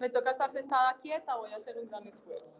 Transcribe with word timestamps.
Me 0.00 0.08
toca 0.08 0.30
estar 0.30 0.50
sentada 0.50 0.96
quieta, 1.02 1.36
voy 1.36 1.52
a 1.52 1.56
hacer 1.56 1.76
un 1.78 1.86
gran 1.86 2.06
esfuerzo. 2.06 2.56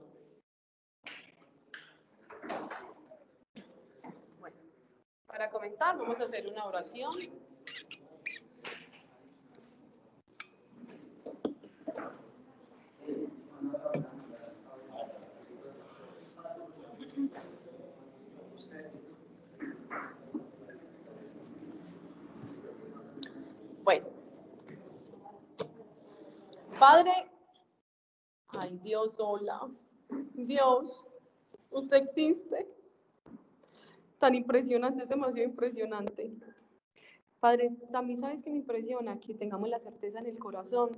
Bueno, 4.39 4.57
para 5.27 5.49
comenzar 5.49 5.97
vamos 5.97 6.21
a 6.21 6.25
hacer 6.25 6.47
una 6.47 6.67
oración. 6.67 7.15
Bueno. 23.83 24.07
Padre, 26.79 27.30
ay 28.61 28.79
Dios, 28.83 29.15
hola. 29.19 29.69
Dios, 30.35 31.07
usted 31.71 31.97
existe. 31.97 32.69
Tan 34.19 34.35
impresionante, 34.35 35.03
es 35.03 35.09
demasiado 35.09 35.49
impresionante. 35.49 36.35
Padre, 37.41 37.71
también 37.91 38.21
sabes 38.21 38.43
que 38.43 38.51
me 38.51 38.59
impresiona 38.59 39.19
que 39.19 39.35
tengamos 39.35 39.71
la 39.71 39.81
certeza 39.81 40.19
en 40.19 40.27
el 40.27 40.39
corazón 40.39 40.91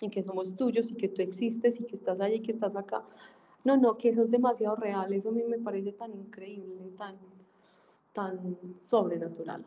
y 0.00 0.10
que 0.10 0.24
somos 0.24 0.56
tuyos 0.56 0.90
y 0.90 0.96
que 0.96 1.08
tú 1.08 1.22
existes 1.22 1.80
y 1.80 1.84
que 1.84 1.94
estás 1.94 2.20
allá 2.20 2.34
y 2.34 2.42
que 2.42 2.50
estás 2.50 2.74
acá. 2.74 3.04
No, 3.62 3.76
no, 3.76 3.96
que 3.96 4.08
eso 4.08 4.22
es 4.22 4.30
demasiado 4.30 4.74
real. 4.74 5.12
Eso 5.12 5.28
a 5.28 5.32
mí 5.32 5.44
me 5.44 5.58
parece 5.58 5.92
tan 5.92 6.12
increíble, 6.12 6.90
tan, 6.98 7.16
tan 8.12 8.58
sobrenatural. 8.80 9.64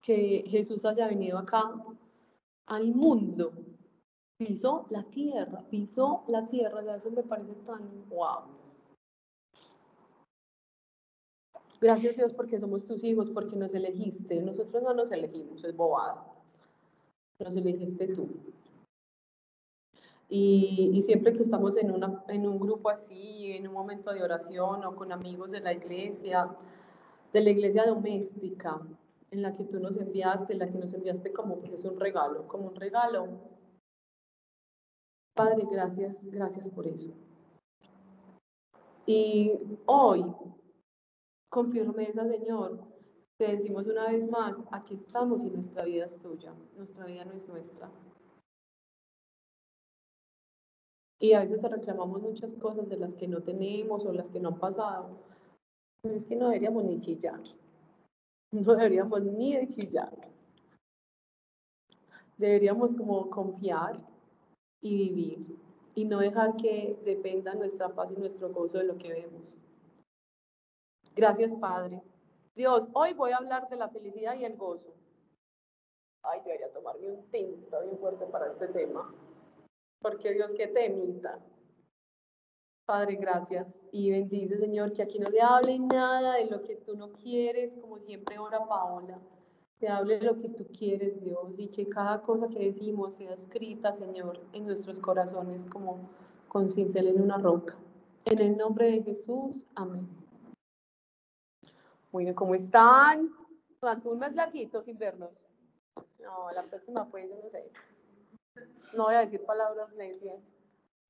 Que 0.00 0.42
Jesús 0.46 0.86
haya 0.86 1.06
venido 1.06 1.36
acá 1.36 1.70
al 2.66 2.94
mundo, 2.94 3.52
pisó 4.44 4.86
la 4.90 5.02
tierra, 5.04 5.64
pisó 5.70 6.22
la 6.28 6.46
tierra, 6.48 6.84
ya 6.84 6.96
eso 6.96 7.10
me 7.10 7.22
parece 7.22 7.54
tan 7.66 8.08
wow. 8.10 8.42
Gracias 11.80 12.16
Dios 12.16 12.32
porque 12.32 12.58
somos 12.58 12.84
tus 12.84 13.02
hijos, 13.04 13.30
porque 13.30 13.56
nos 13.56 13.74
elegiste. 13.74 14.40
Nosotros 14.40 14.82
no 14.82 14.94
nos 14.94 15.10
elegimos, 15.12 15.64
es 15.64 15.76
bobada. 15.76 16.24
Nos 17.40 17.56
elegiste 17.56 18.08
tú. 18.08 18.28
Y, 20.28 20.90
y, 20.94 21.02
siempre 21.02 21.32
que 21.34 21.42
estamos 21.42 21.76
en, 21.76 21.90
una, 21.90 22.24
en 22.28 22.46
un 22.46 22.58
grupo 22.58 22.88
así, 22.88 23.52
en 23.52 23.68
un 23.68 23.74
momento 23.74 24.12
de 24.12 24.22
oración 24.22 24.84
o 24.84 24.96
con 24.96 25.12
amigos 25.12 25.50
de 25.50 25.60
la 25.60 25.74
iglesia, 25.74 26.48
de 27.32 27.40
la 27.42 27.50
iglesia 27.50 27.84
doméstica, 27.84 28.80
en 29.30 29.42
la 29.42 29.52
que 29.52 29.64
tú 29.64 29.78
nos 29.80 29.96
enviaste, 29.98 30.54
en 30.54 30.60
la 30.60 30.70
que 30.70 30.78
nos 30.78 30.94
enviaste 30.94 31.32
como 31.32 31.58
es 31.72 31.84
un 31.84 32.00
regalo, 32.00 32.48
como 32.48 32.68
un 32.68 32.76
regalo. 32.76 33.28
Padre, 35.34 35.66
gracias, 35.68 36.18
gracias 36.22 36.68
por 36.70 36.86
eso. 36.86 37.12
Y 39.06 39.52
hoy, 39.86 40.24
con 41.50 41.72
firmeza, 41.72 42.26
Señor, 42.28 42.80
te 43.36 43.56
decimos 43.56 43.86
una 43.86 44.08
vez 44.08 44.30
más, 44.30 44.62
aquí 44.70 44.94
estamos 44.94 45.42
y 45.42 45.50
nuestra 45.50 45.84
vida 45.84 46.06
es 46.06 46.18
tuya, 46.20 46.54
nuestra 46.76 47.04
vida 47.04 47.24
no 47.24 47.32
es 47.32 47.48
nuestra. 47.48 47.90
Y 51.20 51.32
a 51.32 51.40
veces 51.40 51.60
reclamamos 51.62 52.22
muchas 52.22 52.54
cosas 52.54 52.88
de 52.88 52.96
las 52.96 53.14
que 53.14 53.26
no 53.26 53.42
tenemos 53.42 54.04
o 54.04 54.12
las 54.12 54.30
que 54.30 54.38
no 54.38 54.50
han 54.50 54.58
pasado, 54.60 55.18
pero 56.00 56.14
es 56.14 56.26
que 56.26 56.36
no 56.36 56.46
deberíamos 56.46 56.84
ni 56.84 57.00
chillar 57.00 57.40
no 58.52 58.74
deberíamos 58.74 59.22
ni 59.22 59.56
de 59.56 59.66
chillar. 59.66 60.12
Deberíamos 62.36 62.94
como 62.94 63.28
confiar 63.30 64.00
y 64.84 64.96
vivir 64.96 65.56
y 65.94 66.04
no 66.04 66.18
dejar 66.18 66.56
que 66.56 66.96
dependa 67.04 67.54
nuestra 67.54 67.88
paz 67.88 68.12
y 68.12 68.16
nuestro 68.16 68.52
gozo 68.52 68.78
de 68.78 68.84
lo 68.84 68.98
que 68.98 69.12
vemos. 69.12 69.56
Gracias, 71.16 71.54
Padre. 71.54 72.02
Dios, 72.54 72.88
hoy 72.92 73.14
voy 73.14 73.32
a 73.32 73.38
hablar 73.38 73.68
de 73.68 73.76
la 73.76 73.88
felicidad 73.88 74.36
y 74.36 74.44
el 74.44 74.56
gozo. 74.56 74.92
Ay, 76.22 76.40
debería 76.44 76.70
tomarme 76.72 77.10
un 77.10 77.30
tinto 77.30 77.80
bien 77.82 77.98
fuerte 77.98 78.26
para 78.26 78.48
este 78.48 78.68
tema. 78.68 79.14
Porque 80.00 80.34
Dios, 80.34 80.52
que 80.52 80.68
te 80.68 80.86
emita. 80.86 81.40
Padre, 82.86 83.16
gracias. 83.16 83.80
Y 83.90 84.10
bendice, 84.10 84.58
Señor, 84.58 84.92
que 84.92 85.02
aquí 85.02 85.18
no 85.18 85.30
se 85.30 85.40
hable 85.40 85.78
nada 85.78 86.34
de 86.34 86.46
lo 86.46 86.62
que 86.62 86.76
tú 86.76 86.94
no 86.94 87.12
quieres, 87.12 87.74
como 87.76 87.98
siempre 87.98 88.38
ora 88.38 88.66
Paola. 88.66 89.18
Te 89.84 89.90
hable 89.90 90.18
lo 90.22 90.38
que 90.38 90.48
tú 90.48 90.66
quieres, 90.68 91.20
Dios, 91.20 91.58
y 91.58 91.68
que 91.68 91.86
cada 91.90 92.22
cosa 92.22 92.48
que 92.48 92.58
decimos 92.58 93.16
sea 93.16 93.34
escrita, 93.34 93.92
Señor, 93.92 94.40
en 94.54 94.64
nuestros 94.64 94.98
corazones 94.98 95.66
como 95.66 96.08
con 96.48 96.72
cincel 96.72 97.08
en 97.08 97.20
una 97.20 97.36
roca. 97.36 97.76
En 98.24 98.38
el 98.38 98.56
nombre 98.56 98.90
de 98.90 99.02
Jesús, 99.02 99.60
amén. 99.74 100.08
Bueno, 102.10 102.34
¿cómo 102.34 102.54
están? 102.54 103.28
¿Cuánto 103.78 104.08
un 104.08 104.20
mes 104.20 104.34
larguito 104.34 104.80
sin 104.80 104.96
vernos? 104.96 105.44
No, 106.18 106.50
la 106.52 106.62
próxima 106.62 107.06
pues 107.10 107.28
yo 107.28 107.36
no 107.44 107.50
sé. 107.50 107.70
No 108.94 109.04
voy 109.04 109.16
a 109.16 109.20
decir 109.20 109.44
palabras 109.44 109.92
necias. 109.96 110.40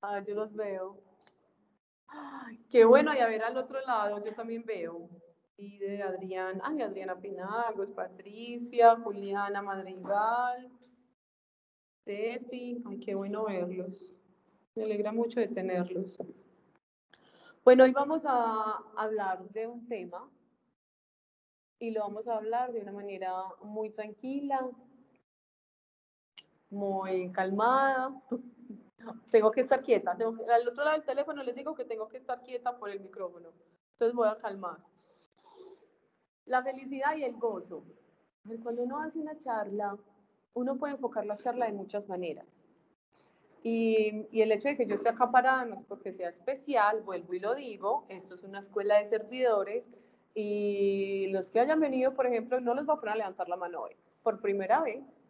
A 0.00 0.14
ver, 0.14 0.26
yo 0.26 0.34
los 0.34 0.52
veo 0.52 0.98
qué 2.72 2.84
bueno, 2.84 3.14
y 3.14 3.18
a 3.18 3.28
ver 3.28 3.44
al 3.44 3.56
otro 3.56 3.80
lado, 3.82 4.20
yo 4.24 4.34
también 4.34 4.64
veo. 4.64 5.08
De 5.56 6.02
Adrián, 6.02 6.60
ay, 6.64 6.82
Adriana 6.82 7.14
Pinagos, 7.20 7.90
Patricia, 7.90 8.96
Juliana 8.96 9.62
Madrigal, 9.62 10.68
Tefi, 12.04 12.82
ay, 12.84 12.98
qué 12.98 13.14
bueno 13.14 13.44
verlos. 13.44 14.18
Me 14.74 14.84
alegra 14.84 15.12
mucho 15.12 15.38
de 15.38 15.46
tenerlos. 15.46 16.18
Bueno, 17.64 17.84
hoy 17.84 17.92
vamos 17.92 18.24
a 18.26 18.78
hablar 18.96 19.48
de 19.50 19.68
un 19.68 19.86
tema 19.86 20.28
y 21.78 21.92
lo 21.92 22.00
vamos 22.00 22.26
a 22.26 22.36
hablar 22.36 22.72
de 22.72 22.80
una 22.80 22.92
manera 22.92 23.32
muy 23.62 23.90
tranquila, 23.90 24.68
muy 26.68 27.30
calmada, 27.30 28.20
tengo 29.30 29.52
que 29.52 29.60
estar 29.60 29.82
quieta. 29.82 30.12
Al 30.12 30.68
otro 30.68 30.84
lado 30.84 30.96
del 30.96 31.06
teléfono 31.06 31.44
les 31.44 31.54
digo 31.54 31.76
que 31.76 31.84
tengo 31.84 32.08
que 32.08 32.16
estar 32.16 32.42
quieta 32.42 32.76
por 32.76 32.90
el 32.90 33.00
micrófono. 33.00 33.50
Entonces 33.92 34.16
voy 34.16 34.28
a 34.28 34.36
calmar. 34.36 34.78
La 36.46 36.62
felicidad 36.62 37.16
y 37.16 37.24
el 37.24 37.36
gozo. 37.36 37.84
Cuando 38.62 38.82
uno 38.82 39.00
hace 39.00 39.18
una 39.18 39.38
charla, 39.38 39.96
uno 40.54 40.76
puede 40.76 40.94
enfocar 40.94 41.24
la 41.26 41.36
charla 41.36 41.66
de 41.66 41.72
muchas 41.72 42.08
maneras. 42.08 42.66
Y, 43.62 44.26
el 44.32 44.52
hecho 44.52 44.68
de 44.68 44.76
que 44.76 44.86
yo 44.86 44.94
esté 44.94 45.08
acá 45.08 45.30
parada 45.30 45.64
no 45.64 45.74
es 45.74 45.82
porque 45.82 46.12
sea 46.12 46.28
especial, 46.28 47.00
vuelvo 47.00 47.32
y 47.32 47.40
lo 47.40 47.54
digo, 47.54 48.04
esto 48.10 48.34
es 48.34 48.42
una 48.42 48.58
escuela 48.58 48.98
de 48.98 49.06
servidores 49.06 49.90
y 50.34 51.28
los 51.28 51.50
que 51.50 51.60
hayan 51.60 51.80
venido, 51.80 52.14
por 52.14 52.26
ejemplo, 52.26 52.60
no 52.60 52.74
les 52.74 52.84
voy 52.84 52.96
a 52.96 53.00
poner 53.00 53.14
a 53.14 53.18
levantar 53.18 53.48
la 53.48 53.56
mano 53.56 53.80
hoy. 53.80 53.96
Por 54.22 54.42
primera 54.42 54.82
vez, 54.82 55.22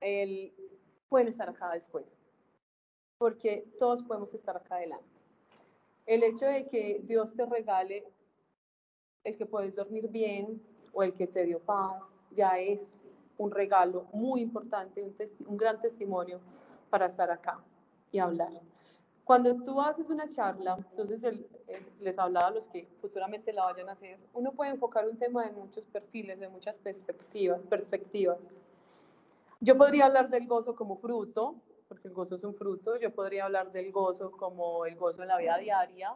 el, 0.00 0.52
pueden 1.08 1.28
estar 1.28 1.48
acá 1.48 1.70
después 1.72 2.20
porque 3.20 3.70
todos 3.78 4.02
podemos 4.02 4.32
estar 4.32 4.56
acá 4.56 4.76
adelante. 4.76 5.20
El 6.06 6.22
hecho 6.22 6.46
de 6.46 6.66
que 6.68 7.02
Dios 7.04 7.34
te 7.34 7.44
regale 7.44 8.10
el 9.24 9.36
que 9.36 9.46
puedes 9.46 9.74
dormir 9.74 10.08
bien 10.08 10.62
o 10.92 11.02
el 11.02 11.14
que 11.14 11.26
te 11.26 11.44
dio 11.44 11.60
paz, 11.60 12.16
ya 12.32 12.58
es 12.58 13.04
un 13.38 13.50
regalo 13.50 14.06
muy 14.12 14.40
importante, 14.40 15.02
un, 15.46 15.56
gran 15.56 15.80
testimonio 15.80 16.40
para 16.90 17.06
estar 17.06 17.30
acá 17.30 17.58
y 18.12 18.18
hablar. 18.18 18.52
Cuando 19.24 19.54
tú 19.62 19.80
haces 19.80 20.10
una 20.10 20.28
charla, 20.28 20.76
entonces 20.90 21.20
les 22.00 22.18
hablaba 22.18 22.48
a 22.48 22.50
los 22.50 22.68
que 22.68 22.88
futuramente 23.00 23.52
la 23.52 23.64
vayan 23.64 23.88
a 23.88 23.92
hacer, 23.92 24.18
uno 24.34 24.52
puede 24.52 24.72
enfocar 24.72 25.08
un 25.08 25.16
tema 25.16 25.44
de 25.44 25.52
muchos 25.52 25.86
perfiles, 25.86 26.40
de 26.40 26.48
muchas 26.48 26.78
perspectivas, 26.78 27.62
perspectivas. 27.62 28.50
Yo 29.60 29.76
podría 29.76 30.06
hablar 30.06 30.30
del 30.30 30.46
gozo 30.46 30.74
como 30.74 30.96
fruto, 30.96 31.54
porque 31.90 32.06
el 32.06 32.14
gozo 32.14 32.36
es 32.36 32.44
un 32.44 32.54
fruto. 32.54 32.96
Yo 32.98 33.12
podría 33.12 33.46
hablar 33.46 33.72
del 33.72 33.90
gozo 33.90 34.30
como 34.30 34.86
el 34.86 34.94
gozo 34.94 35.22
en 35.22 35.28
la 35.28 35.38
vida 35.38 35.58
diaria. 35.58 36.14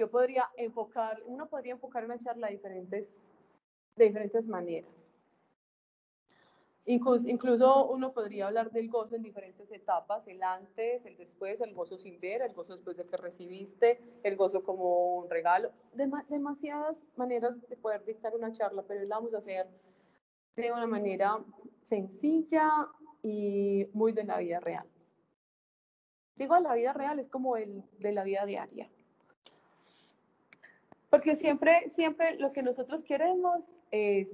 Yo 0.00 0.08
podría 0.08 0.48
enfocar, 0.56 1.20
uno 1.26 1.46
podría 1.46 1.74
enfocar 1.74 2.06
una 2.06 2.18
charla 2.18 2.46
de 2.46 2.54
diferentes, 2.54 3.18
de 3.96 4.06
diferentes 4.06 4.48
maneras. 4.48 5.10
Incluso, 6.86 7.28
incluso 7.28 7.86
uno 7.90 8.10
podría 8.10 8.46
hablar 8.46 8.70
del 8.70 8.88
gozo 8.88 9.16
en 9.16 9.22
diferentes 9.22 9.70
etapas, 9.70 10.26
el 10.26 10.42
antes, 10.42 11.04
el 11.04 11.18
después, 11.18 11.60
el 11.60 11.74
gozo 11.74 11.98
sin 11.98 12.18
ver, 12.18 12.40
el 12.40 12.54
gozo 12.54 12.76
después 12.76 12.96
de 12.96 13.04
que 13.04 13.18
recibiste, 13.18 13.98
el 14.22 14.36
gozo 14.36 14.62
como 14.62 15.16
un 15.16 15.28
regalo, 15.28 15.70
demasiadas 15.92 17.04
maneras 17.16 17.60
de 17.68 17.76
poder 17.76 18.02
dictar 18.02 18.34
una 18.34 18.50
charla, 18.52 18.82
pero 18.88 19.04
la 19.04 19.16
vamos 19.16 19.34
a 19.34 19.38
hacer 19.38 19.66
de 20.56 20.72
una 20.72 20.86
manera 20.86 21.44
sencilla, 21.82 22.88
y 23.22 23.86
muy 23.92 24.12
de 24.14 24.24
la 24.24 24.38
vida 24.38 24.60
real. 24.60 24.88
Digo, 26.36 26.58
la 26.58 26.72
vida 26.72 26.94
real 26.94 27.18
es 27.18 27.28
como 27.28 27.58
el 27.58 27.84
de 27.98 28.12
la 28.12 28.22
vida 28.24 28.46
diaria. 28.46 28.88
Porque 31.10 31.36
siempre, 31.36 31.88
siempre 31.88 32.36
lo 32.38 32.52
que 32.52 32.62
nosotros 32.62 33.04
queremos 33.04 33.64
es 33.90 34.28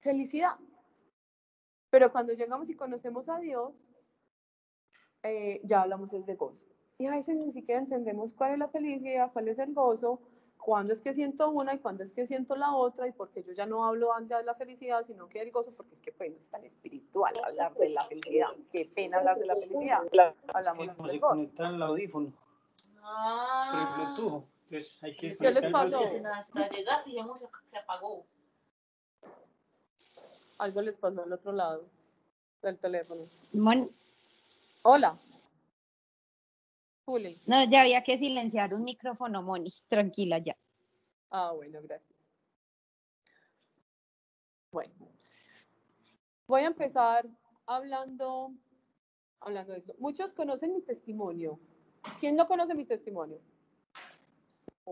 felicidad. 0.00 0.56
Pero 1.90 2.12
cuando 2.12 2.32
llegamos 2.32 2.68
y 2.68 2.74
conocemos 2.74 3.28
a 3.28 3.38
Dios, 3.38 3.92
eh, 5.22 5.60
ya 5.64 5.82
hablamos 5.82 6.12
es 6.12 6.26
de 6.26 6.34
gozo. 6.34 6.64
Y 6.98 7.06
a 7.06 7.12
veces 7.12 7.36
ni 7.36 7.50
siquiera 7.52 7.80
entendemos 7.80 8.32
cuál 8.32 8.52
es 8.52 8.58
la 8.58 8.68
felicidad, 8.68 9.32
cuál 9.32 9.48
es 9.48 9.58
el 9.58 9.72
gozo, 9.72 10.20
cuándo 10.58 10.92
es 10.92 11.00
que 11.00 11.14
siento 11.14 11.50
una 11.50 11.74
y 11.74 11.78
cuándo 11.78 12.02
es 12.04 12.12
que 12.12 12.26
siento 12.26 12.56
la 12.56 12.74
otra, 12.74 13.08
y 13.08 13.12
porque 13.12 13.42
yo 13.42 13.52
ya 13.52 13.66
no 13.66 13.84
hablo 13.84 14.12
antes 14.12 14.38
de 14.38 14.44
la 14.44 14.54
felicidad, 14.54 15.02
sino 15.02 15.28
que 15.28 15.38
del 15.38 15.50
gozo, 15.50 15.72
porque 15.72 15.94
es 15.94 16.00
que 16.00 16.12
pues 16.12 16.30
no 16.30 16.38
es 16.38 16.48
tan 16.50 16.64
espiritual 16.64 17.34
hablar 17.44 17.74
de 17.74 17.90
la 17.90 18.04
felicidad. 18.04 18.48
Qué 18.70 18.84
pena 18.84 19.18
hablar 19.18 19.38
de 19.38 19.46
la 19.46 19.56
felicidad. 19.56 20.00
Hablamos 20.52 20.96
del 21.06 21.20
gozo. 21.20 21.50
el 21.58 21.82
audífono 21.82 22.32
Ah. 23.02 24.44
Entonces 24.70 25.02
hay 25.02 25.16
que 25.16 25.36
¿Qué 25.36 25.50
les 25.50 25.72
pasó? 25.72 26.00
Hasta 26.32 26.68
llegaste 26.68 27.10
y 27.10 27.14
se, 27.14 27.48
se 27.66 27.76
apagó. 27.76 28.24
Algo 30.58 30.82
les 30.82 30.94
pasó 30.94 31.22
al 31.24 31.32
otro 31.32 31.50
lado 31.50 31.90
del 32.62 32.78
teléfono. 32.78 33.20
Mon- 33.54 33.88
Hola. 34.82 35.18
Juli. 37.04 37.36
no, 37.48 37.64
ya 37.64 37.80
había 37.80 38.04
que 38.04 38.16
silenciar 38.16 38.72
un 38.72 38.84
micrófono, 38.84 39.42
Moni. 39.42 39.72
Tranquila 39.88 40.38
ya. 40.38 40.56
Ah, 41.30 41.50
bueno, 41.50 41.80
gracias. 41.82 42.16
Bueno, 44.70 44.94
voy 46.46 46.62
a 46.62 46.66
empezar 46.66 47.28
hablando, 47.66 48.52
hablando 49.40 49.72
de 49.72 49.80
eso. 49.80 49.94
Muchos 49.98 50.32
conocen 50.32 50.72
mi 50.74 50.82
testimonio. 50.82 51.58
¿Quién 52.20 52.36
no 52.36 52.46
conoce 52.46 52.76
mi 52.76 52.84
testimonio? 52.84 53.40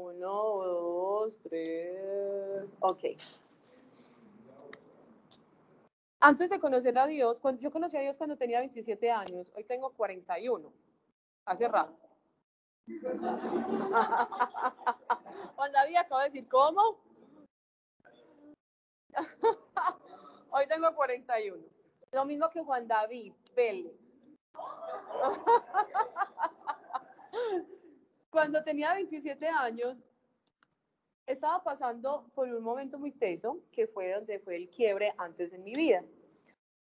Uno, 0.00 0.29
dos, 0.29 1.33
tres. 1.43 2.71
Ok. 2.79 3.03
Antes 6.21 6.50
de 6.50 6.61
conocer 6.61 6.97
a 6.97 7.09
Dios, 7.09 7.41
yo 7.59 7.73
conocí 7.73 7.97
a 7.97 8.00
Dios 8.00 8.17
cuando 8.17 8.37
tenía 8.37 8.61
27 8.61 9.11
años, 9.11 9.50
hoy 9.56 9.65
tengo 9.65 9.91
41, 9.91 10.73
hace 11.47 11.67
rato. 11.67 11.99
Juan 15.56 15.73
David 15.73 15.97
acaba 15.97 16.23
de 16.23 16.29
decir, 16.29 16.49
¿cómo? 16.49 17.00
Hoy 20.50 20.67
tengo 20.69 20.95
41. 20.95 21.62
Lo 22.12 22.25
mismo 22.25 22.49
que 22.50 22.62
Juan 22.62 22.87
David, 22.89 23.35
Vélez. 23.55 23.93
Cuando 28.38 28.62
tenía 28.62 28.94
27 28.94 29.49
años, 29.49 30.08
estaba 31.26 31.64
pasando 31.64 32.31
por 32.37 32.49
un 32.49 32.62
momento 32.62 32.96
muy 32.96 33.11
teso, 33.11 33.58
que 33.73 33.88
fue 33.88 34.12
donde 34.12 34.38
fue 34.38 34.55
el 34.55 34.69
quiebre 34.69 35.12
antes 35.19 35.52
en 35.52 35.64
mi 35.64 35.75
vida. 35.75 36.05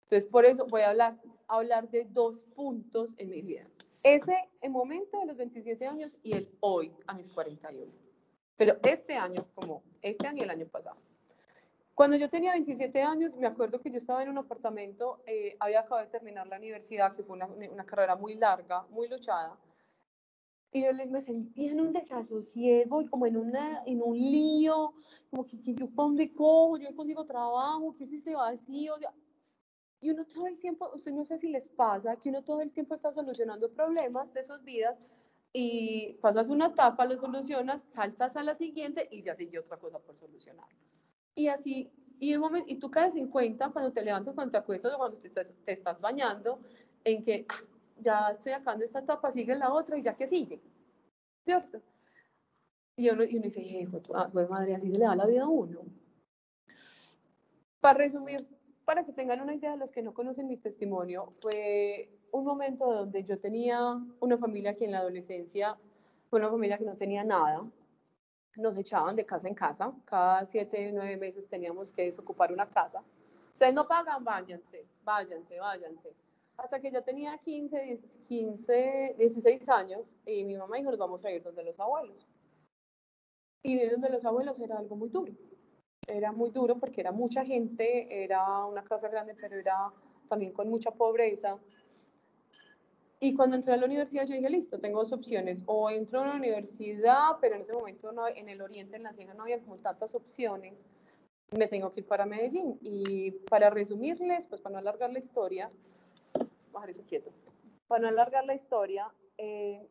Entonces, 0.01 0.29
por 0.29 0.43
eso 0.43 0.67
voy 0.67 0.81
a 0.81 0.89
hablar, 0.89 1.17
hablar 1.47 1.89
de 1.89 2.03
dos 2.03 2.43
puntos 2.57 3.15
en 3.17 3.29
mi 3.29 3.41
vida. 3.41 3.65
Ese 4.03 4.49
el 4.59 4.71
momento 4.71 5.17
de 5.21 5.27
los 5.27 5.37
27 5.37 5.87
años 5.87 6.17
y 6.23 6.33
el 6.33 6.49
hoy 6.59 6.93
a 7.07 7.13
mis 7.13 7.31
41. 7.31 7.89
Pero 8.57 8.75
este 8.83 9.15
año, 9.15 9.47
como 9.55 9.81
este 10.01 10.27
año 10.27 10.41
y 10.41 10.43
el 10.43 10.49
año 10.49 10.67
pasado. 10.67 10.97
Cuando 11.95 12.17
yo 12.17 12.27
tenía 12.27 12.51
27 12.51 13.01
años, 13.01 13.33
me 13.37 13.47
acuerdo 13.47 13.79
que 13.79 13.91
yo 13.91 13.99
estaba 13.99 14.21
en 14.23 14.27
un 14.27 14.39
apartamento, 14.39 15.23
eh, 15.25 15.55
había 15.61 15.79
acabado 15.79 16.05
de 16.05 16.11
terminar 16.11 16.47
la 16.47 16.57
universidad, 16.57 17.15
que 17.15 17.23
fue 17.23 17.37
una, 17.37 17.45
una 17.45 17.85
carrera 17.85 18.17
muy 18.17 18.35
larga, 18.35 18.85
muy 18.89 19.07
luchada, 19.07 19.57
y 20.71 20.83
yo 20.83 20.93
me 21.07 21.21
sentía 21.21 21.71
en 21.71 21.81
un 21.81 21.93
desasosiego 21.93 23.01
y 23.01 23.07
como 23.07 23.25
en, 23.25 23.37
una, 23.37 23.83
en 23.85 24.01
un 24.03 24.15
lío, 24.15 24.93
como 25.29 25.45
que, 25.47 25.59
que 25.59 25.73
yo 25.73 25.87
para 25.87 26.07
dónde 26.07 26.31
cojo, 26.31 26.77
yo 26.77 26.95
consigo 26.95 27.25
trabajo, 27.25 27.95
¿qué 27.97 28.03
es 28.03 28.13
este 28.13 28.35
vacío? 28.35 28.95
Y 30.01 30.11
uno 30.11 30.25
todo 30.25 30.47
el 30.47 30.59
tiempo, 30.59 30.89
usted 30.93 31.11
no 31.11 31.25
sé 31.25 31.39
si 31.39 31.49
les 31.49 31.69
pasa, 31.69 32.15
que 32.17 32.29
uno 32.29 32.43
todo 32.43 32.61
el 32.61 32.71
tiempo 32.71 32.93
está 32.93 33.11
solucionando 33.11 33.71
problemas 33.71 34.31
de 34.33 34.43
sus 34.43 34.63
vidas 34.63 34.97
y 35.51 36.13
pasas 36.21 36.49
una 36.49 36.67
etapa, 36.67 37.05
lo 37.05 37.17
solucionas, 37.17 37.83
saltas 37.83 38.35
a 38.37 38.43
la 38.43 38.53
siguiente 38.53 39.07
y 39.11 39.23
ya 39.23 39.33
sigue 39.33 39.59
otra 39.59 39.77
cosa 39.77 39.97
por 39.99 40.17
solucionar. 40.17 40.67
Y 41.33 41.47
así, 41.47 41.89
y, 42.19 42.35
un 42.35 42.41
momento, 42.41 42.71
y 42.71 42.75
tú 42.75 42.91
caes 42.91 43.15
en 43.15 43.27
cuenta 43.27 43.69
cuando 43.69 43.91
te 43.91 44.03
levantas, 44.03 44.35
cuando 44.35 44.51
te 44.51 44.57
acuestas 44.57 44.93
o 44.93 44.97
cuando 44.97 45.17
te 45.17 45.27
estás, 45.27 45.55
te 45.65 45.71
estás 45.71 45.99
bañando, 45.99 46.59
en 47.03 47.23
que 47.23 47.45
ah, 47.49 47.63
ya 48.01 48.29
estoy 48.31 48.53
acabando 48.53 48.85
esta 48.85 48.99
etapa, 48.99 49.31
sigue 49.31 49.55
la 49.55 49.73
otra 49.73 49.97
y 49.97 50.01
ya 50.01 50.15
que 50.15 50.27
sigue. 50.27 50.61
¿Cierto? 51.45 51.81
Y 52.95 53.09
uno, 53.09 53.23
y 53.23 53.35
uno 53.35 53.43
dice, 53.43 53.61
"Eh, 53.61 53.87
fue, 53.87 54.01
ah, 54.13 54.29
fue 54.31 54.47
madre, 54.47 54.75
así 54.75 54.91
se 54.91 54.97
le 54.97 55.05
da 55.05 55.15
la 55.15 55.25
vida 55.25 55.43
a 55.43 55.47
uno. 55.47 55.81
Para 57.79 57.97
resumir, 57.97 58.45
para 58.85 59.05
que 59.05 59.13
tengan 59.13 59.41
una 59.41 59.55
idea 59.55 59.71
de 59.71 59.77
los 59.77 59.91
que 59.91 60.01
no 60.01 60.13
conocen 60.13 60.47
mi 60.47 60.57
testimonio, 60.57 61.33
fue 61.41 62.09
un 62.31 62.43
momento 62.43 62.91
donde 62.91 63.23
yo 63.23 63.39
tenía 63.39 63.97
una 64.19 64.37
familia 64.37 64.75
que 64.75 64.85
en 64.85 64.91
la 64.91 64.99
adolescencia 64.99 65.77
fue 66.29 66.39
una 66.39 66.49
familia 66.49 66.77
que 66.77 66.83
no 66.85 66.95
tenía 66.95 67.23
nada. 67.23 67.63
Nos 68.57 68.77
echaban 68.77 69.15
de 69.15 69.25
casa 69.25 69.47
en 69.47 69.55
casa. 69.55 69.93
Cada 70.05 70.43
siete, 70.43 70.91
nueve 70.91 71.17
meses 71.17 71.47
teníamos 71.47 71.93
que 71.93 72.03
desocupar 72.03 72.51
una 72.51 72.69
casa. 72.69 73.01
Ustedes 73.53 73.73
no 73.73 73.87
pagan, 73.87 74.23
váyanse, 74.23 74.85
váyanse, 75.03 75.59
váyanse. 75.59 76.13
Hasta 76.63 76.81
que 76.81 76.91
yo 76.91 77.01
tenía 77.03 77.37
15, 77.37 77.81
10, 77.81 78.17
15, 78.27 79.15
16 79.17 79.69
años 79.69 80.15
y 80.25 80.43
mi 80.43 80.57
mamá 80.57 80.75
dijo, 80.75 80.91
nos 80.91 80.99
vamos 80.99 81.23
a 81.23 81.31
ir 81.31 81.41
donde 81.41 81.63
los 81.63 81.79
abuelos. 81.79 82.27
Y 83.63 83.79
ir 83.79 83.91
donde 83.91 84.09
los 84.09 84.25
abuelos 84.25 84.59
era 84.59 84.77
algo 84.77 84.95
muy 84.97 85.09
duro. 85.09 85.33
Era 86.05 86.33
muy 86.33 86.49
duro 86.49 86.77
porque 86.77 86.99
era 87.01 87.11
mucha 87.11 87.45
gente, 87.45 88.23
era 88.23 88.65
una 88.65 88.83
casa 88.83 89.07
grande, 89.07 89.35
pero 89.35 89.57
era 89.57 89.93
también 90.27 90.51
con 90.51 90.69
mucha 90.69 90.91
pobreza. 90.91 91.57
Y 93.21 93.33
cuando 93.35 93.55
entré 93.55 93.73
a 93.73 93.77
la 93.77 93.85
universidad 93.85 94.25
yo 94.25 94.35
dije, 94.35 94.49
listo, 94.49 94.79
tengo 94.79 95.01
dos 95.01 95.13
opciones. 95.13 95.63
O 95.65 95.89
entro 95.89 96.19
a 96.19 96.23
una 96.23 96.35
universidad, 96.35 97.37
pero 97.39 97.55
en 97.55 97.61
ese 97.61 97.73
momento 97.73 98.11
no, 98.11 98.27
en 98.27 98.49
el 98.49 98.61
oriente, 98.61 98.97
en 98.97 99.03
la 99.03 99.13
sierra, 99.13 99.33
no 99.33 99.43
había 99.43 99.61
como 99.61 99.77
tantas 99.77 100.13
opciones. 100.13 100.85
Me 101.57 101.67
tengo 101.67 101.91
que 101.91 102.01
ir 102.01 102.07
para 102.07 102.25
Medellín. 102.25 102.77
Y 102.81 103.31
para 103.49 103.69
resumirles, 103.69 104.45
pues 104.45 104.61
para 104.61 104.73
no 104.73 104.79
alargar 104.79 105.11
la 105.11 105.19
historia, 105.19 105.71
bajar 106.71 106.89
eso 106.89 107.03
quieto. 107.05 107.31
Para 107.87 108.01
no 108.01 108.07
alargar 108.09 108.45
la 108.45 108.55
historia, 108.55 109.11
eh, 109.37 109.87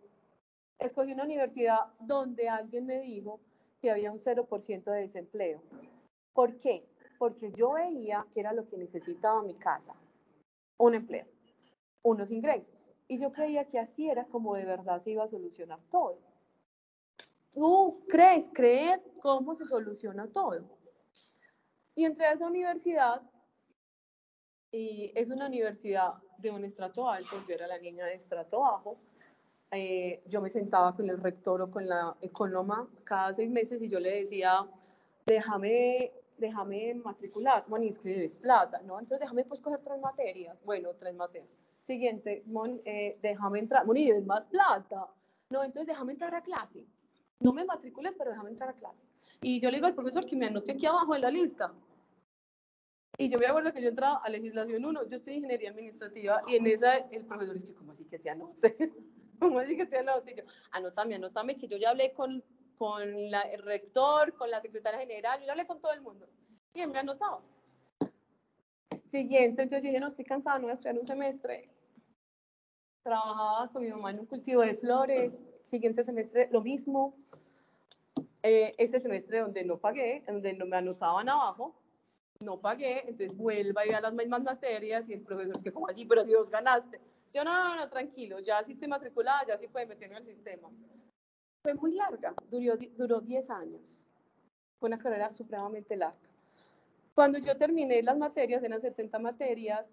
escogí 0.78 1.12
una 1.12 1.24
universidad 1.24 1.80
donde 2.00 2.48
alguien 2.48 2.86
me 2.86 3.00
dijo 3.00 3.40
que 3.80 3.90
había 3.90 4.12
un 4.12 4.18
0% 4.18 4.90
de 4.90 5.00
desempleo. 5.00 5.62
¿Por 6.32 6.58
qué? 6.58 6.88
Porque 7.18 7.50
yo 7.52 7.72
veía 7.72 8.26
que 8.32 8.40
era 8.40 8.52
lo 8.52 8.66
que 8.68 8.76
necesitaba 8.76 9.42
mi 9.42 9.54
casa, 9.54 9.94
un 10.78 10.94
empleo, 10.94 11.26
unos 12.02 12.30
ingresos. 12.30 12.90
Y 13.08 13.18
yo 13.18 13.32
creía 13.32 13.66
que 13.66 13.78
así 13.78 14.08
era 14.08 14.24
como 14.26 14.54
de 14.54 14.64
verdad 14.64 15.00
se 15.00 15.10
iba 15.10 15.24
a 15.24 15.28
solucionar 15.28 15.80
todo. 15.90 16.18
¿Tú 17.52 18.04
crees 18.08 18.50
creer 18.52 19.02
cómo 19.20 19.56
se 19.56 19.66
soluciona 19.66 20.28
todo? 20.28 20.60
Y 21.94 22.04
entré 22.04 22.26
a 22.26 22.32
esa 22.32 22.46
universidad 22.46 23.22
y 24.70 25.10
es 25.14 25.30
una 25.30 25.46
universidad 25.46 26.14
de 26.38 26.50
un 26.50 26.64
estrato 26.64 27.08
alto, 27.08 27.36
yo 27.46 27.54
era 27.54 27.66
la 27.66 27.78
niña 27.78 28.06
de 28.06 28.14
estrato 28.14 28.60
bajo. 28.60 28.96
Eh, 29.70 30.22
yo 30.26 30.40
me 30.40 30.48
sentaba 30.48 30.94
con 30.94 31.10
el 31.10 31.18
rector 31.18 31.60
o 31.60 31.70
con 31.70 31.86
la 31.86 32.16
economa 32.22 32.88
cada 33.04 33.34
seis 33.34 33.50
meses 33.50 33.82
y 33.82 33.88
yo 33.88 34.00
le 34.00 34.20
decía, 34.20 34.66
déjame, 35.26 36.12
déjame 36.38 36.94
matricular, 36.94 37.68
Moni, 37.68 37.88
es 37.88 37.98
que 37.98 38.08
debes 38.08 38.38
plata, 38.38 38.80
¿no? 38.82 38.98
Entonces 38.98 39.20
déjame 39.20 39.44
pues 39.44 39.60
coger 39.60 39.80
tres 39.84 40.00
materias, 40.00 40.56
bueno, 40.64 40.90
tres 40.98 41.14
materias. 41.14 41.50
Siguiente, 41.82 42.42
Mon, 42.46 42.80
eh, 42.84 43.18
déjame 43.20 43.58
entrar, 43.58 43.84
Moni, 43.84 44.06
debes 44.06 44.24
más 44.24 44.46
plata, 44.46 45.08
no, 45.50 45.64
entonces 45.64 45.86
déjame 45.86 46.12
entrar 46.12 46.34
a 46.34 46.42
clase. 46.42 46.86
No 47.40 47.52
me 47.52 47.64
matricules, 47.64 48.14
pero 48.16 48.30
déjame 48.30 48.50
entrar 48.50 48.70
a 48.70 48.74
clase. 48.74 49.06
Y 49.40 49.60
yo 49.60 49.70
le 49.70 49.76
digo 49.76 49.86
al 49.86 49.94
profesor 49.94 50.26
que 50.26 50.36
me 50.36 50.46
anote 50.46 50.72
aquí 50.72 50.86
abajo 50.86 51.14
en 51.14 51.22
la 51.22 51.30
lista. 51.30 51.72
Y 53.20 53.28
yo 53.28 53.38
me 53.40 53.46
acuerdo 53.46 53.72
que 53.72 53.82
yo 53.82 53.88
entraba 53.88 54.20
a 54.22 54.30
legislación 54.30 54.84
1, 54.84 55.08
yo 55.08 55.16
estoy 55.16 55.32
en 55.32 55.38
ingeniería 55.38 55.70
administrativa 55.70 56.40
y 56.46 56.54
en 56.54 56.68
esa 56.68 56.98
el 56.98 57.24
profesor 57.24 57.56
es 57.56 57.64
que, 57.64 57.74
¿cómo 57.74 57.90
así 57.90 58.04
que 58.04 58.20
te 58.20 58.30
anote? 58.30 58.76
¿Cómo 59.40 59.58
así 59.58 59.76
que 59.76 59.86
te 59.86 59.98
anote? 59.98 60.30
Y 60.30 60.36
yo, 60.36 60.44
anótame, 60.70 61.16
anótame, 61.16 61.56
que 61.56 61.66
yo 61.66 61.76
ya 61.76 61.90
hablé 61.90 62.12
con, 62.12 62.44
con 62.76 63.28
la, 63.28 63.42
el 63.42 63.62
rector, 63.62 64.34
con 64.34 64.48
la 64.52 64.60
secretaria 64.60 65.00
general, 65.00 65.40
yo 65.40 65.46
ya 65.46 65.52
hablé 65.52 65.66
con 65.66 65.80
todo 65.80 65.92
el 65.92 66.00
mundo. 66.00 66.28
Y 66.72 66.80
él 66.80 66.90
me 66.90 67.00
anotaba. 67.00 67.42
Siguiente, 69.04 69.66
yo 69.66 69.80
dije, 69.80 69.98
no, 69.98 70.06
estoy 70.06 70.24
cansada, 70.24 70.58
no 70.58 70.62
voy 70.62 70.70
a 70.70 70.74
estudiar 70.74 70.96
un 70.96 71.06
semestre. 71.06 71.68
Trabajaba 73.02 73.72
con 73.72 73.82
mi 73.82 73.88
mamá 73.88 74.10
en 74.12 74.20
un 74.20 74.26
cultivo 74.26 74.60
de 74.60 74.76
flores. 74.76 75.36
Siguiente 75.64 76.04
semestre, 76.04 76.48
lo 76.52 76.62
mismo. 76.62 77.16
Eh, 78.44 78.76
este 78.78 79.00
semestre 79.00 79.40
donde 79.40 79.64
no 79.64 79.78
pagué, 79.78 80.22
donde 80.24 80.52
no 80.52 80.66
me 80.66 80.76
anotaban 80.76 81.28
abajo, 81.28 81.74
no 82.40 82.60
pagué, 82.60 83.00
entonces 83.00 83.36
vuelva 83.36 83.84
y 83.84 83.88
vea 83.88 84.00
las 84.00 84.12
mismas 84.12 84.42
materias 84.42 85.08
y 85.08 85.12
el 85.14 85.22
profesor 85.22 85.56
es 85.56 85.62
que, 85.62 85.72
¿cómo 85.72 85.88
así? 85.88 86.06
Pero 86.06 86.24
si 86.24 86.34
vos 86.34 86.50
ganaste. 86.50 87.00
Yo, 87.34 87.44
no, 87.44 87.52
no, 87.52 87.76
no, 87.76 87.88
tranquilo, 87.88 88.38
ya 88.40 88.62
sí 88.62 88.72
estoy 88.72 88.88
matriculada, 88.88 89.44
ya 89.46 89.58
sí 89.58 89.68
puede 89.68 89.86
meterme 89.86 90.16
al 90.16 90.24
sistema. 90.24 90.70
Fue 91.62 91.74
muy 91.74 91.92
larga, 91.92 92.34
duró, 92.48 92.74
duró 92.96 93.20
10 93.20 93.50
años. 93.50 94.06
Fue 94.78 94.88
una 94.88 94.98
carrera 94.98 95.32
supremamente 95.32 95.96
larga. 95.96 96.18
Cuando 97.14 97.38
yo 97.38 97.56
terminé 97.56 98.02
las 98.02 98.16
materias, 98.16 98.62
eran 98.62 98.80
70 98.80 99.18
materias, 99.18 99.92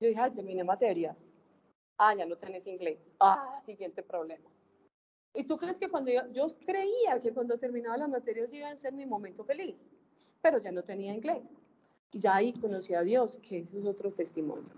yo 0.00 0.08
dije, 0.08 0.20
ay, 0.20 0.30
terminé 0.32 0.64
materias. 0.64 1.16
Ah, 1.98 2.14
ya 2.14 2.26
no 2.26 2.36
tenés 2.36 2.66
inglés. 2.66 3.14
Ah, 3.20 3.60
siguiente 3.62 4.02
problema. 4.02 4.50
¿Y 5.34 5.44
tú 5.44 5.58
crees 5.58 5.78
que 5.78 5.90
cuando 5.90 6.10
yo, 6.10 6.22
yo 6.32 6.46
creía 6.64 7.20
que 7.20 7.32
cuando 7.32 7.58
terminaba 7.58 7.98
las 7.98 8.08
materias 8.08 8.52
iba 8.52 8.70
a 8.70 8.76
ser 8.76 8.94
mi 8.94 9.04
momento 9.04 9.44
feliz, 9.44 9.90
pero 10.40 10.58
ya 10.58 10.72
no 10.72 10.82
tenía 10.82 11.14
inglés. 11.14 11.42
Y 12.12 12.20
ya 12.20 12.36
ahí 12.36 12.52
conocí 12.52 12.94
a 12.94 13.02
Dios, 13.02 13.40
que 13.46 13.58
eso 13.58 13.78
es 13.78 13.84
otro 13.84 14.12
testimonio. 14.12 14.70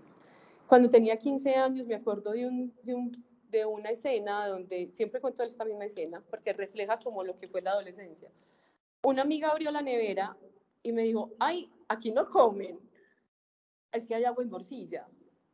Cuando 0.67 0.89
tenía 0.89 1.17
15 1.17 1.55
años 1.55 1.87
me 1.87 1.95
acuerdo 1.95 2.31
de, 2.31 2.47
un, 2.47 2.73
de, 2.83 2.93
un, 2.93 3.25
de 3.49 3.65
una 3.65 3.89
escena 3.89 4.47
donde 4.47 4.91
siempre 4.91 5.19
cuento 5.19 5.43
esta 5.43 5.65
misma 5.65 5.85
escena 5.85 6.23
porque 6.29 6.53
refleja 6.53 6.99
como 6.99 7.23
lo 7.23 7.37
que 7.37 7.47
fue 7.47 7.61
la 7.61 7.71
adolescencia. 7.71 8.29
Una 9.03 9.21
amiga 9.21 9.49
abrió 9.49 9.71
la 9.71 9.81
nevera 9.81 10.35
y 10.83 10.91
me 10.91 11.03
dijo, 11.03 11.31
ay, 11.39 11.71
aquí 11.87 12.11
no 12.11 12.27
comen, 12.29 12.79
es 13.91 14.05
que 14.05 14.15
hay 14.15 14.25
agua 14.25 14.43
en 14.43 14.49
morcilla. 14.49 15.07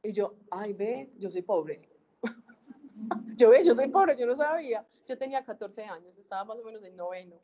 Y 0.03 0.11
yo, 0.11 0.35
ay, 0.51 0.73
ve, 0.73 1.11
yo 1.17 1.31
soy 1.31 1.41
pobre. 1.41 1.81
yo 3.37 3.49
ve, 3.49 3.63
yo 3.63 3.73
soy 3.73 3.87
pobre, 3.87 4.15
yo 4.17 4.25
no 4.25 4.35
sabía. 4.35 4.85
Yo 5.07 5.17
tenía 5.17 5.43
14 5.43 5.83
años, 5.83 6.17
estaba 6.17 6.43
más 6.45 6.57
o 6.57 6.63
menos 6.63 6.83
en 6.83 6.95
noveno. 6.95 7.39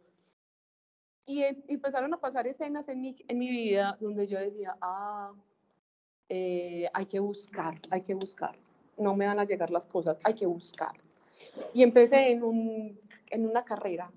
Y 1.25 1.43
em- 1.43 1.63
empezaron 1.67 2.13
a 2.13 2.19
pasar 2.19 2.47
escenas 2.47 2.87
en 2.89 3.01
mi, 3.01 3.15
en 3.27 3.37
mi 3.37 3.49
vida 3.49 3.97
donde 3.99 4.27
yo 4.27 4.39
decía, 4.39 4.75
ah, 4.81 5.33
eh, 6.29 6.89
hay 6.93 7.05
que 7.05 7.19
buscar, 7.19 7.79
hay 7.89 8.01
que 8.01 8.13
buscar. 8.13 8.57
No 8.97 9.15
me 9.15 9.27
van 9.27 9.39
a 9.39 9.45
llegar 9.45 9.69
las 9.69 9.87
cosas, 9.87 10.19
hay 10.23 10.33
que 10.33 10.45
buscar. 10.45 10.93
Y 11.73 11.83
empecé 11.83 12.31
en, 12.31 12.43
un, 12.43 12.99
en 13.29 13.45
una 13.45 13.63
carrera. 13.63 14.11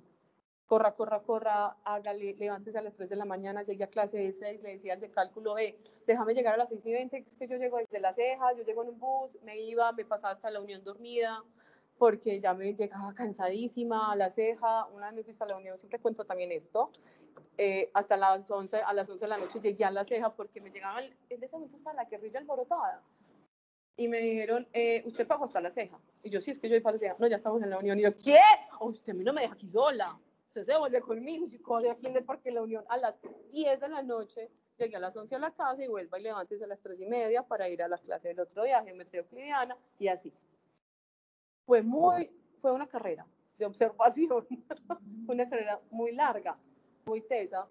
Corra, 0.67 0.95
corra, 0.95 1.21
corra, 1.21 1.77
hágale, 1.85 2.35
levántese 2.37 2.79
a 2.79 2.83
las 2.83 2.95
3 2.95 3.09
de 3.09 3.17
la 3.17 3.27
mañana, 3.27 3.63
llegué 3.63 3.85
a 3.85 3.89
clase 3.89 4.19
de 4.19 4.33
6, 4.33 4.63
le 4.63 4.71
decía 4.71 4.95
al 4.95 5.01
de 5.01 5.11
cálculo, 5.11 5.55
ve, 5.55 5.79
déjame 6.07 6.35
llegar 6.35 6.55
a 6.55 6.57
las 6.57 6.71
6 6.71 6.87
y 6.87 6.93
20, 6.93 7.19
es 7.19 7.37
que 7.37 7.47
yo 7.47 7.57
llego 7.57 7.79
desde 7.79 8.01
la 8.01 8.15
ceja, 8.15 8.53
yo 8.55 8.65
llego 8.65 8.83
en 8.83 8.89
un 8.91 8.99
bus, 8.99 9.39
me 9.43 9.59
iba, 9.59 9.93
me 9.93 10.05
pasaba 10.05 10.33
hasta 10.33 10.51
la 10.51 10.61
Unión 10.61 10.83
dormida, 10.83 11.43
porque 11.99 12.41
ya 12.41 12.55
me 12.55 12.75
llegaba 12.75 13.15
cansadísima 13.15 14.13
a 14.13 14.17
la 14.17 14.31
ceja, 14.31 14.87
una 14.87 15.07
vez 15.07 15.27
me 15.27 15.33
fui 15.33 15.35
a 15.39 15.47
la 15.47 15.57
Unión, 15.57 15.79
siempre 15.79 15.99
cuento 15.99 16.25
también 16.25 16.53
esto, 16.53 16.91
eh, 17.57 17.91
hasta 17.95 18.17
las 18.17 18.51
11, 18.51 18.79
a 18.79 18.93
las 18.93 19.09
11 19.09 19.25
de 19.25 19.29
la 19.29 19.39
noche 19.39 19.61
llegué 19.61 19.85
a 19.85 19.91
la 19.91 20.05
ceja 20.05 20.35
porque 20.35 20.61
me 20.61 20.71
llegaban, 20.71 21.05
en 21.29 21.43
ese 21.43 21.57
momento 21.57 21.77
estaba 21.77 21.97
la 21.97 22.05
guerrilla 22.05 22.41
alborotada, 22.41 23.03
y 23.97 24.09
me 24.09 24.19
dijeron, 24.19 24.67
eh, 24.73 25.03
usted 25.07 25.27
pagó 25.27 25.45
hasta 25.45 25.61
la 25.61 25.71
ceja, 25.71 25.99
y 26.23 26.31
yo, 26.31 26.41
sí, 26.41 26.51
es 26.51 26.59
que 26.59 26.69
yo 26.69 26.75
voy 26.75 26.81
para 26.81 26.95
la 26.95 27.01
ceja, 27.01 27.17
no, 27.19 27.27
ya 27.29 27.37
estamos 27.37 27.63
en 27.63 27.71
la 27.71 27.79
Unión, 27.79 27.99
y 27.99 28.03
yo, 28.03 28.17
¿qué? 28.17 28.41
Oh, 28.81 28.89
usted 28.89 29.13
a 29.13 29.17
mí 29.17 29.25
no 29.25 29.33
me 29.33 29.43
deja 29.43 29.55
aquí 29.55 29.69
sola, 29.69 30.19
usted 30.49 30.67
se 30.67 30.77
vuelve 30.77 31.01
conmigo, 31.01 31.47
y 31.47 31.83
de 31.83 31.91
aquí 31.91 32.07
en 32.07 32.17
el 32.17 32.25
Parque 32.25 32.49
de 32.49 32.57
la 32.57 32.63
Unión, 32.63 32.85
a 32.89 32.97
las 32.97 33.15
10 33.53 33.81
de 33.81 33.89
la 33.89 34.03
noche, 34.03 34.51
llegué 34.77 34.97
a 34.97 35.01
las 35.01 35.17
11 35.17 35.37
a 35.37 35.39
la 35.39 35.53
casa 35.53 35.83
y 35.85 35.89
vuelvo 35.89 36.17
y 36.17 36.23
levántese 36.23 36.65
a 36.65 36.67
las 36.67 36.81
3 36.81 36.99
y 37.01 37.07
media 37.07 37.43
para 37.43 37.69
ir 37.69 37.83
a 37.83 37.89
la 37.89 37.99
clase 37.99 38.29
del 38.29 38.41
otro 38.41 38.65
día, 38.65 38.83
geometría 38.83 39.21
euclidiana, 39.21 39.77
y 39.99 40.09
así. 40.09 40.33
Fue 41.67 41.83
muy, 41.83 42.31
fue 42.61 42.73
una 42.73 42.87
carrera 42.87 43.27
de 43.59 43.67
observación, 43.67 44.47
una 45.29 45.49
carrera 45.49 45.81
muy 45.91 46.13
larga, 46.13 46.59
muy 47.07 47.21
tesa. 47.23 47.67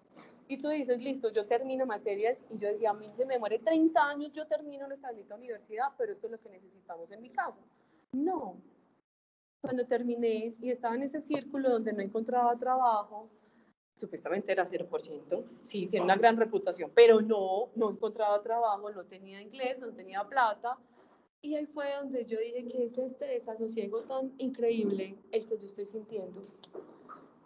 Y 0.46 0.58
tú 0.58 0.68
dices, 0.68 1.02
listo, 1.02 1.30
yo 1.32 1.46
termino 1.46 1.86
materias 1.86 2.44
y 2.50 2.58
yo 2.58 2.68
decía, 2.68 2.90
a 2.90 2.94
mí 2.94 3.10
se 3.16 3.24
me 3.24 3.38
muere 3.38 3.58
30 3.58 4.08
años, 4.08 4.32
yo 4.32 4.46
termino 4.46 4.86
nuestra 4.86 5.10
bendita 5.10 5.34
universidad, 5.34 5.92
pero 5.96 6.12
esto 6.12 6.26
es 6.26 6.32
lo 6.32 6.40
que 6.40 6.50
necesitamos 6.50 7.10
en 7.10 7.22
mi 7.22 7.30
casa. 7.30 7.58
No. 8.12 8.56
Cuando 9.62 9.86
terminé 9.86 10.54
y 10.60 10.70
estaba 10.70 10.94
en 10.94 11.04
ese 11.04 11.22
círculo 11.22 11.70
donde 11.70 11.94
no 11.94 12.02
encontraba 12.02 12.54
trabajo, 12.56 13.30
supuestamente 13.96 14.52
era 14.52 14.66
0%, 14.66 15.44
sí, 15.62 15.86
tiene 15.86 16.04
una 16.04 16.16
gran 16.16 16.36
reputación, 16.36 16.90
pero 16.94 17.22
no, 17.22 17.70
no 17.74 17.90
encontraba 17.90 18.42
trabajo, 18.42 18.90
no 18.90 19.04
tenía 19.06 19.40
inglés, 19.40 19.80
no 19.80 19.92
tenía 19.92 20.22
plata. 20.24 20.76
Y 21.44 21.56
ahí 21.56 21.66
fue 21.66 21.94
donde 22.00 22.24
yo 22.24 22.38
dije 22.38 22.64
que 22.64 22.86
es 22.86 22.96
este 22.96 23.26
desasosiego 23.26 24.00
tan 24.04 24.32
increíble 24.38 25.14
el 25.30 25.46
que 25.46 25.58
yo 25.58 25.66
estoy 25.66 25.84
sintiendo. 25.84 26.40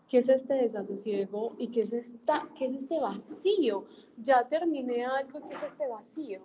¿Qué 0.08 0.18
es 0.18 0.28
este 0.28 0.54
desasosiego 0.54 1.56
y 1.58 1.66
qué 1.66 1.80
es, 1.82 1.92
esta, 1.92 2.48
qué 2.56 2.66
es 2.66 2.74
este 2.74 3.00
vacío? 3.00 3.86
Ya 4.16 4.46
terminé 4.48 5.04
algo, 5.04 5.40
¿qué 5.40 5.52
es 5.52 5.62
este 5.64 5.88
vacío? 5.88 6.40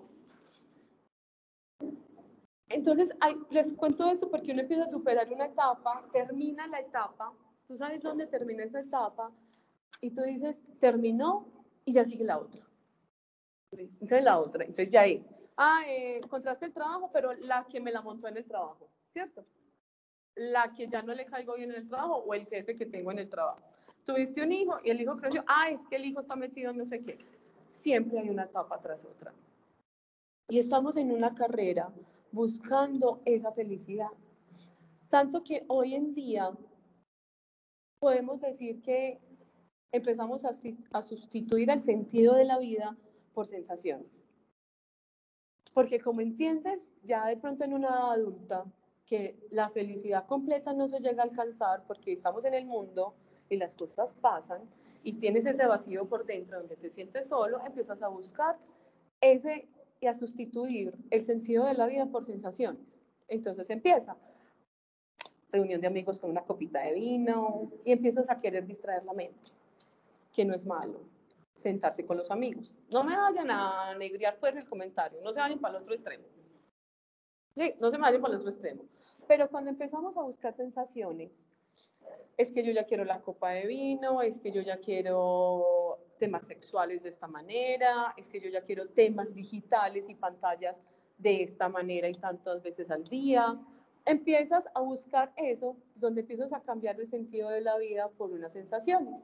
Entonces, 2.70 3.12
ay, 3.20 3.36
les 3.52 3.72
cuento 3.74 4.10
esto 4.10 4.32
porque 4.32 4.52
uno 4.52 4.62
empieza 4.62 4.86
a 4.86 4.88
superar 4.88 5.32
una 5.32 5.46
etapa, 5.46 6.04
termina 6.12 6.66
la 6.66 6.80
etapa, 6.80 7.32
tú 7.68 7.78
sabes 7.78 8.02
dónde 8.02 8.26
termina 8.26 8.64
esa 8.64 8.80
etapa, 8.80 9.32
y 10.02 10.10
tú 10.10 10.24
dices, 10.24 10.60
terminó 10.80 11.46
y 11.86 11.94
ya 11.94 12.04
sigue 12.04 12.24
la 12.24 12.40
otra. 12.40 12.68
Entonces 13.72 14.24
la 14.24 14.40
otra, 14.40 14.64
entonces 14.64 14.90
ya 14.90 15.06
es, 15.06 15.22
ah, 15.58 15.82
eh, 15.88 16.18
encontraste 16.18 16.66
el 16.66 16.74
trabajo, 16.74 17.10
pero 17.12 17.34
la 17.34 17.66
que 17.70 17.80
me 17.80 17.92
la 17.92 18.02
montó 18.02 18.28
en 18.28 18.38
el 18.38 18.46
trabajo, 18.46 18.90
¿cierto? 19.12 19.46
La 20.36 20.74
que 20.74 20.88
ya 20.88 21.02
no 21.02 21.14
le 21.14 21.26
caigo 21.26 21.56
bien 21.56 21.72
en 21.72 21.78
el 21.78 21.88
trabajo 21.88 22.18
o 22.18 22.34
el 22.34 22.46
jefe 22.48 22.76
que 22.76 22.86
tengo 22.86 23.12
en 23.12 23.20
el 23.20 23.30
trabajo. 23.30 23.62
Tuviste 24.06 24.44
un 24.44 24.52
hijo 24.52 24.78
y 24.84 24.90
el 24.90 25.02
hijo 25.02 25.16
creció, 25.18 25.44
ah, 25.48 25.70
es 25.70 25.86
que 25.86 25.96
el 25.96 26.06
hijo 26.06 26.20
está 26.20 26.36
metido 26.36 26.72
en 26.72 26.78
no 26.78 26.86
sé 26.86 27.02
qué. 27.02 27.18
Siempre 27.72 28.20
hay 28.20 28.30
una 28.30 28.44
etapa 28.44 28.80
tras 28.82 29.06
otra. 29.06 29.34
Y 30.50 30.60
estamos 30.60 30.98
en 30.98 31.12
una 31.12 31.34
carrera 31.34 31.90
buscando 32.32 33.22
esa 33.26 33.52
felicidad. 33.52 34.10
Tanto 35.10 35.44
que 35.44 35.64
hoy 35.68 35.96
en 35.96 36.14
día 36.14 36.52
podemos 38.00 38.42
decir 38.42 38.82
que 38.82 39.22
empezamos 39.92 40.44
a, 40.44 40.52
a, 40.92 41.02
sustituir 41.04 41.70
el 41.70 41.80
sentido 41.80 42.34
de 42.34 42.46
la 42.46 42.58
vida 42.58 42.98
por 43.34 43.48
sensaciones. 43.48 44.23
Porque 45.74 46.00
como 46.00 46.22
entiendes, 46.22 46.92
ya 47.04 47.26
de 47.26 47.38
pronto 47.38 47.64
en 47.64 47.74
una 47.74 48.12
adulta, 48.12 48.66
que 49.06 49.38
la 49.52 49.70
felicidad 49.70 50.26
completa 50.26 50.74
no 50.74 50.88
se 50.88 51.00
llega 51.00 51.24
a 51.24 51.26
alcanzar 51.26 51.84
porque 51.86 52.14
estamos 52.14 52.46
en 52.46 52.54
el 52.54 52.66
mundo 52.66 53.14
y 53.50 53.58
las 53.58 53.76
cosas 53.76 54.14
pasan 54.14 54.62
y 55.04 55.14
tienes 55.14 55.46
ese 55.46 55.66
vacío 55.66 56.08
por 56.08 56.26
dentro 56.26 56.60
donde 56.60 56.78
te 56.78 56.90
sientes 56.90 57.28
solo, 57.28 57.60
empiezas 57.66 58.02
a 58.02 58.08
buscar 58.08 58.58
ese 59.20 59.68
y 60.00 60.08
a 60.08 60.14
sustituir 60.14 60.94
el 61.12 61.26
sentido 61.26 61.66
de 61.66 61.74
la 61.74 61.86
vida 61.88 62.06
por 62.06 62.26
sensaciones. 62.26 62.98
Entonces 63.28 63.70
empieza 63.70 64.16
reunión 65.52 65.82
de 65.82 65.88
amigos 65.88 66.20
con 66.20 66.32
una 66.32 66.42
copita 66.42 66.82
de 66.82 66.94
vino 66.94 67.72
y 67.86 67.92
empiezas 67.92 68.30
a 68.30 68.38
querer 68.38 68.66
distraer 68.66 69.04
la 69.06 69.14
mente 69.14 69.52
que 70.32 70.46
no 70.46 70.56
es 70.56 70.66
malo 70.66 71.00
sentarse 71.54 72.06
con 72.06 72.18
los 72.18 72.32
amigos. 72.32 72.74
No 72.90 73.04
me 73.04 73.16
vayan 73.16 73.50
a 73.52 73.96
negriar 73.98 74.38
pues 74.40 74.56
el 74.56 74.66
comentario, 74.66 75.22
no 75.22 75.32
se 75.34 75.40
vayan 75.40 75.60
para 75.60 75.78
el 75.78 75.84
otro 75.84 75.94
extremo. 75.94 76.26
Sí, 77.56 77.74
no 77.80 77.92
se 77.92 77.98
vayan 77.98 78.22
para 78.22 78.34
el 78.34 78.40
otro 78.40 78.52
extremo. 78.52 78.84
Pero 79.28 79.50
cuando 79.50 79.70
empezamos 79.70 80.18
a 80.18 80.22
buscar 80.22 80.54
sensaciones, 80.56 81.42
es 82.38 82.52
que 82.52 82.64
yo 82.64 82.72
ya 82.72 82.86
quiero 82.86 83.06
la 83.06 83.22
copa 83.22 83.52
de 83.52 83.68
vino, 83.68 84.22
es 84.22 84.40
que 84.40 84.52
yo 84.52 84.62
ya 84.62 84.78
quiero 84.78 86.00
temas 86.20 86.46
sexuales 86.48 87.04
de 87.04 87.10
esta 87.10 87.28
manera, 87.28 88.14
es 88.18 88.28
que 88.28 88.42
yo 88.42 88.50
ya 88.50 88.62
quiero 88.62 88.90
temas 88.90 89.34
digitales 89.34 90.10
y 90.10 90.16
pantallas 90.16 90.82
de 91.18 91.44
esta 91.44 91.70
manera 91.70 92.10
y 92.10 92.16
tantas 92.16 92.62
veces 92.62 92.90
al 92.90 93.04
día. 93.06 93.58
Empiezas 94.06 94.68
a 94.74 94.82
buscar 94.82 95.32
eso, 95.38 95.78
donde 95.96 96.22
empiezas 96.22 96.52
a 96.52 96.62
cambiar 96.62 97.00
el 97.00 97.08
sentido 97.08 97.50
de 97.50 97.62
la 97.62 97.78
vida 97.78 98.10
por 98.10 98.32
unas 98.32 98.52
sensaciones 98.52 99.24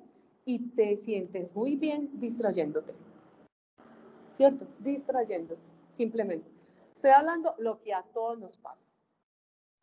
y 0.50 0.58
te 0.70 0.98
sientes 0.98 1.54
muy 1.54 1.76
bien 1.76 2.10
distrayéndote. 2.14 2.96
¿Cierto? 4.34 4.66
Distrayéndote, 4.80 5.62
simplemente. 5.90 6.50
Estoy 6.96 7.12
hablando 7.12 7.54
lo 7.60 7.80
que 7.80 7.94
a 7.94 8.02
todos 8.02 8.40
nos 8.40 8.58
pasa. 8.58 8.84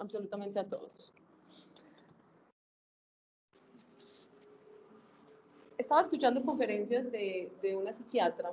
Absolutamente 0.01 0.59
a 0.59 0.69
todos. 0.69 1.13
Estaba 5.79 6.01
escuchando 6.01 6.45
conferencias 6.45 7.13
de, 7.13 7.53
de 7.63 7.77
una 7.77 7.93
psiquiatra 7.93 8.53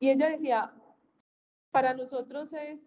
y 0.00 0.10
ella 0.10 0.30
decía, 0.30 0.74
para 1.70 1.94
nosotros 1.94 2.52
es, 2.54 2.84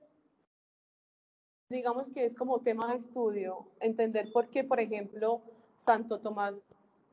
digamos 1.69 2.11
que 2.11 2.25
es 2.25 2.35
como 2.35 2.59
tema 2.59 2.89
de 2.89 2.97
estudio, 2.97 3.71
entender 3.79 4.33
por 4.33 4.49
qué, 4.49 4.65
por 4.65 4.81
ejemplo, 4.81 5.41
Santo 5.77 6.19
Tomás 6.19 6.65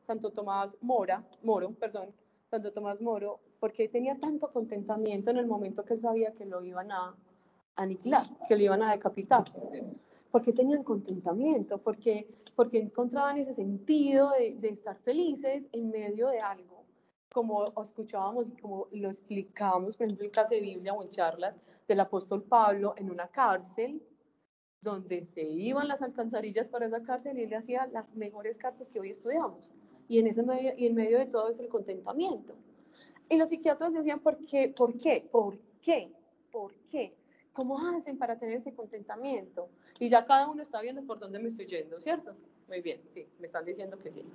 Santo 0.05 0.31
Tomás 0.31 0.77
Mora, 0.81 1.23
Moro, 1.43 1.71
perdón, 1.71 2.13
Santo 2.49 2.71
Tomás 2.71 3.01
Moro, 3.01 3.39
porque 3.59 3.87
tenía 3.87 4.19
tanto 4.19 4.51
contentamiento 4.51 5.31
en 5.31 5.37
el 5.37 5.47
momento 5.47 5.83
que 5.85 5.93
él 5.93 6.01
sabía 6.01 6.33
que 6.33 6.45
lo 6.45 6.63
iban 6.63 6.91
a 6.91 7.15
aniquilar, 7.75 8.21
que 8.47 8.55
lo 8.55 8.63
iban 8.63 8.83
a 8.83 8.91
decapitar. 8.91 9.45
Porque 10.31 10.51
tenían 10.51 10.83
contentamiento, 10.83 11.77
porque, 11.77 12.27
porque 12.55 12.79
encontraban 12.79 13.37
ese 13.37 13.53
sentido 13.53 14.31
de, 14.31 14.55
de 14.59 14.69
estar 14.69 14.97
felices 14.97 15.67
en 15.71 15.89
medio 15.89 16.27
de 16.27 16.41
algo, 16.41 16.85
como 17.31 17.73
escuchábamos 17.81 18.49
y 18.49 18.51
como 18.51 18.87
lo 18.91 19.09
explicábamos, 19.09 19.95
por 19.95 20.05
ejemplo, 20.05 20.25
en 20.25 20.31
clase 20.31 20.55
de 20.55 20.61
Biblia 20.61 20.93
o 20.93 21.03
en 21.03 21.09
charlas 21.09 21.55
del 21.87 21.99
apóstol 21.99 22.43
Pablo 22.43 22.93
en 22.97 23.09
una 23.09 23.27
cárcel, 23.27 24.01
donde 24.81 25.23
se 25.23 25.41
iban 25.41 25.87
las 25.87 26.01
alcantarillas 26.01 26.67
para 26.67 26.85
esa 26.85 27.01
cárcel 27.01 27.39
y 27.39 27.43
él 27.43 27.53
hacía 27.53 27.87
las 27.87 28.13
mejores 28.13 28.57
cartas 28.57 28.89
que 28.89 28.99
hoy 28.99 29.09
estudiamos 29.09 29.71
y 30.07 30.19
en, 30.19 30.27
ese 30.27 30.43
medio, 30.43 30.73
y 30.77 30.87
en 30.87 30.95
medio 30.95 31.19
de 31.19 31.25
todo 31.25 31.49
es 31.49 31.59
el 31.59 31.69
contentamiento. 31.69 32.53
Y 33.29 33.37
los 33.37 33.49
psiquiatras 33.49 33.93
decían, 33.93 34.19
¿por 34.19 34.37
qué? 34.37 34.73
¿Por 34.75 34.97
qué? 34.97 35.27
¿Por 35.31 35.57
qué? 35.81 36.11
¿Por 36.51 36.73
qué? 36.89 37.15
¿cómo 37.53 37.79
hacen 37.79 38.17
para 38.17 38.37
tener 38.37 38.57
ese 38.57 38.73
contentamiento? 38.73 39.69
Y 39.99 40.09
ya 40.09 40.25
cada 40.25 40.49
uno 40.49 40.61
está 40.61 40.81
viendo 40.81 41.03
por 41.03 41.19
dónde 41.19 41.39
me 41.39 41.47
estoy 41.47 41.67
yendo, 41.67 42.01
¿cierto? 42.01 42.35
Muy 42.67 42.81
bien, 42.81 43.01
sí, 43.07 43.27
me 43.39 43.45
están 43.45 43.63
diciendo 43.63 43.97
que 43.97 44.11
sí. 44.11 44.25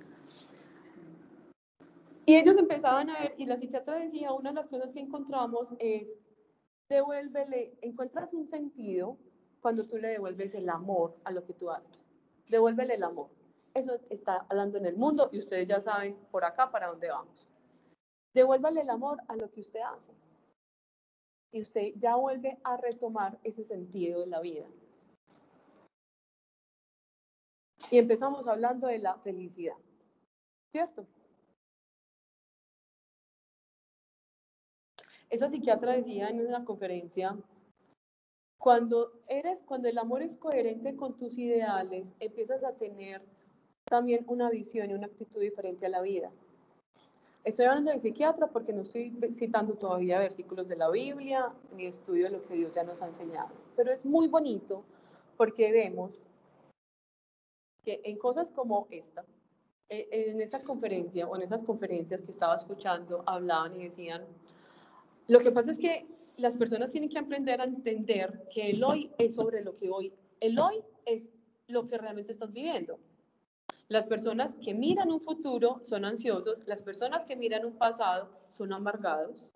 Y 2.25 2.35
ellos 2.35 2.57
empezaban 2.57 3.09
a 3.09 3.19
ver, 3.19 3.35
y 3.37 3.45
la 3.45 3.57
psiquiatra 3.57 3.95
decía, 3.95 4.31
una 4.31 4.49
de 4.49 4.55
las 4.55 4.67
cosas 4.67 4.93
que 4.93 4.99
encontramos 4.99 5.73
es, 5.79 6.17
devuélvele, 6.87 7.73
encuentras 7.81 8.33
un 8.33 8.47
sentido 8.47 9.17
cuando 9.61 9.85
tú 9.85 9.97
le 9.97 10.09
devuelves 10.09 10.55
el 10.55 10.69
amor 10.69 11.15
a 11.23 11.31
lo 11.31 11.43
que 11.43 11.53
tú 11.53 11.69
haces. 11.69 12.07
Devuélvele 12.47 12.95
el 12.95 13.03
amor. 13.03 13.29
Eso 13.73 13.99
está 14.09 14.45
hablando 14.49 14.77
en 14.77 14.85
el 14.85 14.97
mundo 14.97 15.29
y 15.31 15.39
ustedes 15.39 15.67
ya 15.67 15.79
saben 15.79 16.15
por 16.31 16.43
acá 16.43 16.71
para 16.71 16.87
dónde 16.87 17.09
vamos. 17.09 17.47
Devuélvale 18.33 18.81
el 18.81 18.89
amor 18.89 19.21
a 19.27 19.35
lo 19.35 19.49
que 19.51 19.61
usted 19.61 19.81
hace. 19.81 20.13
Y 21.51 21.61
usted 21.61 21.93
ya 21.95 22.15
vuelve 22.15 22.59
a 22.63 22.77
retomar 22.77 23.39
ese 23.43 23.63
sentido 23.63 24.21
de 24.21 24.27
la 24.27 24.39
vida. 24.39 24.65
Y 27.91 27.97
empezamos 27.97 28.47
hablando 28.47 28.87
de 28.87 28.99
la 28.99 29.17
felicidad, 29.17 29.77
¿cierto? 30.71 31.07
Esa 35.29 35.49
psiquiatra 35.49 35.93
decía 35.93 36.29
en 36.29 36.45
una 36.45 36.65
conferencia, 36.65 37.37
cuando 38.59 39.23
eres, 39.27 39.63
cuando 39.63 39.87
el 39.87 39.97
amor 39.97 40.21
es 40.21 40.37
coherente 40.37 40.95
con 40.95 41.15
tus 41.15 41.37
ideales, 41.37 42.15
empiezas 42.19 42.63
a 42.63 42.75
tener 42.75 43.21
también 43.89 44.23
una 44.27 44.49
visión 44.49 44.89
y 44.89 44.93
una 44.93 45.07
actitud 45.07 45.41
diferente 45.41 45.85
a 45.85 45.89
la 45.89 46.01
vida. 46.01 46.31
Estoy 47.43 47.65
hablando 47.65 47.91
de 47.91 47.99
psiquiatra 47.99 48.47
porque 48.47 48.73
no 48.73 48.81
estoy 48.83 49.17
citando 49.33 49.73
todavía 49.73 50.19
versículos 50.19 50.67
de 50.67 50.75
la 50.75 50.89
Biblia 50.89 51.51
ni 51.75 51.85
estudio 51.85 52.29
lo 52.29 52.43
que 52.43 52.53
Dios 52.55 52.73
ya 52.73 52.83
nos 52.83 53.01
ha 53.01 53.07
enseñado, 53.07 53.49
pero 53.75 53.91
es 53.91 54.05
muy 54.05 54.27
bonito 54.27 54.83
porque 55.37 55.71
vemos 55.71 56.27
que 57.83 58.01
en 58.03 58.17
cosas 58.17 58.51
como 58.51 58.87
esta, 58.91 59.25
e, 59.87 60.07
en 60.11 60.41
esa 60.41 60.61
conferencia 60.61 61.27
o 61.27 61.35
en 61.35 61.43
esas 61.43 61.63
conferencias 61.63 62.21
que 62.21 62.31
estaba 62.31 62.55
escuchando, 62.55 63.23
hablaban 63.25 63.79
y 63.79 63.85
decían, 63.85 64.25
lo 65.27 65.39
que 65.39 65.51
pasa 65.51 65.71
es 65.71 65.79
que 65.79 66.05
las 66.37 66.55
personas 66.55 66.91
tienen 66.91 67.09
que 67.09 67.19
aprender 67.19 67.61
a 67.61 67.65
entender 67.65 68.47
que 68.53 68.71
el 68.71 68.83
hoy 68.83 69.11
es 69.17 69.35
sobre 69.35 69.63
lo 69.63 69.77
que 69.77 69.89
hoy, 69.89 70.13
el 70.39 70.59
hoy 70.59 70.83
es 71.05 71.31
lo 71.67 71.87
que 71.87 71.97
realmente 71.97 72.31
estás 72.31 72.51
viviendo. 72.51 72.99
Las 73.89 74.05
personas 74.05 74.55
que 74.63 74.75
miran 74.75 75.11
un 75.11 75.19
futuro 75.19 75.79
son 75.81 76.05
ansiosos, 76.05 76.61
las 76.67 76.81
personas 76.83 77.25
que 77.25 77.35
miran 77.35 77.65
un 77.65 77.75
pasado 77.75 78.29
son 78.51 78.71
amargados. 78.71 79.51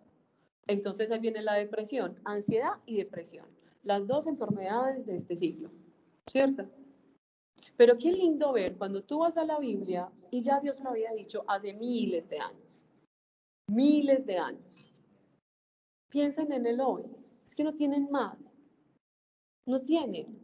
Entonces 0.65 1.11
ahí 1.11 1.19
viene 1.19 1.43
la 1.43 1.53
depresión, 1.53 2.19
ansiedad 2.25 2.79
y 2.87 2.97
depresión, 2.97 3.45
las 3.83 4.07
dos 4.07 4.25
enfermedades 4.25 5.05
de 5.05 5.17
este 5.17 5.35
siglo, 5.35 5.69
¿cierto? 6.25 6.65
Pero 7.77 7.97
qué 7.99 8.11
lindo 8.11 8.53
ver 8.53 8.75
cuando 8.75 9.03
tú 9.03 9.19
vas 9.19 9.37
a 9.37 9.45
la 9.45 9.59
Biblia 9.59 10.09
y 10.31 10.41
ya 10.41 10.59
Dios 10.59 10.79
lo 10.79 10.89
había 10.89 11.11
dicho 11.11 11.43
hace 11.47 11.73
miles 11.75 12.27
de 12.29 12.39
años, 12.39 12.81
miles 13.67 14.25
de 14.25 14.37
años. 14.37 14.91
Piensen 16.09 16.51
en 16.51 16.65
el 16.65 16.81
hoy, 16.81 17.03
es 17.45 17.53
que 17.53 17.63
no 17.63 17.75
tienen 17.75 18.09
más, 18.09 18.55
no 19.67 19.81
tienen. 19.81 20.39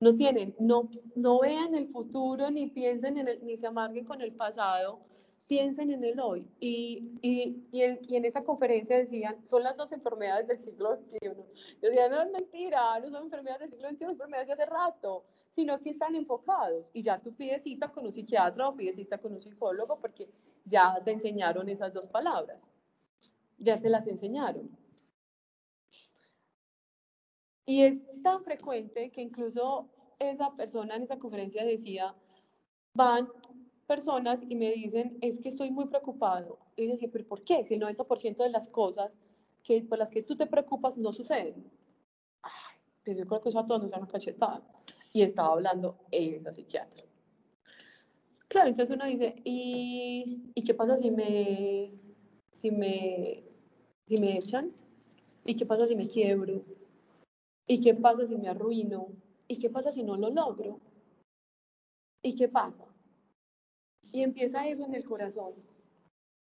No 0.00 0.14
tienen, 0.14 0.54
no, 0.60 0.88
no 1.16 1.40
vean 1.40 1.74
el 1.74 1.88
futuro 1.88 2.50
ni 2.50 2.68
piensen 2.68 3.18
en 3.18 3.28
el, 3.28 3.44
ni 3.44 3.56
se 3.56 3.66
amarguen 3.66 4.04
con 4.04 4.20
el 4.20 4.32
pasado, 4.32 5.00
piensen 5.48 5.90
en 5.90 6.04
el 6.04 6.20
hoy. 6.20 6.46
Y, 6.60 7.18
y, 7.20 7.64
y, 7.72 7.82
en, 7.82 7.98
y, 8.08 8.16
en, 8.16 8.24
esa 8.24 8.44
conferencia 8.44 8.96
decían, 8.96 9.36
son 9.46 9.64
las 9.64 9.76
dos 9.76 9.90
enfermedades 9.90 10.46
del 10.46 10.60
siglo 10.60 10.96
XXI. 10.96 11.18
Yo 11.82 11.88
decía, 11.88 12.08
no 12.08 12.22
es 12.22 12.30
mentira, 12.30 12.98
no 13.00 13.10
son 13.10 13.24
enfermedades 13.24 13.62
del 13.62 13.70
siglo 13.70 13.88
XXI, 13.88 13.98
son 13.98 14.10
enfermedades 14.12 14.46
de 14.48 14.52
hace 14.54 14.66
rato, 14.66 15.24
sino 15.50 15.78
que 15.80 15.90
están 15.90 16.14
enfocados. 16.14 16.90
Y 16.92 17.02
ya 17.02 17.18
tú 17.20 17.34
pides 17.34 17.64
cita 17.64 17.88
con 17.88 18.06
un 18.06 18.12
psiquiatra 18.12 18.68
o 18.68 18.76
pides 18.76 18.96
cita 18.96 19.18
con 19.18 19.32
un 19.32 19.42
psicólogo 19.42 19.98
porque 19.98 20.28
ya 20.64 21.02
te 21.04 21.10
enseñaron 21.10 21.68
esas 21.68 21.92
dos 21.92 22.06
palabras. 22.06 22.68
Ya 23.58 23.80
te 23.80 23.88
las 23.88 24.06
enseñaron. 24.06 24.70
Y 27.68 27.82
es 27.82 28.06
tan 28.22 28.42
frecuente 28.44 29.10
que 29.10 29.20
incluso 29.20 29.90
esa 30.18 30.56
persona 30.56 30.96
en 30.96 31.02
esa 31.02 31.18
conferencia 31.18 31.66
decía, 31.66 32.14
van 32.94 33.28
personas 33.86 34.42
y 34.48 34.56
me 34.56 34.72
dicen, 34.72 35.18
es 35.20 35.38
que 35.38 35.50
estoy 35.50 35.70
muy 35.70 35.86
preocupado. 35.86 36.58
Y 36.76 36.86
decía, 36.86 37.10
pero 37.12 37.26
¿por 37.26 37.44
qué? 37.44 37.62
Si 37.64 37.74
el 37.74 37.80
90% 37.80 38.42
de 38.42 38.48
las 38.48 38.70
cosas 38.70 39.18
que, 39.62 39.82
por 39.82 39.98
las 39.98 40.10
que 40.10 40.22
tú 40.22 40.34
te 40.34 40.46
preocupas 40.46 40.96
no 40.96 41.12
suceden. 41.12 41.70
Ay, 42.40 42.80
pues 43.04 43.18
yo 43.18 43.26
creo 43.26 43.42
que 43.42 43.50
eso 43.50 43.58
a 43.58 43.66
todos 43.66 43.82
nos 43.82 43.90
da 43.90 43.98
una 43.98 44.08
cachetada. 44.08 44.62
Y 45.12 45.20
estaba 45.20 45.52
hablando 45.52 45.98
esa 46.10 46.54
psiquiatra. 46.54 47.04
Claro, 48.48 48.68
entonces 48.70 48.96
uno 48.96 49.04
dice, 49.04 49.34
¿y, 49.44 50.52
¿y 50.54 50.62
qué 50.62 50.72
pasa 50.72 50.96
si 50.96 51.10
me, 51.10 51.92
si, 52.50 52.70
me, 52.70 53.44
si 54.06 54.16
me 54.16 54.38
echan? 54.38 54.68
¿Y 55.44 55.54
qué 55.54 55.66
pasa 55.66 55.86
si 55.86 55.94
me 55.96 56.08
quiebro? 56.08 56.77
¿Y 57.70 57.82
qué 57.82 57.94
pasa 57.94 58.24
si 58.24 58.36
me 58.38 58.48
arruino? 58.48 59.08
¿Y 59.46 59.58
qué 59.58 59.68
pasa 59.68 59.92
si 59.92 60.02
no 60.02 60.16
lo 60.16 60.30
logro? 60.30 60.80
¿Y 62.22 62.34
qué 62.34 62.48
pasa? 62.48 62.86
Y 64.10 64.22
empieza 64.22 64.66
eso 64.66 64.86
en 64.86 64.94
el 64.94 65.04
corazón, 65.04 65.52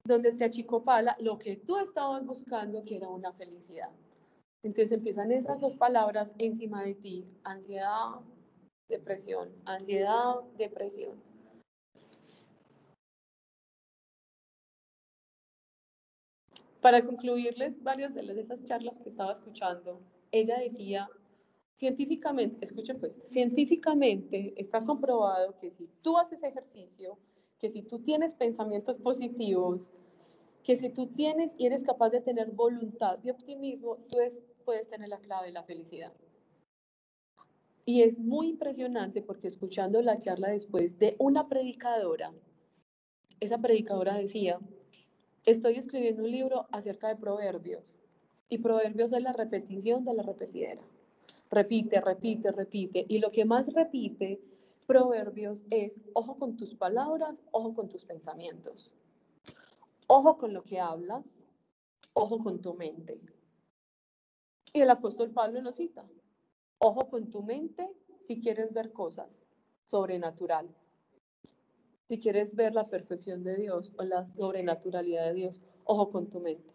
donde 0.04 0.32
te 0.32 0.44
achicopala 0.44 1.16
lo 1.20 1.38
que 1.38 1.56
tú 1.56 1.78
estabas 1.78 2.26
buscando, 2.26 2.84
que 2.84 2.96
era 2.96 3.08
una 3.08 3.32
felicidad. 3.32 3.90
Entonces 4.64 4.90
empiezan 4.90 5.30
esas 5.30 5.60
dos 5.60 5.76
palabras 5.76 6.34
encima 6.38 6.82
de 6.82 6.96
ti, 6.96 7.24
ansiedad, 7.44 8.20
depresión, 8.88 9.52
ansiedad, 9.64 10.40
depresión. 10.56 11.22
Para 16.80 17.04
concluirles 17.06 17.80
varias 17.80 18.12
de 18.12 18.40
esas 18.40 18.64
charlas 18.64 18.98
que 18.98 19.08
estaba 19.08 19.32
escuchando, 19.32 20.00
ella 20.32 20.58
decía, 20.58 21.08
científicamente, 21.74 22.64
escuchen 22.64 22.98
pues, 22.98 23.20
científicamente 23.26 24.54
está 24.56 24.80
comprobado 24.80 25.58
que 25.58 25.70
si 25.70 25.88
tú 26.00 26.16
haces 26.18 26.42
ejercicio, 26.42 27.18
que 27.58 27.70
si 27.70 27.82
tú 27.82 28.00
tienes 28.00 28.34
pensamientos 28.34 28.98
positivos, 28.98 29.92
que 30.64 30.74
si 30.74 30.88
tú 30.88 31.08
tienes 31.08 31.54
y 31.58 31.66
eres 31.66 31.84
capaz 31.84 32.10
de 32.10 32.20
tener 32.20 32.50
voluntad 32.50 33.18
y 33.22 33.30
optimismo, 33.30 33.98
tú 34.08 34.16
puedes 34.64 34.88
tener 34.88 35.08
la 35.08 35.18
clave 35.18 35.48
de 35.48 35.52
la 35.52 35.62
felicidad. 35.64 36.12
Y 37.84 38.02
es 38.02 38.20
muy 38.20 38.48
impresionante 38.48 39.22
porque 39.22 39.48
escuchando 39.48 40.00
la 40.02 40.18
charla 40.18 40.48
después 40.48 40.98
de 40.98 41.16
una 41.18 41.48
predicadora, 41.48 42.32
esa 43.40 43.58
predicadora 43.58 44.14
decía, 44.14 44.60
estoy 45.44 45.74
escribiendo 45.74 46.22
un 46.22 46.30
libro 46.30 46.68
acerca 46.70 47.08
de 47.08 47.16
proverbios 47.16 47.98
y 48.52 48.58
proverbios 48.58 49.14
es 49.14 49.22
la 49.22 49.32
repetición 49.32 50.04
de 50.04 50.12
la 50.12 50.22
repetidera. 50.22 50.82
Repite, 51.50 52.02
repite, 52.02 52.52
repite. 52.52 53.06
Y 53.08 53.18
lo 53.18 53.32
que 53.32 53.46
más 53.46 53.72
repite 53.72 54.42
proverbios 54.86 55.64
es, 55.70 55.98
ojo 56.12 56.36
con 56.36 56.58
tus 56.58 56.74
palabras, 56.74 57.42
ojo 57.50 57.74
con 57.74 57.88
tus 57.88 58.04
pensamientos. 58.04 58.92
Ojo 60.06 60.36
con 60.36 60.52
lo 60.52 60.64
que 60.64 60.78
hablas, 60.78 61.24
ojo 62.12 62.40
con 62.44 62.60
tu 62.60 62.74
mente. 62.74 63.18
Y 64.74 64.82
el 64.82 64.90
apóstol 64.90 65.30
Pablo 65.30 65.62
lo 65.62 65.72
cita. 65.72 66.04
Ojo 66.76 67.08
con 67.08 67.30
tu 67.30 67.42
mente 67.42 67.88
si 68.20 68.38
quieres 68.38 68.74
ver 68.74 68.92
cosas 68.92 69.46
sobrenaturales. 69.84 70.90
Si 72.06 72.20
quieres 72.20 72.54
ver 72.54 72.74
la 72.74 72.90
perfección 72.90 73.44
de 73.44 73.56
Dios 73.56 73.94
o 73.96 74.02
la 74.02 74.26
sobrenaturalidad 74.26 75.28
de 75.28 75.34
Dios, 75.34 75.62
ojo 75.84 76.10
con 76.10 76.28
tu 76.28 76.38
mente. 76.40 76.71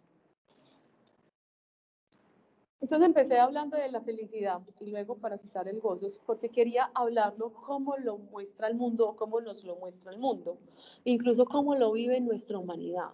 Entonces 2.79 3.07
empecé 3.07 3.39
hablando 3.39 3.75
de 3.75 3.89
la 3.89 4.01
felicidad 4.01 4.61
y 4.79 4.91
luego 4.91 5.17
para 5.17 5.37
citar 5.37 5.67
el 5.67 5.79
gozo, 5.79 6.07
porque 6.25 6.49
quería 6.49 6.91
hablarlo 6.93 7.51
cómo 7.53 7.97
lo 7.97 8.19
muestra 8.19 8.67
el 8.67 8.75
mundo 8.75 9.09
o 9.09 9.15
cómo 9.15 9.41
nos 9.41 9.63
lo 9.63 9.75
muestra 9.77 10.11
el 10.11 10.19
mundo, 10.19 10.59
incluso 11.03 11.45
cómo 11.45 11.75
lo 11.75 11.91
vive 11.91 12.21
nuestra 12.21 12.59
humanidad. 12.59 13.09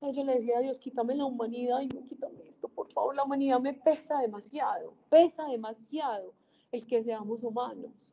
Yo 0.00 0.24
le 0.24 0.36
decía 0.36 0.58
a 0.58 0.60
Dios, 0.60 0.80
quítame 0.80 1.14
la 1.14 1.26
humanidad 1.26 1.80
y 1.80 1.88
no 1.88 2.04
quítame 2.04 2.48
esto, 2.48 2.68
por 2.68 2.90
favor, 2.92 3.14
la 3.14 3.22
humanidad 3.22 3.60
me 3.60 3.74
pesa 3.74 4.18
demasiado, 4.18 4.94
pesa 5.10 5.46
demasiado 5.46 6.32
el 6.72 6.86
que 6.86 7.02
seamos 7.02 7.44
humanos. 7.44 8.10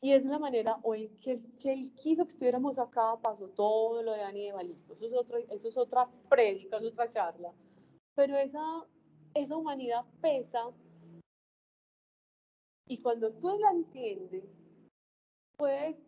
Y 0.00 0.12
es 0.12 0.24
la 0.24 0.38
manera 0.38 0.78
hoy 0.82 1.08
que, 1.20 1.40
que 1.60 1.72
él 1.72 1.92
quiso 1.94 2.24
que 2.24 2.32
estuviéramos 2.32 2.78
acá, 2.78 3.16
pasó 3.22 3.48
todo 3.48 4.02
lo 4.02 4.12
de 4.12 4.18
Dani 4.18 4.46
de 4.46 4.52
Balisto. 4.52 4.94
Eso 4.94 5.06
es, 5.06 5.12
otro, 5.12 5.38
eso 5.38 5.68
es 5.68 5.76
otra 5.76 6.08
prédica, 6.28 6.78
es 6.78 6.84
otra 6.84 7.08
charla. 7.08 7.52
Pero 8.16 8.36
esa, 8.38 8.84
esa 9.34 9.56
humanidad 9.56 10.04
pesa 10.20 10.72
y 12.88 12.98
cuando 12.98 13.32
tú 13.32 13.58
la 13.58 13.70
entiendes, 13.70 14.44
puedes 15.56 16.00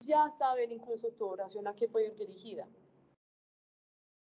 ya 0.00 0.30
saber 0.30 0.72
incluso 0.72 1.08
tu 1.10 1.26
oración 1.26 1.66
a 1.66 1.74
qué 1.74 1.88
puede 1.88 2.08
ir 2.08 2.16
dirigida. 2.16 2.66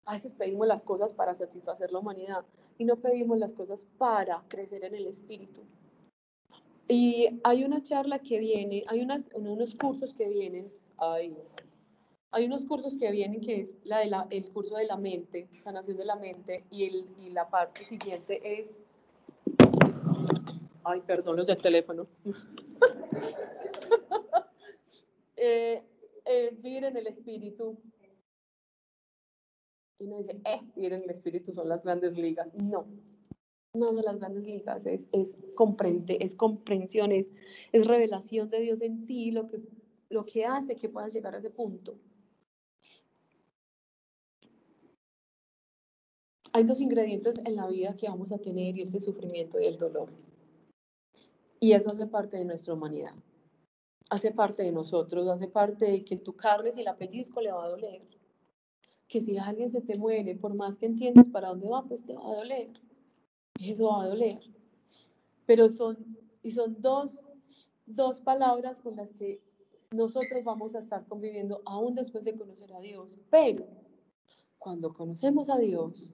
A 0.05 0.13
veces 0.13 0.33
pedimos 0.33 0.67
las 0.67 0.83
cosas 0.83 1.13
para 1.13 1.33
satisfacer 1.33 1.91
la 1.91 1.99
humanidad 1.99 2.45
y 2.77 2.85
no 2.85 2.97
pedimos 2.97 3.37
las 3.37 3.53
cosas 3.53 3.83
para 3.97 4.43
crecer 4.47 4.83
en 4.83 4.95
el 4.95 5.07
espíritu. 5.07 5.61
Y 6.87 7.39
hay 7.43 7.63
una 7.63 7.81
charla 7.81 8.19
que 8.19 8.37
viene, 8.39 8.83
hay 8.87 9.01
unas, 9.01 9.29
unos 9.33 9.75
cursos 9.75 10.13
que 10.13 10.27
vienen, 10.27 10.71
hay, 10.97 11.37
hay 12.31 12.45
unos 12.45 12.65
cursos 12.65 12.97
que 12.97 13.11
vienen 13.11 13.41
que 13.41 13.59
es 13.59 13.77
la 13.83 13.99
de 13.99 14.05
la, 14.05 14.27
el 14.29 14.49
curso 14.51 14.75
de 14.75 14.85
la 14.85 14.95
mente, 14.95 15.49
sanación 15.63 15.97
de 15.97 16.05
la 16.05 16.15
mente, 16.15 16.63
y, 16.71 16.85
el, 16.85 17.05
y 17.17 17.29
la 17.31 17.49
parte 17.49 17.83
siguiente 17.83 18.39
es, 18.43 18.83
ay, 20.85 21.01
perdón, 21.01 21.35
los 21.37 21.47
del 21.47 21.61
teléfono. 21.61 22.07
Eh, 25.43 25.81
es 26.23 26.61
vivir 26.61 26.83
en 26.83 26.95
el 26.95 27.07
espíritu. 27.07 27.75
Y 29.97 30.03
uno 30.03 30.19
dice, 30.19 30.39
eh, 30.45 30.61
vivir 30.75 30.93
en 30.93 31.01
el 31.01 31.09
espíritu 31.09 31.51
son 31.51 31.67
las 31.67 31.81
grandes 31.81 32.15
ligas. 32.15 32.53
No, 32.53 32.85
no 33.73 33.85
son 33.87 34.03
las 34.03 34.19
grandes 34.19 34.43
ligas, 34.43 34.85
es, 34.85 35.09
es, 35.11 35.39
comprende, 35.55 36.19
es 36.21 36.35
comprensión, 36.35 37.11
es, 37.11 37.33
es 37.71 37.87
revelación 37.87 38.51
de 38.51 38.59
Dios 38.59 38.81
en 38.83 39.07
ti 39.07 39.31
lo 39.31 39.47
que, 39.47 39.61
lo 40.09 40.27
que 40.27 40.45
hace 40.45 40.75
que 40.75 40.89
puedas 40.89 41.11
llegar 41.11 41.33
a 41.33 41.39
ese 41.39 41.49
punto. 41.49 41.97
Hay 46.53 46.63
dos 46.65 46.81
ingredientes 46.81 47.39
en 47.45 47.55
la 47.55 47.67
vida 47.67 47.95
que 47.95 48.09
vamos 48.09 48.31
a 48.31 48.37
tener 48.37 48.77
y 48.77 48.81
es 48.81 48.93
el 48.93 48.99
sufrimiento 48.99 49.59
y 49.59 49.65
el 49.65 49.77
dolor. 49.77 50.09
Y 51.61 51.71
eso 51.73 51.91
hace 51.91 52.07
parte 52.07 52.37
de 52.37 52.45
nuestra 52.45 52.73
humanidad. 52.73 53.13
Hace 54.09 54.31
parte 54.31 54.63
de 54.63 54.71
nosotros, 54.71 55.29
hace 55.29 55.47
parte 55.47 55.85
de 55.85 56.03
que 56.03 56.17
tu 56.17 56.35
carne, 56.35 56.71
si 56.71 56.83
la 56.83 56.97
pellizco, 56.97 57.39
le 57.39 57.51
va 57.51 57.63
a 57.63 57.69
doler. 57.69 58.01
Que 59.07 59.21
si 59.21 59.37
alguien 59.37 59.69
se 59.69 59.81
te 59.81 59.97
muere, 59.97 60.35
por 60.35 60.53
más 60.53 60.77
que 60.77 60.87
entiendas 60.87 61.29
para 61.29 61.49
dónde 61.49 61.69
va, 61.69 61.83
pues 61.83 62.03
te 62.05 62.13
va 62.13 62.21
a 62.21 62.35
doler. 62.35 62.71
Eso 63.59 63.87
va 63.87 64.03
a 64.03 64.07
doler. 64.07 64.39
Pero 65.45 65.69
son, 65.69 66.17
y 66.43 66.51
son 66.51 66.81
dos, 66.81 67.23
dos 67.85 68.19
palabras 68.19 68.81
con 68.81 68.97
las 68.97 69.13
que 69.13 69.39
nosotros 69.91 70.43
vamos 70.43 70.75
a 70.75 70.79
estar 70.79 71.05
conviviendo 71.05 71.61
aún 71.65 71.95
después 71.95 72.25
de 72.25 72.35
conocer 72.37 72.73
a 72.73 72.81
Dios. 72.81 73.19
Pero 73.29 73.65
cuando 74.57 74.91
conocemos 74.91 75.49
a 75.49 75.57
Dios, 75.57 76.13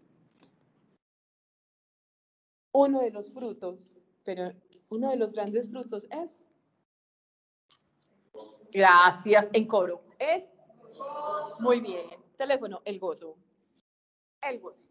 uno 2.78 3.02
de 3.02 3.10
los 3.10 3.32
frutos, 3.32 3.92
pero 4.24 4.54
uno 4.90 5.10
de 5.10 5.16
los 5.16 5.32
grandes 5.32 5.68
frutos 5.68 6.08
es, 6.12 6.48
gracias, 8.72 9.50
en 9.54 9.66
coro, 9.66 10.04
es, 10.20 10.52
muy 11.60 11.82
bien, 11.82 12.08
teléfono, 12.38 12.82
el 12.86 13.00
gozo, 13.00 13.36
el 14.44 14.60
gozo. 14.60 14.88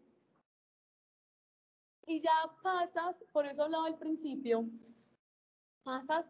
Y 2.05 2.19
ya 2.19 2.51
pasas, 2.61 3.23
por 3.31 3.45
eso 3.45 3.63
hablaba 3.63 3.87
al 3.87 3.97
principio, 3.97 4.65
pasas 5.83 6.29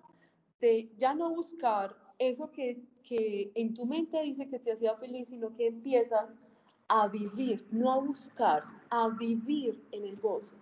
de 0.60 0.92
ya 0.96 1.16
no 1.16 1.34
buscar 1.34 1.96
eso 2.20 2.52
que, 2.52 2.84
que 3.04 3.52
en 3.56 3.74
tu 3.74 3.88
mente 3.88 4.22
dice 4.22 4.48
que 4.48 4.60
te 4.60 4.74
hacía 4.74 4.96
feliz, 4.98 5.30
sino 5.30 5.56
que 5.56 5.68
empiezas 5.68 6.40
a 6.88 7.08
vivir, 7.08 7.68
no 7.72 7.92
a 7.92 7.98
buscar, 7.98 8.64
a 8.92 9.10
vivir 9.10 9.84
en 9.92 10.06
el 10.06 10.18
gozo. 10.18 10.56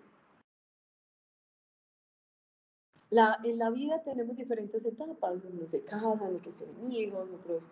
La, 3.12 3.40
en 3.44 3.60
la 3.60 3.70
vida 3.70 4.02
tenemos 4.02 4.36
diferentes 4.36 4.84
etapas, 4.84 5.44
unos 5.46 5.72
se 5.72 5.82
casan, 5.84 6.36
otros 6.36 6.56
son 6.58 6.92
hijos, 6.92 7.30
otros 7.32 7.64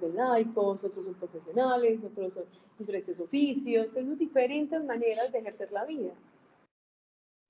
son 0.00 0.16
laicos, 0.16 0.84
otros 0.84 1.04
son 1.04 1.14
profesionales, 1.14 2.02
otros 2.02 2.32
son 2.32 2.44
diferentes 2.78 3.20
oficios, 3.20 3.92
tenemos 3.92 4.18
diferentes 4.18 4.82
maneras 4.84 5.30
de 5.32 5.38
ejercer 5.38 5.70
la 5.70 5.84
vida. 5.84 6.12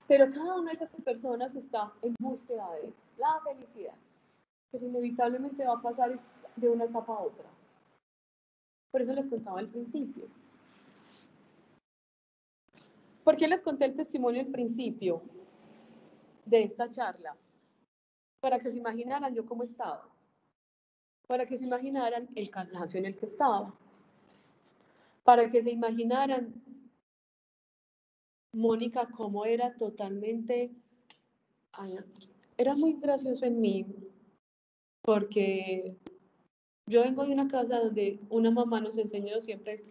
Pero 0.08 0.28
cada 0.32 0.56
una 0.56 0.70
de 0.70 0.74
esas 0.74 0.90
personas 1.04 1.54
está 1.54 1.92
en 2.02 2.14
búsqueda 2.18 2.68
de 2.82 2.92
la 3.16 3.40
felicidad. 3.44 3.94
Pero 4.72 4.86
inevitablemente 4.86 5.64
va 5.64 5.74
a 5.74 5.82
pasar 5.82 6.18
de 6.56 6.68
una 6.68 6.84
etapa 6.84 7.14
a 7.14 7.20
otra. 7.20 7.48
Por 8.90 9.02
eso 9.02 9.12
les 9.12 9.28
contaba 9.28 9.60
al 9.60 9.68
principio. 9.68 10.24
¿Por 13.22 13.36
qué 13.36 13.46
les 13.46 13.62
conté 13.62 13.84
el 13.84 13.94
testimonio 13.94 14.40
al 14.40 14.48
principio 14.48 15.22
de 16.50 16.64
esta 16.64 16.90
charla? 16.90 17.36
Para 18.40 18.58
que 18.58 18.70
se 18.70 18.78
imaginaran 18.78 19.34
yo 19.34 19.46
cómo 19.46 19.62
estaba. 19.62 20.08
Para 21.26 21.46
que 21.46 21.58
se 21.58 21.64
imaginaran 21.64 22.28
el 22.34 22.50
cansancio 22.50 22.98
en 22.98 23.06
el 23.06 23.16
que 23.16 23.26
estaba. 23.26 23.74
Para 25.24 25.50
que 25.50 25.62
se 25.62 25.70
imaginaran 25.70 26.54
Mónica 28.52 29.08
cómo 29.16 29.44
era 29.44 29.74
totalmente... 29.76 30.70
Era 32.58 32.74
muy 32.74 32.94
gracioso 32.94 33.46
en 33.46 33.60
mí 33.60 33.86
porque 35.02 35.96
yo 36.86 37.02
vengo 37.02 37.24
de 37.24 37.32
una 37.32 37.48
casa 37.48 37.78
donde 37.78 38.20
una 38.28 38.50
mamá 38.50 38.80
nos 38.80 38.98
enseñó 38.98 39.40
siempre 39.40 39.74
es 39.74 39.86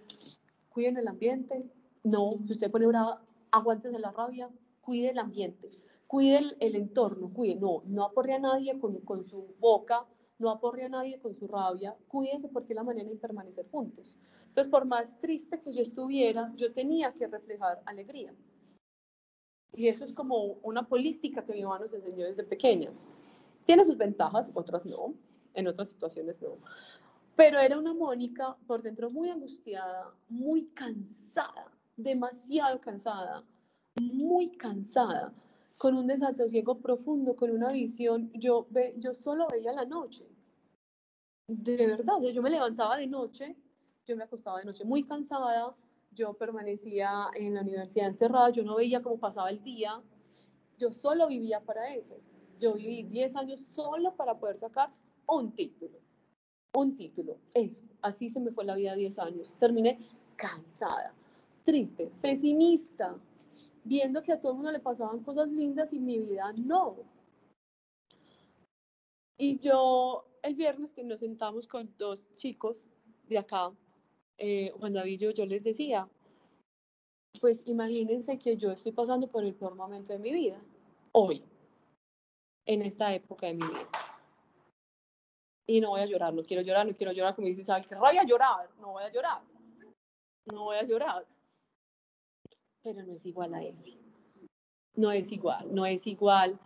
cuiden 0.70 0.98
el 0.98 1.08
ambiente, 1.08 1.66
no, 2.04 2.32
si 2.46 2.54
usted 2.54 2.72
pone 2.72 2.88
brava, 2.88 3.22
aguántese 3.52 4.00
la 4.00 4.12
rabia, 4.12 4.50
cuide 4.82 5.10
el 5.10 5.18
ambiente, 5.18 5.70
cuide 6.10 6.56
el, 6.60 6.76
entorno, 6.76 7.32
cuide, 7.32 7.54
no, 7.54 7.84
no 7.86 8.04
aporre 8.04 8.34
a 8.34 8.40
nadie 8.40 8.80
con, 8.80 9.00
con, 9.02 9.24
su 9.28 9.54
boca, 9.60 10.08
no 10.40 10.50
aporre 10.50 10.86
a 10.86 10.90
nadie 10.90 11.20
con 11.20 11.36
su 11.36 11.48
rabia, 11.48 11.96
cuídense 12.08 12.48
porque 12.48 12.74
es 12.74 12.78
la 12.78 12.84
manera 12.84 13.08
de 13.08 13.16
permanecer 13.16 13.70
juntos. 13.70 14.18
Entonces, 14.48 14.72
por 14.72 14.86
más 14.86 15.20
triste 15.20 15.62
que 15.62 15.72
yo 15.72 15.84
estuviera, 15.84 16.52
yo 16.56 16.74
tenía 16.74 17.14
que 17.14 17.28
reflejar 17.28 17.84
alegría. 17.86 18.34
Y 19.76 19.88
eso 19.88 20.04
es 20.04 20.12
como 20.16 20.58
una 20.64 20.88
política 20.88 21.46
que 21.46 21.54
mi 21.54 21.64
mamá 21.64 21.78
nos 21.78 21.94
enseñó 21.94 22.26
desde 22.26 22.44
pequeñas. 22.44 23.06
Tiene 23.66 23.86
sus 23.86 23.96
ventajas, 23.96 24.50
otras 24.56 24.88
no, 24.88 25.14
en 25.54 25.68
otras 25.68 25.90
situaciones 25.90 26.42
no. 26.42 26.58
Pero 27.36 27.60
era 27.60 27.78
una 27.78 27.94
Mónica 27.94 28.58
por 28.66 28.82
dentro 28.82 29.12
muy 29.12 29.30
angustiada, 29.30 30.12
muy 30.28 30.70
cansada, 30.70 31.72
demasiado 31.96 32.82
cansada, 32.82 33.44
muy 34.02 34.58
cansada, 34.58 35.32
con 35.80 35.96
un 35.96 36.08
desasosiego 36.08 36.78
profundo, 36.80 37.38
con 37.38 37.52
una 37.52 37.72
visión. 37.72 38.30
Yo, 38.34 38.68
ve, 38.70 38.94
yo 38.98 39.16
solo 39.16 39.48
veía 39.50 39.72
la 39.72 39.86
noche. 39.86 40.28
De 41.48 41.88
verdad, 41.88 42.20
yo 42.22 42.42
me 42.42 42.50
levantaba 42.50 42.98
de 42.98 43.08
noche, 43.08 43.56
yo 44.06 44.18
me 44.18 44.26
acostaba 44.26 44.60
de 44.60 44.66
noche 44.66 44.84
muy 44.84 45.04
cansada, 45.04 45.74
yo 46.12 46.34
permanecía 46.34 47.30
en 47.34 47.54
la 47.54 47.62
universidad 47.62 48.08
encerrada, 48.08 48.50
yo 48.50 48.64
no 48.64 48.76
veía 48.76 49.02
cómo 49.02 49.18
pasaba 49.18 49.50
el 49.50 49.64
día, 49.64 50.02
yo 50.78 50.92
solo 50.92 51.28
vivía 51.28 51.62
para 51.62 51.96
eso. 51.96 52.18
Yo 52.60 52.74
viví 52.74 53.04
10 53.04 53.38
años 53.38 53.62
solo 53.62 54.14
para 54.18 54.38
poder 54.38 54.58
sacar 54.58 54.92
un 55.28 55.54
título, 55.56 55.98
un 56.76 56.98
título, 56.98 57.38
eso, 57.54 57.82
así 58.02 58.30
se 58.30 58.42
me 58.42 58.52
fue 58.52 58.66
la 58.66 58.76
vida 58.76 58.96
10 58.96 59.18
años. 59.18 59.56
Terminé 59.58 59.98
cansada, 60.36 61.14
triste, 61.64 62.12
pesimista, 62.22 63.16
viendo 63.90 64.22
que 64.22 64.32
a 64.32 64.40
todo 64.40 64.52
el 64.52 64.58
mundo 64.58 64.72
le 64.72 64.80
pasaban 64.80 65.24
cosas 65.24 65.50
lindas 65.50 65.92
y 65.94 66.00
mi 66.00 66.20
vida 66.20 66.54
no. 66.54 66.98
Y 69.36 69.58
yo 69.58 70.26
el 70.44 70.54
viernes 70.54 70.94
que 70.94 71.04
nos 71.04 71.22
sentamos 71.22 71.68
con 71.68 71.92
dos 71.98 72.30
chicos 72.36 72.88
de 73.28 73.40
acá, 73.40 73.74
eh, 74.38 74.72
Juan 74.78 74.94
David 74.94 75.14
y 75.14 75.18
yo, 75.18 75.32
yo 75.32 75.46
les 75.48 75.64
decía, 75.64 76.08
pues 77.42 77.64
imagínense 77.66 78.38
que 78.38 78.58
yo 78.58 78.72
estoy 78.72 78.92
pasando 78.92 79.28
por 79.28 79.44
el 79.44 79.56
peor 79.56 79.76
momento 79.76 80.14
de 80.14 80.20
mi 80.20 80.34
vida, 80.34 80.62
hoy, 81.12 81.44
en 82.68 82.84
esta 82.84 83.12
época 83.14 83.48
de 83.48 83.56
mi 83.56 83.66
vida. 83.66 83.90
Y 85.68 85.82
no 85.82 85.90
voy 85.90 86.02
a 86.02 86.06
llorar, 86.06 86.34
no 86.34 86.44
quiero 86.44 86.62
llorar, 86.62 86.86
no 86.86 86.96
quiero 86.96 87.12
llorar, 87.12 87.36
como 87.36 87.48
dice 87.48 87.66
¿sabes 87.66 87.88
qué 87.88 87.96
rabia 87.96 88.24
llorar? 88.24 88.70
No 88.80 88.92
voy 88.92 89.04
a 89.04 89.12
llorar, 89.12 89.42
no 90.46 90.66
voy 90.66 90.78
a 90.78 90.84
llorar. 90.84 91.26
Pero 92.84 93.04
no 93.04 93.14
es 93.14 93.26
igual 93.26 93.54
a 93.54 93.64
ese. 93.64 93.98
No 94.96 95.12
es 95.12 95.32
igual, 95.32 95.74
no 95.74 95.86
es 95.86 96.08
igual 96.08 96.60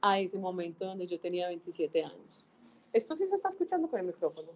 a 0.00 0.20
ese 0.20 0.38
momento 0.38 0.84
donde 0.84 1.06
yo 1.06 1.18
tenía 1.20 1.48
27 1.48 2.04
años. 2.04 2.46
¿Esto 2.92 3.16
sí 3.16 3.26
se 3.28 3.36
está 3.36 3.48
escuchando 3.48 3.88
con 3.88 4.00
el 4.00 4.06
micrófono? 4.06 4.52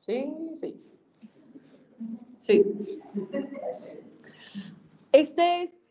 Sí, 0.00 0.32
sí. 0.56 0.80
Sí. 2.38 2.64
Este 5.12 5.62
es, 5.62 5.82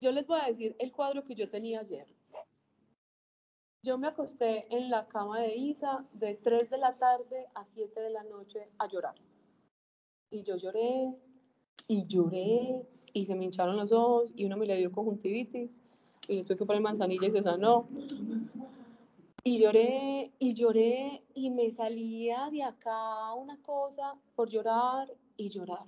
yo 0.00 0.12
les 0.12 0.26
voy 0.26 0.40
a 0.40 0.46
decir 0.46 0.74
el 0.78 0.92
cuadro 0.92 1.24
que 1.24 1.34
yo 1.34 1.50
tenía 1.50 1.80
ayer. 1.80 2.06
Yo 3.82 3.98
me 3.98 4.06
acosté 4.06 4.66
en 4.74 4.88
la 4.88 5.06
cama 5.08 5.40
de 5.40 5.54
Isa 5.56 6.06
de 6.14 6.36
3 6.36 6.70
de 6.70 6.78
la 6.78 6.96
tarde 6.96 7.48
a 7.54 7.66
7 7.66 8.00
de 8.00 8.10
la 8.10 8.24
noche 8.24 8.70
a 8.78 8.88
llorar. 8.88 9.14
Y 10.30 10.42
yo 10.42 10.56
lloré, 10.56 11.14
y 11.86 12.06
lloré, 12.06 12.88
y 13.14 13.24
se 13.24 13.34
me 13.36 13.46
hincharon 13.46 13.76
los 13.76 13.92
ojos, 13.92 14.32
y 14.36 14.44
uno 14.44 14.56
me 14.58 14.66
le 14.66 14.76
dio 14.76 14.92
conjuntivitis, 14.92 15.80
y 16.28 16.38
yo 16.38 16.44
tuve 16.44 16.58
que 16.58 16.66
poner 16.66 16.82
manzanilla 16.82 17.28
y 17.28 17.30
se 17.30 17.42
sanó. 17.42 17.88
Y 19.44 19.58
lloré, 19.58 20.32
y 20.38 20.52
lloré, 20.52 21.22
y 21.34 21.50
me 21.50 21.70
salía 21.70 22.50
de 22.50 22.64
acá 22.64 23.32
una 23.34 23.56
cosa 23.62 24.14
por 24.34 24.48
llorar 24.48 25.14
y 25.36 25.48
llorar. 25.48 25.84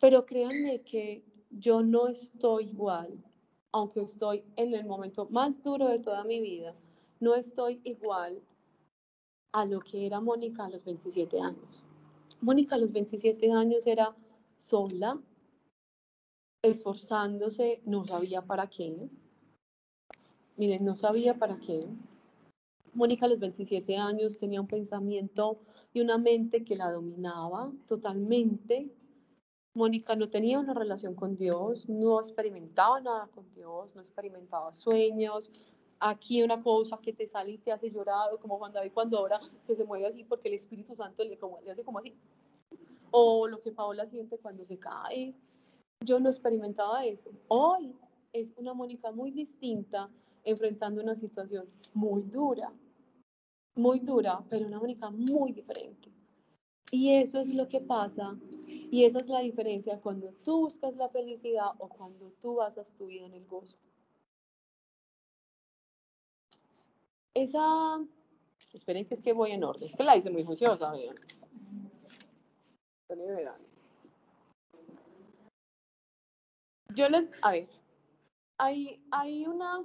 Pero 0.00 0.24
créanme 0.24 0.80
que 0.80 1.22
yo 1.50 1.82
no 1.82 2.08
estoy 2.08 2.70
igual, 2.70 3.22
aunque 3.70 4.00
estoy 4.00 4.42
en 4.56 4.72
el 4.72 4.86
momento 4.86 5.28
más 5.30 5.62
duro 5.62 5.88
de 5.88 5.98
toda 5.98 6.24
mi 6.24 6.40
vida, 6.40 6.74
no 7.20 7.34
estoy 7.34 7.80
igual 7.84 8.40
a 9.52 9.66
lo 9.66 9.80
que 9.80 10.06
era 10.06 10.20
Mónica 10.20 10.64
a 10.64 10.70
los 10.70 10.82
27 10.82 11.40
años. 11.40 11.84
Mónica 12.40 12.76
a 12.76 12.78
los 12.78 12.90
27 12.90 13.52
años 13.52 13.86
era 13.86 14.16
sola, 14.56 15.20
esforzándose, 16.62 17.82
no 17.84 18.04
sabía 18.04 18.42
para 18.42 18.68
qué. 18.68 18.96
Miren, 20.56 20.84
no 20.84 20.96
sabía 20.96 21.34
para 21.34 21.58
qué. 21.58 21.88
Mónica 22.94 23.26
a 23.26 23.28
los 23.28 23.40
27 23.40 23.96
años 23.96 24.38
tenía 24.38 24.60
un 24.60 24.66
pensamiento 24.66 25.58
y 25.92 26.00
una 26.00 26.18
mente 26.18 26.62
que 26.62 26.76
la 26.76 26.90
dominaba 26.90 27.72
totalmente. 27.88 28.90
Mónica 29.74 30.14
no 30.14 30.28
tenía 30.28 30.60
una 30.60 30.74
relación 30.74 31.14
con 31.14 31.36
Dios, 31.36 31.88
no 31.88 32.20
experimentaba 32.20 33.00
nada 33.00 33.28
con 33.34 33.50
Dios, 33.54 33.94
no 33.94 34.02
experimentaba 34.02 34.74
sueños. 34.74 35.50
Aquí 35.98 36.42
una 36.42 36.62
cosa 36.62 36.98
que 36.98 37.12
te 37.12 37.26
sale 37.26 37.52
y 37.52 37.58
te 37.58 37.72
hace 37.72 37.90
llorar, 37.90 38.28
como 38.40 38.58
Juan 38.58 38.72
David 38.72 38.92
cuando 38.92 39.18
ahora 39.18 39.40
que 39.66 39.74
se 39.74 39.84
mueve 39.84 40.06
así 40.06 40.24
porque 40.24 40.48
el 40.48 40.54
Espíritu 40.54 40.94
Santo 40.94 41.24
le, 41.24 41.38
como, 41.38 41.60
le 41.62 41.70
hace 41.70 41.84
como 41.84 41.98
así. 41.98 42.14
O 43.10 43.48
lo 43.48 43.62
que 43.62 43.72
Paola 43.72 44.06
siente 44.06 44.36
cuando 44.36 44.66
se 44.66 44.78
cae. 44.78 45.34
Yo 46.04 46.18
no 46.18 46.28
experimentaba 46.28 47.04
eso. 47.04 47.30
Hoy 47.48 47.94
es 48.32 48.52
una 48.56 48.74
Mónica 48.74 49.12
muy 49.12 49.30
distinta 49.30 50.10
enfrentando 50.44 51.00
una 51.00 51.14
situación 51.14 51.68
muy 51.94 52.22
dura, 52.22 52.72
muy 53.74 54.00
dura, 54.00 54.42
pero 54.48 54.66
una 54.66 54.78
Mónica 54.78 55.10
muy 55.10 55.52
diferente. 55.52 56.10
Y 56.90 57.14
eso 57.14 57.38
es 57.38 57.48
lo 57.48 57.68
que 57.68 57.80
pasa 57.80 58.36
y 58.66 59.04
esa 59.04 59.20
es 59.20 59.28
la 59.28 59.40
diferencia 59.40 60.00
cuando 60.00 60.32
tú 60.44 60.60
buscas 60.60 60.94
la 60.96 61.08
felicidad 61.08 61.70
o 61.78 61.88
cuando 61.88 62.30
tú 62.42 62.56
basas 62.56 62.92
tu 62.92 63.06
vida 63.06 63.24
en 63.26 63.34
el 63.34 63.46
gozo. 63.46 63.78
Esa, 67.34 68.04
esperen 68.74 69.06
que 69.06 69.14
es 69.14 69.22
que 69.22 69.32
voy 69.32 69.52
en 69.52 69.64
orden, 69.64 69.90
que 69.96 70.04
la 70.04 70.16
hice 70.16 70.30
muy 70.30 70.44
juiciosa, 70.44 70.92
vean. 70.92 71.16
Yo 76.94 77.08
les, 77.08 77.30
a 77.42 77.52
ver, 77.52 77.68
hay, 78.58 79.04
hay 79.10 79.46
una, 79.46 79.84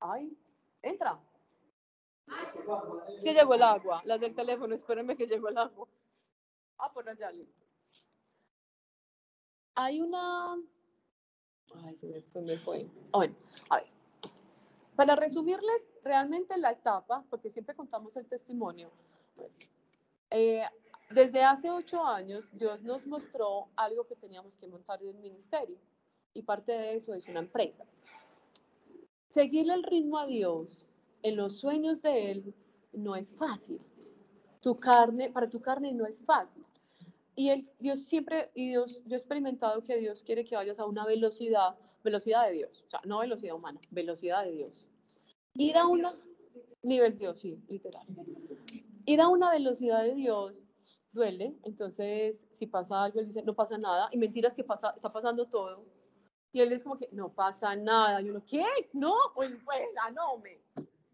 ay, 0.00 0.36
entra. 0.82 1.18
Es 3.08 3.24
que 3.24 3.34
llegó 3.34 3.54
el 3.54 3.62
agua, 3.62 4.02
las 4.04 4.20
del 4.20 4.34
teléfono, 4.34 4.74
espérenme 4.74 5.16
que 5.16 5.26
llegó 5.26 5.48
el 5.48 5.58
agua. 5.58 5.88
Ah, 6.78 6.92
por 6.92 7.08
allá, 7.08 7.30
listo. 7.30 7.66
Hay 9.74 10.00
una, 10.00 10.54
ay, 11.84 11.96
se 11.96 12.06
me, 12.06 12.20
se 12.20 12.40
me 12.42 12.58
fue. 12.58 12.86
Ah, 13.12 13.18
bueno, 13.18 13.34
a 13.70 13.76
ver. 13.76 13.86
Para 14.96 15.16
resumirles 15.16 15.90
realmente 16.04 16.56
la 16.58 16.72
etapa, 16.72 17.24
porque 17.30 17.50
siempre 17.50 17.74
contamos 17.74 18.16
el 18.16 18.26
testimonio, 18.26 18.90
eh, 20.30 20.64
desde 21.14 21.42
hace 21.42 21.70
ocho 21.70 22.04
años 22.04 22.44
Dios 22.52 22.82
nos 22.82 23.06
mostró 23.06 23.68
algo 23.76 24.06
que 24.06 24.16
teníamos 24.16 24.56
que 24.56 24.66
montar 24.66 25.02
en 25.02 25.10
el 25.10 25.18
ministerio 25.18 25.78
y 26.34 26.42
parte 26.42 26.72
de 26.72 26.94
eso 26.94 27.14
es 27.14 27.26
una 27.28 27.40
empresa. 27.40 27.84
Seguirle 29.28 29.74
el 29.74 29.82
ritmo 29.82 30.18
a 30.18 30.26
Dios 30.26 30.86
en 31.22 31.36
los 31.36 31.58
sueños 31.58 32.02
de 32.02 32.30
Él 32.30 32.54
no 32.92 33.16
es 33.16 33.34
fácil. 33.34 33.80
Tu 34.60 34.78
carne, 34.78 35.30
para 35.30 35.48
tu 35.48 35.60
carne 35.60 35.92
no 35.92 36.06
es 36.06 36.22
fácil. 36.22 36.64
Y 37.34 37.48
el, 37.48 37.68
Dios 37.78 38.02
siempre, 38.02 38.50
y 38.54 38.68
Dios, 38.68 39.02
yo 39.06 39.14
he 39.14 39.18
experimentado 39.18 39.82
que 39.82 39.96
Dios 39.96 40.22
quiere 40.22 40.44
que 40.44 40.54
vayas 40.54 40.78
a 40.78 40.84
una 40.84 41.06
velocidad, 41.06 41.76
velocidad 42.04 42.46
de 42.46 42.52
Dios, 42.52 42.84
o 42.86 42.90
sea, 42.90 43.00
no 43.04 43.20
velocidad 43.20 43.54
humana, 43.54 43.80
velocidad 43.90 44.44
de 44.44 44.52
Dios. 44.52 44.88
Ir 45.54 45.78
a 45.78 45.86
una, 45.86 46.14
nivel 46.82 47.18
Dios, 47.18 47.40
sí, 47.40 47.58
literal. 47.68 48.06
Ir 49.06 49.20
a 49.20 49.28
una 49.28 49.50
velocidad 49.50 50.02
de 50.02 50.14
Dios 50.14 50.61
duele, 51.12 51.54
entonces 51.64 52.46
si 52.52 52.66
pasa 52.66 53.04
algo, 53.04 53.20
él 53.20 53.26
dice, 53.26 53.42
no 53.42 53.54
pasa 53.54 53.78
nada, 53.78 54.08
y 54.12 54.18
mentiras 54.18 54.54
que 54.54 54.64
pasa, 54.64 54.92
está 54.96 55.10
pasando 55.10 55.46
todo. 55.46 55.84
Y 56.52 56.60
él 56.60 56.72
es 56.72 56.82
como 56.82 56.98
que, 56.98 57.08
no 57.12 57.32
pasa 57.32 57.74
nada. 57.76 58.20
Y 58.20 58.30
uno, 58.30 58.44
¿qué? 58.46 58.64
No, 58.92 59.14
pues, 59.34 59.52
pues 59.64 59.80
ah, 60.02 60.10
no, 60.10 60.38
me. 60.38 60.62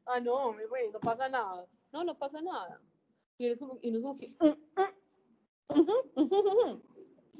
Ah, 0.07 0.21
no, 0.21 0.53
me, 0.53 0.67
pues, 0.69 0.93
no 0.93 1.01
pasa 1.01 1.29
nada. 1.29 1.67
No, 1.93 2.05
no 2.05 2.17
pasa 2.19 2.41
nada. 2.43 2.81
Y 3.39 3.47
él 3.47 3.53
es 3.53 3.59
como, 3.59 3.79
y 3.81 3.91
uno 3.91 3.99
es 3.99 4.03
como 4.03 4.17
que, 4.17 4.29
"Mm, 4.41 4.73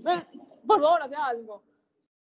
mm, 0.05 0.67
por 0.67 0.81
favor, 0.81 1.03
hace 1.03 1.17
algo. 1.17 1.63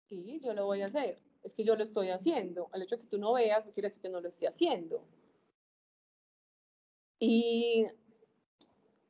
Sí, 0.08 0.40
yo 0.42 0.54
lo 0.54 0.66
voy 0.66 0.82
a 0.82 0.86
hacer. 0.86 1.20
Es 1.42 1.54
que 1.54 1.64
yo 1.64 1.76
lo 1.76 1.82
estoy 1.84 2.10
haciendo. 2.10 2.70
El 2.72 2.82
hecho 2.82 2.96
de 2.96 3.02
que 3.02 3.08
tú 3.08 3.18
no 3.18 3.32
veas 3.34 3.66
no 3.66 3.72
quiere 3.72 3.88
decir 3.88 4.02
que 4.02 4.08
no 4.08 4.20
lo 4.20 4.28
esté 4.28 4.48
haciendo. 4.48 5.06
Y, 7.20 7.86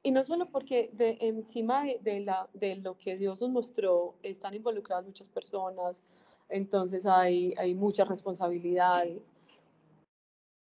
y 0.06 0.12
no 0.12 0.24
solo 0.24 0.48
porque 0.52 0.92
encima 1.18 1.82
de, 1.82 2.80
lo 2.80 2.96
que 2.96 3.16
Dios 3.16 3.40
nos 3.40 3.50
mostró 3.50 4.14
están 4.22 4.54
involucradas 4.54 5.04
muchas 5.04 5.28
personas, 5.28 6.04
entonces 6.48 7.06
hay, 7.06 7.54
hay 7.58 7.74
muchas 7.74 8.06
responsabilidades. 8.06 9.34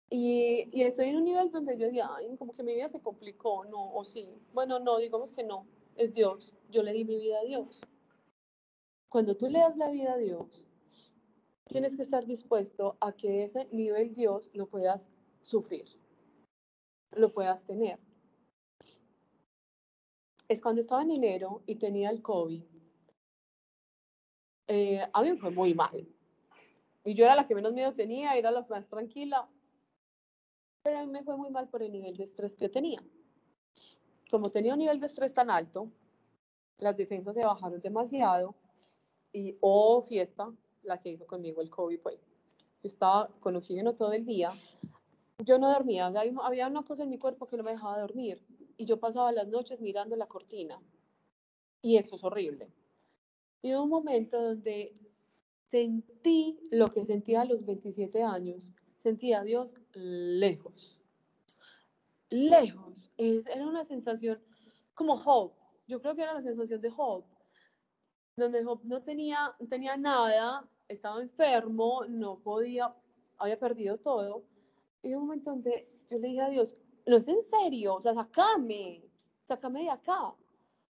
Y, 0.08 0.68
y 0.70 0.82
estoy 0.82 1.08
en 1.08 1.16
un 1.16 1.24
nivel 1.24 1.50
donde 1.50 1.76
yo 1.76 1.86
decía, 1.86 2.08
ay, 2.14 2.36
como 2.36 2.52
que 2.52 2.62
mi 2.62 2.76
vida 2.76 2.88
se 2.88 3.00
complicó, 3.00 3.64
no, 3.64 3.92
o 3.96 4.04
sí. 4.04 4.30
Bueno, 4.54 4.78
no, 4.78 4.98
digamos 4.98 5.32
que 5.32 5.42
no, 5.42 5.66
es 5.96 6.14
Dios. 6.14 6.54
Yo 6.70 6.84
le 6.84 6.92
di 6.92 7.04
mi 7.04 7.18
vida 7.18 7.40
a 7.40 7.44
Dios. 7.44 7.80
Cuando 9.08 9.36
tú 9.36 9.48
le 9.48 9.58
das 9.58 9.76
la 9.76 9.90
vida 9.90 10.12
a 10.12 10.18
Dios, 10.18 10.62
tienes 11.64 11.96
que 11.96 12.02
estar 12.02 12.26
dispuesto 12.26 12.96
a 13.00 13.10
que 13.10 13.42
ese 13.42 13.66
nivel 13.72 14.14
Dios 14.14 14.50
lo 14.52 14.68
puedas 14.68 15.10
sufrir, 15.42 15.86
lo 17.10 17.32
puedas 17.32 17.64
tener. 17.64 17.98
Es 20.48 20.60
cuando 20.60 20.80
estaba 20.80 21.02
en 21.02 21.10
enero 21.10 21.62
y 21.66 21.76
tenía 21.76 22.10
el 22.10 22.22
COVID, 22.22 22.62
eh, 24.68 25.06
a 25.12 25.22
mí 25.22 25.30
me 25.30 25.38
fue 25.38 25.50
muy 25.50 25.74
mal. 25.74 26.06
Y 27.04 27.14
yo 27.14 27.24
era 27.24 27.36
la 27.36 27.46
que 27.46 27.54
menos 27.54 27.72
miedo 27.72 27.94
tenía, 27.94 28.36
era 28.36 28.50
la 28.50 28.66
más 28.68 28.88
tranquila. 28.88 29.48
Pero 30.82 30.98
a 30.98 31.06
mí 31.06 31.12
me 31.12 31.22
fue 31.22 31.36
muy 31.36 31.50
mal 31.50 31.68
por 31.68 31.82
el 31.82 31.92
nivel 31.92 32.16
de 32.16 32.24
estrés 32.24 32.56
que 32.56 32.68
tenía. 32.68 33.02
Como 34.30 34.50
tenía 34.50 34.72
un 34.72 34.80
nivel 34.80 34.98
de 34.98 35.06
estrés 35.06 35.32
tan 35.32 35.50
alto, 35.50 35.88
las 36.78 36.96
defensas 36.96 37.34
se 37.34 37.44
bajaron 37.44 37.80
demasiado 37.80 38.54
y, 39.32 39.56
oh, 39.60 40.02
fiesta, 40.02 40.52
la 40.82 41.00
que 41.00 41.10
hizo 41.10 41.26
conmigo 41.26 41.62
el 41.62 41.70
COVID, 41.70 42.00
pues. 42.00 42.18
Yo 42.82 42.88
estaba 42.88 43.28
con 43.40 43.56
oxígeno 43.56 43.94
todo 43.94 44.12
el 44.12 44.24
día. 44.24 44.50
Yo 45.44 45.58
no 45.58 45.70
dormía, 45.72 46.06
había 46.06 46.66
una 46.66 46.82
cosa 46.82 47.02
en 47.02 47.10
mi 47.10 47.18
cuerpo 47.18 47.46
que 47.46 47.56
no 47.56 47.62
me 47.62 47.72
dejaba 47.72 48.00
dormir. 48.00 48.40
Y 48.76 48.86
yo 48.86 48.98
pasaba 48.98 49.32
las 49.32 49.48
noches 49.48 49.80
mirando 49.80 50.16
la 50.16 50.26
cortina. 50.26 50.80
Y 51.82 51.96
eso 51.96 52.16
es 52.16 52.24
horrible. 52.24 52.70
Y 53.62 53.74
hubo 53.74 53.84
un 53.84 53.90
momento 53.90 54.40
donde 54.40 54.94
sentí 55.66 56.58
lo 56.70 56.88
que 56.88 57.04
sentía 57.04 57.42
a 57.42 57.44
los 57.44 57.64
27 57.64 58.22
años. 58.22 58.72
Sentía 58.98 59.40
a 59.40 59.44
Dios 59.44 59.74
lejos. 59.92 61.00
Lejos. 62.28 63.10
Es, 63.16 63.46
era 63.46 63.66
una 63.66 63.84
sensación 63.84 64.40
como 64.94 65.16
Job. 65.16 65.52
Yo 65.86 66.00
creo 66.00 66.14
que 66.14 66.22
era 66.22 66.34
la 66.34 66.42
sensación 66.42 66.80
de 66.80 66.90
Job. 66.90 67.24
Donde 68.36 68.64
Job 68.64 68.80
no 68.84 69.02
tenía, 69.02 69.54
tenía 69.70 69.96
nada, 69.96 70.68
estaba 70.88 71.22
enfermo, 71.22 72.04
no 72.08 72.38
podía, 72.40 72.94
había 73.38 73.58
perdido 73.58 73.98
todo. 73.98 74.44
Y 75.02 75.14
un 75.14 75.22
momento 75.22 75.50
donde 75.50 75.88
yo 76.08 76.18
le 76.18 76.28
dije 76.28 76.40
a 76.40 76.50
Dios, 76.50 76.76
no 77.06 77.16
es 77.16 77.28
en 77.28 77.42
serio, 77.42 77.94
o 77.94 78.02
sea, 78.02 78.14
sacame, 78.14 79.02
sacame 79.46 79.82
de 79.82 79.90
acá. 79.90 80.34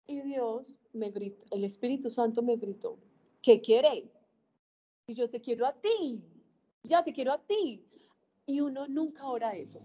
Y 0.08 0.22
Dios 0.22 0.74
me 0.94 1.10
gritó, 1.12 1.46
el 1.52 1.66
Espíritu 1.66 2.10
Santo 2.10 2.42
me 2.42 2.56
gritó, 2.56 2.98
¿qué 3.42 3.60
quieres? 3.60 4.26
Y 5.08 5.16
yo 5.16 5.30
te 5.30 5.42
quiero 5.42 5.66
a 5.66 5.74
ti, 5.74 6.24
ya 6.84 7.04
te 7.04 7.14
quiero 7.14 7.34
a 7.34 7.40
ti. 7.40 7.84
Y 8.46 8.62
uno 8.62 8.88
nunca 8.88 9.28
ora 9.28 9.52
eso. 9.56 9.82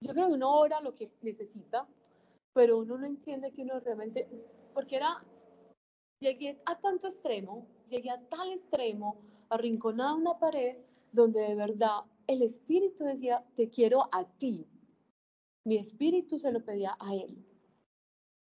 Yo 0.00 0.12
creo 0.12 0.26
que 0.26 0.32
uno 0.34 0.58
ora 0.58 0.80
lo 0.80 0.94
que 0.96 1.12
necesita, 1.22 1.86
pero 2.52 2.78
uno 2.78 2.98
no 2.98 3.06
entiende 3.06 3.52
que 3.52 3.62
uno 3.62 3.78
realmente, 3.78 4.28
porque 4.74 4.96
era, 4.96 5.24
llegué 6.20 6.60
a 6.66 6.78
tanto 6.78 7.06
extremo, 7.06 7.66
llegué 7.88 8.10
a 8.10 8.20
tal 8.28 8.52
extremo, 8.52 9.20
arrinconada 9.48 10.10
a 10.10 10.14
una 10.14 10.38
pared, 10.38 10.76
donde 11.12 11.40
de 11.40 11.54
verdad 11.54 12.02
el 12.26 12.42
Espíritu 12.42 13.04
decía, 13.04 13.44
te 13.56 13.70
quiero 13.70 14.08
a 14.12 14.24
ti. 14.24 14.66
Mi 15.68 15.76
Espíritu 15.76 16.38
se 16.38 16.50
lo 16.50 16.64
pedía 16.64 16.96
a 16.98 17.14
Él. 17.14 17.44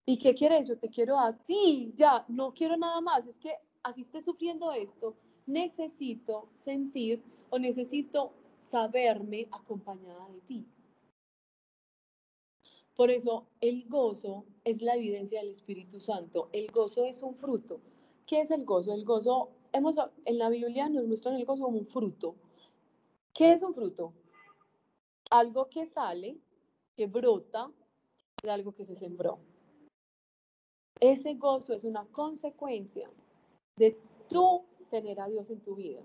¿Y 0.05 0.19
qué 0.19 0.35
quieres? 0.35 0.69
Yo 0.69 0.77
te 0.77 0.89
quiero 0.89 1.21
a 1.21 1.33
ti, 1.33 1.93
ya, 1.95 2.25
no 2.27 2.53
quiero 2.53 2.77
nada 2.77 3.01
más. 3.01 3.29
Es 3.29 3.39
que 3.39 3.55
así 3.85 4.01
esté 4.01 4.21
sufriendo 4.21 4.73
esto, 4.73 5.15
necesito 5.47 6.49
sentir 6.57 7.23
o 7.51 7.61
necesito 7.61 8.33
saberme 8.59 9.47
acompañada 9.53 10.29
de 10.31 10.41
ti. 10.41 10.67
Por 12.97 13.13
eso 13.13 13.47
el 13.61 13.89
gozo 13.89 14.45
es 14.65 14.83
la 14.83 14.97
evidencia 14.97 15.39
del 15.39 15.51
Espíritu 15.51 16.01
Santo. 16.01 16.49
El 16.53 16.73
gozo 16.73 17.05
es 17.05 17.23
un 17.23 17.37
fruto. 17.37 17.81
¿Qué 18.27 18.41
es 18.41 18.51
el 18.51 18.65
gozo? 18.65 18.95
El 18.95 19.05
gozo, 19.05 19.51
hemos, 19.73 19.95
en 20.25 20.39
la 20.39 20.49
Biblia 20.49 20.89
nos 20.89 21.07
muestran 21.07 21.37
el 21.37 21.45
gozo 21.45 21.63
como 21.63 21.79
un 21.79 21.87
fruto. 21.87 22.35
¿Qué 23.33 23.53
es 23.53 23.63
un 23.63 23.75
fruto? 23.75 24.13
Algo 25.31 25.69
que 25.69 25.87
sale, 25.87 26.41
que 26.97 27.07
brota 27.07 27.71
de 28.43 28.51
algo 28.51 28.73
que 28.73 28.85
se 28.85 28.97
sembró. 28.97 29.39
Ese 31.01 31.35
gozo 31.35 31.75
es 31.75 31.85
una 31.85 32.07
consecuencia 32.07 33.11
de 33.77 33.99
tú 34.29 34.65
tener 34.91 35.21
a 35.21 35.29
Dios 35.29 35.51
en 35.51 35.61
tu 35.61 35.75
vida. 35.75 36.03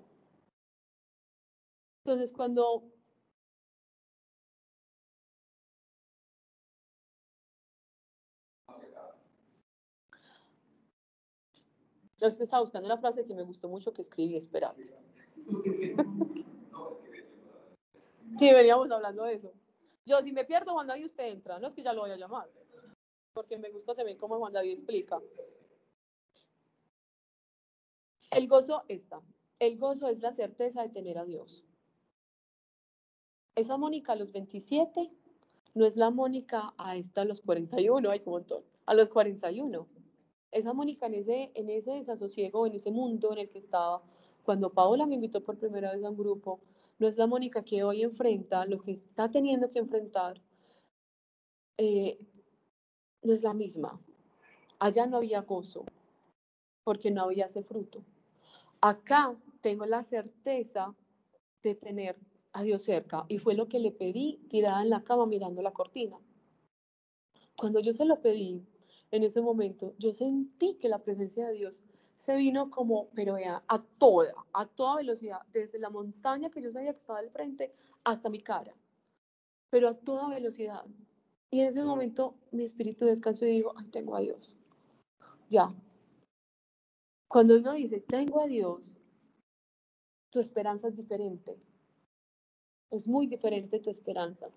Entonces, 2.04 2.32
cuando 2.32 2.84
Yo 12.20 12.28
estaba 12.28 12.62
buscando 12.62 12.88
una 12.88 12.98
frase 12.98 13.26
que 13.26 13.36
me 13.36 13.44
gustó 13.44 13.70
mucho 13.70 13.94
que 13.94 14.02
escribí, 14.02 14.36
esperate. 14.36 14.84
Sí, 18.38 18.54
veníamos 18.54 18.92
hablando 18.92 19.24
de 19.24 19.34
eso. 19.34 19.52
Yo, 20.08 20.22
si 20.22 20.32
me 20.32 20.46
pierdo, 20.46 20.72
Juan 20.72 20.88
David, 20.88 21.08
usted 21.08 21.26
entra. 21.26 21.60
No 21.60 21.68
es 21.68 21.74
que 21.74 21.84
ya 21.84 21.92
lo 21.92 22.02
voy 22.02 22.12
a 22.12 22.16
llamar. 22.16 22.50
Porque 23.34 23.58
me 23.58 23.70
gusta 23.70 23.94
también 23.94 24.18
cómo 24.18 24.38
Juan 24.38 24.54
David 24.54 24.72
explica. 24.72 25.20
El 28.32 28.48
gozo 28.48 28.86
está. 28.88 29.22
El 29.60 29.78
gozo 29.78 30.08
es 30.08 30.22
la 30.22 30.32
certeza 30.32 30.82
de 30.82 30.90
tener 30.90 31.18
a 31.18 31.26
Dios. 31.26 31.66
Esa 33.56 33.76
Mónica 33.76 34.14
a 34.14 34.16
los 34.16 34.32
27 34.32 35.12
no 35.74 35.86
es 35.86 35.98
la 35.98 36.10
Mónica 36.10 36.74
a 36.78 36.96
esta 36.96 37.22
a 37.22 37.26
los 37.26 37.42
41, 37.42 38.10
hay 38.10 38.22
como 38.22 38.38
montón, 38.38 38.64
a 38.86 38.94
los 38.94 39.10
41. 39.10 39.88
Esa 40.52 40.74
Mónica 40.74 41.08
en 41.08 41.16
ese, 41.16 41.52
en 41.54 41.70
ese 41.70 41.92
desasosiego, 41.92 42.66
en 42.66 42.76
ese 42.76 42.92
mundo 42.92 43.34
en 43.34 43.40
el 43.40 43.50
que 43.50 43.60
estaba, 43.60 44.02
cuando 44.44 44.72
Paola 44.72 45.06
me 45.06 45.16
invitó 45.16 45.44
por 45.44 45.58
primera 45.58 45.92
vez 45.92 46.04
a 46.06 46.10
un 46.10 46.18
grupo, 46.18 46.62
no 47.00 47.08
es 47.08 47.18
la 47.18 47.28
Mónica 47.28 47.64
que 47.64 47.84
hoy 47.84 48.04
enfrenta 48.04 48.66
lo 48.66 48.80
que 48.80 48.92
está 48.92 49.30
teniendo 49.30 49.70
que 49.70 49.80
enfrentar, 49.80 50.42
eh, 51.78 52.18
no 53.22 53.34
es 53.34 53.44
la 53.44 53.54
misma. 53.54 54.00
Allá 54.80 55.06
no 55.06 55.18
había 55.18 55.42
gozo, 55.42 55.86
porque 56.84 57.12
no 57.12 57.24
había 57.24 57.46
ese 57.46 57.64
fruto. 57.64 58.04
Acá 58.82 59.36
tengo 59.62 59.86
la 59.86 60.04
certeza 60.04 60.96
de 61.64 61.76
tener 61.76 62.18
a 62.54 62.64
Dios 62.64 62.84
cerca 62.84 63.26
y 63.28 63.40
fue 63.40 63.56
lo 63.56 63.68
que 63.68 63.80
le 63.80 63.92
pedí 63.92 64.40
tirada 64.50 64.82
en 64.82 64.90
la 64.90 65.04
cama 65.04 65.26
mirando 65.26 65.62
la 65.62 65.74
cortina. 65.74 66.18
Cuando 67.56 67.80
yo 67.80 67.94
se 67.94 68.06
lo 68.06 68.22
pedí, 68.22 68.64
en 69.12 69.24
ese 69.24 69.42
momento, 69.42 69.94
yo 69.98 70.14
sentí 70.14 70.76
que 70.76 70.90
la 70.90 71.00
presencia 71.00 71.48
de 71.48 71.54
Dios 71.54 71.84
se 72.18 72.36
vino 72.36 72.70
como, 72.70 73.10
pero 73.12 73.36
vea, 73.36 73.64
a 73.68 73.82
toda, 73.82 74.34
a 74.54 74.66
toda 74.66 74.98
velocidad, 74.98 75.42
desde 75.54 75.80
la 75.80 75.90
montaña 75.90 76.50
que 76.50 76.62
yo 76.62 76.72
sabía 76.72 76.94
que 76.94 77.00
estaba 77.00 77.20
al 77.20 77.30
frente 77.30 77.74
hasta 78.04 78.30
mi 78.30 78.42
cara, 78.42 78.74
pero 79.70 79.90
a 79.90 79.94
toda 79.94 80.30
velocidad. 80.30 80.84
Y 81.52 81.62
en 81.62 81.68
ese 81.68 81.84
momento 81.84 82.36
mi 82.52 82.64
espíritu 82.64 83.06
descansó 83.06 83.46
y 83.46 83.52
dijo, 83.52 83.74
ay, 83.78 83.88
tengo 83.88 84.16
a 84.16 84.20
Dios. 84.20 84.58
Ya. 85.50 85.74
Cuando 87.30 87.58
uno 87.58 87.74
dice, 87.74 88.02
tengo 88.02 88.42
a 88.42 88.48
Dios, 88.48 88.94
tu 90.30 90.40
esperanza 90.40 90.88
es 90.88 90.96
diferente. 90.96 91.58
Es 92.90 93.08
muy 93.08 93.28
diferente 93.28 93.80
tu 93.80 93.90
esperanza. 93.90 94.50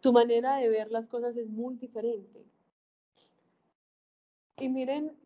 Tu 0.00 0.12
manera 0.12 0.56
de 0.56 0.68
ver 0.68 0.90
las 0.90 1.08
cosas 1.08 1.36
es 1.36 1.48
muy 1.48 1.76
diferente. 1.76 2.44
Y 4.58 4.68
miren, 4.68 5.16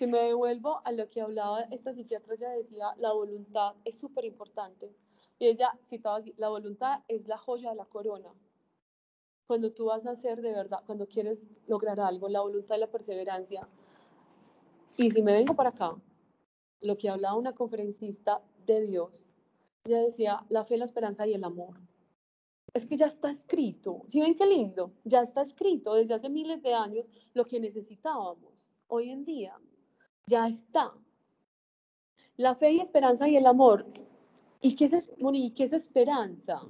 si 0.00 0.06
me 0.06 0.18
devuelvo 0.18 0.80
a 0.86 0.92
lo 0.92 1.10
que 1.10 1.20
hablaba 1.20 1.60
esta 1.64 1.92
psiquiatra, 1.92 2.34
ya 2.34 2.48
decía, 2.48 2.86
la 2.96 3.12
voluntad 3.12 3.74
es 3.84 3.98
súper 3.98 4.24
importante. 4.24 4.96
Y 5.38 5.46
ella 5.46 5.78
citaba 5.82 6.16
así, 6.16 6.32
la 6.38 6.48
voluntad 6.48 7.02
es 7.06 7.28
la 7.28 7.36
joya 7.36 7.68
de 7.68 7.76
la 7.76 7.84
corona. 7.84 8.32
Cuando 9.46 9.72
tú 9.72 9.84
vas 9.84 10.06
a 10.06 10.12
hacer 10.12 10.40
de 10.40 10.52
verdad, 10.52 10.78
cuando 10.86 11.06
quieres 11.06 11.46
lograr 11.66 12.00
algo, 12.00 12.30
la 12.30 12.40
voluntad 12.40 12.76
y 12.76 12.80
la 12.80 12.90
perseverancia. 12.90 13.68
Y 14.96 15.10
si 15.10 15.20
me 15.20 15.34
vengo 15.34 15.54
para 15.54 15.68
acá, 15.68 15.94
lo 16.80 16.96
que 16.96 17.10
hablaba 17.10 17.36
una 17.36 17.54
conferencista 17.54 18.40
de 18.64 18.80
Dios. 18.80 19.28
Ella 19.84 20.00
decía, 20.00 20.46
la 20.48 20.64
fe, 20.64 20.78
la 20.78 20.86
esperanza 20.86 21.26
y 21.26 21.34
el 21.34 21.44
amor. 21.44 21.78
Es 22.72 22.86
que 22.86 22.96
ya 22.96 23.04
está 23.04 23.30
escrito. 23.30 24.00
¿Sí 24.06 24.18
ven 24.18 24.34
qué 24.34 24.46
lindo? 24.46 24.94
Ya 25.04 25.20
está 25.20 25.42
escrito 25.42 25.92
desde 25.92 26.14
hace 26.14 26.30
miles 26.30 26.62
de 26.62 26.72
años 26.72 27.04
lo 27.34 27.44
que 27.44 27.60
necesitábamos. 27.60 28.70
Hoy 28.86 29.10
en 29.10 29.26
día 29.26 29.60
ya 30.30 30.48
está. 30.48 30.94
La 32.36 32.54
fe 32.54 32.72
y 32.72 32.80
esperanza 32.80 33.28
y 33.28 33.36
el 33.36 33.46
amor. 33.46 33.86
¿Y 34.62 34.76
qué 34.76 34.84
es, 34.86 35.10
¿y 35.18 35.50
qué 35.50 35.64
es 35.64 35.72
esperanza? 35.72 36.62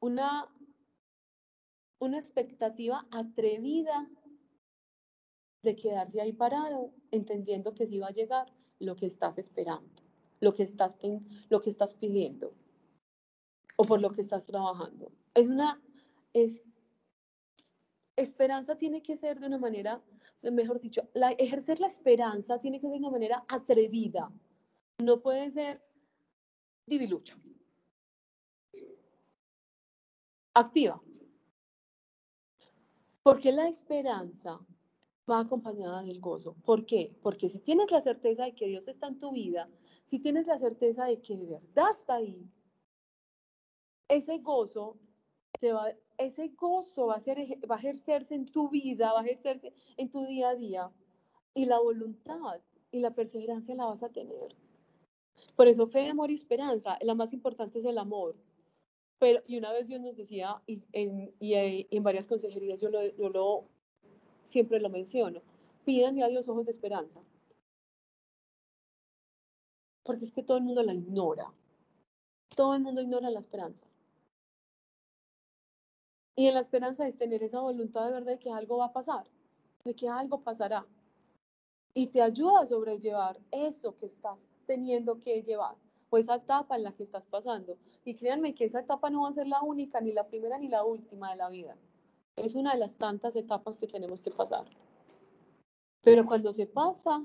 Una, 0.00 0.48
una 1.98 2.18
expectativa 2.18 3.06
atrevida 3.10 4.08
de 5.62 5.76
quedarse 5.76 6.20
ahí 6.20 6.32
parado, 6.32 6.92
entendiendo 7.10 7.74
que 7.74 7.86
sí 7.86 7.98
va 7.98 8.08
a 8.08 8.12
llegar 8.20 8.46
lo 8.78 8.94
que 8.94 9.06
estás 9.06 9.36
esperando, 9.38 10.02
lo 10.40 10.52
que 10.52 10.62
estás, 10.62 10.96
lo 11.48 11.60
que 11.60 11.70
estás 11.70 11.94
pidiendo 11.94 12.54
o 13.76 13.84
por 13.84 14.00
lo 14.00 14.10
que 14.10 14.22
estás 14.22 14.46
trabajando. 14.46 15.12
Es 15.34 15.48
una, 15.48 15.80
es, 16.32 16.62
esperanza 18.16 18.76
tiene 18.76 19.02
que 19.02 19.16
ser 19.16 19.38
de 19.38 19.46
una 19.46 19.58
manera, 19.58 20.02
mejor 20.42 20.80
dicho, 20.80 21.08
la, 21.14 21.32
ejercer 21.32 21.80
la 21.80 21.86
esperanza 21.86 22.58
tiene 22.58 22.80
que 22.80 22.86
ser 22.86 22.92
de 22.92 22.98
una 22.98 23.10
manera 23.10 23.44
atrevida. 23.48 24.30
No 24.98 25.20
puede 25.20 25.50
ser 25.50 25.82
divilucho. 26.86 27.36
Activa. 30.54 31.02
Porque 33.22 33.52
la 33.52 33.68
esperanza 33.68 34.60
va 35.28 35.40
acompañada 35.40 36.02
del 36.02 36.20
gozo. 36.20 36.54
¿Por 36.64 36.86
qué? 36.86 37.14
Porque 37.22 37.50
si 37.50 37.58
tienes 37.58 37.90
la 37.90 38.00
certeza 38.00 38.44
de 38.44 38.54
que 38.54 38.68
Dios 38.68 38.88
está 38.88 39.08
en 39.08 39.18
tu 39.18 39.32
vida, 39.32 39.68
si 40.04 40.20
tienes 40.20 40.46
la 40.46 40.58
certeza 40.58 41.06
de 41.06 41.20
que 41.20 41.36
de 41.36 41.46
verdad 41.46 41.90
está 41.92 42.14
ahí, 42.14 42.48
ese 44.08 44.38
gozo 44.38 44.96
te 45.60 45.72
va, 45.72 45.92
ese 46.18 46.48
gozo 46.48 47.06
va 47.06 47.16
a, 47.16 47.76
ejercerse 47.76 48.34
en 48.34 48.46
tu 48.46 48.68
vida, 48.68 49.12
va 49.12 49.20
a 49.20 49.24
ejercerse 49.24 49.72
en 49.96 50.10
tu 50.10 50.24
día 50.26 50.50
a 50.50 50.54
día 50.54 50.90
y 51.54 51.66
la 51.66 51.78
voluntad 51.78 52.60
y 52.90 53.00
la 53.00 53.14
perseverancia 53.14 53.74
la 53.74 53.86
vas 53.86 54.02
a 54.02 54.08
tener. 54.08 54.54
Por 55.54 55.68
eso 55.68 55.86
fe, 55.86 56.08
amor 56.08 56.30
y 56.30 56.34
esperanza, 56.34 56.98
la 57.00 57.14
más 57.14 57.32
importante 57.32 57.78
es 57.78 57.84
el 57.84 57.98
amor. 57.98 58.36
Pero, 59.18 59.42
y 59.46 59.56
una 59.56 59.72
vez 59.72 59.86
Dios 59.86 60.00
nos 60.00 60.16
decía, 60.16 60.60
y 60.66 60.82
en, 60.92 61.34
en 61.40 62.02
varias 62.02 62.26
consejerías 62.26 62.80
yo 62.80 62.90
lo, 62.90 63.00
lo 63.30 63.64
siempre 64.44 64.80
lo 64.80 64.90
menciono, 64.90 65.42
pídanle 65.84 66.22
a 66.22 66.28
Dios 66.28 66.48
ojos 66.48 66.66
de 66.66 66.72
esperanza. 66.72 67.20
Porque 70.04 70.24
es 70.24 70.32
que 70.32 70.42
todo 70.42 70.58
el 70.58 70.64
mundo 70.64 70.82
la 70.82 70.94
ignora. 70.94 71.52
Todo 72.54 72.74
el 72.74 72.82
mundo 72.82 73.00
ignora 73.00 73.30
la 73.30 73.40
esperanza. 73.40 73.86
Y 76.36 76.46
en 76.48 76.54
la 76.54 76.60
esperanza 76.60 77.06
es 77.06 77.16
tener 77.16 77.42
esa 77.42 77.60
voluntad 77.60 78.04
de 78.06 78.12
verdad 78.12 78.32
de 78.32 78.38
que 78.38 78.50
algo 78.50 78.76
va 78.76 78.86
a 78.86 78.92
pasar, 78.92 79.26
de 79.84 79.94
que 79.94 80.08
algo 80.08 80.42
pasará. 80.42 80.86
Y 81.94 82.08
te 82.08 82.20
ayuda 82.20 82.60
a 82.60 82.66
sobrellevar 82.66 83.40
eso 83.50 83.96
que 83.96 84.04
estás 84.04 84.46
teniendo 84.66 85.22
que 85.22 85.42
llevar 85.42 85.76
o 86.10 86.18
esa 86.18 86.36
etapa 86.36 86.76
en 86.76 86.82
la 86.82 86.92
que 86.92 87.02
estás 87.02 87.24
pasando. 87.26 87.78
Y 88.04 88.14
créanme 88.14 88.54
que 88.54 88.66
esa 88.66 88.80
etapa 88.80 89.08
no 89.08 89.22
va 89.22 89.30
a 89.30 89.32
ser 89.32 89.48
la 89.48 89.62
única, 89.62 90.00
ni 90.00 90.12
la 90.12 90.26
primera 90.28 90.58
ni 90.58 90.68
la 90.68 90.84
última 90.84 91.30
de 91.30 91.36
la 91.36 91.48
vida. 91.48 91.76
Es 92.36 92.54
una 92.54 92.74
de 92.74 92.78
las 92.78 92.96
tantas 92.96 93.34
etapas 93.34 93.78
que 93.78 93.86
tenemos 93.86 94.20
que 94.20 94.30
pasar. 94.30 94.66
Pero 96.02 96.26
cuando 96.26 96.52
se 96.52 96.66
pasa, 96.66 97.24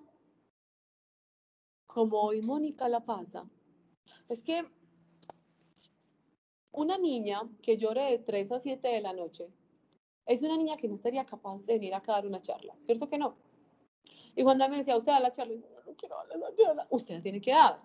como 1.85 2.21
hoy 2.21 2.41
Mónica 2.41 2.87
la 2.87 3.01
pasa, 3.01 3.45
es 4.29 4.41
que 4.41 4.65
una 6.71 6.97
niña 6.97 7.41
que 7.61 7.77
llore 7.77 8.11
de 8.11 8.19
3 8.19 8.51
a 8.51 8.59
7 8.59 8.87
de 8.87 9.01
la 9.01 9.13
noche 9.13 9.49
es 10.25 10.41
una 10.41 10.57
niña 10.57 10.77
que 10.77 10.87
no 10.87 10.95
estaría 10.95 11.25
capaz 11.25 11.59
de 11.65 11.73
venir 11.73 11.93
a 11.93 11.99
dar 11.99 12.25
una 12.25 12.41
charla, 12.41 12.75
¿cierto 12.81 13.09
que 13.09 13.17
no? 13.17 13.35
Y 14.35 14.43
cuando 14.43 14.67
me 14.69 14.77
decía, 14.77 14.95
usted 14.95 15.11
da 15.11 15.19
la 15.19 15.31
charla, 15.31 15.55
yo 15.55 15.83
no 15.85 15.95
quiero 15.95 16.15
dar 16.15 16.37
la 16.37 16.55
charla, 16.55 16.87
usted 16.89 17.15
la 17.15 17.21
tiene 17.21 17.41
que 17.41 17.51
dar. 17.51 17.81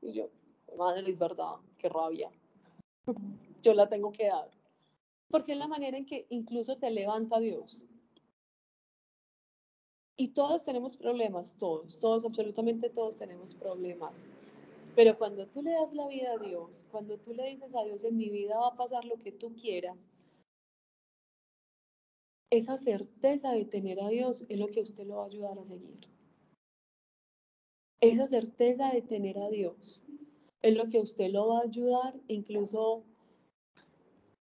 Y 0.00 0.12
yo, 0.12 0.30
madre, 0.78 1.10
es 1.10 1.18
verdad, 1.18 1.56
qué 1.76 1.88
rabia. 1.88 2.30
Yo 3.62 3.74
la 3.74 3.88
tengo 3.88 4.12
que 4.12 4.28
dar 4.28 4.50
porque 5.34 5.50
es 5.50 5.58
la 5.58 5.66
manera 5.66 5.96
en 5.96 6.06
que 6.06 6.26
incluso 6.30 6.76
te 6.76 6.88
levanta 6.92 7.40
Dios. 7.40 7.82
Y 10.16 10.28
todos 10.28 10.62
tenemos 10.62 10.96
problemas, 10.96 11.56
todos, 11.58 11.98
todos, 11.98 12.24
absolutamente 12.24 12.88
todos 12.88 13.16
tenemos 13.16 13.52
problemas. 13.52 14.28
Pero 14.94 15.18
cuando 15.18 15.46
tú 15.48 15.62
le 15.62 15.72
das 15.72 15.92
la 15.92 16.06
vida 16.06 16.32
a 16.32 16.38
Dios, 16.38 16.84
cuando 16.90 17.18
tú 17.18 17.34
le 17.34 17.44
dices 17.48 17.74
a 17.74 17.82
Dios, 17.84 18.04
en 18.04 18.16
mi 18.16 18.30
vida 18.30 18.58
va 18.58 18.68
a 18.68 18.76
pasar 18.76 19.04
lo 19.04 19.20
que 19.20 19.32
tú 19.32 19.54
quieras, 19.56 20.10
esa 22.50 22.78
certeza 22.78 23.50
de 23.50 23.64
tener 23.64 24.00
a 24.00 24.08
Dios 24.08 24.44
es 24.48 24.58
lo 24.58 24.68
que 24.68 24.82
usted 24.82 25.04
lo 25.06 25.16
va 25.16 25.24
a 25.24 25.26
ayudar 25.26 25.58
a 25.58 25.64
seguir. 25.64 26.08
Esa 28.00 28.26
certeza 28.26 28.92
de 28.92 29.02
tener 29.02 29.38
a 29.38 29.48
Dios 29.48 30.00
es 30.62 30.76
lo 30.76 30.88
que 30.88 31.00
usted 31.00 31.30
lo 31.30 31.48
va 31.48 31.58
a 31.58 31.62
ayudar 31.62 32.14
incluso 32.28 33.02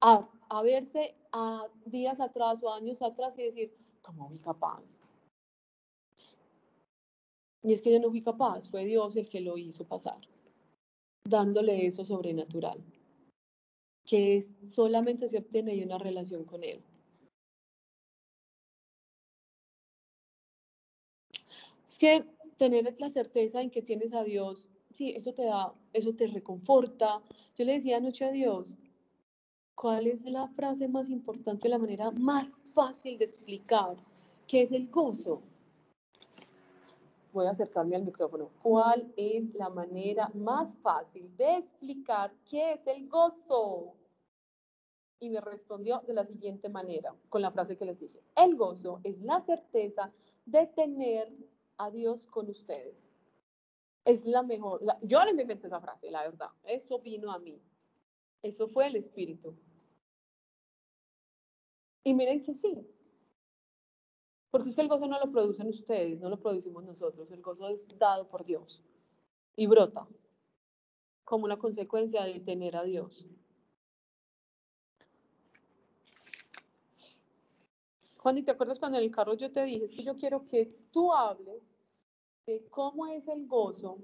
a, 0.00 0.28
a 0.50 0.62
verse 0.62 1.14
a 1.32 1.66
días 1.86 2.20
atrás 2.20 2.62
o 2.62 2.72
años 2.72 3.00
atrás 3.00 3.38
y 3.38 3.44
decir, 3.44 3.74
¿cómo 4.02 4.28
fui 4.28 4.40
capaz? 4.40 5.00
Y 7.66 7.72
es 7.72 7.82
que 7.82 7.90
yo 7.90 7.98
no 7.98 8.10
fui 8.10 8.22
capaz, 8.22 8.68
fue 8.70 8.84
Dios 8.84 9.16
el 9.16 9.28
que 9.28 9.40
lo 9.40 9.58
hizo 9.58 9.84
pasar, 9.84 10.20
dándole 11.24 11.84
eso 11.84 12.04
sobrenatural, 12.04 12.78
que 14.04 14.36
es, 14.36 14.54
solamente 14.68 15.26
se 15.26 15.38
obtiene 15.38 15.74
de 15.74 15.82
una 15.84 15.98
relación 15.98 16.44
con 16.44 16.62
Él. 16.62 16.80
Es 21.88 21.98
que 21.98 22.24
tener 22.56 22.94
la 23.00 23.10
certeza 23.10 23.60
en 23.60 23.70
que 23.70 23.82
tienes 23.82 24.14
a 24.14 24.22
Dios, 24.22 24.68
sí, 24.92 25.10
eso 25.16 25.34
te 25.34 25.46
da, 25.46 25.74
eso 25.92 26.14
te 26.14 26.28
reconforta. 26.28 27.20
Yo 27.56 27.64
le 27.64 27.72
decía 27.72 27.96
anoche 27.96 28.26
a 28.26 28.30
Dios, 28.30 28.76
¿cuál 29.74 30.06
es 30.06 30.24
la 30.24 30.46
frase 30.46 30.86
más 30.86 31.10
importante, 31.10 31.68
la 31.68 31.78
manera 31.78 32.12
más 32.12 32.62
fácil 32.72 33.18
de 33.18 33.24
explicar 33.24 33.96
qué 34.46 34.62
es 34.62 34.70
el 34.70 34.86
gozo? 34.88 35.42
Voy 37.36 37.44
a 37.44 37.50
acercarme 37.50 37.96
al 37.96 38.02
micrófono. 38.02 38.48
¿Cuál 38.62 39.12
es 39.14 39.52
la 39.52 39.68
manera 39.68 40.30
más 40.32 40.74
fácil 40.78 41.36
de 41.36 41.58
explicar 41.58 42.32
qué 42.48 42.72
es 42.72 42.86
el 42.86 43.06
gozo? 43.10 43.92
Y 45.20 45.28
me 45.28 45.42
respondió 45.42 46.00
de 46.06 46.14
la 46.14 46.24
siguiente 46.24 46.70
manera, 46.70 47.14
con 47.28 47.42
la 47.42 47.50
frase 47.50 47.76
que 47.76 47.84
les 47.84 48.00
dije. 48.00 48.22
El 48.34 48.56
gozo 48.56 49.00
es 49.04 49.20
la 49.20 49.38
certeza 49.40 50.10
de 50.46 50.66
tener 50.68 51.30
a 51.76 51.90
Dios 51.90 52.26
con 52.26 52.48
ustedes. 52.48 53.14
Es 54.06 54.24
la 54.24 54.42
mejor. 54.42 54.82
la- 54.82 54.98
yo 55.02 55.22
no 55.22 55.34
me 55.34 55.42
inventé 55.42 55.66
esa 55.66 55.78
frase, 55.82 56.10
la 56.10 56.22
verdad. 56.22 56.48
Eso 56.64 57.00
vino 57.00 57.30
a 57.30 57.38
mí. 57.38 57.60
Eso 58.40 58.66
fue 58.66 58.86
el 58.86 58.96
Espíritu. 58.96 59.54
Y 62.02 62.14
miren 62.14 62.42
que 62.42 62.54
sí. 62.54 62.95
Porque 64.56 64.70
es 64.70 64.74
que 64.74 64.80
el 64.80 64.88
gozo 64.88 65.06
no 65.06 65.20
lo 65.20 65.30
producen 65.30 65.68
ustedes, 65.68 66.18
no 66.18 66.30
lo 66.30 66.38
producimos 66.38 66.82
nosotros. 66.82 67.30
El 67.30 67.42
gozo 67.42 67.68
es 67.68 67.86
dado 67.98 68.26
por 68.26 68.42
Dios 68.46 68.82
y 69.54 69.66
brota 69.66 70.08
como 71.24 71.44
una 71.44 71.58
consecuencia 71.58 72.24
de 72.24 72.40
tener 72.40 72.74
a 72.74 72.82
Dios. 72.82 73.26
Juan, 78.16 78.38
¿y 78.38 78.44
te 78.44 78.52
acuerdas 78.52 78.78
cuando 78.78 78.96
en 78.96 79.04
el 79.04 79.10
carro 79.10 79.34
yo 79.34 79.52
te 79.52 79.62
dije, 79.62 79.84
es 79.84 79.92
que 79.92 80.04
yo 80.04 80.16
quiero 80.16 80.46
que 80.46 80.74
tú 80.90 81.12
hables 81.12 81.62
de 82.46 82.66
cómo 82.70 83.06
es 83.08 83.28
el 83.28 83.46
gozo, 83.46 83.98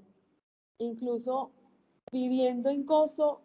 incluso 0.77 1.51
viviendo 2.11 2.69
en 2.69 2.85
gozo 2.85 3.41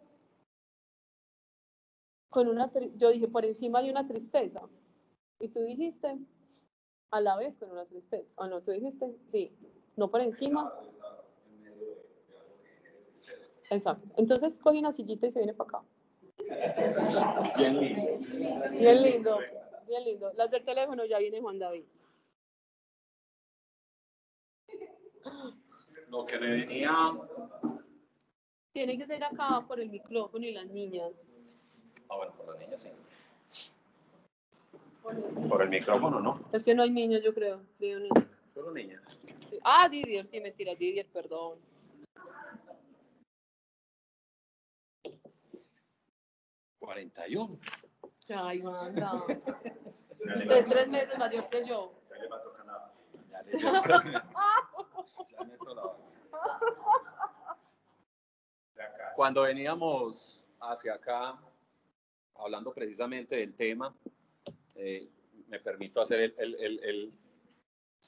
con 2.29 2.47
una, 2.47 2.71
yo 2.97 3.09
dije, 3.09 3.27
por 3.27 3.45
encima 3.45 3.81
de 3.81 3.89
una 3.89 4.07
tristeza. 4.07 4.61
Y 5.39 5.47
tú 5.47 5.61
dijiste, 5.63 6.19
a 7.11 7.21
la 7.21 7.35
vez 7.37 7.57
con 7.57 7.71
una 7.71 7.85
tristeza. 7.85 8.29
¿O 8.35 8.47
no? 8.47 8.61
Tú 8.61 8.71
dijiste, 8.71 9.15
sí, 9.29 9.51
no 9.95 10.09
por 10.09 10.21
encima. 10.21 10.73
Exacto. 13.69 14.07
Entonces 14.17 14.57
coge 14.57 14.79
una 14.79 14.91
sillita 14.91 15.27
y 15.27 15.31
se 15.31 15.39
viene 15.39 15.53
para 15.53 15.69
acá. 15.69 15.83
Bien 17.57 17.79
lindo. 17.79 18.01
Bien 18.71 19.03
lindo, 19.03 19.39
bien 19.87 20.03
lindo. 20.05 20.31
Las 20.33 20.49
del 20.49 20.63
teléfono 20.65 21.05
ya 21.05 21.19
viene 21.19 21.39
Juan 21.41 21.59
David. 21.59 21.85
Lo 26.09 26.25
que 26.25 26.39
me 26.39 26.49
venía, 26.49 26.91
Tiene 28.71 28.97
que 28.97 29.05
ser 29.05 29.23
acá 29.23 29.63
por 29.67 29.79
el 29.79 29.89
micrófono 29.89 30.43
y 30.45 30.53
las 30.53 30.65
niñas. 30.67 31.29
ah 32.09 32.17
bueno, 32.17 32.33
por 32.35 32.47
las 32.47 32.59
niñas 32.59 32.81
sí. 32.81 32.89
Por 35.03 35.61
el 35.61 35.69
micrófono, 35.69 36.19
¿no? 36.19 36.39
Es 36.51 36.63
que 36.63 36.75
no 36.75 36.83
hay 36.83 36.91
niños, 36.91 37.21
yo 37.23 37.33
creo. 37.33 37.61
Digo, 37.79 37.99
niños. 37.99 38.27
Solo 38.53 38.71
niñas. 38.71 39.01
Sí. 39.49 39.57
Ah, 39.63 39.87
Didier, 39.89 40.27
sí, 40.27 40.39
mentira, 40.41 40.75
Didier, 40.75 41.07
perdón. 41.07 41.59
41. 46.79 47.59
Ay, 48.29 48.61
manda. 48.61 49.13
Usted 50.19 50.51
es 50.51 50.65
tres 50.65 50.87
meses 50.89 51.17
mayor 51.17 51.49
que 51.49 51.65
yo. 51.67 51.93
Ya 52.09 52.17
le 52.17 52.27
va 52.27 52.37
a 52.37 52.43
tocar 52.43 52.65
nada. 52.65 52.93
Ya 53.31 53.41
le 53.43 53.59
la- 53.59 54.25
Cuando 59.15 59.41
veníamos 59.43 60.45
hacia 60.61 60.93
acá, 60.93 61.37
hablando 62.35 62.73
precisamente 62.73 63.35
del 63.35 63.53
tema, 63.55 63.93
eh, 64.81 65.09
me 65.47 65.59
permito 65.59 65.99
hacer 66.01 66.19
el, 66.21 66.35
el- 66.37 66.55
el- 66.55 66.79
el- 66.83 67.13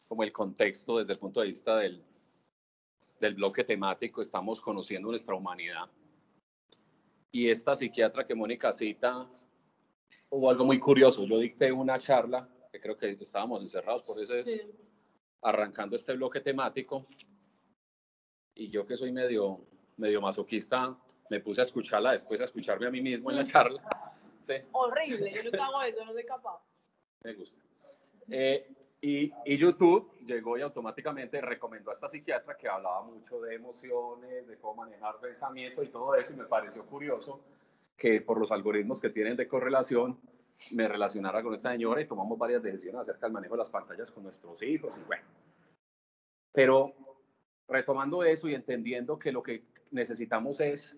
como 0.07 0.24
el 0.24 0.32
contexto 0.32 0.97
desde 0.97 1.13
el 1.13 1.19
punto 1.19 1.41
de 1.41 1.47
vista 1.47 1.78
del, 1.78 2.03
del 3.19 3.36
bloque 3.36 3.63
temático. 3.63 4.22
Estamos 4.22 4.61
conociendo 4.61 5.09
nuestra 5.09 5.36
humanidad. 5.36 5.89
Y 7.32 7.49
esta 7.49 7.76
psiquiatra 7.76 8.26
que 8.26 8.36
Mónica 8.36 8.74
cita, 8.74 9.30
hubo 10.30 10.49
algo 10.49 10.65
muy 10.65 10.80
curioso. 10.80 11.26
Yo 11.26 11.38
dicté 11.39 11.72
una 11.72 11.97
charla, 11.97 12.47
que 12.72 12.80
creo 12.80 12.95
que 12.97 13.11
estábamos 13.11 13.61
encerrados, 13.61 14.03
por 14.03 14.22
eso 14.22 14.36
es 14.36 14.45
Sí. 14.51 14.61
arrancando 15.41 15.95
este 15.95 16.13
bloque 16.13 16.39
temático. 16.41 17.05
Y 18.55 18.69
yo 18.69 18.86
que 18.86 18.97
soy 18.97 19.11
medio, 19.11 19.65
medio 19.97 20.22
masoquista, 20.22 20.97
me 21.30 21.39
puse 21.39 21.61
a 21.61 21.63
escucharla 21.63 22.11
después, 22.11 22.39
a 22.41 22.45
escucharme 22.45 22.86
a 22.88 22.91
mí 22.91 23.01
mismo 23.01 23.30
en 23.32 23.38
la 23.38 23.45
charla. 23.45 23.82
Sí, 24.43 24.53
Horrible, 24.71 25.31
yo 25.31 25.43
nunca 25.43 25.65
hago 25.65 25.81
eso, 25.83 26.05
no 26.05 26.13
soy 26.13 26.25
capaz. 26.25 26.61
me 27.23 27.33
gusta. 27.33 27.61
Eh, 28.29 28.67
y, 29.01 29.31
y 29.45 29.57
YouTube 29.57 30.11
llegó 30.25 30.57
y 30.57 30.61
automáticamente 30.61 31.41
recomendó 31.41 31.89
a 31.89 31.93
esta 31.93 32.07
psiquiatra 32.07 32.55
que 32.55 32.67
hablaba 32.67 33.01
mucho 33.03 33.41
de 33.41 33.55
emociones, 33.55 34.47
de 34.47 34.57
cómo 34.57 34.83
manejar 34.83 35.19
pensamiento 35.19 35.83
y 35.83 35.87
todo 35.89 36.15
eso, 36.15 36.33
y 36.33 36.35
me 36.35 36.45
pareció 36.45 36.85
curioso 36.85 37.41
que 37.97 38.21
por 38.21 38.39
los 38.39 38.51
algoritmos 38.51 38.99
que 38.99 39.09
tienen 39.09 39.35
de 39.35 39.47
correlación 39.47 40.19
me 40.73 40.87
relacionara 40.87 41.41
con 41.41 41.53
esta 41.53 41.71
señora 41.71 42.01
y 42.01 42.07
tomamos 42.07 42.37
varias 42.37 42.61
decisiones 42.61 43.01
acerca 43.01 43.25
del 43.25 43.33
manejo 43.33 43.55
de 43.55 43.59
las 43.59 43.69
pantallas 43.69 44.11
con 44.11 44.23
nuestros 44.23 44.61
hijos 44.61 44.93
y 44.97 45.03
bueno. 45.05 45.23
Pero 46.51 46.93
retomando 47.67 48.23
eso 48.23 48.47
y 48.49 48.53
entendiendo 48.55 49.17
que 49.17 49.31
lo 49.31 49.41
que 49.41 49.63
necesitamos 49.91 50.59
es 50.59 50.95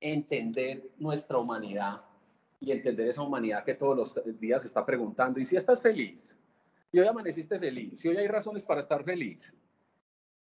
entender 0.00 0.90
nuestra 0.98 1.38
humanidad 1.38 2.02
y 2.64 2.72
entender 2.72 3.08
esa 3.08 3.22
humanidad 3.22 3.64
que 3.64 3.74
todos 3.74 3.96
los 3.96 4.40
días 4.40 4.64
está 4.64 4.84
preguntando, 4.84 5.38
¿y 5.38 5.44
si 5.44 5.56
estás 5.56 5.82
feliz? 5.82 6.36
Y 6.90 6.98
hoy 6.98 7.06
amaneciste 7.06 7.58
feliz, 7.58 8.00
si 8.00 8.08
hoy 8.08 8.16
hay 8.16 8.26
razones 8.26 8.64
para 8.64 8.80
estar 8.80 9.04
feliz. 9.04 9.52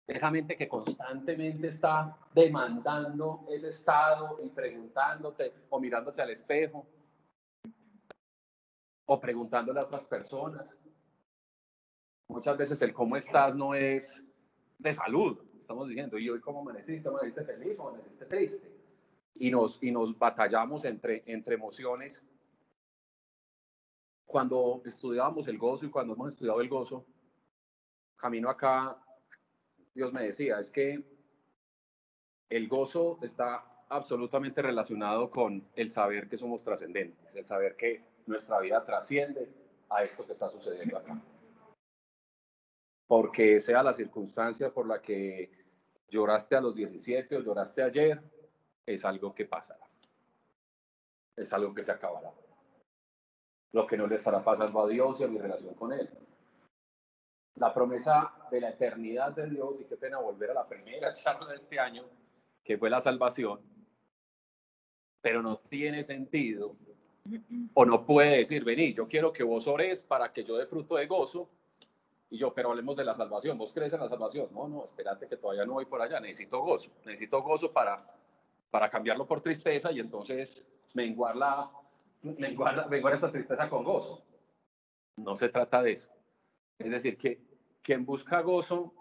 Esa 0.06 0.30
mente 0.30 0.56
que 0.56 0.68
constantemente 0.68 1.68
está 1.68 2.18
demandando 2.34 3.46
ese 3.48 3.70
estado 3.70 4.38
y 4.44 4.50
preguntándote 4.50 5.54
o 5.70 5.80
mirándote 5.80 6.20
al 6.20 6.30
espejo 6.30 6.86
o 9.06 9.18
preguntándole 9.18 9.80
a 9.80 9.84
otras 9.84 10.04
personas. 10.04 10.66
Muchas 12.28 12.58
veces 12.58 12.82
el 12.82 12.92
cómo 12.92 13.16
estás 13.16 13.56
no 13.56 13.74
es 13.74 14.22
de 14.78 14.92
salud, 14.92 15.38
estamos 15.58 15.88
diciendo, 15.88 16.18
¿y 16.18 16.28
hoy 16.28 16.40
cómo 16.40 16.60
amaneciste? 16.60 17.08
¿Amaneciste 17.08 17.44
feliz 17.44 17.78
o 17.78 17.88
amaneciste 17.88 18.26
triste? 18.26 18.73
Y 19.34 19.50
nos, 19.50 19.82
y 19.82 19.90
nos 19.90 20.16
batallamos 20.16 20.84
entre, 20.84 21.22
entre 21.26 21.56
emociones. 21.56 22.24
Cuando 24.24 24.82
estudiábamos 24.84 25.48
el 25.48 25.58
gozo 25.58 25.86
y 25.86 25.90
cuando 25.90 26.14
hemos 26.14 26.32
estudiado 26.32 26.60
el 26.60 26.68
gozo, 26.68 27.04
camino 28.16 28.48
acá, 28.48 28.96
Dios 29.94 30.12
me 30.12 30.22
decía, 30.24 30.58
es 30.58 30.70
que 30.70 31.04
el 32.48 32.68
gozo 32.68 33.18
está 33.22 33.64
absolutamente 33.88 34.62
relacionado 34.62 35.30
con 35.30 35.66
el 35.74 35.90
saber 35.90 36.28
que 36.28 36.36
somos 36.36 36.64
trascendentes, 36.64 37.34
el 37.34 37.44
saber 37.44 37.76
que 37.76 38.02
nuestra 38.26 38.60
vida 38.60 38.84
trasciende 38.84 39.48
a 39.90 40.02
esto 40.04 40.26
que 40.26 40.32
está 40.32 40.48
sucediendo 40.48 40.96
acá. 40.96 41.20
Porque 43.06 43.60
sea 43.60 43.82
la 43.82 43.92
circunstancia 43.92 44.72
por 44.72 44.86
la 44.86 45.00
que 45.00 45.50
lloraste 46.08 46.56
a 46.56 46.60
los 46.60 46.74
17 46.74 47.36
o 47.36 47.40
lloraste 47.40 47.82
ayer, 47.82 48.22
es 48.86 49.04
algo 49.04 49.34
que 49.34 49.46
pasará. 49.46 49.86
Es 51.36 51.52
algo 51.52 51.74
que 51.74 51.84
se 51.84 51.92
acabará. 51.92 52.32
Lo 53.72 53.86
que 53.86 53.96
no 53.96 54.06
le 54.06 54.16
estará 54.16 54.42
pasando 54.42 54.82
a 54.82 54.88
Dios 54.88 55.20
y 55.20 55.24
a 55.24 55.28
mi 55.28 55.38
relación 55.38 55.74
con 55.74 55.92
Él. 55.92 56.08
La 57.56 57.72
promesa 57.72 58.32
de 58.50 58.60
la 58.60 58.70
eternidad 58.70 59.32
de 59.32 59.48
Dios, 59.48 59.80
y 59.80 59.84
qué 59.84 59.96
pena 59.96 60.18
volver 60.18 60.50
a 60.50 60.54
la 60.54 60.66
primera 60.66 61.12
charla 61.14 61.46
de 61.46 61.56
este 61.56 61.78
año, 61.78 62.04
que 62.62 62.78
fue 62.78 62.90
la 62.90 63.00
salvación, 63.00 63.60
pero 65.20 65.42
no 65.42 65.58
tiene 65.58 66.02
sentido 66.02 66.76
o 67.72 67.84
no 67.86 68.04
puede 68.04 68.38
decir, 68.38 68.64
vení, 68.64 68.92
yo 68.92 69.08
quiero 69.08 69.32
que 69.32 69.42
vos 69.42 69.66
ores 69.66 70.02
para 70.02 70.32
que 70.32 70.44
yo 70.44 70.56
dé 70.56 70.66
fruto 70.66 70.96
de 70.96 71.06
gozo. 71.06 71.48
Y 72.30 72.36
yo, 72.36 72.52
pero 72.52 72.70
hablemos 72.70 72.96
de 72.96 73.04
la 73.04 73.14
salvación. 73.14 73.56
¿Vos 73.56 73.72
crees 73.72 73.92
en 73.92 74.00
la 74.00 74.08
salvación? 74.08 74.48
No, 74.52 74.68
no, 74.68 74.84
espérate 74.84 75.28
que 75.28 75.36
todavía 75.36 75.64
no 75.64 75.74
voy 75.74 75.86
por 75.86 76.02
allá. 76.02 76.20
Necesito 76.20 76.60
gozo. 76.60 76.90
Necesito 77.04 77.42
gozo 77.42 77.72
para, 77.72 78.04
para 78.70 78.90
cambiarlo 78.90 79.26
por 79.26 79.40
tristeza 79.40 79.92
y 79.92 80.00
entonces 80.00 80.66
menguar, 80.94 81.36
la, 81.36 81.70
menguar, 82.22 82.88
menguar 82.88 83.14
esta 83.14 83.30
tristeza 83.30 83.68
con 83.68 83.84
gozo. 83.84 84.24
No 85.16 85.36
se 85.36 85.48
trata 85.48 85.82
de 85.82 85.92
eso. 85.92 86.10
Es 86.78 86.90
decir, 86.90 87.16
que 87.16 87.40
quien 87.82 88.04
busca 88.04 88.40
gozo 88.40 88.92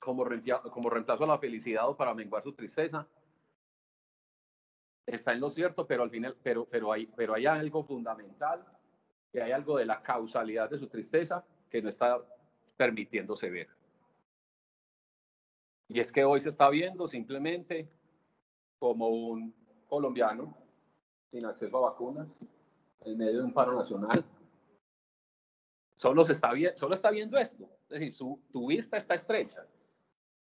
como, 0.00 0.24
reemplazo 0.24 1.24
a 1.24 1.26
la 1.26 1.38
felicidad 1.38 1.88
o 1.88 1.96
para 1.96 2.14
menguar 2.14 2.42
su 2.42 2.54
tristeza, 2.54 3.06
está 5.06 5.32
en 5.32 5.40
lo 5.40 5.50
cierto, 5.50 5.86
pero 5.86 6.02
al 6.02 6.10
final, 6.10 6.36
pero, 6.42 6.64
pero, 6.64 6.92
hay, 6.92 7.06
pero 7.06 7.34
hay 7.34 7.46
algo 7.46 7.84
fundamental, 7.84 8.64
que 9.30 9.42
hay 9.42 9.52
algo 9.52 9.76
de 9.76 9.84
la 9.84 10.02
causalidad 10.02 10.70
de 10.70 10.78
su 10.78 10.88
tristeza 10.88 11.44
que 11.68 11.82
no 11.82 11.88
está 11.88 12.18
permitiéndose 12.76 13.50
ver. 13.50 13.68
Y 15.88 16.00
es 16.00 16.10
que 16.10 16.24
hoy 16.24 16.40
se 16.40 16.48
está 16.48 16.70
viendo 16.70 17.06
simplemente 17.06 17.88
como 18.80 19.08
un 19.08 19.54
colombiano 19.86 20.56
sin 21.30 21.44
acceso 21.44 21.76
a 21.76 21.90
vacunas 21.90 22.34
en 23.02 23.16
medio 23.16 23.38
de 23.38 23.44
un 23.44 23.52
paro 23.52 23.76
nacional. 23.76 24.24
Solo, 25.94 26.24
se 26.24 26.32
está, 26.32 26.50
solo 26.74 26.94
está 26.94 27.10
viendo 27.10 27.38
esto. 27.38 27.68
Es 27.82 28.00
decir, 28.00 28.12
su, 28.12 28.40
tu 28.50 28.68
vista 28.68 28.96
está 28.96 29.14
estrecha. 29.14 29.66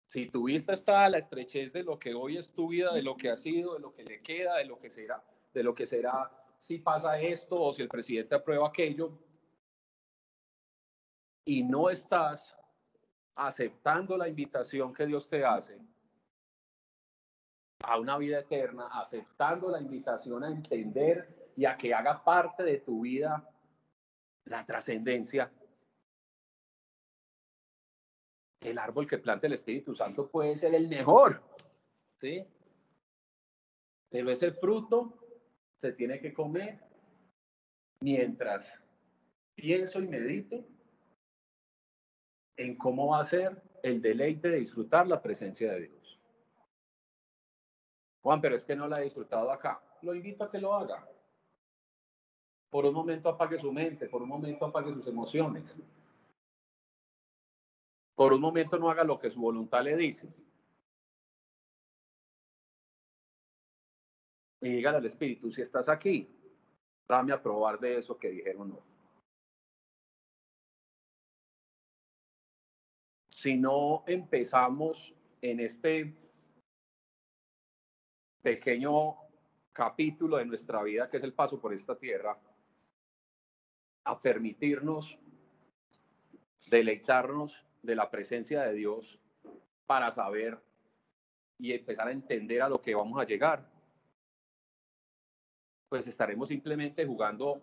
Si 0.04 0.26
tu 0.26 0.44
vista 0.44 0.74
está 0.74 1.06
a 1.06 1.08
la 1.08 1.18
estrechez 1.18 1.72
de 1.72 1.82
lo 1.82 1.98
que 1.98 2.14
hoy 2.14 2.36
es 2.36 2.52
tu 2.52 2.68
vida, 2.68 2.92
de 2.92 3.02
lo 3.02 3.16
que 3.16 3.30
ha 3.30 3.36
sido, 3.36 3.74
de 3.74 3.80
lo 3.80 3.92
que 3.92 4.04
le 4.04 4.20
queda, 4.20 4.58
de 4.58 4.66
lo 4.66 4.78
que 4.78 4.90
será, 4.90 5.24
de 5.52 5.62
lo 5.62 5.74
que 5.74 5.86
será 5.86 6.30
si 6.58 6.78
pasa 6.78 7.18
esto 7.20 7.60
o 7.60 7.72
si 7.72 7.82
el 7.82 7.88
presidente 7.88 8.34
aprueba 8.34 8.68
aquello, 8.68 9.18
y 11.44 11.62
no 11.62 11.88
estás 11.90 12.56
aceptando 13.34 14.16
la 14.16 14.28
invitación 14.28 14.92
que 14.92 15.06
Dios 15.06 15.28
te 15.28 15.44
hace 15.44 15.80
a 17.86 17.98
una 17.98 18.18
vida 18.18 18.40
eterna, 18.40 18.88
aceptando 18.92 19.70
la 19.70 19.80
invitación 19.80 20.42
a 20.42 20.48
entender 20.48 21.52
y 21.56 21.64
a 21.64 21.76
que 21.76 21.94
haga 21.94 22.22
parte 22.22 22.64
de 22.64 22.78
tu 22.78 23.02
vida 23.02 23.48
la 24.44 24.66
trascendencia, 24.66 25.52
el 28.60 28.78
árbol 28.78 29.06
que 29.06 29.18
planta 29.18 29.46
el 29.46 29.52
Espíritu 29.52 29.94
Santo 29.94 30.28
puede 30.28 30.58
ser 30.58 30.74
el 30.74 30.88
mejor, 30.88 31.42
¿sí? 32.16 32.44
Pero 34.10 34.30
ese 34.30 34.50
fruto 34.52 35.18
se 35.76 35.92
tiene 35.92 36.20
que 36.20 36.34
comer 36.34 36.80
mientras 38.00 38.82
pienso 39.54 40.00
y 40.00 40.08
medito 40.08 40.64
en 42.56 42.76
cómo 42.76 43.08
va 43.08 43.20
a 43.20 43.24
ser 43.24 43.62
el 43.82 44.02
deleite 44.02 44.48
de 44.48 44.58
disfrutar 44.58 45.06
la 45.06 45.22
presencia 45.22 45.72
de 45.72 45.80
Dios. 45.82 45.95
Juan, 48.26 48.40
pero 48.40 48.56
es 48.56 48.64
que 48.64 48.74
no 48.74 48.88
la 48.88 49.00
he 49.00 49.04
disfrutado 49.04 49.52
acá. 49.52 49.80
Lo 50.02 50.12
invito 50.12 50.42
a 50.42 50.50
que 50.50 50.58
lo 50.58 50.74
haga. 50.74 51.08
Por 52.68 52.84
un 52.84 52.92
momento 52.92 53.28
apague 53.28 53.56
su 53.56 53.72
mente, 53.72 54.08
por 54.08 54.20
un 54.20 54.28
momento 54.28 54.64
apague 54.64 54.92
sus 54.92 55.06
emociones. 55.06 55.76
Por 58.16 58.32
un 58.32 58.40
momento 58.40 58.80
no 58.80 58.90
haga 58.90 59.04
lo 59.04 59.16
que 59.16 59.30
su 59.30 59.40
voluntad 59.40 59.84
le 59.84 59.96
dice. 59.96 60.28
Y 64.62 64.70
dígale 64.70 64.96
al 64.96 65.06
Espíritu, 65.06 65.48
si 65.52 65.62
estás 65.62 65.88
aquí, 65.88 66.28
dame 67.08 67.32
a 67.32 67.40
probar 67.40 67.78
de 67.78 67.98
eso 67.98 68.18
que 68.18 68.30
dijeron. 68.30 68.76
Si 73.28 73.56
no 73.56 74.02
empezamos 74.04 75.14
en 75.40 75.60
este 75.60 76.25
pequeño 78.46 79.16
capítulo 79.72 80.36
de 80.36 80.44
nuestra 80.44 80.80
vida, 80.84 81.10
que 81.10 81.16
es 81.16 81.24
el 81.24 81.32
paso 81.32 81.60
por 81.60 81.74
esta 81.74 81.98
tierra, 81.98 82.38
a 84.04 84.22
permitirnos 84.22 85.18
deleitarnos 86.70 87.66
de 87.82 87.96
la 87.96 88.08
presencia 88.08 88.62
de 88.62 88.74
Dios 88.74 89.18
para 89.84 90.12
saber 90.12 90.62
y 91.58 91.72
empezar 91.72 92.06
a 92.06 92.12
entender 92.12 92.62
a 92.62 92.68
lo 92.68 92.80
que 92.80 92.94
vamos 92.94 93.18
a 93.18 93.24
llegar, 93.24 93.68
pues 95.88 96.06
estaremos 96.06 96.46
simplemente 96.46 97.04
jugando 97.04 97.60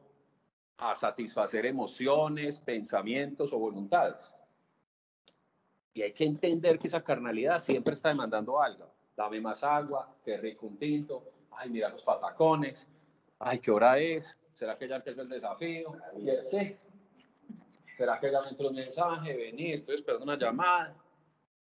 a 0.80 0.94
satisfacer 0.94 1.66
emociones, 1.66 2.60
pensamientos 2.60 3.54
o 3.54 3.58
voluntades. 3.58 4.36
Y 5.94 6.02
hay 6.02 6.12
que 6.12 6.26
entender 6.26 6.78
que 6.78 6.88
esa 6.88 7.06
carnalidad 7.06 7.60
siempre 7.60 7.94
está 7.94 8.10
demandando 8.10 8.62
algo. 8.62 8.94
Dame 9.16 9.42
más 9.42 9.64
agua, 9.64 10.16
qué 10.24 10.38
rico 10.38 10.66
un 10.68 10.78
tinto, 10.78 11.24
ay, 11.52 11.70
mira 11.70 11.90
los 11.90 12.02
patacones, 12.02 12.88
ay, 13.40 13.60
¿qué 13.60 13.72
hora 13.72 14.00
es? 14.00 14.38
¿Será 14.54 14.76
que 14.76 14.88
ya 14.88 14.96
empezó 14.96 15.22
el 15.22 15.30
desafío? 15.30 15.96
Sí, 16.48 16.78
¿Será 17.98 18.20
que 18.20 18.32
ya 18.32 18.42
me 18.42 18.68
un 18.68 18.76
mensaje? 18.76 19.36
Vení, 19.36 19.74
estoy 19.74 19.96
esperando 19.96 20.26
una 20.26 20.38
llamada. 20.38 20.96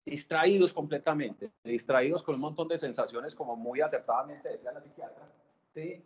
Distraídos 0.06 0.74
completamente, 0.74 1.54
distraídos 1.64 2.22
con 2.24 2.36
un 2.36 2.42
montón 2.42 2.68
de 2.68 2.78
sensaciones, 2.78 3.34
como 3.34 3.56
muy 3.56 3.80
acertadamente 3.80 4.52
decía 4.52 4.74
la 4.74 4.82
psiquiatra, 4.82 5.26
¿sí? 5.74 6.04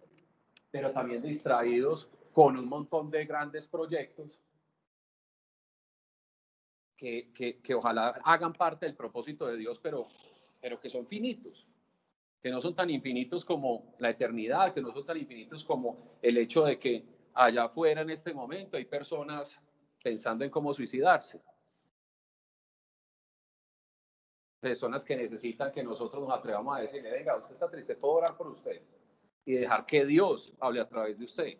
Pero 0.69 0.91
también 0.91 1.23
distraídos 1.23 2.07
con 2.32 2.57
un 2.57 2.69
montón 2.69 3.09
de 3.09 3.25
grandes 3.25 3.65
proyectos 3.67 4.39
que, 6.95 7.32
que, 7.34 7.59
que, 7.59 7.73
ojalá 7.73 8.09
hagan 8.23 8.53
parte 8.53 8.86
del 8.86 8.95
propósito 8.95 9.47
de 9.47 9.57
Dios, 9.57 9.80
pero, 9.80 10.07
pero 10.60 10.80
que 10.80 10.89
son 10.89 11.05
finitos, 11.05 11.68
que 12.41 12.49
no 12.49 12.62
son 12.62 12.76
tan 12.76 12.89
infinitos 12.89 13.43
como 13.45 13.95
la 13.99 14.10
eternidad, 14.10 14.74
que 14.74 14.82
no 14.82 14.91
son 14.91 15.05
tan 15.05 15.18
infinitos 15.18 15.64
como 15.64 16.18
el 16.22 16.38
hecho 16.38 16.66
de 16.66 16.78
que 16.78 17.03
allá 17.34 17.66
afuera 17.66 18.01
en 18.01 18.10
este 18.10 18.34
momento 18.34 18.78
hay 18.78 18.86
personas 18.86 19.60
pensando 20.03 20.43
en 20.43 20.51
cómo 20.51 20.74
suicidarse. 20.74 21.41
Personas 24.60 25.05
que 25.05 25.16
necesitan 25.16 25.72
que 25.72 25.84
nosotros 25.84 26.28
nos 26.28 26.38
atrevamos 26.38 26.78
a 26.78 26.82
decirle, 26.82 27.12
venga, 27.12 27.38
usted 27.38 27.53
está 27.53 27.70
triste, 27.70 27.95
puedo 27.95 28.16
orar 28.16 28.36
por 28.36 28.47
usted 28.47 28.82
y 29.45 29.53
dejar 29.53 29.86
que 29.86 30.05
Dios 30.05 30.53
hable 30.60 30.82
a 30.82 30.88
través 30.88 31.18
de 31.20 31.26
usted. 31.26 31.58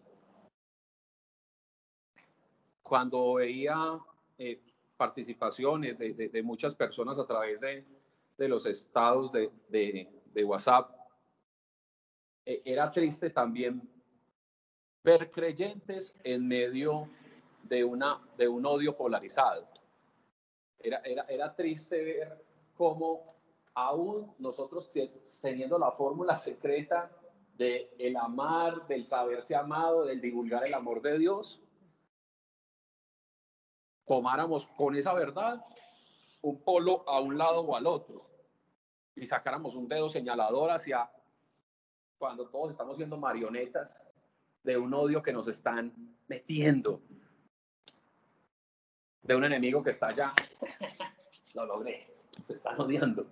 Cuando 2.82 3.36
veía 3.36 4.00
eh, 4.38 4.62
participaciones 4.98 5.98
de, 5.98 6.44
muchas 6.44 6.76
personas 6.76 7.18
a 7.20 7.26
través 7.26 7.62
de, 7.62 7.86
los 8.46 8.66
estados 8.68 9.32
de, 9.32 10.08
WhatsApp, 10.46 10.92
eh, 12.46 12.62
era 12.64 12.92
triste 12.92 13.32
también 13.32 13.82
ver 15.04 15.32
creyentes 15.32 16.14
en 16.24 16.48
medio 16.48 17.10
de, 17.64 17.84
una, 17.84 18.22
de 18.38 18.48
un 18.48 18.66
odio 18.66 18.96
polarizado. 18.96 19.68
Era, 20.78 21.00
era, 21.00 21.24
era 21.24 21.56
triste 21.56 22.04
ver 22.04 22.46
cómo 22.76 23.36
aún 23.74 24.36
nosotros 24.38 24.92
teniendo 25.42 25.80
la 25.80 25.92
fórmula 25.92 26.36
secreta 26.36 27.12
de 27.58 27.92
el 27.98 28.16
amar, 28.16 28.86
del 28.88 29.06
saberse 29.06 29.56
amado, 29.56 30.06
del 30.06 30.22
divulgar 30.22 30.64
el 30.66 30.76
amor 30.76 31.02
de 31.02 31.18
Dios, 31.18 31.60
tomáramos 34.06 34.68
con 34.68 34.96
esa 34.96 35.14
verdad 35.14 35.66
un 36.42 36.62
polo 36.64 37.04
a 37.08 37.20
un 37.20 37.38
lado 37.38 37.62
o 37.62 37.76
al 37.76 37.88
otro 37.88 38.27
y 39.18 39.26
sacáramos 39.26 39.76
un 39.76 39.88
dedo 39.88 40.08
señalador 40.08 40.70
hacia 40.72 41.10
cuando 42.18 42.48
todos 42.50 42.72
estamos 42.72 42.98
siendo 42.98 43.18
marionetas 43.18 44.04
de 44.64 44.78
un 44.78 44.94
odio 44.94 45.22
que 45.22 45.34
nos 45.34 45.48
están 45.48 45.94
metiendo 46.28 47.02
de 49.22 49.36
un 49.36 49.44
enemigo 49.44 49.84
que 49.84 49.90
está 49.90 50.08
allá. 50.08 50.34
Lo 51.54 51.66
logré. 51.66 52.08
Se 52.46 52.54
están 52.54 52.80
odiando. 52.80 53.28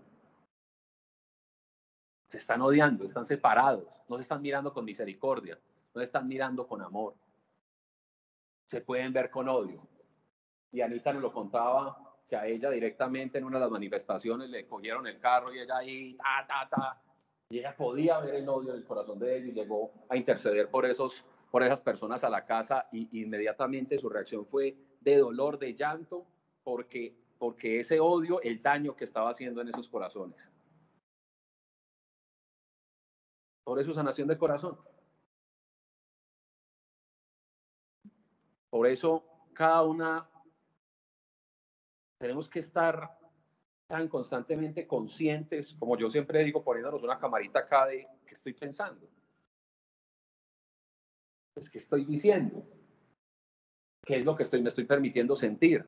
Se 2.27 2.39
están 2.39 2.61
odiando, 2.61 3.05
están 3.05 3.25
separados, 3.25 4.01
no 4.09 4.17
se 4.17 4.23
están 4.23 4.41
mirando 4.41 4.73
con 4.73 4.83
misericordia, 4.83 5.57
no 5.93 6.01
se 6.01 6.03
están 6.03 6.27
mirando 6.27 6.67
con 6.67 6.81
amor. 6.81 7.13
Se 8.65 8.81
pueden 8.81 9.13
ver 9.13 9.29
con 9.29 9.47
odio. 9.47 9.88
Y 10.71 10.81
Anita 10.81 11.13
nos 11.13 11.21
lo 11.21 11.31
contaba 11.31 12.05
que 12.28 12.36
a 12.36 12.47
ella 12.47 12.69
directamente 12.69 13.38
en 13.38 13.43
una 13.43 13.57
de 13.57 13.65
las 13.65 13.71
manifestaciones 13.71 14.49
le 14.49 14.65
cogieron 14.65 15.05
el 15.07 15.19
carro 15.19 15.53
y 15.53 15.59
ella 15.59 15.78
ahí, 15.78 16.15
ta, 16.15 16.45
ta, 16.47 16.69
ta. 16.69 17.01
Y 17.49 17.59
ella 17.59 17.76
podía 17.76 18.19
ver 18.19 18.36
el 18.36 18.49
odio 18.49 18.73
en 18.73 18.84
corazón 18.84 19.19
de 19.19 19.38
él 19.38 19.49
y 19.49 19.51
llegó 19.53 19.91
a 20.09 20.17
interceder 20.17 20.69
por, 20.69 20.86
esos, 20.86 21.23
por 21.51 21.61
esas 21.61 21.82
personas 21.82 22.23
a 22.23 22.30
la 22.30 22.45
casa 22.45 22.88
y 22.91 23.21
inmediatamente 23.21 23.99
su 23.99 24.09
reacción 24.09 24.45
fue 24.45 24.76
de 25.01 25.17
dolor, 25.17 25.59
de 25.59 25.76
llanto, 25.76 26.26
porque, 26.63 27.15
porque 27.38 27.80
ese 27.80 27.99
odio, 27.99 28.41
el 28.41 28.61
daño 28.63 28.95
que 28.95 29.03
estaba 29.03 29.30
haciendo 29.30 29.61
en 29.61 29.69
esos 29.69 29.88
corazones. 29.88 30.51
Por 33.63 33.80
eso 33.80 33.93
sanación 33.93 34.28
de 34.28 34.38
corazón. 34.38 34.78
Por 38.69 38.88
eso 38.88 39.23
cada 39.53 39.84
una 39.84 40.28
tenemos 42.26 42.49
que 42.49 42.57
estar 42.57 43.19
tan 43.86 44.07
constantemente 44.07 44.88
conscientes, 44.88 45.76
como 45.78 45.95
yo 45.95 46.09
siempre 46.09 46.43
digo, 46.43 46.63
poniéndonos 46.63 47.03
una 47.03 47.19
camarita 47.19 47.59
acá 47.59 47.86
de 47.86 48.03
qué 48.26 48.34
estoy 48.34 48.53
pensando. 48.53 49.07
Es 51.55 51.69
que 51.69 51.78
estoy 51.78 52.03
diciendo. 52.03 52.65
¿Qué 54.03 54.15
es 54.15 54.26
lo 54.26 54.36
que 54.36 54.41
estoy, 54.41 54.63
me 54.63 54.69
estoy 54.69 54.86
permitiendo 54.86 55.36
sentir? 55.36 55.86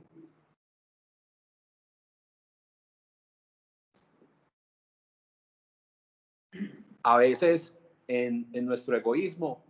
A 7.02 7.18
veces 7.18 7.76
en, 8.08 8.48
en 8.54 8.66
nuestro 8.68 8.96
egoísmo, 8.96 9.64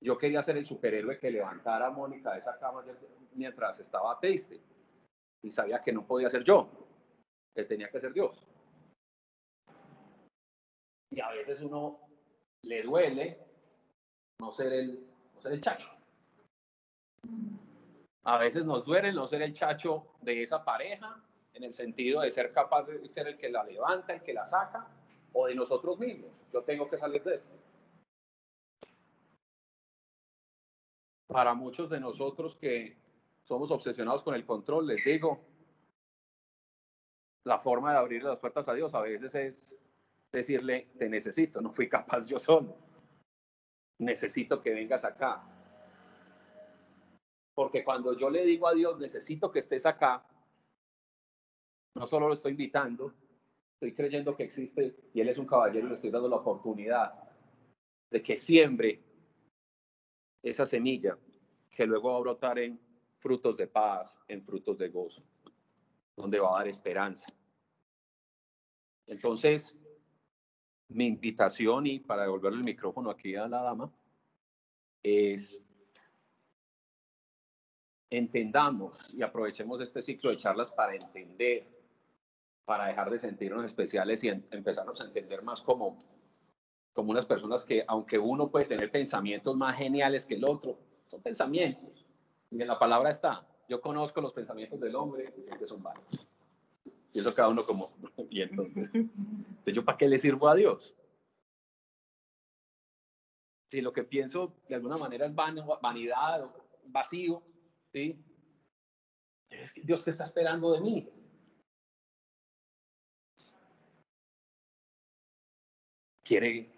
yo 0.00 0.16
quería 0.16 0.40
ser 0.40 0.56
el 0.56 0.64
superhéroe 0.64 1.18
que 1.18 1.30
levantara 1.30 1.88
a 1.88 1.90
Mónica 1.90 2.32
de 2.32 2.38
esa 2.38 2.58
cama 2.58 2.82
mientras 3.34 3.80
estaba 3.80 4.18
triste 4.18 4.62
y 5.42 5.50
sabía 5.50 5.80
que 5.82 5.92
no 5.92 6.06
podía 6.06 6.28
ser 6.28 6.44
yo, 6.44 6.68
que 7.54 7.64
tenía 7.64 7.90
que 7.90 8.00
ser 8.00 8.12
Dios. 8.12 8.46
Y 11.10 11.20
a 11.20 11.30
veces 11.30 11.60
uno 11.60 12.00
le 12.62 12.82
duele 12.82 13.38
no 14.40 14.52
ser 14.52 14.72
el, 14.72 15.06
no 15.34 15.42
ser 15.42 15.52
el 15.52 15.60
chacho. 15.60 15.90
A 18.24 18.38
veces 18.38 18.64
nos 18.64 18.84
duele 18.84 19.12
no 19.12 19.26
ser 19.26 19.42
el 19.42 19.52
chacho 19.52 20.06
de 20.20 20.42
esa 20.42 20.64
pareja, 20.64 21.22
en 21.54 21.64
el 21.64 21.74
sentido 21.74 22.20
de 22.20 22.30
ser 22.30 22.52
capaz 22.52 22.84
de 22.84 23.08
ser 23.08 23.26
el 23.26 23.38
que 23.38 23.50
la 23.50 23.64
levanta, 23.64 24.12
el 24.12 24.22
que 24.22 24.32
la 24.32 24.46
saca, 24.46 24.86
o 25.32 25.46
de 25.46 25.54
nosotros 25.54 25.98
mismos. 25.98 26.30
Yo 26.52 26.62
tengo 26.62 26.88
que 26.88 26.98
salir 26.98 27.22
de 27.22 27.34
esto. 27.34 27.54
Para 31.28 31.54
muchos 31.54 31.88
de 31.88 32.00
nosotros 32.00 32.56
que 32.56 32.96
somos 33.50 33.72
obsesionados 33.72 34.22
con 34.22 34.36
el 34.36 34.46
control, 34.46 34.86
les 34.86 35.04
digo, 35.04 35.40
la 37.44 37.58
forma 37.58 37.90
de 37.90 37.98
abrir 37.98 38.22
las 38.22 38.38
puertas 38.38 38.68
a 38.68 38.74
Dios 38.74 38.94
a 38.94 39.00
veces 39.00 39.34
es 39.34 39.80
decirle, 40.30 40.92
te 40.96 41.08
necesito, 41.08 41.60
no 41.60 41.72
fui 41.72 41.88
capaz 41.88 42.28
yo 42.28 42.38
solo. 42.38 42.76
Necesito 43.98 44.60
que 44.60 44.70
vengas 44.70 45.04
acá. 45.04 45.42
Porque 47.52 47.82
cuando 47.82 48.16
yo 48.16 48.30
le 48.30 48.44
digo 48.44 48.68
a 48.68 48.72
Dios, 48.72 49.00
necesito 49.00 49.50
que 49.50 49.58
estés 49.58 49.84
acá, 49.84 50.24
no 51.96 52.06
solo 52.06 52.28
lo 52.28 52.34
estoy 52.34 52.52
invitando, 52.52 53.12
estoy 53.74 53.96
creyendo 53.96 54.36
que 54.36 54.44
existe 54.44 54.94
y 55.12 55.20
Él 55.20 55.28
es 55.28 55.38
un 55.38 55.46
caballero 55.46 55.86
y 55.86 55.88
le 55.88 55.96
estoy 55.96 56.12
dando 56.12 56.28
la 56.28 56.36
oportunidad 56.36 57.28
de 58.12 58.22
que 58.22 58.36
siembre 58.36 59.02
esa 60.40 60.66
semilla 60.66 61.18
que 61.68 61.84
luego 61.84 62.12
va 62.12 62.16
a 62.16 62.20
brotar 62.20 62.60
en 62.60 62.89
frutos 63.20 63.56
de 63.56 63.66
paz, 63.66 64.18
en 64.26 64.42
frutos 64.42 64.78
de 64.78 64.88
gozo, 64.88 65.22
donde 66.16 66.40
va 66.40 66.54
a 66.54 66.58
dar 66.58 66.68
esperanza. 66.68 67.32
Entonces, 69.06 69.76
mi 70.88 71.06
invitación 71.06 71.86
y 71.86 72.00
para 72.00 72.22
devolverle 72.22 72.58
el 72.58 72.64
micrófono 72.64 73.10
aquí 73.10 73.36
a 73.36 73.46
la 73.46 73.62
dama 73.62 73.92
es 75.02 75.62
entendamos 78.08 79.14
y 79.14 79.22
aprovechemos 79.22 79.80
este 79.80 80.02
ciclo 80.02 80.30
de 80.30 80.36
charlas 80.36 80.70
para 80.70 80.94
entender, 80.94 81.66
para 82.64 82.86
dejar 82.86 83.10
de 83.10 83.18
sentirnos 83.18 83.64
especiales 83.64 84.24
y 84.24 84.28
empezarnos 84.28 85.00
a 85.00 85.04
entender 85.04 85.42
más 85.42 85.60
como, 85.60 85.98
como 86.92 87.10
unas 87.10 87.26
personas 87.26 87.64
que, 87.64 87.84
aunque 87.86 88.18
uno 88.18 88.50
puede 88.50 88.64
tener 88.64 88.90
pensamientos 88.90 89.56
más 89.56 89.76
geniales 89.76 90.26
que 90.26 90.34
el 90.34 90.44
otro, 90.44 90.78
son 91.06 91.22
pensamientos. 91.22 91.99
Y 92.50 92.60
en 92.60 92.68
la 92.68 92.78
palabra 92.78 93.10
está, 93.10 93.46
yo 93.68 93.80
conozco 93.80 94.20
los 94.20 94.32
pensamientos 94.32 94.80
del 94.80 94.96
hombre 94.96 95.32
y 95.36 95.58
que 95.58 95.66
son 95.66 95.82
malos. 95.82 96.04
Y 97.12 97.20
eso 97.20 97.34
cada 97.34 97.48
uno 97.48 97.64
como, 97.64 97.92
y 98.30 98.42
entonces, 98.42 98.90
entonces 98.94 99.74
¿yo 99.74 99.84
para 99.84 99.98
qué 99.98 100.08
le 100.08 100.18
sirvo 100.18 100.48
a 100.48 100.54
Dios? 100.54 100.96
Si 103.68 103.80
lo 103.80 103.92
que 103.92 104.02
pienso 104.02 104.52
de 104.68 104.74
alguna 104.74 104.96
manera 104.96 105.26
es 105.26 105.34
vanidad, 105.34 106.50
vacío, 106.86 107.42
¿sí? 107.92 108.20
Dios 109.82 110.02
que 110.02 110.10
está 110.10 110.24
esperando 110.24 110.72
de 110.72 110.80
mí. 110.80 111.08
Quiere 116.24 116.70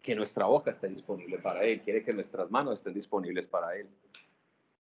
que 0.00 0.14
nuestra 0.14 0.46
boca 0.46 0.70
esté 0.70 0.88
disponible 0.88 1.38
para 1.38 1.64
Él, 1.64 1.80
quiere 1.82 2.02
que 2.02 2.12
nuestras 2.12 2.50
manos 2.50 2.74
estén 2.74 2.92
disponibles 2.94 3.46
para 3.46 3.76
Él. 3.76 3.88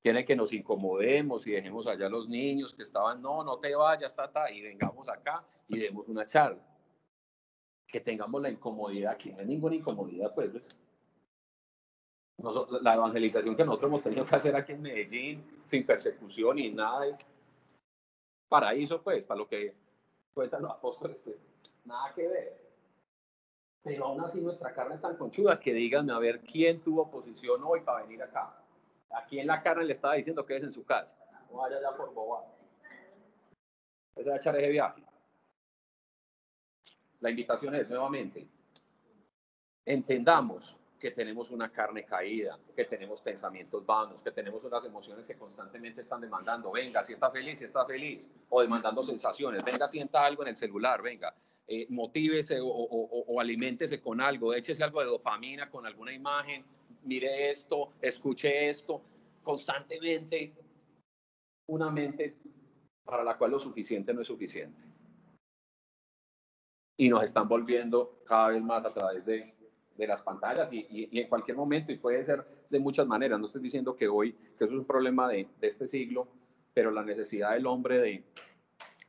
Quiere 0.08 0.24
que 0.24 0.38
nos 0.38 0.54
incomodemos 0.54 1.46
y 1.48 1.52
dejemos 1.52 1.86
allá 1.86 2.08
los 2.08 2.30
niños 2.30 2.74
que 2.74 2.84
estaban, 2.84 3.22
no, 3.22 3.44
no 3.44 3.60
te 3.60 3.76
vayas, 3.76 4.16
tata, 4.16 4.50
y 4.50 4.62
vengamos 4.62 5.10
acá 5.10 5.44
y 5.68 5.80
demos 5.80 6.08
una 6.08 6.24
charla. 6.24 6.66
Que 7.86 8.00
tengamos 8.00 8.42
la 8.42 8.50
incomodidad, 8.50 9.12
aquí 9.12 9.34
no 9.34 9.40
hay 9.40 9.46
ninguna 9.46 9.76
incomodidad, 9.76 10.34
pues. 10.34 10.50
la 12.82 12.96
evangelización 12.96 13.54
que 13.54 13.66
nosotros 13.66 13.90
hemos 13.90 14.02
tenido 14.02 14.26
que 14.26 14.34
hacer 14.34 14.56
aquí 14.56 14.72
en 14.72 14.82
Medellín, 14.82 15.62
sin 15.66 15.86
persecución 15.86 16.58
y 16.58 16.72
nada, 16.72 17.06
es 17.06 17.18
paraíso, 18.48 19.02
pues, 19.04 19.26
para 19.26 19.40
lo 19.40 19.48
que 19.50 19.76
cuentan 20.34 20.62
los 20.62 20.72
apóstoles, 20.72 21.18
pues, 21.22 21.36
nada 21.84 22.14
que 22.14 22.30
ver. 22.30 22.58
Pero 23.84 24.06
aún 24.06 24.24
así 24.24 24.40
nuestra 24.40 24.74
carne 24.74 24.96
es 24.96 25.02
tan 25.02 25.18
conchuda 25.18 25.60
que 25.60 25.74
díganme 25.74 26.14
a 26.14 26.20
ver 26.20 26.40
quién 26.40 26.82
tuvo 26.82 27.12
posición 27.12 27.62
hoy 27.66 27.82
para 27.82 28.04
venir 28.04 28.24
acá. 28.24 28.64
Aquí 29.12 29.40
en 29.40 29.48
la 29.48 29.62
carne 29.62 29.86
le 29.86 29.94
estaba 29.94 30.16
diciendo 30.16 30.46
que 30.46 30.56
es 30.56 30.64
en 30.64 30.72
su 30.72 30.86
casa. 30.86 31.18
No 31.50 31.58
vaya 31.58 31.78
allá 31.78 31.96
por 31.96 32.14
boba. 32.14 32.46
Ese 34.16 34.30
va 34.30 34.36
a 34.36 34.38
echar 34.38 34.56
ese 34.56 34.70
viaje. 34.70 35.04
La 37.20 37.30
invitación 37.30 37.74
es 37.76 37.90
nuevamente, 37.90 38.48
entendamos 39.86 40.78
que 41.00 41.12
tenemos 41.12 41.52
una 41.52 41.72
carne 41.72 42.04
caída, 42.04 42.60
que 42.76 42.86
tenemos 42.86 43.22
pensamientos 43.22 43.86
vanos, 43.86 44.22
que 44.22 44.32
tenemos 44.32 44.64
unas 44.66 44.84
emociones 44.86 45.28
que 45.28 45.36
constantemente 45.36 46.02
están 46.02 46.22
demandando, 46.22 46.72
venga, 46.72 47.04
si 47.04 47.14
está 47.14 47.32
feliz, 47.32 47.60
si 47.60 47.66
está 47.66 47.86
feliz, 47.86 48.30
o 48.50 48.62
demandando 48.62 49.04
sensaciones, 49.04 49.64
venga, 49.64 49.88
sienta 49.88 50.26
algo 50.26 50.44
en 50.44 50.50
el 50.50 50.58
celular, 50.58 51.02
venga, 51.02 51.34
eh, 51.68 51.86
motívese 51.90 52.60
o, 52.60 52.68
o, 52.68 53.24
o, 53.28 53.40
aliméntese 53.40 54.02
con 54.02 54.22
algo, 54.22 54.54
échese 54.54 54.84
algo 54.84 55.02
de 55.02 55.08
dopamina 55.08 55.70
con 55.70 55.86
alguna 55.86 56.14
imagen, 56.14 56.64
mire 57.08 57.50
esto, 57.50 57.94
escuche 58.02 58.70
esto, 58.70 59.02
constantemente 59.44 60.54
una 61.68 61.90
mente 61.90 62.36
para 63.04 63.24
la 63.24 63.38
cual 63.38 63.52
lo 63.52 63.60
suficiente 63.60 64.14
no 64.14 64.22
es 64.22 64.28
suficiente. 64.28 64.82
Y 66.98 67.10
nos 67.10 67.24
están 67.24 67.48
volviendo 67.48 68.22
cada 68.26 68.50
vez 68.50 68.62
más 68.62 68.86
a 68.86 68.94
través 68.94 69.26
de, 69.26 69.54
de 69.96 70.08
las 70.08 70.22
pantallas 70.22 70.72
y, 70.74 70.86
y, 70.90 71.20
en 71.20 71.28
cualquier 71.28 71.56
momento, 71.56 71.92
y 71.92 71.98
puede 71.98 72.24
ser 72.26 72.46
de 72.70 72.80
muchas 72.80 73.08
maneras. 73.08 73.40
No 73.40 73.46
estoy 73.46 73.62
diciendo 73.62 73.96
que 73.96 74.08
hoy, 74.08 74.34
que 74.58 74.66
eso 74.66 74.74
es 74.74 74.80
un 74.80 74.86
problema 74.86 75.28
de, 75.30 75.48
de 75.60 75.68
este 75.68 75.88
siglo, 75.88 76.28
pero 76.74 76.92
la 76.92 77.04
necesidad 77.04 77.54
del 77.54 77.68
hombre 77.68 78.00
de 78.00 78.24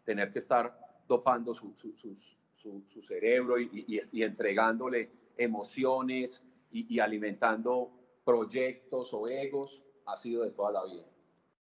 tener 0.04 0.32
que 0.32 0.38
estar 0.38 0.78
dopando 1.06 1.54
su, 1.54 1.74
su, 1.74 1.92
su, 1.94 2.82
su 2.86 3.02
cerebro 3.02 3.58
y, 3.58 3.84
y, 3.86 4.22
entregándole 4.22 5.10
emociones 5.36 6.44
y, 6.70 6.98
alimentando 7.00 7.90
proyectos 8.24 9.12
o 9.14 9.26
egos 9.28 9.82
ha 10.06 10.16
sido 10.16 10.44
de 10.44 10.50
toda 10.50 10.72
la 10.72 10.84
vida. 10.84 11.04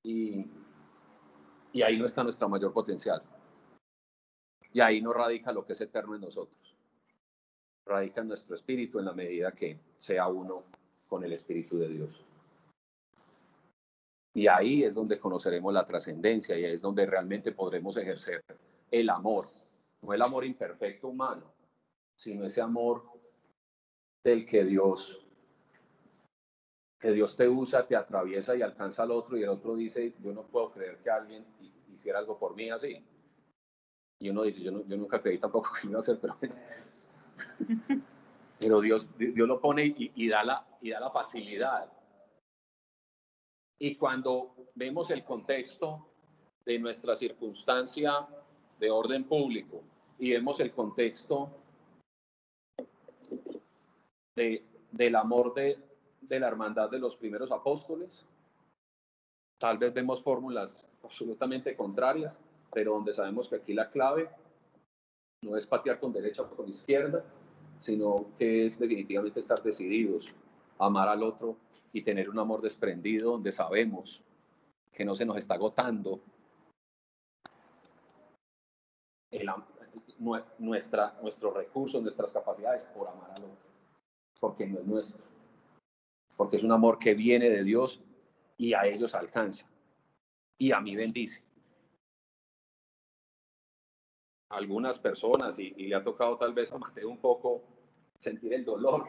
Y, 0.04 0.46
y 1.72 1.82
ahí 1.82 1.98
no 1.98 2.06
está 2.06 2.24
nuestra 2.24 2.48
mayor 2.48 2.74
potencial. 2.74 3.22
Y 4.72 4.80
ahí 4.80 5.02
no 5.02 5.14
radica 5.14 5.52
lo 5.52 5.66
que 5.66 5.74
es 5.74 5.82
eterno 5.82 6.16
en 6.16 6.22
nosotros. 6.22 6.76
Radica 7.86 8.22
en 8.22 8.28
nuestro 8.28 8.56
espíritu 8.56 9.00
en 9.00 9.06
la 9.06 9.14
medida 9.14 9.52
que 9.52 9.80
sea 9.98 10.28
uno 10.28 10.64
con 11.08 11.24
el 11.24 11.34
espíritu 11.34 11.78
de 11.78 11.90
Dios. 11.90 12.26
Y 14.34 14.48
ahí 14.48 14.84
es 14.84 14.96
donde 14.96 15.20
conoceremos 15.20 15.72
la 15.74 15.86
trascendencia 15.86 16.58
y 16.58 16.66
es 16.66 16.82
donde 16.82 17.06
realmente 17.06 17.52
podremos 17.52 17.96
ejercer 17.98 18.44
el 18.90 19.10
amor, 19.10 19.48
no 20.02 20.14
el 20.14 20.22
amor 20.22 20.44
imperfecto 20.44 21.10
humano, 21.10 21.54
sino 22.16 22.46
ese 22.46 22.62
amor 22.62 23.13
del 24.24 24.46
que 24.46 24.64
Dios 24.64 25.20
que 27.00 27.12
Dios 27.12 27.36
te 27.36 27.50
usa, 27.50 27.86
te 27.86 27.98
atraviesa 27.98 28.56
y 28.56 28.62
alcanza 28.62 29.04
al 29.04 29.12
otro 29.12 29.38
y 29.38 29.44
el 29.44 29.50
otro 29.50 29.76
dice, 29.76 30.14
yo 30.24 30.32
no 30.32 30.44
puedo 30.44 30.72
creer 30.72 31.00
que 31.00 31.10
alguien 31.10 31.46
hiciera 31.94 32.20
algo 32.20 32.40
por 32.40 32.56
mí 32.56 32.70
así. 32.70 33.04
Y 34.20 34.30
uno 34.30 34.44
dice, 34.44 34.62
yo, 34.62 34.72
no, 34.72 34.88
yo 34.88 34.96
nunca 34.96 35.22
creí 35.22 35.38
tampoco 35.38 35.72
que 35.74 35.88
iba 35.88 35.98
a 35.98 36.00
hacer, 36.00 36.18
pero 36.22 36.38
Pero 38.60 38.80
Dios, 38.80 39.10
Dios 39.18 39.48
lo 39.48 39.60
pone 39.60 39.94
y, 39.98 40.30
da 40.30 40.46
la, 40.46 40.66
y 40.80 40.92
da 40.92 41.02
la 41.02 41.12
facilidad. 41.12 41.92
Y 43.78 43.96
cuando 43.98 44.56
vemos 44.76 45.12
el 45.12 45.26
contexto 45.26 46.08
de 46.66 46.80
nuestra 46.80 47.18
circunstancia 47.18 48.26
de 48.80 48.90
orden 48.90 49.26
público 49.26 49.84
y 50.18 50.32
vemos 50.32 50.62
el 50.62 50.72
contexto 50.72 51.50
de, 54.36 54.66
del 54.92 55.16
amor 55.16 55.54
de, 55.54 55.78
de 56.22 56.40
la 56.40 56.48
hermandad 56.48 56.90
de 56.90 57.00
los 57.00 57.16
primeros 57.16 57.52
apóstoles. 57.52 58.26
Tal 59.60 59.78
vez 59.78 59.94
vemos 59.94 60.24
fórmulas 60.24 60.86
absolutamente 61.04 61.76
contrarias, 61.76 62.40
pero 62.74 62.94
donde 62.94 63.14
sabemos 63.14 63.48
que 63.48 63.58
aquí 63.58 63.74
la 63.74 63.90
clave 63.90 64.30
no 65.44 65.58
es 65.58 65.68
patear 65.68 66.00
con 66.00 66.14
derecha 66.14 66.42
o 66.42 66.50
con 66.50 66.70
izquierda, 66.70 67.24
sino 67.80 68.28
que 68.38 68.68
es 68.68 68.80
definitivamente 68.80 69.40
estar 69.40 69.62
decididos 69.62 70.34
amar 70.80 71.08
al 71.10 71.24
otro 71.24 71.58
y 71.92 72.02
tener 72.02 72.30
un 72.30 72.40
amor 72.40 72.62
desprendido 72.62 73.32
donde 73.32 73.52
sabemos 73.52 74.24
que 74.92 75.06
no 75.06 75.16
se 75.16 75.26
nos 75.26 75.38
está 75.38 75.56
agotando 75.56 76.20
el, 79.32 79.50
nuestra, 80.60 81.18
nuestros 81.22 81.54
recursos, 81.54 82.02
nuestras 82.02 82.32
capacidades 82.32 82.84
por 82.86 83.08
amar 83.08 83.32
al 83.32 83.44
otro, 83.44 83.73
porque 84.40 84.68
no 84.68 84.80
es 84.80 84.86
nuestro, 84.86 85.24
porque 86.36 86.58
es 86.58 86.64
un 86.64 86.72
amor 86.72 87.00
que 87.00 87.14
viene 87.14 87.50
de 87.50 87.64
Dios 87.64 88.04
y 88.58 88.74
a 88.74 88.86
ellos 88.86 89.16
alcanza 89.16 89.68
y 90.58 90.72
a 90.72 90.80
mí 90.80 90.96
bendice. 90.96 91.44
Algunas 94.50 95.00
personas, 95.00 95.58
y, 95.58 95.72
le 95.72 95.96
ha 95.96 96.04
tocado 96.04 96.38
tal 96.38 96.54
vez 96.54 96.72
a 96.72 96.78
Mateo 96.78 97.10
un 97.10 97.18
poco 97.18 97.64
sentir 98.18 98.54
el 98.54 98.64
dolor 98.64 99.08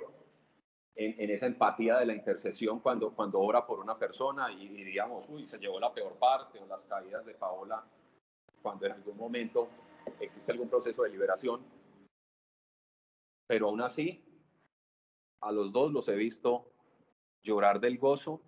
en, 0.96 1.30
esa 1.30 1.46
empatía 1.46 1.98
de 1.98 2.06
la 2.06 2.14
intercesión 2.14 2.80
cuando, 2.80 3.12
cuando 3.12 3.40
ora 3.40 3.66
por 3.66 3.78
una 3.80 3.98
persona 3.98 4.50
y, 4.52 4.62
y 4.62 4.84
digamos, 4.84 5.28
uy, 5.28 5.46
se 5.46 5.58
llevó 5.58 5.78
la 5.78 5.92
peor 5.92 6.14
parte 6.14 6.58
o 6.58 6.66
las 6.66 6.84
caídas 6.84 7.26
de 7.26 7.34
Paola 7.34 7.84
cuando 8.62 8.86
en 8.86 8.92
algún 8.92 9.16
momento 9.16 9.68
existe 10.20 10.52
algún 10.52 10.68
proceso 10.68 11.02
de 11.02 11.10
liberación, 11.10 11.60
pero 13.46 13.68
aún 13.68 13.82
así, 13.82 14.24
a 15.44 15.52
los 15.52 15.72
dos 15.72 15.92
los 15.92 16.08
he 16.08 16.16
visto 16.16 16.64
llorar 17.42 17.78
del 17.78 17.98
gozo 17.98 18.40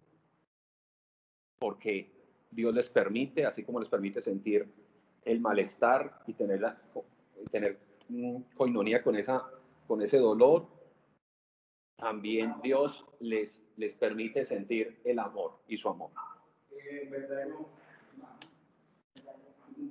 porque 1.58 2.10
Dios 2.50 2.74
les 2.74 2.88
permite, 2.88 3.44
así 3.44 3.64
como 3.64 3.78
les 3.80 3.88
permite 3.88 4.22
sentir 4.22 4.66
el 5.24 5.40
malestar 5.40 6.22
y 6.26 6.32
tener, 6.34 6.60
la, 6.60 6.80
tener 7.50 7.78
coinonía 8.56 9.02
con, 9.02 9.16
esa, 9.16 9.46
con 9.86 10.00
ese 10.00 10.18
dolor, 10.18 10.66
también 11.96 12.54
Dios 12.62 13.06
les, 13.20 13.62
les 13.76 13.94
permite 13.94 14.44
sentir 14.44 15.00
el 15.04 15.18
amor 15.18 15.58
y 15.68 15.76
su 15.76 15.88
amor. 15.88 16.10
Eh, 16.70 17.10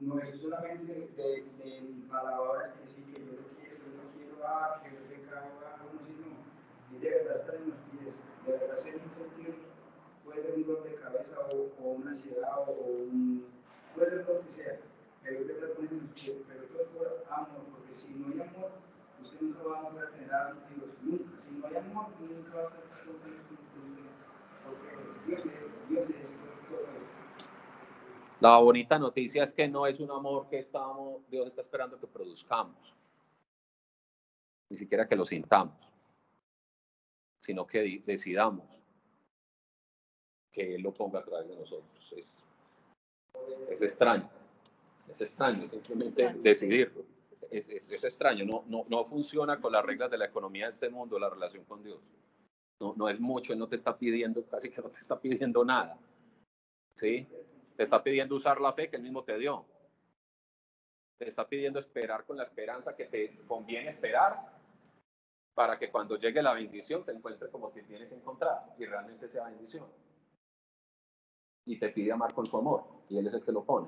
no 0.01 0.19
es 0.19 0.41
solamente 0.41 1.09
palabras 2.09 2.73
que 2.73 3.11
yo 3.11 3.19
lo 3.19 3.47
quiero, 3.57 3.75
yo 3.77 3.91
no 3.97 4.09
quiero 4.15 4.37
dar, 4.39 4.81
que 4.81 4.89
yo 4.89 4.97
sino 5.07 5.74
y 6.95 6.99
de 6.99 7.09
verdad 7.09 7.35
estar 7.37 7.55
en 7.55 7.69
los 7.69 7.77
pies, 7.91 8.13
de 8.45 8.51
verdad 8.51 8.77
ser 8.77 8.95
un 9.03 9.11
sentir, 9.11 9.55
puede 10.23 10.41
ser 10.41 10.55
un 10.55 10.65
dolor 10.65 10.83
de 10.83 10.95
cabeza 10.95 11.37
o, 11.51 11.69
o 11.83 11.89
una 11.91 12.11
ansiedad 12.11 12.59
o 12.67 12.71
un, 12.71 13.45
puede 13.95 14.11
ser 14.11 14.25
lo 14.27 14.41
que 14.41 14.51
sea, 14.51 14.79
pero 15.23 15.39
es 15.39 15.47
verdad 15.47 15.73
ponerse 15.75 15.95
en 15.95 16.01
los 16.01 16.11
pies, 16.11 16.37
pero 16.47 16.63
todo 16.65 16.81
es 16.81 16.87
por 16.89 17.25
amor, 17.29 17.65
porque 17.71 17.93
si 17.93 18.13
no 18.13 18.27
hay 18.27 18.47
amor, 18.47 18.71
usted 19.21 19.41
nunca 19.41 19.63
va 19.63 19.79
a 19.79 19.89
poder 19.89 20.11
tener 20.11 20.33
amigos, 20.33 20.89
nunca, 21.01 21.39
si 21.39 21.51
no 21.51 21.67
hay 21.67 21.75
amor, 21.75 22.07
nunca 22.19 22.55
va 22.55 22.61
a 22.61 22.65
estar 22.67 23.05
con 23.05 23.15
usted, 23.15 23.31
porque 24.63 25.25
Dios 25.27 25.39
es, 25.39 25.89
Dios 25.89 26.09
es 26.09 26.31
todo 26.69 26.81
eso. 26.81 27.05
La 28.39 28.57
bonita 28.57 28.99
noticia 28.99 29.43
es 29.43 29.53
que 29.53 29.67
no 29.67 29.87
es 29.87 29.99
un 29.99 30.11
amor 30.11 30.47
que 30.49 30.59
estamos, 30.59 31.27
Dios 31.29 31.47
está 31.47 31.61
esperando 31.61 31.99
que 31.99 32.07
produzcamos, 32.07 32.95
ni 34.69 34.77
siquiera 34.77 35.07
que 35.07 35.15
lo 35.15 35.25
sintamos, 35.25 35.94
sino 37.45 37.67
que 37.67 38.01
decidamos 38.03 38.67
que 40.51 40.75
Él 40.75 40.81
lo 40.81 40.91
ponga 40.91 41.19
a 41.19 41.23
través 41.23 41.47
de 41.47 41.55
nosotros. 41.55 42.13
Es, 42.17 42.43
es 43.69 43.81
extraño, 43.83 44.27
es 45.07 45.21
extraño 45.21 45.69
simplemente 45.69 46.33
decidirlo. 46.39 47.03
Es, 47.51 47.69
es, 47.69 47.91
es, 47.91 48.03
extraño, 48.03 48.45
no, 48.45 48.63
no, 48.65 48.85
no 48.89 49.03
funciona 49.03 49.61
con 49.61 49.71
las 49.71 49.85
reglas 49.85 50.09
de 50.09 50.17
la 50.17 50.25
economía 50.25 50.65
de 50.65 50.71
este 50.71 50.89
mundo, 50.89 51.19
la 51.19 51.29
relación 51.29 51.63
con 51.65 51.83
Dios. 51.83 51.99
No, 52.81 52.95
no 52.97 53.09
es 53.09 53.19
mucho, 53.19 53.53
Él 53.53 53.59
no 53.59 53.67
te 53.67 53.75
está 53.75 53.95
pidiendo, 53.95 54.43
casi 54.47 54.71
que 54.71 54.81
no 54.81 54.89
te 54.89 54.97
está 54.97 55.19
pidiendo 55.19 55.63
nada. 55.63 55.99
¿Sí? 56.95 57.27
Te 57.77 57.83
está 57.83 58.01
pidiendo 58.01 58.35
usar 58.35 58.59
la 58.59 58.73
fe 58.73 58.89
que 58.89 58.95
él 58.95 59.03
mismo 59.03 59.23
te 59.23 59.37
dio. 59.37 59.65
Te 61.19 61.27
está 61.27 61.47
pidiendo 61.47 61.77
esperar 61.77 62.25
con 62.25 62.37
la 62.37 62.43
esperanza 62.43 62.95
que 62.95 63.05
te 63.05 63.37
conviene 63.45 63.89
esperar 63.89 64.54
para 65.55 65.79
que 65.79 65.89
cuando 65.89 66.17
llegue 66.17 66.43
la 66.43 66.53
bendición 66.53 67.03
te 67.03 67.13
encuentres 67.13 67.49
como 67.49 67.69
te 67.69 67.81
tiene 67.83 68.07
que 68.07 68.15
encontrar 68.15 68.75
y 68.77 68.85
realmente 68.85 69.29
sea 69.29 69.45
bendición. 69.45 69.85
Y 71.65 71.79
te 71.79 71.89
pide 71.89 72.11
amar 72.11 72.33
con 72.33 72.45
su 72.45 72.57
amor 72.57 72.83
y 73.09 73.17
él 73.17 73.25
es 73.27 73.33
el 73.33 73.43
que 73.43 73.53
lo 73.53 73.63
pone. 73.63 73.87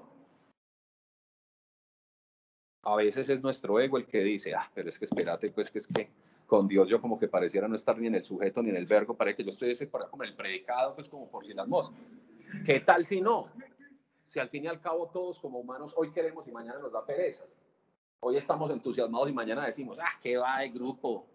A 2.83 2.95
veces 2.95 3.27
es 3.27 3.43
nuestro 3.43 3.81
ego 3.81 3.97
el 3.97 4.07
que 4.07 4.21
dice, 4.21 4.55
ah, 4.55 4.71
pero 4.73 4.87
es 4.87 4.97
que 4.97 5.05
espérate, 5.05 5.51
pues 5.51 5.69
que 5.69 5.79
es 5.79 5.87
que 5.87 6.09
con 6.45 6.69
Dios 6.69 6.87
yo 6.87 7.01
como 7.01 7.19
que 7.19 7.27
pareciera 7.27 7.67
no 7.67 7.75
estar 7.75 7.99
ni 7.99 8.07
en 8.07 8.15
el 8.15 8.23
sujeto 8.23 8.63
ni 8.63 8.69
en 8.69 8.77
el 8.77 8.85
verbo, 8.85 9.13
para 9.13 9.35
que 9.35 9.43
yo 9.43 9.49
estoy 9.49 9.71
ese 9.71 9.89
como 9.89 10.23
el 10.23 10.33
predicado, 10.35 10.95
pues 10.95 11.09
como 11.09 11.29
por 11.29 11.45
si 11.45 11.53
las 11.53 11.67
moscas. 11.67 11.99
¿Qué 12.65 12.79
tal 12.79 13.03
si 13.03 13.19
no? 13.19 13.51
si 14.25 14.39
al 14.39 14.49
fin 14.49 14.65
y 14.65 14.67
al 14.67 14.81
cabo 14.81 15.09
todos 15.09 15.39
como 15.39 15.59
humanos 15.59 15.93
hoy 15.95 16.11
queremos 16.11 16.45
y 16.47 16.51
mañana 16.51 16.79
nos 16.79 16.91
da 16.93 17.05
pereza? 17.05 17.45
Hoy 18.21 18.37
estamos 18.37 18.71
entusiasmados 18.71 19.29
y 19.29 19.33
mañana 19.33 19.65
decimos, 19.65 19.99
ah, 19.99 20.17
qué 20.21 20.37
va 20.37 20.63
el 20.63 20.71
grupo, 20.71 21.27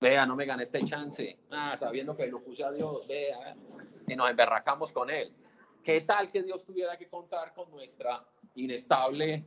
Vea, 0.00 0.26
no 0.26 0.34
me 0.34 0.46
gané 0.46 0.64
este 0.64 0.82
chance, 0.82 1.38
ah, 1.50 1.76
sabiendo 1.76 2.16
que 2.16 2.26
lo 2.26 2.42
puse 2.42 2.64
a 2.64 2.72
Dios, 2.72 3.06
vea, 3.06 3.54
y 4.08 4.16
nos 4.16 4.28
emberracamos 4.28 4.92
con 4.92 5.10
él. 5.10 5.32
¿Qué 5.84 6.00
tal 6.00 6.30
que 6.30 6.42
Dios 6.42 6.64
tuviera 6.64 6.96
que 6.96 7.08
contar 7.08 7.54
con 7.54 7.70
nuestra 7.70 8.24
inestable 8.54 9.46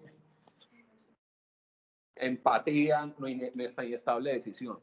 empatía, 2.15 3.13
nuestra 3.53 3.83
inestable 3.83 4.31
decisión? 4.31 4.79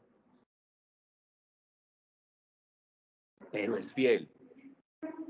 Pero 3.51 3.77
es 3.77 3.93
fiel 3.93 4.29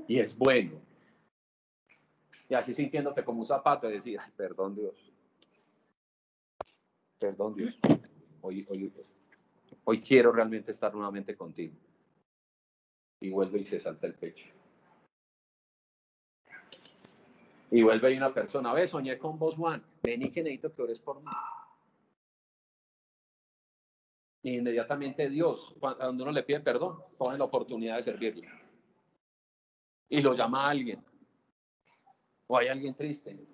y 0.06 0.18
es 0.18 0.36
bueno. 0.36 0.80
Y 2.48 2.54
así 2.54 2.74
sintiéndote 2.74 3.24
como 3.24 3.40
un 3.40 3.46
zapato, 3.46 3.88
decir, 3.88 4.20
perdón 4.36 4.74
Dios, 4.74 5.03
perdón 7.24 7.54
Dios, 7.54 7.74
hoy, 8.42 8.66
hoy, 8.68 8.92
hoy 9.84 10.00
quiero 10.02 10.30
realmente 10.30 10.72
estar 10.72 10.92
nuevamente 10.92 11.34
contigo. 11.34 11.74
Y 13.18 13.30
vuelve 13.30 13.60
y 13.60 13.64
se 13.64 13.80
salta 13.80 14.06
el 14.06 14.14
pecho. 14.14 14.44
Y 17.70 17.82
vuelve 17.82 18.12
y 18.12 18.18
una 18.18 18.34
persona, 18.34 18.74
ve, 18.74 18.86
soñé 18.86 19.18
con 19.18 19.38
vos, 19.38 19.56
Juan, 19.56 19.82
ven 20.02 20.20
y 20.20 20.30
que 20.30 20.42
necesito 20.42 20.74
que 20.74 20.82
ores 20.82 21.00
por 21.00 21.22
mí. 21.22 21.30
Y 24.42 24.58
inmediatamente 24.58 25.30
Dios, 25.30 25.74
cuando 25.80 26.24
uno 26.24 26.30
le 26.30 26.42
pide 26.42 26.60
perdón, 26.60 26.98
pone 27.16 27.38
la 27.38 27.44
oportunidad 27.44 27.96
de 27.96 28.02
servirle 28.02 28.50
y 30.10 30.20
lo 30.20 30.34
llama 30.34 30.66
a 30.66 30.70
alguien. 30.70 31.02
O 32.48 32.58
hay 32.58 32.68
alguien 32.68 32.94
triste. 32.94 33.53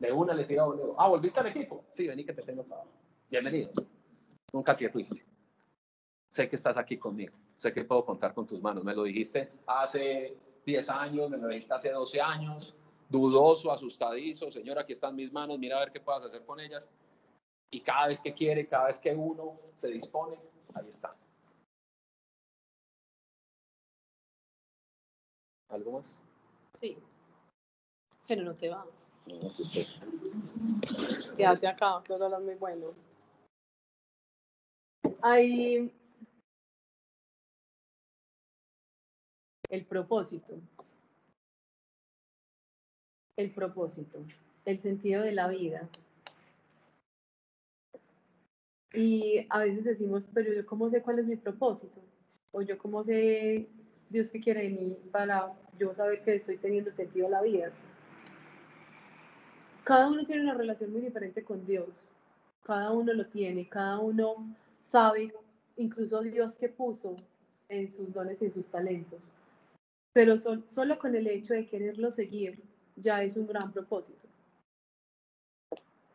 De 0.00 0.10
una 0.10 0.32
le 0.32 0.46
tira 0.46 0.66
un 0.66 0.94
Ah, 0.96 1.08
¿volviste 1.08 1.40
al 1.40 1.48
equipo? 1.48 1.84
Sí, 1.92 2.08
vení 2.08 2.24
que 2.24 2.32
te 2.32 2.40
tengo 2.40 2.64
trabajo. 2.64 2.88
Bienvenido. 3.28 3.70
Nunca 4.50 4.74
te 4.74 4.88
fuiste. 4.88 5.22
Sé 6.26 6.48
que 6.48 6.56
estás 6.56 6.78
aquí 6.78 6.96
conmigo. 6.96 7.36
Sé 7.54 7.70
que 7.70 7.84
puedo 7.84 8.06
contar 8.06 8.32
con 8.32 8.46
tus 8.46 8.62
manos. 8.62 8.82
Me 8.82 8.94
lo 8.94 9.02
dijiste 9.02 9.52
hace 9.66 10.38
10 10.64 10.88
años, 10.88 11.28
me 11.28 11.36
lo 11.36 11.48
dijiste 11.48 11.74
hace 11.74 11.90
12 11.90 12.18
años. 12.18 12.74
Dudoso, 13.10 13.70
asustadizo. 13.70 14.50
Señor, 14.50 14.78
aquí 14.78 14.92
están 14.92 15.14
mis 15.14 15.30
manos. 15.30 15.58
Mira 15.58 15.76
a 15.76 15.80
ver 15.80 15.92
qué 15.92 16.00
puedas 16.00 16.24
hacer 16.24 16.46
con 16.46 16.60
ellas. 16.60 16.88
Y 17.70 17.82
cada 17.82 18.08
vez 18.08 18.20
que 18.20 18.32
quiere, 18.32 18.66
cada 18.66 18.86
vez 18.86 18.98
que 18.98 19.14
uno 19.14 19.58
se 19.76 19.88
dispone, 19.88 20.38
ahí 20.72 20.88
está. 20.88 21.14
¿Algo 25.68 25.92
más? 25.92 26.18
Sí. 26.80 26.96
Pero 28.26 28.44
no 28.44 28.54
te 28.54 28.70
vas. 28.70 29.09
Pues 29.38 30.00
Quédate 31.36 31.66
acá, 31.66 32.02
que 32.04 32.14
es 32.14 32.20
muy 32.20 32.54
bueno. 32.54 32.94
Hay 35.22 35.92
el 39.68 39.84
propósito. 39.84 40.54
El 43.36 43.50
propósito, 43.52 44.18
el 44.66 44.82
sentido 44.82 45.22
de 45.22 45.32
la 45.32 45.48
vida. 45.48 45.88
Y 48.92 49.46
a 49.48 49.60
veces 49.60 49.84
decimos, 49.84 50.26
pero 50.34 50.52
yo 50.52 50.66
cómo 50.66 50.90
sé 50.90 51.00
cuál 51.00 51.20
es 51.20 51.26
mi 51.26 51.36
propósito, 51.36 52.00
o 52.52 52.60
yo 52.60 52.76
cómo 52.76 53.04
sé 53.04 53.68
Dios 54.10 54.28
qué 54.30 54.40
quiere 54.40 54.62
de 54.62 54.70
mí 54.70 54.98
para 55.12 55.52
yo 55.78 55.94
saber 55.94 56.22
que 56.22 56.34
estoy 56.34 56.56
teniendo 56.56 56.90
sentido 56.92 57.28
a 57.28 57.30
la 57.30 57.42
vida. 57.42 57.72
Cada 59.90 60.06
uno 60.06 60.24
tiene 60.24 60.42
una 60.42 60.54
relación 60.54 60.92
muy 60.92 61.00
diferente 61.00 61.42
con 61.42 61.66
Dios. 61.66 61.88
Cada 62.62 62.92
uno 62.92 63.12
lo 63.12 63.26
tiene, 63.26 63.68
cada 63.68 63.98
uno 63.98 64.36
sabe, 64.86 65.34
incluso 65.78 66.20
Dios 66.20 66.54
que 66.54 66.68
puso 66.68 67.16
en 67.68 67.90
sus 67.90 68.12
dones 68.12 68.40
y 68.40 68.44
en 68.44 68.52
sus 68.52 68.66
talentos. 68.66 69.18
Pero 70.12 70.38
sol- 70.38 70.62
solo 70.68 70.96
con 70.96 71.16
el 71.16 71.26
hecho 71.26 71.54
de 71.54 71.66
quererlo 71.66 72.12
seguir 72.12 72.62
ya 72.94 73.24
es 73.24 73.36
un 73.36 73.48
gran 73.48 73.72
propósito. 73.72 74.28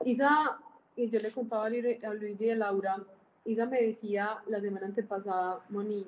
Isa, 0.05 0.57
y 0.95 1.09
yo 1.09 1.19
le 1.19 1.34
contaba 1.34 1.65
a 1.65 1.69
Luis 1.69 2.39
y 2.39 2.49
a 2.51 2.55
Laura, 2.55 3.03
Isa 3.43 3.65
me 3.65 3.82
decía 3.82 4.41
la 4.47 4.61
semana 4.61 4.86
antepasada, 4.86 5.65
Moni, 5.67 6.05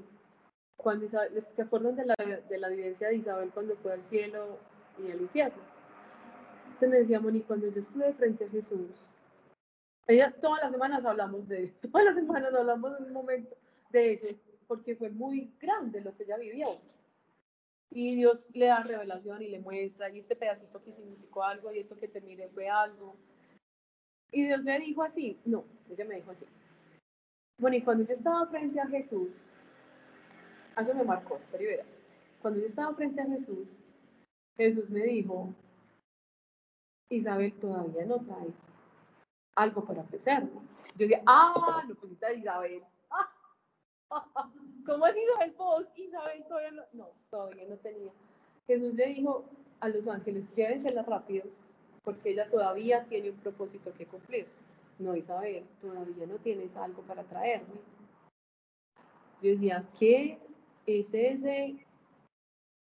cuando 0.78 1.04
Isabel, 1.04 1.46
¿se 1.54 1.64
acuerdan 1.64 1.98
de 1.98 2.06
la, 2.06 2.16
de 2.16 2.58
la 2.60 2.70
vivencia 2.70 3.10
de 3.10 3.18
Isabel 3.18 3.52
cuando 3.54 3.76
fue 3.76 3.92
al 3.92 4.06
cielo 4.06 4.58
y 5.06 5.12
al 5.12 5.20
infierno? 5.20 5.77
Se 6.78 6.88
me 6.88 7.00
decía, 7.00 7.20
Moni, 7.20 7.42
cuando 7.42 7.68
yo 7.68 7.80
estuve 7.80 8.14
frente 8.14 8.46
a 8.46 8.50
Jesús, 8.50 8.92
ella, 10.08 10.34
todas 10.40 10.62
las 10.62 10.72
semanas 10.72 11.04
hablamos 11.04 11.48
de 11.48 11.68
todas 11.92 12.06
las 12.06 12.16
semanas 12.16 12.54
hablamos 12.54 12.98
de 12.98 13.06
un 13.06 13.14
momento 13.14 13.56
de 13.90 14.14
ese, 14.14 14.40
porque 14.68 14.96
fue 14.96 15.10
muy 15.10 15.54
grande 15.60 16.02
lo 16.02 16.16
que 16.16 16.24
ella 16.24 16.38
vivió. 16.38 16.80
Y 17.90 18.16
Dios 18.16 18.46
le 18.54 18.68
da 18.68 18.84
revelación 18.84 19.42
y 19.42 19.50
le 19.50 19.60
muestra, 19.60 20.10
y 20.10 20.20
este 20.20 20.36
pedacito 20.36 20.84
que 20.84 20.92
significó 20.92 21.44
algo, 21.44 21.72
y 21.72 21.80
esto 21.80 21.96
que 21.96 22.08
te 22.08 22.22
miré 22.22 22.48
fue 22.50 22.70
algo. 22.70 23.16
Y 24.32 24.44
Dios 24.44 24.64
le 24.64 24.80
dijo 24.80 25.04
así, 25.04 25.40
no, 25.46 25.66
ella 25.90 26.06
me 26.06 26.16
dijo 26.16 26.32
así. 26.32 26.46
Bueno, 27.60 27.78
y 27.78 27.82
cuando 27.82 28.04
yo 28.04 28.14
estaba 28.14 28.46
frente 28.48 28.80
a 28.80 28.88
Jesús, 28.88 29.30
algo 30.76 30.94
me 30.94 31.04
marcó, 31.06 31.40
pero 31.52 31.82
cuando 32.42 32.60
yo 32.60 32.68
estaba 32.68 32.94
frente 32.94 33.22
a 33.22 33.26
Jesús, 33.26 33.76
Jesús 34.58 34.90
me 34.90 35.04
dijo, 35.04 35.54
Isabel, 37.10 37.54
todavía 37.60 38.06
no 38.06 38.20
traes 38.20 38.68
algo 39.56 39.84
para 39.84 40.02
ofrecerme. 40.02 40.52
Yo 40.96 41.08
decía, 41.08 41.24
ah, 41.26 41.84
no 41.88 41.96
pusiste 41.96 42.26
a 42.26 42.34
Isabel. 42.34 42.84
¿Cómo 44.86 45.08
es 45.08 45.16
Isabel 45.18 45.52
vos? 45.58 45.86
Isabel 45.96 46.46
todavía 46.48 46.72
no, 46.72 46.84
no, 46.94 47.10
todavía 47.30 47.66
no 47.68 47.76
tenía. 47.78 48.12
Jesús 48.68 48.94
le 48.94 49.08
dijo 49.08 49.46
a 49.80 49.90
los 49.90 50.08
ángeles, 50.08 50.46
llévensela 50.56 51.04
rápido, 51.04 51.46
porque 52.04 52.32
ella 52.32 52.50
todavía 52.50 53.06
tiene 53.06 53.32
un 53.32 53.38
propósito 53.38 53.94
que 53.94 54.06
cumplir. 54.06 54.48
No, 55.00 55.16
Isabel, 55.16 55.66
todavía 55.80 56.26
no 56.26 56.36
tienes 56.38 56.76
algo 56.76 57.02
para 57.04 57.24
traerme. 57.24 57.80
Yo 59.42 59.52
decía, 59.52 59.88
¿qué 60.00 60.40
es 60.86 61.14
ese 61.14 61.86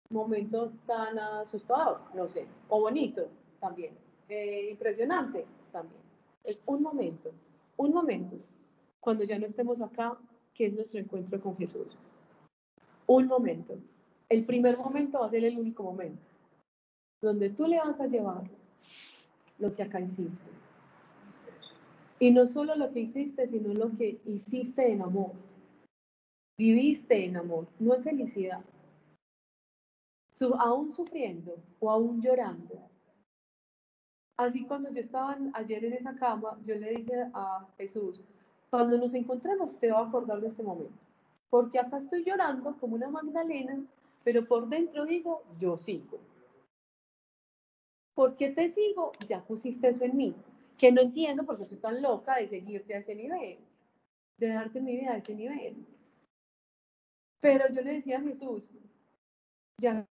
momento 0.09 0.71
tan 0.85 1.17
asustador? 1.17 2.01
No 2.13 2.27
sé, 2.27 2.45
o 2.67 2.81
bonito 2.81 3.29
también, 3.59 3.97
eh, 4.33 4.69
impresionante 4.71 5.45
también. 5.71 6.01
Es 6.43 6.61
un 6.65 6.81
momento, 6.81 7.31
un 7.77 7.91
momento, 7.91 8.37
cuando 8.99 9.23
ya 9.23 9.37
no 9.37 9.45
estemos 9.45 9.81
acá, 9.81 10.17
que 10.53 10.65
es 10.65 10.73
nuestro 10.73 10.99
encuentro 10.99 11.39
con 11.39 11.55
Jesús. 11.57 11.87
Un 13.07 13.27
momento. 13.27 13.77
El 14.29 14.45
primer 14.45 14.77
momento 14.77 15.19
va 15.19 15.27
a 15.27 15.29
ser 15.29 15.43
el 15.43 15.57
único 15.57 15.83
momento, 15.83 16.21
donde 17.21 17.49
tú 17.49 17.67
le 17.67 17.77
vas 17.77 17.99
a 17.99 18.07
llevar 18.07 18.43
lo 19.59 19.73
que 19.73 19.83
acá 19.83 19.99
hiciste. 19.99 20.51
Y 22.19 22.31
no 22.31 22.47
solo 22.47 22.75
lo 22.75 22.91
que 22.91 23.01
hiciste, 23.01 23.47
sino 23.47 23.73
lo 23.73 23.95
que 23.97 24.19
hiciste 24.25 24.91
en 24.91 25.01
amor. 25.01 25.31
Viviste 26.57 27.25
en 27.25 27.37
amor, 27.37 27.67
no 27.79 27.93
en 27.95 28.03
felicidad. 28.03 28.63
Su- 30.29 30.55
aún 30.55 30.91
sufriendo 30.93 31.57
o 31.79 31.89
aún 31.91 32.21
llorando. 32.21 32.92
Así 34.37 34.65
cuando 34.65 34.89
yo 34.91 34.99
estaba 34.99 35.37
ayer 35.53 35.85
en 35.85 35.93
esa 35.93 36.15
cama, 36.15 36.57
yo 36.65 36.75
le 36.75 36.89
dije 36.91 37.29
a 37.33 37.67
Jesús, 37.77 38.23
cuando 38.69 38.97
nos 38.97 39.13
encontremos 39.13 39.77
te 39.77 39.91
voy 39.91 40.01
a 40.01 40.07
acordar 40.07 40.41
de 40.41 40.47
este 40.47 40.63
momento. 40.63 40.97
Porque 41.49 41.79
acá 41.79 41.97
estoy 41.99 42.23
llorando 42.23 42.75
como 42.79 42.95
una 42.95 43.09
Magdalena, 43.09 43.79
pero 44.23 44.47
por 44.47 44.67
dentro 44.67 45.05
digo, 45.05 45.43
yo 45.59 45.77
sigo. 45.77 46.19
¿Por 48.15 48.35
qué 48.35 48.49
te 48.49 48.69
sigo? 48.69 49.11
Ya 49.27 49.43
pusiste 49.43 49.89
eso 49.89 50.03
en 50.03 50.17
mí. 50.17 50.35
Que 50.77 50.91
no 50.91 51.01
entiendo 51.01 51.45
porque 51.45 51.63
estoy 51.63 51.77
tan 51.77 52.01
loca 52.01 52.37
de 52.37 52.47
seguirte 52.47 52.95
a 52.95 52.99
ese 52.99 53.15
nivel, 53.15 53.59
de 54.37 54.47
darte 54.47 54.81
mi 54.81 54.97
vida 54.97 55.11
a 55.11 55.17
ese 55.17 55.35
nivel. 55.35 55.85
Pero 57.39 57.65
yo 57.69 57.81
le 57.81 57.93
decía 57.93 58.17
a 58.17 58.21
Jesús, 58.21 58.71
ya 59.79 60.07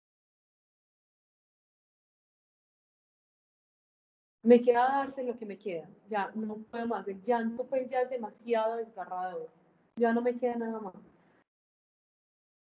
me 4.44 4.62
queda 4.62 4.88
darte 4.88 5.24
lo 5.24 5.36
que 5.36 5.46
me 5.46 5.58
queda, 5.58 5.88
ya 6.10 6.32
no 6.34 6.56
puedo 6.56 6.88
más, 6.88 7.08
el 7.08 7.22
llanto 7.22 7.66
pues 7.66 7.89
ya 7.89 8.02
es 8.02 8.10
demasiado 8.10 8.78
desgarrador, 8.78 9.50
ya 9.96 10.14
no 10.14 10.22
me 10.22 10.38
queda 10.38 10.56
nada 10.56 10.80
más. 10.80 10.96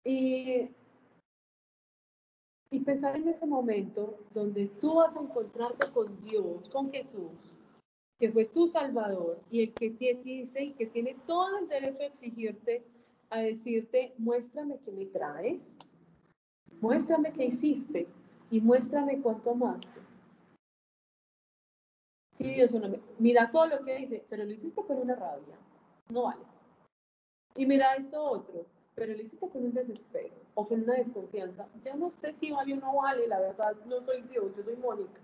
Y, 0.05 0.69
y 2.69 2.79
pensar 2.81 3.15
en 3.15 3.29
ese 3.29 3.45
momento 3.45 4.19
donde 4.33 4.67
tú 4.67 4.95
vas 4.95 5.15
a 5.15 5.21
encontrarte 5.21 5.89
con 5.91 6.21
Dios, 6.23 6.67
con 6.69 6.91
Jesús, 6.91 7.31
que 8.19 8.31
fue 8.31 8.45
tu 8.45 8.67
Salvador 8.67 9.41
y 9.49 9.63
el 9.63 9.73
que 9.73 9.91
te 9.91 10.15
dice 10.23 10.63
y 10.63 10.71
que 10.71 10.87
tiene 10.87 11.15
todo 11.25 11.57
el 11.59 11.67
derecho 11.67 12.03
a 12.03 12.05
exigirte, 12.07 12.83
a 13.29 13.39
decirte, 13.39 14.13
muéstrame 14.17 14.79
qué 14.83 14.91
me 14.91 15.05
traes, 15.05 15.61
muéstrame 16.81 17.31
qué 17.31 17.45
hiciste 17.45 18.07
y 18.51 18.59
muéstrame 18.59 19.21
cuánto 19.21 19.51
amaste. 19.51 20.12
Sí, 22.33 22.45
Dios, 22.45 22.71
no 22.71 22.89
mira 23.19 23.51
todo 23.51 23.67
lo 23.67 23.85
que 23.85 23.95
dice, 23.95 24.25
pero 24.27 24.43
lo 24.43 24.51
hiciste 24.51 24.83
con 24.83 24.97
una 24.97 25.15
rabia, 25.15 25.55
no 26.09 26.23
vale. 26.23 26.41
Y 27.55 27.67
mira 27.67 27.93
esto 27.93 28.23
otro, 28.23 28.65
pero 28.95 29.13
lo 29.13 29.21
hiciste 29.21 29.47
con 29.47 29.63
un 29.63 29.73
desespero 29.73 30.33
o 30.55 30.67
con 30.67 30.81
una 30.81 30.95
desconfianza. 30.95 31.67
Ya 31.83 31.95
no 31.95 32.09
sé 32.09 32.33
si 32.33 32.51
vale 32.51 32.73
o 32.73 32.77
no 32.77 32.95
vale, 32.95 33.27
la 33.27 33.39
verdad, 33.39 33.75
no 33.85 34.01
soy 34.01 34.23
Dios, 34.23 34.51
yo 34.57 34.63
soy 34.63 34.75
Mónica. 34.77 35.21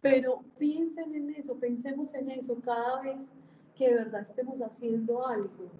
Pero 0.00 0.42
piensen 0.58 1.14
en 1.14 1.34
eso, 1.36 1.54
pensemos 1.60 2.12
en 2.14 2.30
eso 2.32 2.56
cada 2.64 3.00
vez 3.02 3.18
que 3.76 3.88
de 3.88 3.94
verdad 3.94 4.22
estemos 4.22 4.60
haciendo 4.60 5.24
algo. 5.24 5.70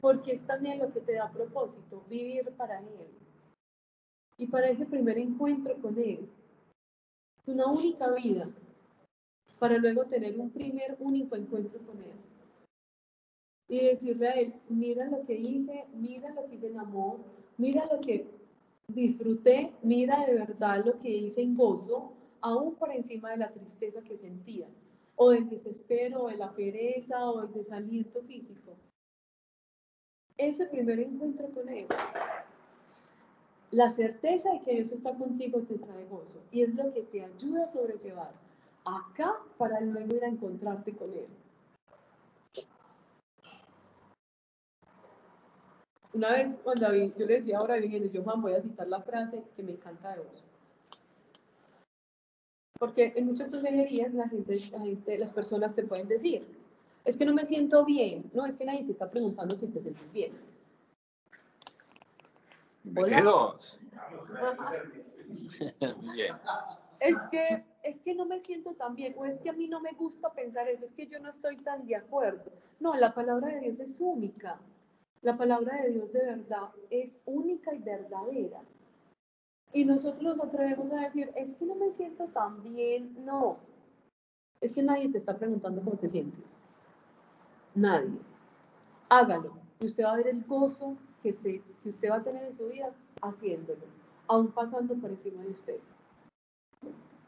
Porque 0.00 0.34
es 0.34 0.46
también 0.46 0.78
lo 0.78 0.92
que 0.92 1.00
te 1.00 1.14
da 1.14 1.28
propósito, 1.32 2.04
vivir 2.08 2.52
para 2.56 2.78
Él. 2.78 3.08
Y 4.38 4.46
para 4.46 4.68
ese 4.68 4.86
primer 4.86 5.18
encuentro 5.18 5.74
con 5.82 5.98
Él. 5.98 6.28
Es 7.42 7.48
una 7.48 7.66
única 7.66 8.12
vida 8.12 8.48
para 9.58 9.78
luego 9.78 10.04
tener 10.04 10.38
un 10.38 10.50
primer 10.50 10.96
único 11.00 11.36
encuentro 11.36 11.80
con 11.86 11.96
Él. 11.96 12.12
Y 13.68 13.80
decirle 13.80 14.28
a 14.28 14.32
Él, 14.32 14.54
mira 14.68 15.06
lo 15.06 15.24
que 15.24 15.34
hice, 15.34 15.86
mira 15.94 16.32
lo 16.34 16.46
que 16.46 16.56
hice 16.56 16.68
en 16.68 16.78
amor, 16.78 17.18
mira 17.56 17.86
lo 17.90 18.00
que 18.00 18.26
disfruté, 18.88 19.72
mira 19.82 20.24
de 20.26 20.34
verdad 20.34 20.84
lo 20.84 20.98
que 21.00 21.10
hice 21.10 21.42
en 21.42 21.56
gozo, 21.56 22.12
aún 22.40 22.74
por 22.76 22.92
encima 22.92 23.30
de 23.30 23.38
la 23.38 23.50
tristeza 23.50 24.02
que 24.02 24.16
sentía, 24.16 24.68
o 25.16 25.30
del 25.30 25.48
desespero, 25.48 26.24
o 26.24 26.28
de 26.28 26.36
la 26.36 26.52
pereza, 26.54 27.28
o 27.28 27.42
del 27.42 27.52
desaliento 27.54 28.22
físico. 28.22 28.76
Ese 30.36 30.66
primer 30.66 31.00
encuentro 31.00 31.48
con 31.50 31.68
Él, 31.68 31.86
la 33.72 33.90
certeza 33.90 34.52
de 34.52 34.60
que 34.60 34.74
Dios 34.74 34.92
está 34.92 35.12
contigo 35.14 35.62
te 35.62 35.78
trae 35.78 36.06
gozo 36.06 36.40
y 36.52 36.62
es 36.62 36.74
lo 36.74 36.92
que 36.92 37.02
te 37.02 37.24
ayuda 37.24 37.64
a 37.64 37.68
sobrellevar 37.68 38.45
acá 38.86 39.36
para 39.58 39.80
luego 39.80 40.14
ir 40.14 40.24
a 40.24 40.28
encontrarte 40.28 40.92
con 40.94 41.12
Él. 41.12 41.26
Una 46.12 46.32
vez 46.32 46.56
cuando 46.62 46.86
David, 46.86 47.12
yo 47.18 47.26
le 47.26 47.40
decía 47.40 47.58
ahora 47.58 47.76
bien, 47.76 48.10
yo 48.10 48.22
Juan 48.22 48.40
voy 48.40 48.54
a 48.54 48.62
citar 48.62 48.88
la 48.88 49.02
frase 49.02 49.44
que 49.54 49.62
me 49.62 49.72
encanta 49.72 50.14
de 50.14 50.22
vos. 50.22 50.44
Porque 52.78 53.12
en 53.16 53.26
muchas 53.26 53.48
consejerías 53.48 54.14
la 54.14 54.28
gente, 54.28 54.58
la 54.70 54.80
gente, 54.80 55.18
las 55.18 55.32
personas 55.32 55.74
te 55.74 55.82
pueden 55.82 56.08
decir, 56.08 56.46
es 57.04 57.16
que 57.16 57.26
no 57.26 57.34
me 57.34 57.44
siento 57.44 57.84
bien, 57.84 58.30
no, 58.32 58.46
es 58.46 58.54
que 58.54 58.64
nadie 58.64 58.84
te 58.84 58.92
está 58.92 59.10
preguntando 59.10 59.56
si 59.56 59.66
te 59.66 59.80
sientes 59.80 60.12
bien. 60.12 60.32
Hola. 62.94 63.06
Bienvenidos. 63.06 63.80
Bien. 66.14 66.34
Es 67.00 67.16
que, 67.30 67.64
es 67.82 68.00
que 68.00 68.14
no 68.14 68.26
me 68.26 68.40
siento 68.40 68.74
tan 68.74 68.94
bien, 68.94 69.14
o 69.16 69.24
es 69.24 69.40
que 69.40 69.50
a 69.50 69.52
mí 69.52 69.68
no 69.68 69.80
me 69.80 69.92
gusta 69.92 70.32
pensar 70.32 70.68
eso, 70.68 70.84
es 70.84 70.92
que 70.92 71.06
yo 71.06 71.18
no 71.20 71.30
estoy 71.30 71.58
tan 71.58 71.86
de 71.86 71.96
acuerdo. 71.96 72.50
No, 72.80 72.94
la 72.94 73.14
palabra 73.14 73.48
de 73.48 73.60
Dios 73.60 73.80
es 73.80 74.00
única. 74.00 74.58
La 75.22 75.36
palabra 75.36 75.82
de 75.82 75.90
Dios 75.90 76.12
de 76.12 76.24
verdad 76.24 76.70
es 76.90 77.16
única 77.24 77.74
y 77.74 77.78
verdadera. 77.78 78.60
Y 79.72 79.84
nosotros 79.84 80.36
nos 80.36 80.46
atrevemos 80.46 80.92
a 80.92 81.00
decir, 81.02 81.30
es 81.34 81.54
que 81.54 81.66
no 81.66 81.74
me 81.74 81.90
siento 81.90 82.26
tan 82.28 82.62
bien. 82.62 83.24
No, 83.24 83.58
es 84.60 84.72
que 84.72 84.82
nadie 84.82 85.08
te 85.08 85.18
está 85.18 85.36
preguntando 85.36 85.82
cómo 85.82 85.96
te 85.96 86.08
sientes. 86.08 86.60
Nadie. 87.74 88.18
Hágalo. 89.08 89.52
Y 89.78 89.86
usted 89.86 90.04
va 90.04 90.12
a 90.12 90.16
ver 90.16 90.28
el 90.28 90.42
gozo 90.44 90.96
que, 91.22 91.32
se, 91.32 91.62
que 91.82 91.88
usted 91.88 92.10
va 92.10 92.16
a 92.16 92.22
tener 92.22 92.44
en 92.44 92.56
su 92.56 92.66
vida 92.66 92.90
haciéndolo, 93.20 93.82
aún 94.26 94.50
pasando 94.52 94.94
por 94.94 95.10
encima 95.10 95.42
de 95.42 95.50
usted. 95.50 95.78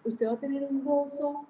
Usted 0.04 0.26
va 0.26 0.32
a 0.32 0.40
tener 0.40 0.62
un 0.64 0.84
gozo 0.84 1.46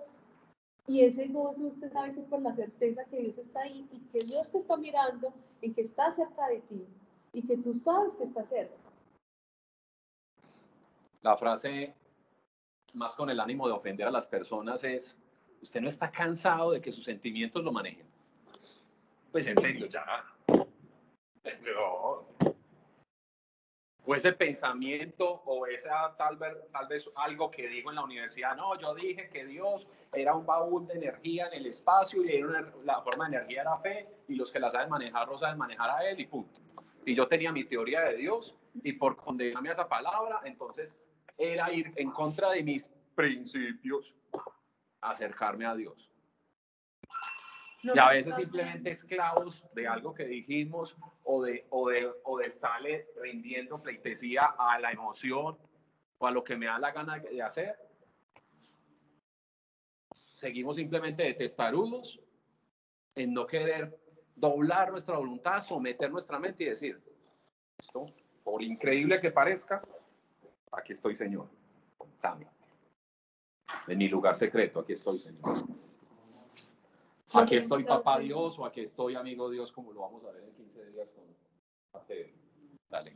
Y 0.87 1.05
ese 1.05 1.29
gozo 1.29 1.61
usted 1.61 1.93
sabe 1.93 2.15
que 2.15 2.21
es 2.21 2.27
por 2.27 2.41
la 2.41 2.55
certeza 2.55 3.05
que 3.05 3.21
Dios 3.21 3.39
está 3.39 3.61
ahí 3.61 3.87
y 3.93 4.01
que 4.11 4.25
Dios 4.25 4.51
te 4.51 4.59
está 4.59 4.77
mirando 4.77 5.33
y 5.61 5.73
que 5.73 5.83
está 5.83 6.13
cerca 6.13 6.49
de 6.49 6.61
ti 6.61 6.87
y 7.33 7.47
que 7.47 7.59
tú 7.59 7.75
sabes 7.75 8.17
que 8.17 8.25
está 8.25 8.45
cerca. 8.47 8.75
La 11.23 11.37
frase, 11.37 11.95
más 12.95 13.15
con 13.15 13.29
el 13.29 13.41
ánimo 13.41 13.67
de 13.67 13.75
ofender 13.75 14.07
a 14.07 14.11
las 14.11 14.27
personas, 14.27 14.83
es, 14.85 15.17
usted 15.61 15.81
no 15.81 15.89
está 15.89 16.11
cansado 16.11 16.71
de 16.71 16.81
que 16.81 16.91
sus 16.91 17.05
sentimientos 17.05 17.63
lo 17.63 17.73
manejen. 17.73 18.07
Pues 19.31 19.47
en 19.47 19.59
serio, 19.59 19.87
ya. 19.87 20.05
No. 21.65 22.28
O 24.11 24.15
ese 24.15 24.33
pensamiento 24.33 25.43
o 25.45 25.67
esa 25.67 26.17
tal 26.17 26.39
vez, 26.39 26.57
tal 26.73 26.89
vez 26.89 27.11
algo 27.17 27.51
que 27.51 27.69
digo 27.69 27.91
en 27.91 27.97
la 27.97 28.05
universidad, 28.05 28.57
no, 28.57 28.75
yo 28.79 28.95
dije 28.95 29.29
que 29.29 29.45
Dios 29.45 29.87
era 30.15 30.35
un 30.35 30.47
baúl 30.47 30.87
de 30.87 30.95
energía 30.95 31.47
en 31.49 31.61
el 31.61 31.67
espacio 31.67 32.25
y 32.25 32.37
era 32.37 32.73
la 32.85 33.03
forma 33.03 33.29
de 33.29 33.37
energía 33.37 33.61
era 33.61 33.77
fe 33.77 34.09
y 34.27 34.37
los 34.37 34.51
que 34.51 34.61
la 34.61 34.71
saben 34.71 34.89
manejar 34.89 35.29
lo 35.29 35.37
saben 35.37 35.59
manejar 35.59 35.91
a 35.91 36.09
él 36.09 36.19
y 36.21 36.25
punto. 36.25 36.59
Y 37.05 37.15
yo 37.15 37.29
tenía 37.29 37.53
mi 37.53 37.65
teoría 37.65 38.01
de 38.01 38.17
Dios 38.17 38.57
y 38.83 38.95
por 38.95 39.15
condenarme 39.15 39.69
a 39.69 39.73
esa 39.73 39.91
palabra, 39.91 40.41
entonces 40.45 40.97
era 41.37 41.71
ir 41.71 41.93
en 41.97 42.11
contra 42.11 42.53
de 42.53 42.63
mis 42.63 42.91
principios, 43.15 44.15
acercarme 45.03 45.67
a 45.67 45.75
Dios. 45.75 46.11
No 47.85 47.95
Y 47.95 47.99
a 47.99 48.09
veces 48.09 48.35
simplemente 48.35 48.91
esclavos 48.91 49.65
de 49.75 49.87
algo 49.87 50.13
que 50.13 50.25
dijimos 50.25 50.97
o 51.25 51.43
de, 51.43 51.67
o 51.71 51.89
de, 51.89 52.11
o 52.25 52.39
de 52.39 52.47
estarle 52.47 53.07
rindiendo 53.23 53.81
pleitesía 53.81 54.55
a 54.59 54.81
la 54.81 54.91
emoción 54.91 55.57
o 56.19 56.27
a 56.27 56.31
lo 56.31 56.43
que 56.43 56.57
me 56.57 56.67
da 56.67 56.79
la 56.79 56.91
gana 56.91 57.19
de 57.19 57.41
hacer. 57.41 57.77
Seguimos 60.33 60.77
simplemente 60.77 61.23
de 61.23 61.35
testarudos 61.35 62.21
en 63.15 63.33
no 63.33 63.47
querer 63.47 63.97
doblar 64.35 64.91
nuestra 64.91 65.17
voluntad, 65.17 65.61
someter 65.61 66.11
nuestra 66.11 66.39
mente 66.39 66.65
y 66.65 66.69
decir, 66.69 67.01
esto, 67.79 68.07
por 68.45 68.63
increíble 68.63 69.21
que 69.21 69.31
parezca, 69.31 69.83
aquí 70.73 70.93
estoy, 70.93 71.17
Señor. 71.17 71.49
En 73.87 73.99
mi 73.99 74.09
lugar 74.09 74.37
secreto, 74.37 74.81
aquí 74.81 74.93
estoy, 74.93 75.19
Señor. 75.19 75.65
Aquí 77.35 77.57
estoy, 77.57 77.85
papá 77.85 78.19
Dios, 78.19 78.59
o 78.59 78.65
aquí 78.65 78.81
estoy, 78.81 79.15
amigo 79.15 79.51
Dios, 79.51 79.71
como 79.71 79.93
lo 79.93 80.01
vamos 80.01 80.25
a 80.25 80.31
ver 80.33 80.45
en 80.45 80.53
15 80.53 80.87
días 80.87 81.11
con. 81.11 81.25
Dale. 82.91 83.13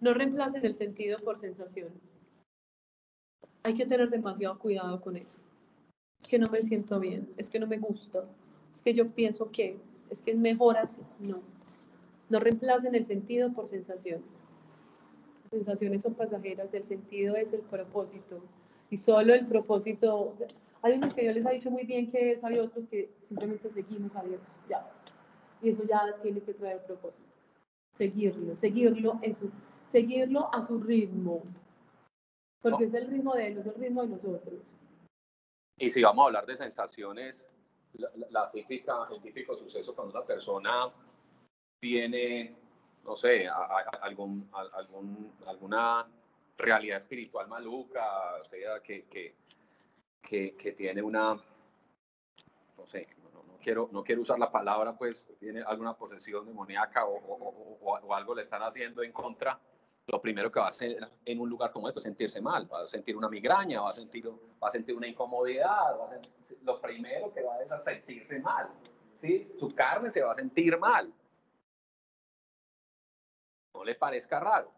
No 0.00 0.14
reemplacen 0.14 0.64
el 0.64 0.76
sentido 0.76 1.18
por 1.18 1.40
sensaciones. 1.40 1.98
Hay 3.64 3.74
que 3.74 3.86
tener 3.86 4.10
demasiado 4.10 4.58
cuidado 4.58 5.00
con 5.00 5.16
eso. 5.16 5.38
Es 6.20 6.28
que 6.28 6.38
no 6.38 6.48
me 6.48 6.62
siento 6.62 7.00
bien, 7.00 7.32
es 7.36 7.50
que 7.50 7.58
no 7.58 7.66
me 7.66 7.78
gusta, 7.78 8.24
es 8.72 8.82
que 8.82 8.94
yo 8.94 9.10
pienso 9.10 9.50
que, 9.50 9.78
es 10.10 10.20
que 10.22 10.32
es 10.32 10.38
mejor 10.38 10.76
así. 10.76 11.00
No. 11.18 11.40
No 12.28 12.40
reemplacen 12.40 12.94
el 12.94 13.04
sentido 13.04 13.52
por 13.52 13.68
sensaciones. 13.68 14.24
Las 15.44 15.50
sensaciones 15.50 16.02
son 16.02 16.14
pasajeras, 16.14 16.72
el 16.72 16.86
sentido 16.86 17.36
es 17.36 17.52
el 17.52 17.60
propósito. 17.60 18.40
Y 18.90 18.96
solo 18.96 19.34
el 19.34 19.46
propósito. 19.46 20.34
Hay 20.82 20.94
unos 20.94 21.14
que 21.14 21.22
Dios 21.22 21.34
les 21.34 21.46
ha 21.46 21.50
dicho 21.50 21.70
muy 21.70 21.84
bien 21.84 22.10
que 22.10 22.32
es, 22.32 22.42
hay 22.44 22.58
otros 22.58 22.86
que 22.88 23.10
simplemente 23.22 23.70
seguimos 23.70 24.14
a 24.16 24.22
Dios. 24.22 24.40
Ya. 24.68 24.90
Y 25.60 25.70
eso 25.70 25.84
ya 25.84 26.16
tiene 26.22 26.40
que 26.40 26.54
traer 26.54 26.84
propósito 26.84 27.22
seguirlo, 27.94 28.56
seguirlo 28.56 29.18
en 29.22 29.34
su, 29.34 29.50
seguirlo 29.92 30.52
a 30.52 30.62
su 30.62 30.80
ritmo. 30.80 31.42
Porque 32.62 32.84
es 32.84 32.94
el 32.94 33.08
ritmo 33.08 33.34
de 33.34 33.48
él, 33.48 33.58
es 33.58 33.66
el 33.66 33.74
ritmo 33.74 34.02
de 34.02 34.08
nosotros. 34.08 34.54
Y 35.78 35.90
si 35.90 36.02
vamos 36.02 36.22
a 36.22 36.26
hablar 36.26 36.46
de 36.46 36.56
sensaciones, 36.56 37.46
la, 37.94 38.08
la- 38.16 38.26
la 38.30 38.50
típica, 38.50 39.08
el 39.10 39.20
típico 39.20 39.54
suceso 39.54 39.94
cuando 39.94 40.16
una 40.18 40.26
persona 40.26 40.90
tiene, 41.80 42.54
no 43.04 43.14
sé, 43.16 43.46
a- 43.48 43.54
a- 43.56 43.98
algún, 44.02 44.48
a- 44.52 44.78
algún, 44.78 45.32
alguna 45.46 46.06
realidad 46.56 46.96
espiritual 46.98 47.48
maluca, 47.48 48.42
sea 48.44 48.80
que, 48.80 49.04
que, 49.04 49.34
que, 50.22 50.52
tiene 50.76 51.02
una, 51.02 51.34
no 51.34 52.86
sé, 52.86 53.06
no, 53.32 53.42
no 53.42 53.58
quiero, 53.58 53.88
no 53.92 54.02
quiero 54.02 54.22
usar 54.22 54.38
la 54.38 54.50
palabra, 54.50 54.96
pues 54.96 55.26
tiene 55.38 55.62
alguna 55.62 55.94
posesión 55.94 56.46
demoníaca 56.46 57.04
o, 57.06 57.16
o- 57.16 57.78
o- 57.82 57.98
o- 58.00 58.14
algo 58.14 58.34
le 58.34 58.42
están 58.42 58.62
haciendo 58.62 59.02
en 59.02 59.12
contra, 59.12 59.58
lo 60.06 60.20
primero 60.20 60.50
que 60.50 60.58
va 60.58 60.66
a 60.66 60.70
hacer 60.70 60.98
en 61.24 61.40
un 61.40 61.48
lugar 61.48 61.70
como 61.70 61.86
esto 61.88 62.00
es 62.00 62.04
sentirse 62.04 62.40
mal, 62.40 62.68
va 62.72 62.82
a 62.82 62.86
sentir 62.86 63.16
una 63.16 63.28
migraña, 63.28 63.80
va 63.82 63.90
a 63.90 63.94
sentir, 63.94 64.28
va 64.28 64.68
a 64.68 64.70
sentir 64.70 64.96
una 64.96 65.06
incomodidad, 65.06 65.96
lo 66.62 66.80
primero 66.80 67.32
que 67.32 67.42
va 67.42 67.54
a 67.56 67.62
es 67.62 67.70
a 67.70 67.78
sentirse 67.78 68.40
mal, 68.40 68.68
¿sí? 69.16 69.52
Su 69.58 69.68
carne 69.74 70.10
se 70.10 70.22
va 70.22 70.32
a 70.32 70.34
sentir 70.34 70.76
mal. 70.78 71.12
No 73.74 73.84
le 73.84 73.94
parezca 73.94 74.38
raro, 74.40 74.72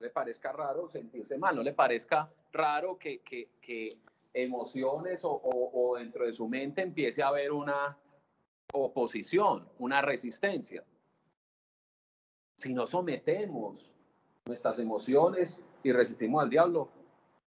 no 0.00 0.06
le 0.06 0.10
parezca 0.10 0.52
raro 0.52 0.88
sentirse 0.88 1.36
mal, 1.38 1.54
no 1.56 1.62
le 1.62 1.72
parezca 1.72 2.30
raro 2.52 2.96
que, 2.98 3.20
que, 3.20 3.50
que 3.60 3.98
emociones 4.36 5.22
o, 5.24 5.96
dentro 5.98 6.26
de 6.26 6.32
su 6.32 6.46
mente 6.46 6.82
empiece 6.82 7.22
a 7.22 7.28
haber 7.28 7.52
una 7.52 7.98
oposición, 8.72 9.66
una 9.78 10.02
resistencia. 10.02 10.84
Si 12.56 12.74
no 12.74 12.86
sometemos 12.86 13.92
nuestras 14.44 14.78
emociones 14.78 15.60
y 15.82 15.92
resistimos 15.92 16.42
al 16.42 16.50
diablo, 16.50 16.88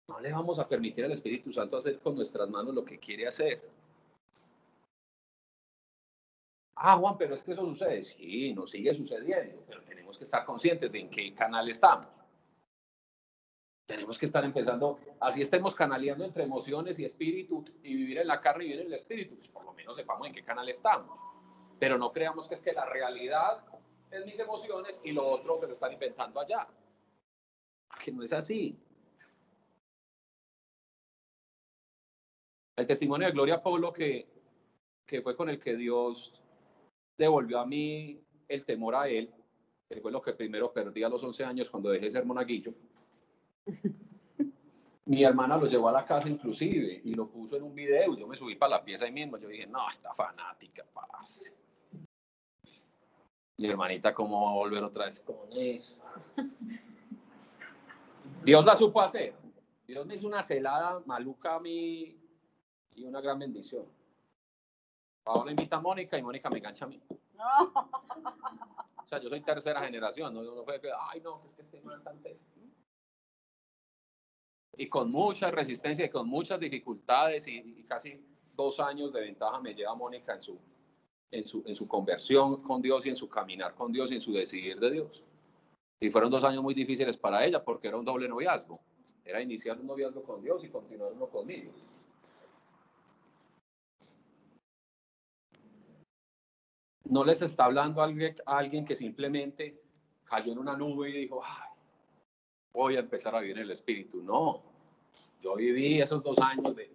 no 0.09 0.19
le 0.21 0.33
vamos 0.33 0.59
a 0.59 0.67
permitir 0.67 1.05
al 1.05 1.13
Espíritu 1.13 1.53
Santo 1.53 1.77
hacer 1.77 1.99
con 1.99 2.15
nuestras 2.15 2.49
manos 2.49 2.75
lo 2.75 2.85
que 2.85 2.99
quiere 2.99 3.27
hacer. 3.27 3.61
Ah, 6.75 6.97
Juan, 6.97 7.19
pero 7.19 7.35
es 7.35 7.43
que 7.43 7.53
eso 7.53 7.67
sucede. 7.67 8.03
Sí, 8.03 8.55
nos 8.55 8.71
sigue 8.71 8.95
sucediendo, 8.95 9.63
pero 9.67 9.83
tenemos 9.83 10.17
que 10.17 10.25
estar 10.25 10.45
conscientes 10.47 10.91
de 10.91 11.01
en 11.01 11.11
qué 11.11 11.35
canal 11.35 11.69
estamos. 11.69 12.07
Tenemos 13.89 14.19
que 14.19 14.27
estar 14.27 14.45
empezando, 14.45 15.01
así 15.19 15.41
estemos 15.41 15.75
canaleando 15.75 16.23
entre 16.23 16.45
emociones 16.45 16.99
y 16.99 17.07
espíritu 17.07 17.65
y 17.83 17.95
vivir 17.97 18.19
en 18.19 18.27
la 18.27 18.39
carne 18.39 18.65
y 18.65 18.67
vivir 18.67 18.83
en 18.83 18.89
el 18.89 18.93
espíritu, 18.93 19.35
pues 19.35 19.49
por 19.49 19.65
lo 19.65 19.73
menos 19.73 19.97
sepamos 19.97 20.27
en 20.27 20.35
qué 20.35 20.45
canal 20.45 20.69
estamos. 20.69 21.19
Pero 21.79 21.97
no 21.97 22.13
creamos 22.13 22.47
que 22.47 22.55
es 22.55 22.61
que 22.61 22.75
la 22.75 22.85
realidad 22.85 23.65
es 24.11 24.27
mis 24.27 24.39
emociones 24.41 25.01
y 25.03 25.13
lo 25.13 25.27
otro 25.27 25.57
se 25.57 25.67
lo 25.67 25.73
están 25.73 25.91
inventando 25.91 26.39
allá. 26.39 26.69
Que 28.05 28.13
no 28.13 28.23
es 28.23 28.35
así. 28.35 28.79
El 32.77 32.87
testimonio 32.87 33.27
de 33.27 33.33
Gloria 33.33 33.63
Polo 33.63 33.91
que, 33.91 34.29
que 35.07 35.23
fue 35.23 35.35
con 35.35 35.49
el 35.49 35.59
que 35.59 35.77
Dios 35.77 36.43
devolvió 37.17 37.59
a 37.59 37.65
mí 37.65 38.23
el 38.49 38.67
temor 38.67 38.97
a 38.97 39.09
él, 39.09 39.33
que 39.89 40.03
fue 40.03 40.13
lo 40.13 40.21
que 40.21 40.35
primero 40.35 40.75
perdí 40.75 41.05
a 41.05 41.09
los 41.09 41.25
11 41.25 41.43
años 41.47 41.71
cuando 41.71 41.89
dejé 41.89 42.05
de 42.05 42.11
ser 42.11 42.27
monaguillo. 42.27 42.75
Mi 45.07 45.25
hermana 45.25 45.57
lo 45.57 45.67
llevó 45.67 45.89
a 45.89 45.93
la 45.93 46.05
casa 46.05 46.29
inclusive 46.29 47.01
y 47.03 47.15
lo 47.15 47.29
puso 47.29 47.57
en 47.57 47.63
un 47.63 47.75
video. 47.75 48.15
Yo 48.15 48.27
me 48.27 48.37
subí 48.37 48.57
para 48.57 48.77
la 48.77 48.85
pieza 48.85 49.07
ahí 49.07 49.13
mismo. 49.13 49.39
Yo 49.39 49.49
dije, 49.49 49.67
no, 49.67 49.89
está 49.89 50.13
fanática, 50.13 50.85
parce. 50.93 51.55
Mi 53.57 53.69
hermanita, 53.69 54.15
¿cómo 54.15 54.45
va 54.45 54.51
a 54.51 54.55
volver 54.55 54.85
otra 54.85 55.07
vez 55.07 55.19
con 55.21 55.51
eso? 55.53 55.97
Dios 58.45 58.65
la 58.65 58.77
supo 58.77 59.01
hacer. 59.01 59.35
Dios 59.87 60.05
me 60.07 60.15
hizo 60.15 60.27
una 60.27 60.43
celada 60.43 61.03
maluca 61.07 61.55
a 61.55 61.61
mí 61.61 62.17
y 62.95 63.05
una 63.05 63.21
gran 63.21 63.39
bendición. 63.39 63.87
Ahora 65.25 65.51
invita 65.51 65.77
a 65.77 65.81
Mónica 65.81 66.19
y 66.19 66.23
Mónica 66.23 66.51
me 66.51 66.59
engancha 66.59 66.85
a 66.85 66.89
mí. 66.89 67.01
O 67.09 69.07
sea, 69.09 69.19
yo 69.21 69.29
soy 69.31 69.41
tercera 69.41 69.81
generación, 69.81 70.35
no, 70.35 70.43
no 70.43 70.65
fue 70.65 70.81
que, 70.81 70.91
ay, 71.11 71.21
no, 71.23 71.43
es 71.47 71.55
que 71.55 71.63
este 71.63 71.81
man 71.81 72.03
tan 72.03 72.21
te-". 72.21 72.39
Y 74.79 74.89
con 74.89 75.11
mucha 75.11 75.51
resistencia 75.51 76.07
y 76.07 76.09
con 76.09 76.29
muchas 76.29 76.61
dificultades 76.61 77.49
y, 77.49 77.83
casi 77.89 78.25
dos 78.55 78.79
años 78.79 79.13
de 79.13 79.23
ventaja 79.23 79.61
me 79.61 79.75
lleva 79.75 79.95
Mónica 79.97 80.35
en 80.35 80.41
su, 80.41 80.57
en, 81.33 81.45
su, 81.45 81.65
en 81.67 81.75
su 81.75 81.89
conversión 81.89 82.63
con 82.63 82.81
Dios 82.81 83.05
y 83.05 83.09
en 83.09 83.17
su 83.17 83.29
caminar 83.29 83.75
con 83.75 83.93
Dios 83.93 84.13
y 84.13 84.15
en 84.15 84.21
su 84.21 84.33
decidir 84.33 84.79
de 84.79 84.93
Dios. 84.93 85.25
Y 85.99 86.11
fueron 86.11 86.31
dos 86.31 86.45
años 86.45 86.63
muy 86.63 86.75
difíciles 86.75 87.17
para 87.17 87.45
ella 87.45 87.65
porque 87.65 87.89
era 87.89 87.97
un 87.97 88.05
doble 88.05 88.29
noviazgo. 88.29 88.81
Era 89.25 89.43
iniciar 89.43 89.81
un 89.81 89.89
noviazgo 89.89 90.23
con 90.23 90.41
Dios 90.41 90.63
y 90.63 90.69
continuar 90.69 91.13
uno 91.13 91.27
conmigo. 91.27 91.73
No 97.05 97.25
les 97.25 97.43
está 97.43 97.65
hablando 97.65 98.01
a 98.01 98.05
alguien, 98.05 98.37
a 98.47 98.59
alguien 98.59 98.85
que 98.85 98.95
simplemente 98.95 99.83
cayó 100.23 100.53
en 100.53 100.59
una 100.59 100.77
nube 100.77 101.11
y 101.11 101.21
dijo, 101.23 101.41
Ay, 101.43 101.68
voy 102.73 102.97
a 102.97 103.01
empezar 103.01 103.35
a 103.35 103.41
vivir 103.41 103.59
el 103.59 103.71
Espíritu. 103.71 104.23
No, 104.23 104.63
yo 105.43 105.55
viví 105.57 106.01
esos 106.01 106.23
dos 106.23 106.39
años 106.39 106.75
de, 106.75 106.91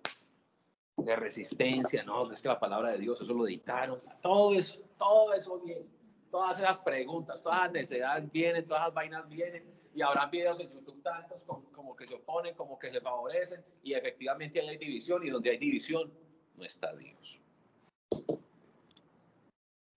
de 0.97 1.15
resistencia, 1.15 2.03
no, 2.03 2.31
es 2.31 2.41
que 2.41 2.47
la 2.47 2.59
palabra 2.59 2.91
de 2.91 2.99
Dios, 2.99 3.19
eso 3.21 3.33
lo 3.33 3.45
dictaron, 3.45 4.01
todo 4.21 4.53
eso, 4.53 4.81
todo 4.97 5.33
eso 5.33 5.59
viene, 5.59 5.85
todas 6.29 6.59
esas 6.59 6.79
preguntas, 6.79 7.41
todas 7.41 7.63
las 7.63 7.71
necesidades 7.71 8.31
vienen, 8.31 8.65
todas 8.65 8.85
las 8.85 8.93
vainas 8.93 9.27
vienen, 9.27 9.63
y 9.95 10.01
habrán 10.01 10.31
videos 10.31 10.59
en 10.59 10.71
YouTube 10.71 11.01
tantos 11.03 11.41
como, 11.45 11.71
como 11.71 11.95
que 11.95 12.07
se 12.07 12.15
oponen, 12.15 12.55
como 12.55 12.79
que 12.79 12.89
se 12.89 12.99
favorecen, 13.01 13.63
y 13.83 13.93
efectivamente 13.93 14.59
ahí 14.59 14.69
hay 14.69 14.77
división, 14.77 15.25
y 15.25 15.29
donde 15.29 15.51
hay 15.51 15.57
división, 15.57 16.11
no 16.55 16.63
está 16.63 16.95
Dios. 16.95 17.41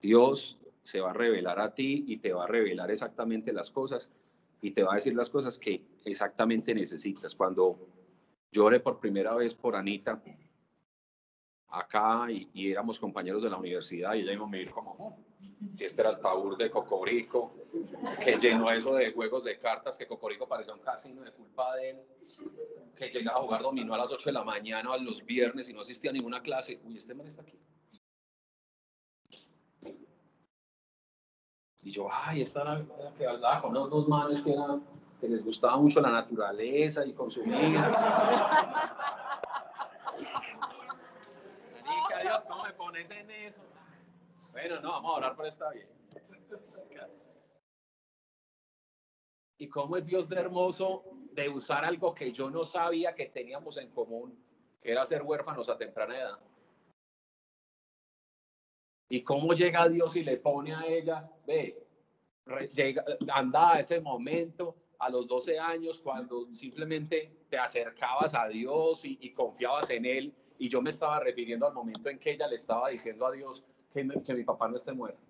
Dios 0.01 0.59
se 0.83 1.01
va 1.01 1.11
a 1.11 1.15
revelar 1.15 1.59
a 1.59 1.75
ti 1.75 2.05
y 2.07 2.19
te 2.19 2.33
va 2.33 2.45
a 2.45 2.47
revelar 2.47 2.91
exactamente 2.91 3.53
las 3.53 3.71
cosas 3.71 4.11
y 4.61 4.71
te 4.71 4.83
va 4.83 4.93
a 4.93 4.97
decir 4.97 5.15
las 5.15 5.31
cosas 5.31 5.59
que 5.59 5.83
exactamente 6.05 6.75
necesitas. 6.75 7.35
Cuando 7.35 7.79
lloré 8.53 8.81
por 8.81 8.99
primera 8.99 9.35
vez 9.35 9.55
por 9.55 9.77
Anita, 9.77 10.23
acá 11.69 12.27
y, 12.31 12.49
y 12.55 12.71
éramos 12.71 12.99
compañeros 12.99 13.43
de 13.43 13.51
la 13.51 13.57
universidad 13.57 14.15
y 14.15 14.21
ella 14.21 14.33
iba 14.33 14.45
a 14.45 14.49
medir 14.49 14.71
como, 14.71 14.93
"Oh, 14.99 15.17
si 15.73 15.85
este 15.85 16.01
era 16.01 16.11
el 16.11 16.21
tabur 16.21 16.57
de 16.57 16.71
Cocorico, 16.71 17.55
que 18.23 18.37
llenó 18.39 18.71
eso 18.71 18.95
de 18.95 19.13
juegos 19.13 19.45
de 19.45 19.59
cartas, 19.59 19.99
que 19.99 20.07
Cocorico 20.07 20.47
parecía 20.47 20.75
un 20.75 20.81
casino 20.81 21.23
de 21.23 21.33
culpa 21.33 21.75
de 21.77 21.91
él, 21.91 22.01
que 22.97 23.09
llegaba 23.11 23.39
a 23.39 23.43
jugar 23.43 23.63
dominó 23.63 23.95
a 23.95 23.99
las 23.99 24.11
8 24.13 24.31
de 24.31 24.33
la 24.33 24.45
mañana 24.45 24.93
a 24.93 24.99
los 24.99 25.25
viernes 25.25 25.69
y 25.69 25.73
no 25.73 25.81
asistía 25.81 26.11
a 26.11 26.15
ninguna 26.15 26.41
clase. 26.41 26.81
Uy, 26.85 26.97
este 26.97 27.15
man 27.15 27.27
está 27.27 27.43
aquí. 27.43 27.59
Y 31.87 31.91
yo, 31.91 32.09
ay, 32.11 32.43
esta 32.43 32.63
era 32.63 32.79
la 32.79 33.15
que 33.17 33.25
hablaba 33.25 33.63
con 33.63 33.73
los 33.73 33.89
dos 33.89 34.09
manes 34.09 34.43
que, 34.43 34.53
les 35.29 35.45
gustaba 35.45 35.77
mucho 35.77 36.01
la 36.01 36.11
naturaleza 36.11 37.07
y 37.07 37.13
consumir. 37.13 37.55
Marica, 37.55 38.03
Dios, 42.23 42.45
¿cómo 42.45 42.65
me 42.65 42.73
pones 42.73 43.09
en 43.13 43.31
eso? 43.31 43.63
Bueno, 44.51 44.81
no, 44.81 44.91
vamos 44.91 45.13
a 45.13 45.15
orar 45.19 45.37
por 45.37 45.47
esta 45.47 45.71
bien. 45.71 45.87
Y 49.59 49.69
cómo 49.69 49.97
es 49.97 50.05
Dios 50.07 50.29
de 50.29 50.41
hermoso 50.41 51.05
de 51.35 51.49
usar 51.49 51.85
algo 51.85 52.13
que 52.17 52.33
yo 52.33 52.51
no 52.51 52.65
sabía 52.65 53.15
que 53.15 53.27
teníamos 53.27 53.77
en 53.77 53.93
común, 53.93 54.37
que 54.81 54.91
era 54.91 55.05
ser 55.05 55.23
huérfanos 55.23 55.69
a 55.69 55.79
temprana 55.79 56.19
edad. 56.19 56.39
Y 59.09 59.23
cómo 59.23 59.53
llega 59.53 59.89
Dios 59.89 60.17
y 60.17 60.25
le 60.25 60.37
pone 60.37 60.75
a 60.75 60.85
ella, 60.87 61.31
ve, 61.47 61.87
llega, 62.73 63.05
anda 63.33 63.75
a 63.75 63.81
ese 63.81 64.01
momento 64.01 64.77
a 64.99 65.11
los 65.11 65.27
12 65.27 65.59
años 65.59 66.01
cuando 66.01 66.53
simplemente 66.55 67.45
te 67.49 67.59
acercabas 67.59 68.35
a 68.35 68.49
Dios 68.49 69.05
y, 69.05 69.33
confiabas 69.33 69.91
en 69.91 70.07
Él. 70.07 70.35
Y 70.59 70.69
yo 70.69 70.81
me 70.81 70.91
estaba 70.91 71.21
refiriendo 71.21 71.67
al 71.67 71.75
momento 71.75 72.09
en 72.09 72.19
que 72.19 72.33
ella 72.33 72.49
le 72.49 72.57
estaba 72.57 72.89
diciendo 72.89 73.27
a 73.27 73.33
Dios 73.33 73.65
que, 73.91 74.09
que 74.25 74.35
mi 74.35 74.43
papá 74.43 74.69
no 74.69 74.77
esté 74.77 74.93
muerto. 74.93 75.21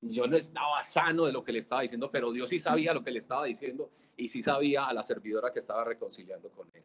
Yo 0.00 0.28
no 0.28 0.36
estaba 0.36 0.82
sano 0.84 1.26
de 1.26 1.32
lo 1.32 1.42
que 1.42 1.52
le 1.52 1.58
estaba 1.58 1.82
diciendo, 1.82 2.08
pero 2.10 2.30
Dios 2.30 2.48
sí 2.50 2.60
sabía 2.60 2.94
lo 2.94 3.02
que 3.02 3.10
le 3.10 3.18
estaba 3.18 3.44
diciendo 3.44 3.90
y 4.16 4.28
sí 4.28 4.42
sabía 4.42 4.86
a 4.86 4.92
la 4.92 5.02
servidora 5.02 5.52
que 5.52 5.58
estaba 5.58 5.84
reconciliando 5.84 6.50
con 6.50 6.70
Él. 6.72 6.84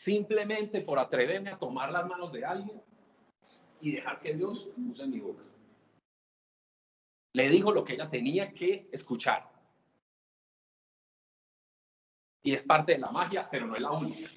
Simplemente 0.00 0.80
por 0.80 0.98
atreverme 0.98 1.50
a 1.50 1.58
tomar 1.58 1.92
las 1.92 2.08
manos 2.08 2.32
de 2.32 2.42
alguien 2.42 2.82
y 3.82 3.92
dejar 3.92 4.18
que 4.18 4.32
Dios 4.32 4.70
use 4.78 5.06
mi 5.06 5.20
boca. 5.20 5.44
Le 7.34 7.50
dijo 7.50 7.70
lo 7.70 7.84
que 7.84 7.92
ella 7.92 8.08
tenía 8.08 8.50
que 8.54 8.88
escuchar. 8.92 9.52
Y 12.42 12.54
es 12.54 12.62
parte 12.62 12.92
de 12.92 12.98
la 12.98 13.10
magia, 13.10 13.46
pero 13.50 13.66
no 13.66 13.74
es 13.74 13.82
la 13.82 13.90
única. 13.90 14.30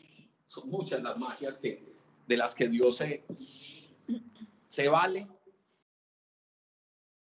Son 0.48 0.70
muchas 0.70 1.02
las 1.02 1.18
magias 1.18 1.58
que, 1.60 1.96
de 2.28 2.36
las 2.36 2.54
que 2.54 2.68
Dios 2.68 3.02
se, 4.68 4.88
vale. 4.90 5.30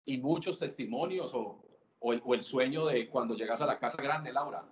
Y 0.06 0.20
muchos 0.20 0.60
testimonios 0.60 1.34
o, 1.34 1.66
o 1.98 2.14
el, 2.14 2.22
o 2.24 2.36
el 2.36 2.44
sueño 2.44 2.86
de 2.86 3.10
cuando 3.10 3.34
llegas 3.34 3.60
a 3.62 3.66
la 3.66 3.80
casa 3.80 4.00
grande, 4.04 4.32
Laura, 4.32 4.70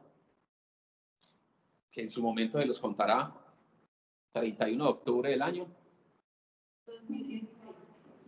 que 1.90 2.02
en 2.02 2.10
su 2.12 2.22
momento 2.22 2.60
se 2.60 2.66
los 2.68 2.80
contará 2.80 3.46
31 4.40 4.84
de 4.84 4.90
octubre 4.90 5.30
del 5.30 5.42
año 5.42 5.68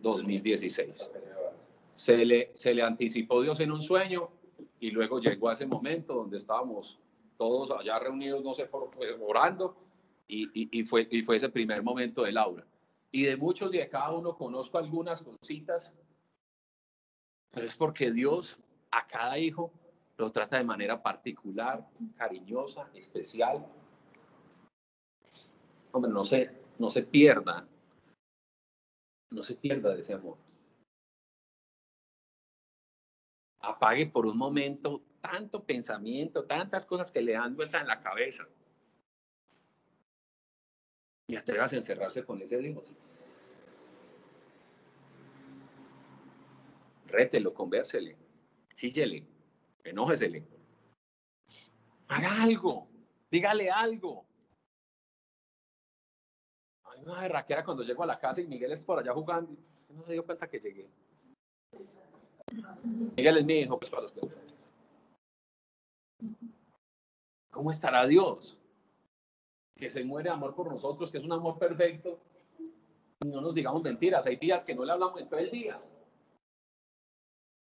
2016. 0.00 1.10
Se 1.92 2.24
le, 2.24 2.50
se 2.54 2.74
le 2.74 2.82
anticipó 2.82 3.42
Dios 3.42 3.60
en 3.60 3.72
un 3.72 3.82
sueño 3.82 4.30
y 4.78 4.90
luego 4.90 5.20
llegó 5.20 5.48
a 5.48 5.52
ese 5.52 5.66
momento 5.66 6.14
donde 6.14 6.36
estábamos 6.36 6.98
todos 7.36 7.70
allá 7.70 7.98
reunidos, 7.98 8.42
no 8.42 8.54
sé, 8.54 8.66
por, 8.66 8.90
pues, 8.90 9.10
orando, 9.20 9.76
y, 10.28 10.44
y- 10.54 10.68
y 10.80 10.84
fue, 10.84 11.08
y 11.10 11.22
fue 11.22 11.36
ese 11.36 11.48
primer 11.48 11.82
momento 11.82 12.22
de 12.22 12.32
Laura. 12.32 12.64
Y 13.10 13.24
de 13.24 13.36
muchos 13.36 13.74
y 13.74 13.78
de 13.78 13.88
cada 13.88 14.12
uno 14.12 14.36
conozco 14.36 14.78
algunas 14.78 15.20
cositas, 15.22 15.92
pero 17.50 17.66
es 17.66 17.74
porque 17.74 18.12
Dios 18.12 18.58
a 18.92 19.06
cada 19.06 19.38
hijo 19.38 19.72
lo 20.16 20.30
trata 20.30 20.58
de 20.58 20.64
manera 20.64 21.02
particular, 21.02 21.84
cariñosa, 22.16 22.88
especial. 22.94 23.66
Hombre, 25.92 26.10
no 26.10 26.24
se, 26.24 26.50
no 26.78 26.90
se 26.90 27.02
pierda, 27.02 27.66
no 29.30 29.42
se 29.42 29.54
pierda 29.56 29.94
de 29.94 30.00
ese 30.00 30.14
amor. 30.14 30.36
Apague 33.60 34.06
por 34.06 34.26
un 34.26 34.38
momento 34.38 35.02
tanto 35.20 35.64
pensamiento, 35.64 36.44
tantas 36.44 36.86
cosas 36.86 37.12
que 37.12 37.20
le 37.20 37.32
dan 37.32 37.56
vuelta 37.56 37.80
en 37.80 37.86
la 37.86 38.00
cabeza. 38.00 38.46
Y 41.26 41.36
atrevas 41.36 41.72
a 41.72 41.76
encerrarse 41.76 42.24
con 42.24 42.40
ese 42.42 42.58
Dios. 42.58 42.82
Rételo, 47.06 47.52
convérsele, 47.52 48.16
síllele, 48.74 49.26
enójesele. 49.84 50.44
Haga 52.08 52.42
algo, 52.42 52.88
dígale 53.30 53.70
algo. 53.70 54.29
Mí 57.00 57.06
me 57.06 57.64
cuando 57.64 57.82
llego 57.82 58.02
a 58.02 58.06
la 58.06 58.18
casa 58.18 58.40
y 58.40 58.46
Miguel 58.46 58.72
es 58.72 58.84
por 58.84 58.98
allá 58.98 59.12
jugando. 59.12 59.52
es 59.74 59.84
que 59.86 59.94
no 59.94 60.04
se 60.04 60.12
dio 60.12 60.24
cuenta 60.24 60.48
que 60.48 60.58
llegué. 60.60 60.88
Miguel 63.16 63.38
es 63.38 63.44
mi 63.44 63.54
hijo, 63.60 63.78
pues 63.78 63.90
para 63.90 64.02
los 64.02 64.12
que. 64.12 64.20
¿Cómo 67.50 67.70
estará 67.70 68.06
Dios? 68.06 68.58
Que 69.76 69.88
se 69.88 70.04
muere 70.04 70.28
de 70.28 70.34
amor 70.34 70.54
por 70.54 70.70
nosotros, 70.70 71.10
que 71.10 71.18
es 71.18 71.24
un 71.24 71.32
amor 71.32 71.58
perfecto. 71.58 72.18
No 73.24 73.40
nos 73.40 73.54
digamos 73.54 73.82
mentiras. 73.82 74.26
Hay 74.26 74.36
días 74.36 74.62
que 74.62 74.74
no 74.74 74.84
le 74.84 74.92
hablamos 74.92 75.20
en 75.20 75.28
todo 75.28 75.40
el 75.40 75.50
día. 75.50 75.80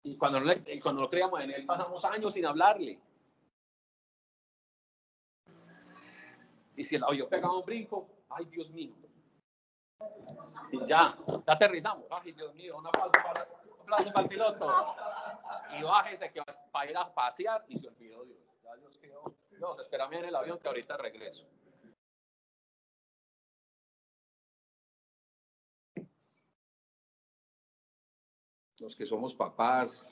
Y 0.03 0.17
cuando 0.17 0.39
no, 0.39 0.45
le- 0.45 0.79
cuando 0.81 1.01
no 1.01 1.09
creíamos 1.09 1.41
en 1.41 1.51
él, 1.51 1.65
pasamos 1.65 2.05
años 2.05 2.33
sin 2.33 2.45
hablarle. 2.45 2.99
Y 6.75 6.83
si 6.83 6.95
el 6.95 7.03
avión 7.03 7.27
pegaba 7.29 7.57
un 7.57 7.65
brinco, 7.65 8.07
ay 8.29 8.45
Dios 8.45 8.69
mío. 8.69 8.93
Y 10.71 10.85
ya, 10.85 11.17
ya 11.47 11.53
aterrizamos. 11.53 12.05
Ay 12.09 12.31
Dios 12.31 12.53
mío, 12.55 12.77
un 12.77 12.87
aplauso 12.87 13.11
para, 13.11 13.47
un 13.65 13.81
aplauso 13.81 14.11
para 14.11 14.21
el 14.21 14.29
piloto. 14.29 14.95
Y 15.77 15.83
bájese 15.83 16.31
que 16.31 16.39
va 16.39 16.81
a 16.81 16.85
ir 16.85 16.97
a 16.97 17.13
pasear 17.13 17.65
y 17.67 17.77
se 17.77 17.87
olvidó 17.87 18.23
Dios. 18.25 18.39
Ya 18.63 18.75
Dios 18.75 18.97
quedó. 18.97 19.35
Dios, 19.49 19.79
espérame 19.79 20.13
en 20.13 20.25
el 20.25 20.35
avión 20.35 20.59
que 20.59 20.67
ahorita 20.67 20.97
regreso. 20.97 21.47
Los 28.79 28.95
que 28.95 29.05
somos 29.05 29.33
papás, 29.33 30.05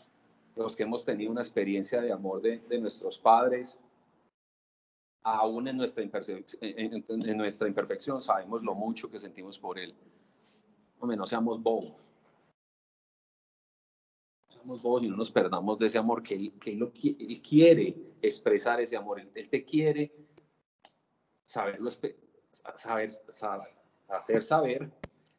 los 0.56 0.76
que 0.76 0.84
hemos 0.84 1.04
tenido 1.04 1.32
una 1.32 1.42
experiencia 1.42 2.00
de 2.00 2.14
amor 2.14 2.42
de 2.42 2.80
nuestros 2.80 3.20
padres, 3.20 3.78
aún 5.24 5.68
en 5.68 5.78
nuestra, 5.78 6.04
en, 6.04 7.04
en- 7.08 7.38
nuestra 7.38 7.68
imperfección, 7.68 8.22
sabemos 8.22 8.64
lo 8.64 8.76
mucho 8.76 9.10
que 9.10 9.18
sentimos 9.20 9.58
por 9.58 9.80
Él. 9.80 9.96
Hombre, 11.00 11.18
no 11.18 11.26
seamos 11.26 11.62
bobos. 11.62 11.94
No 14.50 14.54
seamos 14.54 14.82
bobos 14.82 15.04
y 15.04 15.08
no 15.08 15.16
nos 15.16 15.32
perdamos 15.32 15.78
de 15.80 15.88
ese 15.88 15.98
amor 15.98 16.22
que 16.22 16.36
Él, 16.36 16.54
que 16.60 16.72
él 16.72 16.80
lo 16.80 16.92
él 17.02 17.42
quiere 17.42 17.96
expresar 18.22 18.80
ese 18.82 18.96
amor. 18.98 19.20
Él, 19.20 19.32
él 19.34 19.50
te 19.50 19.64
quiere 19.64 20.12
saberlo, 21.46 21.90
saber, 22.76 23.12
sa- 23.30 23.64
hacer 24.10 24.44
saber 24.44 24.92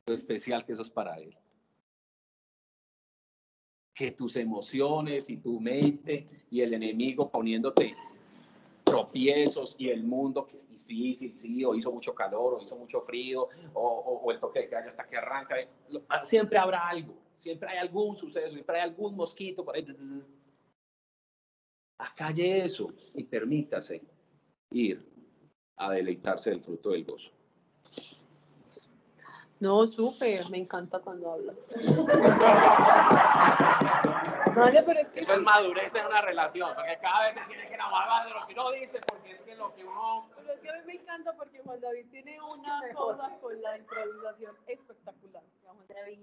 lo 0.06 0.15
especial 0.15 0.65
que 0.65 0.73
eso 0.73 0.82
es 0.82 0.90
para 0.90 1.19
Él. 1.19 1.36
Que 3.94 4.11
tus 4.11 4.35
emociones 4.36 5.31
y 5.31 5.36
tu 5.36 5.61
mente 5.61 6.27
y 6.51 6.62
el 6.62 6.74
enemigo 6.74 7.31
poniéndote 7.31 7.94
tropiezos 8.85 9.74
y 9.78 9.89
el 9.89 10.05
mundo 10.05 10.47
que 10.47 10.56
es 10.56 10.69
difícil, 10.69 11.36
sí, 11.36 11.65
o 11.65 11.74
hizo 11.74 11.90
mucho 11.90 12.15
calor, 12.15 12.55
o 12.55 12.62
hizo 12.62 12.77
mucho 12.77 13.01
frío, 13.01 13.48
o, 13.73 13.81
o- 13.82 14.20
o 14.23 14.31
el 14.32 14.39
toque 14.39 14.61
de 14.61 14.69
queda 14.69 14.85
hasta 14.86 15.06
que 15.06 15.16
arranca. 15.16 15.56
ah, 16.09 16.24
Siempre 16.24 16.59
habrá 16.59 16.89
algo, 16.89 17.15
siempre 17.35 17.69
hay 17.70 17.78
algún 17.78 18.16
suceso, 18.16 18.52
siempre 18.52 18.77
hay 18.77 18.82
algún 18.89 19.16
mosquito 19.16 19.65
por 19.65 19.74
ahí. 19.74 19.85
Acalle 21.98 22.65
eso 22.65 22.93
y 23.15 23.24
permítase 23.24 24.02
ir 24.70 25.02
a 25.77 25.90
deleitarse 25.93 26.51
del 26.51 26.61
fruto 26.61 26.90
del 26.90 27.05
gozo. 27.05 27.31
No, 29.61 29.86
súper, 29.86 30.51
me 30.51 30.59
encanta 30.59 30.98
cuando 30.98 31.32
habla. 31.32 31.55
Vale, 34.55 34.82
pero 34.82 35.01
es 35.01 35.09
que 35.09 35.20
Eso 35.20 35.35
es 35.35 35.40
madurez 35.40 35.94
en 35.94 36.06
una 36.06 36.20
relación, 36.20 36.74
porque 36.74 36.98
cada 37.01 37.24
vez 37.24 37.35
se 37.35 37.40
tiene 37.43 37.68
que 37.68 37.74
enamorar 37.74 38.09
más 38.09 38.24
de 38.24 38.31
lo 38.31 38.47
que 38.47 38.52
uno 38.52 38.70
dice, 38.72 39.01
porque 39.06 39.32
es 39.32 39.43
que 39.43 39.55
lo 39.56 39.74
que 39.74 39.85
uno... 39.85 40.28
Pero 40.36 40.52
es 40.52 40.60
que 40.60 40.70
a 40.70 40.72
mí 40.74 40.81
me 40.86 40.94
encanta 40.94 41.32
porque 41.35 41.60
Juan 41.60 41.81
David 41.81 42.06
tiene 42.10 42.40
una 42.40 42.82
cosa 42.93 43.31
con 43.40 43.60
la 43.60 43.78
improvisación 43.78 44.56
espectacular. 44.66 45.43
Ya, 45.62 45.70
Juan 45.72 45.86
David. 45.89 46.20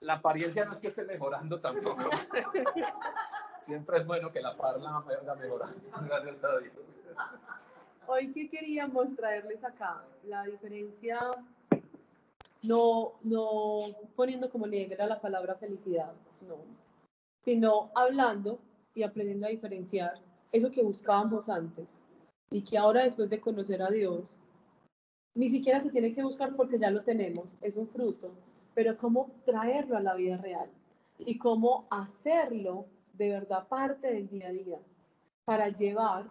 La 0.00 0.14
apariencia 0.14 0.64
no 0.64 0.72
es 0.72 0.78
que 0.78 0.88
esté 0.88 1.04
mejorando 1.04 1.60
tampoco. 1.60 2.02
Siempre 3.60 3.98
es 3.98 4.06
bueno 4.06 4.30
que 4.30 4.40
la 4.40 4.56
parla 4.56 5.02
vaya 5.04 5.34
mejorando. 5.34 5.80
Gracias 6.02 6.44
a 6.44 6.58
Dios. 6.58 6.74
Hoy 8.06 8.32
que 8.32 8.48
queríamos 8.48 9.16
traerles 9.16 9.64
acá 9.64 10.04
la 10.24 10.44
diferencia, 10.44 11.18
no, 12.62 13.14
no 13.22 13.80
poniendo 14.14 14.48
como 14.48 14.66
negra 14.66 15.06
la 15.06 15.20
palabra 15.20 15.56
felicidad, 15.56 16.12
no, 16.42 16.56
sino 17.46 17.90
hablando 17.94 18.58
y 18.92 19.04
aprendiendo 19.04 19.46
a 19.46 19.50
diferenciar 19.50 20.14
eso 20.50 20.70
que 20.72 20.82
buscábamos 20.82 21.48
antes 21.48 21.86
y 22.50 22.62
que 22.62 22.76
ahora 22.76 23.04
después 23.04 23.30
de 23.30 23.40
conocer 23.40 23.82
a 23.82 23.90
Dios, 23.90 24.36
ni 25.36 25.48
siquiera 25.48 25.80
se 25.80 25.90
tiene 25.90 26.12
que 26.12 26.24
buscar 26.24 26.56
porque 26.56 26.78
ya 26.78 26.90
lo 26.90 27.02
tenemos, 27.02 27.56
es 27.60 27.76
un 27.76 27.86
fruto, 27.86 28.32
pero 28.74 28.98
cómo 28.98 29.30
traerlo 29.44 29.96
a 29.96 30.00
la 30.00 30.16
vida 30.16 30.38
real 30.38 30.68
y 31.20 31.38
cómo 31.38 31.86
hacerlo 31.88 32.86
de 33.12 33.30
verdad 33.30 33.68
parte 33.68 34.12
del 34.12 34.28
día 34.28 34.48
a 34.48 34.52
día 34.52 34.78
para 35.44 35.68
llevar 35.68 36.28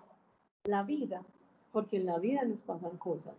la 0.65 0.83
vida, 0.83 1.23
porque 1.71 1.95
en 1.95 2.07
la 2.07 2.19
vida 2.19 2.43
nos 2.43 2.61
pasan 2.61 2.97
cosas 2.97 3.35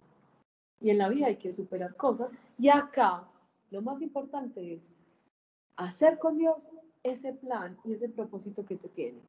y 0.81 0.89
en 0.89 0.98
la 0.98 1.11
vida 1.11 1.27
hay 1.27 1.36
que 1.36 1.53
superar 1.53 1.94
cosas. 1.94 2.31
Y 2.59 2.70
acá 2.70 3.24
lo 3.70 3.82
más 3.82 4.01
importante 4.01 4.74
es 4.74 4.81
hacer 5.77 6.19
con 6.19 6.39
Dios 6.39 6.66
ese 7.11 7.33
plan 7.33 7.77
y 7.85 7.95
ese 7.95 8.09
propósito 8.09 8.65
que 8.65 8.77
te 8.77 8.89
tiene. 8.89 9.20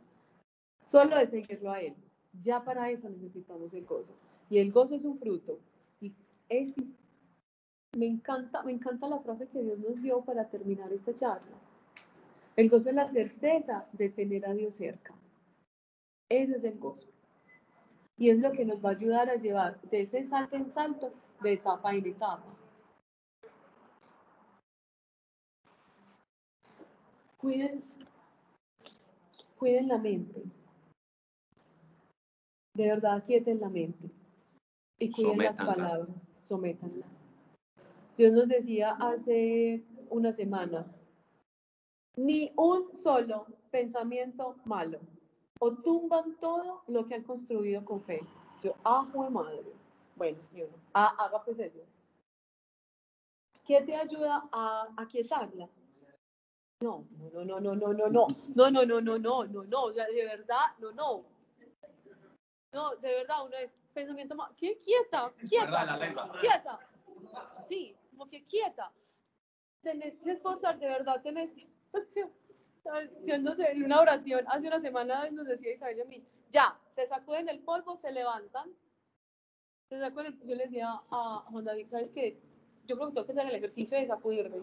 Solo 0.80 1.18
es 1.18 1.30
seguirlo 1.30 1.72
a 1.72 1.82
Él. 1.82 1.96
Ya 2.44 2.64
para 2.64 2.90
eso 2.90 3.10
necesitamos 3.10 3.74
el 3.74 3.86
gozo. 3.86 4.14
Y 4.50 4.60
el 4.60 4.72
gozo 4.72 4.96
es 4.96 5.06
un 5.06 5.18
fruto. 5.20 5.60
Y 6.00 6.14
es, 6.50 6.74
me 7.96 8.06
encanta, 8.06 8.64
me 8.64 8.72
encanta 8.72 9.08
la 9.08 9.20
frase 9.20 9.48
que 9.48 9.62
Dios 9.62 9.80
nos 9.80 10.02
dio 10.02 10.22
para 10.22 10.50
terminar 10.50 10.92
esta 10.94 11.14
charla. 11.14 11.58
El 12.56 12.70
gozo 12.70 12.90
es 12.90 12.96
la 12.96 13.08
certeza 13.10 13.88
de 13.94 14.10
tener 14.10 14.48
a 14.48 14.54
Dios 14.54 14.76
cerca. 14.76 15.14
Ese 16.30 16.58
es 16.58 16.64
el 16.64 16.80
gozo. 16.80 17.08
Y 18.18 18.32
es 18.32 18.40
lo 18.40 18.52
que 18.52 18.66
nos 18.66 18.84
va 18.84 18.90
a 18.90 18.94
ayudar 18.94 19.30
a 19.30 19.36
llevar 19.36 19.80
de 19.82 20.02
ese 20.02 20.24
salto 20.24 20.56
en 20.56 20.72
salto, 20.72 21.14
de 21.42 21.54
etapa 21.54 21.94
en 21.94 22.08
etapa. 22.08 22.57
Cuiden, 27.48 27.82
cuiden 29.58 29.88
la 29.88 29.98
mente. 29.98 30.44
De 32.74 32.88
verdad, 32.88 33.24
quieten 33.26 33.62
la 33.62 33.70
mente. 33.70 34.12
Y 35.00 35.10
cuiden 35.10 35.38
las 35.38 35.56
palabras. 35.56 36.10
Sométanla. 36.44 37.06
Dios 38.18 38.34
nos 38.34 38.50
decía 38.50 38.98
hace 39.00 39.86
unas 40.10 40.36
semanas, 40.36 41.00
ni 42.18 42.52
un 42.58 42.98
solo 42.98 43.48
pensamiento 43.72 44.58
malo. 44.66 45.00
O 45.62 45.72
tumban 45.72 46.36
todo 46.42 46.84
lo 46.88 47.06
que 47.06 47.16
han 47.16 47.24
construido 47.24 47.86
con 47.86 48.04
fe. 48.04 48.20
Yo, 48.62 48.76
ah, 48.84 49.08
jue 49.14 49.30
madre. 49.30 49.72
Bueno, 50.18 50.40
y 50.54 50.64
uno, 50.64 50.76
ah, 50.94 51.16
haga 51.18 51.46
pues 51.46 51.58
eso. 51.60 51.80
¿Qué 53.66 53.82
te 53.84 53.96
ayuda 53.96 54.50
a, 54.52 54.90
a 54.98 55.08
quietarla? 55.08 55.70
No, 56.80 57.08
no, 57.34 57.44
no, 57.44 57.60
no, 57.60 57.76
no, 57.76 57.94
no, 57.94 58.08
no, 58.10 58.28
no, 58.56 58.70
no, 58.70 58.86
no, 58.86 59.02
no, 59.02 59.18
no, 59.18 59.46
no, 59.48 59.64
no, 59.64 59.84
o 59.84 59.94
sea, 59.94 60.06
de 60.06 60.26
verdad, 60.26 60.66
no, 60.78 60.92
no. 60.92 61.24
No, 62.72 62.96
de 62.98 63.08
verdad, 63.16 63.46
uno 63.46 63.56
es 63.58 63.72
pensamiento 63.96 64.36
más, 64.36 64.52
¿qué? 64.56 64.78
Quieta, 64.80 65.34
quieta, 65.50 65.66
Verdad, 65.66 65.88
la 65.88 65.98
lengua. 65.98 66.32
quieta. 66.40 66.80
Sí, 67.68 67.96
como 68.12 68.28
que 68.30 68.44
quieta. 68.46 68.92
Tenés 69.82 70.20
que 70.20 70.32
esforzar, 70.32 70.78
de 70.78 70.86
verdad, 70.88 71.20
tenés 71.24 71.52
que... 71.56 71.68
Dios 73.24 73.40
no 73.42 73.56
sé, 73.56 73.72
en 73.72 73.84
una 73.84 74.00
oración, 74.00 74.46
hace 74.48 74.68
una 74.68 74.80
semana 74.80 75.30
nos 75.32 75.48
decía 75.48 75.74
Isabel 75.74 75.98
y 75.98 76.02
a 76.02 76.06
mí, 76.06 76.24
ya, 76.52 76.80
se 76.96 77.08
sacuden 77.08 77.50
el 77.50 77.60
polvo, 77.62 77.98
se 77.98 78.12
levantan. 78.12 78.70
Se 79.90 80.00
sacuden 80.00 80.28
el- 80.28 80.48
yo 80.48 80.56
le 80.56 80.66
decía 80.66 80.90
a 81.10 81.44
Juan 81.50 81.66
David, 81.66 81.88
¿sabes 81.90 82.12
qué? 82.12 82.38
Yo 82.86 82.96
creo 82.96 83.08
que 83.08 83.14
tengo 83.16 83.26
que 83.26 83.32
hacer 83.32 83.48
el 83.48 83.56
ejercicio 83.56 83.98
de 83.98 84.06
sacudirme 84.08 84.58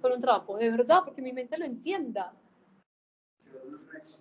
con 0.00 0.12
un 0.12 0.20
trapo, 0.20 0.56
de 0.56 0.70
verdad, 0.70 1.00
porque 1.04 1.22
mi 1.22 1.32
mente 1.32 1.56
lo 1.58 1.64
entienda. 1.64 2.32
Eso. 4.02 4.18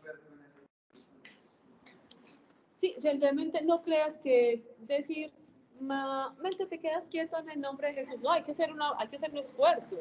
Sí, 2.72 2.96
realmente 3.20 3.62
no 3.62 3.82
creas 3.84 4.20
que 4.20 4.54
es 4.54 4.68
decir, 4.80 5.32
"Ma- 5.80 6.34
mente, 6.40 6.66
te 6.66 6.80
quedas 6.80 7.08
quieto 7.10 7.38
en 7.38 7.50
el 7.50 7.62
nombre 7.62 7.90
de 7.90 7.94
Jesús. 7.96 8.20
No, 8.22 8.32
hay 8.32 8.44
que 8.44 8.52
hacer, 8.52 8.72
una, 8.72 8.94
hay 8.98 9.08
que 9.08 9.18
hacer 9.18 9.32
un 9.32 9.38
esfuerzo. 9.38 9.98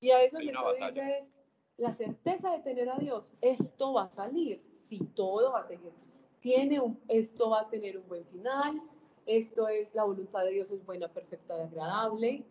Y 0.00 0.10
a 0.10 0.18
una 0.18 0.40
que 0.40 0.52
batalla. 0.52 1.04
dices, 1.04 1.24
la 1.78 1.92
certeza 1.92 2.50
de 2.52 2.60
tener 2.60 2.88
a 2.90 2.96
Dios, 2.96 3.32
esto 3.40 3.94
va 3.94 4.04
a 4.04 4.08
salir, 4.08 4.62
si 4.74 4.98
todo 4.98 5.52
va 5.52 5.60
a 5.60 5.64
seguir. 5.66 5.92
Tiene 6.40 6.80
un, 6.80 6.98
esto 7.08 7.50
va 7.50 7.60
a 7.62 7.68
tener 7.68 7.98
un 7.98 8.06
buen 8.08 8.24
final, 8.26 8.80
esto 9.26 9.68
es, 9.68 9.94
la 9.94 10.04
voluntad 10.04 10.44
de 10.44 10.50
Dios 10.52 10.70
es 10.70 10.84
buena, 10.84 11.08
perfecta 11.08 11.56
y 11.56 11.60
agradable. 11.60 12.44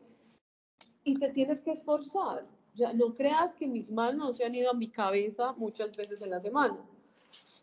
Y 1.03 1.17
te 1.17 1.29
tienes 1.29 1.61
que 1.61 1.71
esforzar. 1.71 2.45
Ya, 2.75 2.93
no 2.93 3.13
creas 3.13 3.53
que 3.55 3.67
mis 3.67 3.91
manos 3.91 4.27
no 4.27 4.33
se 4.33 4.45
han 4.45 4.55
ido 4.55 4.71
a 4.71 4.73
mi 4.75 4.89
cabeza 4.89 5.53
muchas 5.53 5.95
veces 5.95 6.21
en 6.21 6.29
la 6.29 6.39
semana. 6.39 6.77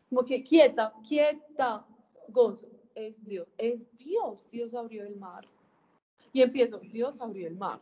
Como 0.09 0.25
que 0.25 0.43
quieta, 0.43 0.93
quieta, 1.07 1.87
gozo. 2.29 2.67
Es 2.95 3.23
Dios, 3.25 3.47
es 3.59 3.81
Dios. 3.99 4.49
Dios 4.51 4.75
abrió 4.75 5.05
el 5.05 5.17
mar. 5.17 5.47
Y 6.33 6.43
empiezo, 6.43 6.79
Dios 6.79 7.21
abrió 7.21 7.47
el 7.47 7.57
mar. 7.57 7.81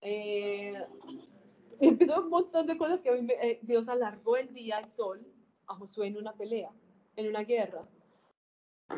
Eh, 0.00 0.74
empiezo 1.80 2.22
un 2.22 2.30
montón 2.30 2.66
de 2.66 2.76
cosas 2.76 3.00
que 3.00 3.10
a 3.10 3.12
mí 3.12 3.22
me- 3.22 3.34
eh, 3.34 3.58
Dios 3.62 3.88
alargó 3.88 4.36
el 4.36 4.52
día, 4.52 4.78
el 4.78 4.90
sol, 4.90 5.26
a 5.66 5.74
Josué 5.74 6.08
en 6.08 6.16
una 6.16 6.32
pelea, 6.34 6.70
en 7.16 7.28
una 7.28 7.42
guerra. 7.42 7.86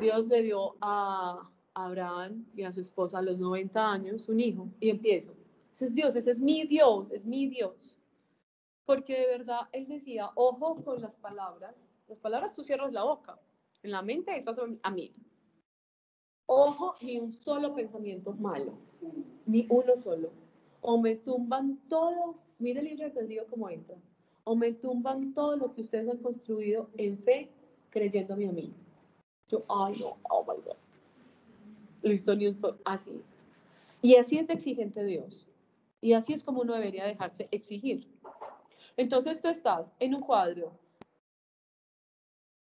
Dios 0.00 0.26
le 0.26 0.42
dio 0.42 0.76
a 0.80 1.42
Abraham 1.74 2.46
y 2.54 2.62
a 2.62 2.72
su 2.72 2.80
esposa 2.80 3.18
a 3.18 3.22
los 3.22 3.38
90 3.38 3.92
años 3.92 4.28
un 4.28 4.40
hijo. 4.40 4.68
Y 4.80 4.90
empiezo, 4.90 5.34
ese 5.72 5.86
es 5.86 5.94
Dios, 5.94 6.16
ese 6.16 6.30
es 6.32 6.40
mi 6.40 6.64
Dios, 6.64 7.10
es 7.10 7.24
mi 7.24 7.48
Dios. 7.48 7.96
Porque 8.84 9.18
de 9.18 9.26
verdad 9.26 9.68
él 9.72 9.88
decía, 9.88 10.30
ojo 10.34 10.82
con 10.82 11.00
las 11.00 11.16
palabras. 11.16 11.88
Las 12.08 12.18
palabras 12.18 12.54
tú 12.54 12.64
cierras 12.64 12.92
la 12.92 13.04
boca. 13.04 13.38
En 13.82 13.90
la 13.90 14.02
mente 14.02 14.36
estás 14.36 14.58
a 14.82 14.90
mí. 14.90 15.14
Ojo, 16.46 16.94
ni 17.00 17.18
un 17.18 17.32
solo 17.32 17.74
pensamiento 17.74 18.32
malo. 18.34 18.74
Ni 19.46 19.66
uno 19.70 19.96
solo. 19.96 20.30
O 20.80 21.00
me 21.00 21.16
tumban 21.16 21.80
todo. 21.88 22.36
Mire 22.58 22.80
el 22.80 22.86
libro 22.86 23.04
de 23.04 23.10
Pedro 23.10 23.46
cómo 23.48 23.70
entra. 23.70 23.96
O 24.44 24.54
me 24.54 24.72
tumban 24.72 25.32
todo 25.32 25.56
lo 25.56 25.72
que 25.72 25.82
ustedes 25.82 26.08
han 26.08 26.18
construido 26.18 26.90
en 26.96 27.16
fe, 27.18 27.50
creyéndome 27.90 28.48
a 28.48 28.52
mí. 28.52 28.74
Yo, 29.48 29.64
ay, 29.68 29.94
no, 30.00 30.18
oh 30.28 30.44
my 30.44 30.60
God. 30.62 30.76
Listo, 32.02 32.34
ni 32.34 32.46
un 32.46 32.56
solo. 32.56 32.78
Así. 32.84 33.22
Y 34.00 34.16
así 34.16 34.38
es 34.38 34.46
de 34.46 34.54
exigente 34.54 35.04
Dios. 35.04 35.46
Y 36.00 36.14
así 36.14 36.32
es 36.32 36.42
como 36.42 36.62
uno 36.62 36.74
debería 36.74 37.04
dejarse 37.06 37.48
exigir. 37.50 38.08
Entonces 38.96 39.40
tú 39.40 39.48
estás 39.48 39.92
en 40.00 40.14
un 40.14 40.20
cuadro 40.20 40.72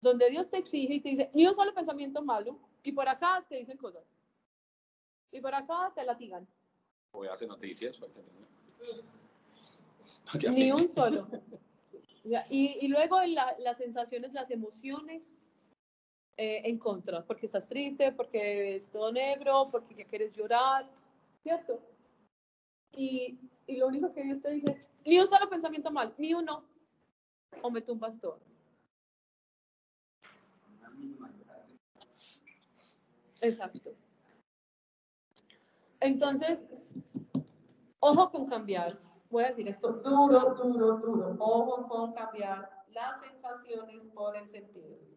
donde 0.00 0.30
Dios 0.30 0.48
te 0.50 0.58
exige 0.58 0.94
y 0.94 1.00
te 1.00 1.08
dice, 1.08 1.30
ni 1.34 1.46
un 1.46 1.54
solo 1.54 1.72
pensamiento 1.74 2.22
malo, 2.22 2.58
y 2.82 2.92
por 2.92 3.08
acá 3.08 3.44
te 3.48 3.56
dicen 3.56 3.78
cosas. 3.78 4.04
Y 5.32 5.40
por 5.40 5.54
acá 5.54 5.90
te 5.94 6.04
latigan. 6.04 6.46
Voy 7.12 7.26
a 7.28 7.32
hacer 7.32 7.48
noticias. 7.48 7.98
Ni 10.50 10.70
un 10.72 10.88
solo. 10.92 11.26
Y, 12.50 12.78
y 12.80 12.88
luego 12.88 13.20
la- 13.22 13.56
las 13.58 13.78
sensaciones, 13.78 14.32
las 14.32 14.50
emociones 14.50 15.36
eh, 16.36 16.62
en 16.64 16.78
contra, 16.78 17.22
porque 17.24 17.46
estás 17.46 17.68
triste, 17.68 18.12
porque 18.12 18.76
es 18.76 18.90
todo 18.90 19.12
negro, 19.12 19.68
porque 19.70 19.94
ya 19.94 20.04
quieres 20.04 20.32
llorar, 20.32 20.88
¿cierto? 21.42 21.80
Y, 22.92 23.38
y 23.66 23.76
lo 23.76 23.86
único 23.86 24.12
que 24.12 24.22
Dios 24.22 24.42
te 24.42 24.50
dice 24.50 24.70
es, 24.70 24.88
ni 25.04 25.18
un 25.18 25.28
solo 25.28 25.48
pensamiento 25.48 25.90
mal, 25.90 26.12
ni 26.18 26.34
uno, 26.34 26.64
o 27.62 27.70
me 27.70 27.80
tumbas 27.80 28.20
todo. 28.20 28.40
Exacto. 33.40 33.94
Entonces, 36.00 36.66
ojo 38.00 38.30
con 38.30 38.46
cambiar. 38.46 38.98
Voy 39.30 39.44
a 39.44 39.48
decir 39.48 39.68
esto 39.68 39.92
duro, 39.92 40.54
duro, 40.54 40.98
duro. 40.98 41.36
Ojo 41.38 41.88
con 41.88 42.12
cambiar 42.12 42.84
las 42.92 43.20
sensaciones 43.20 44.02
por 44.14 44.36
el 44.36 44.48
sentido. 44.50 45.13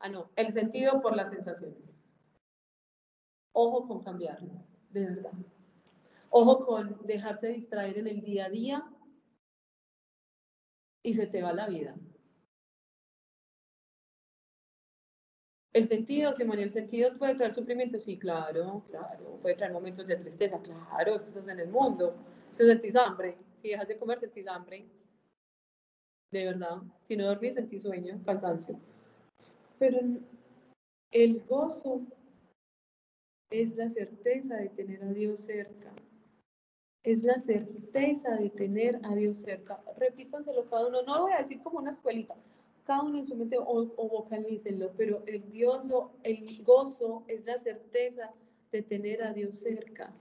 Ah, 0.00 0.08
no, 0.08 0.30
el 0.34 0.52
sentido 0.52 1.00
por 1.00 1.14
las 1.14 1.30
sensaciones. 1.30 1.94
Ojo 3.52 3.86
con 3.86 4.02
cambiarlo, 4.02 4.50
de 4.88 5.04
verdad. 5.04 5.30
Ojo 6.30 6.64
con 6.66 6.98
dejarse 7.06 7.48
distraer 7.48 7.98
en 7.98 8.08
el 8.08 8.20
día 8.22 8.46
a 8.46 8.50
día 8.50 8.84
y 11.02 11.12
se 11.12 11.26
te 11.26 11.42
va 11.42 11.52
la 11.52 11.66
vida. 11.66 11.94
El 15.72 15.88
sentido, 15.88 16.32
Simón, 16.32 16.60
¿y 16.60 16.62
el 16.62 16.70
sentido 16.70 17.16
puede 17.18 17.34
traer 17.34 17.52
sufrimiento? 17.54 17.98
Sí, 17.98 18.16
claro, 18.16 18.84
claro. 18.88 19.38
Puede 19.42 19.56
traer 19.56 19.72
momentos 19.72 20.06
de 20.06 20.14
tristeza, 20.16 20.60
claro, 20.60 21.18
si 21.18 21.26
estás 21.28 21.48
en 21.48 21.58
el 21.60 21.68
mundo. 21.68 22.14
Si 22.52 22.64
sentís 22.64 22.94
hambre, 22.96 23.36
si 23.60 23.70
dejas 23.70 23.88
de 23.88 23.98
comer, 23.98 24.18
sentís 24.18 24.46
hambre. 24.46 24.86
De 26.32 26.44
verdad. 26.44 26.78
Si 27.02 27.16
no 27.16 27.24
dormís, 27.26 27.54
sentís 27.54 27.82
sueño, 27.82 28.20
cansancio. 28.26 28.80
Pero 29.80 29.98
el 31.10 31.44
gozo 31.46 32.02
es 33.50 33.74
la 33.74 33.88
certeza 33.88 34.56
de 34.56 34.68
tener 34.68 35.02
a 35.02 35.12
Dios 35.12 35.40
cerca. 35.40 35.90
Es 37.02 37.24
la 37.24 37.40
certeza 37.40 38.36
de 38.36 38.50
tener 38.50 39.00
a 39.02 39.14
Dios 39.14 39.38
cerca. 39.38 39.82
Repítanselo 39.96 40.68
cada 40.68 40.86
uno. 40.86 41.02
No 41.02 41.16
lo 41.16 41.22
voy 41.22 41.32
a 41.32 41.38
decir 41.38 41.62
como 41.62 41.78
una 41.78 41.90
escuelita 41.90 42.36
cada 42.84 43.02
uno 43.02 43.18
en 43.18 43.26
su 43.26 43.36
mente 43.36 43.56
o, 43.56 43.64
o 43.64 44.08
vocalícenlo, 44.08 44.92
pero 44.96 45.22
el, 45.26 45.48
Dios, 45.50 45.86
el 46.24 46.64
gozo 46.64 47.24
es 47.28 47.44
la 47.44 47.56
certeza 47.58 48.34
de 48.72 48.82
tener 48.82 49.22
a 49.22 49.32
Dios 49.32 49.60
cerca. 49.60 50.12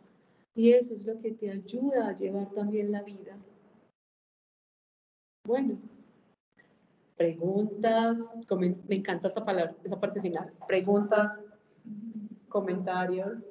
Y 0.56 0.74
eso 0.74 0.94
es 0.94 1.06
lo 1.06 1.20
que 1.20 1.32
te 1.32 1.50
ayuda 1.50 2.08
a 2.08 2.16
llevar 2.16 2.52
también 2.54 2.92
la 2.92 3.02
vida. 3.02 3.38
Bueno, 5.46 5.80
preguntas, 7.20 8.18
me 8.88 8.96
encanta 8.96 9.28
esa 9.28 9.44
palabra, 9.44 9.76
esa 9.84 10.00
parte 10.00 10.22
final. 10.22 10.54
Preguntas, 10.66 11.38
comentarios. 12.48 13.44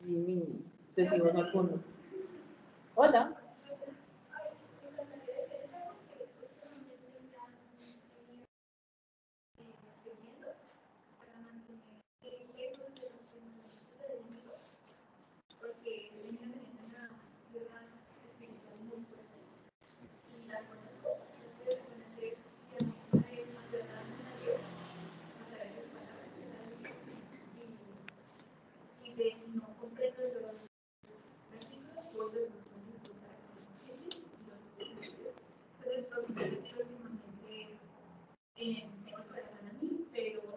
Jimmy, 0.00 0.64
decimos 0.96 1.34
alguno. 1.34 1.82
Hola. 2.94 3.41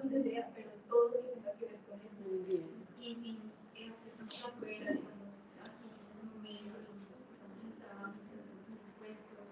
podcast, 0.00 0.12
donde 0.12 0.30
sea, 0.30 0.50
pero 0.54 0.70
todo 0.88 1.08
lo 1.08 1.20
que 1.20 1.28
tenga 1.28 1.52
que 1.52 1.66
ver 1.66 1.78
con 1.88 2.00
el 2.00 2.60
Y 3.00 3.14
si, 3.14 3.30
eh, 3.74 3.92
si 4.00 4.08
estamos 4.08 4.44
afuera, 4.44 4.92
digamos, 4.92 5.28
aquí 5.60 5.84
en 5.84 6.20
un 6.20 6.28
momento, 6.36 6.78
estamos 6.80 7.58
en 7.60 7.66
el 7.68 7.76
trabajo, 7.78 8.14
estamos 8.16 8.64
dispuestos, 8.70 9.46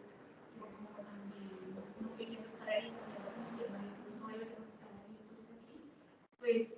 o 0.58 0.64
como 0.64 0.88
también 0.96 1.76
no 2.00 2.16
queriendo 2.16 2.48
estar 2.48 2.68
ahí, 2.68 2.92
sabiendo 2.96 3.60
que 3.60 4.10
no 4.20 4.26
deberíamos 4.28 4.68
estar 4.72 4.88
ahí, 4.88 5.16
entonces 5.20 5.48
así, 5.52 5.76
pues 6.38 6.74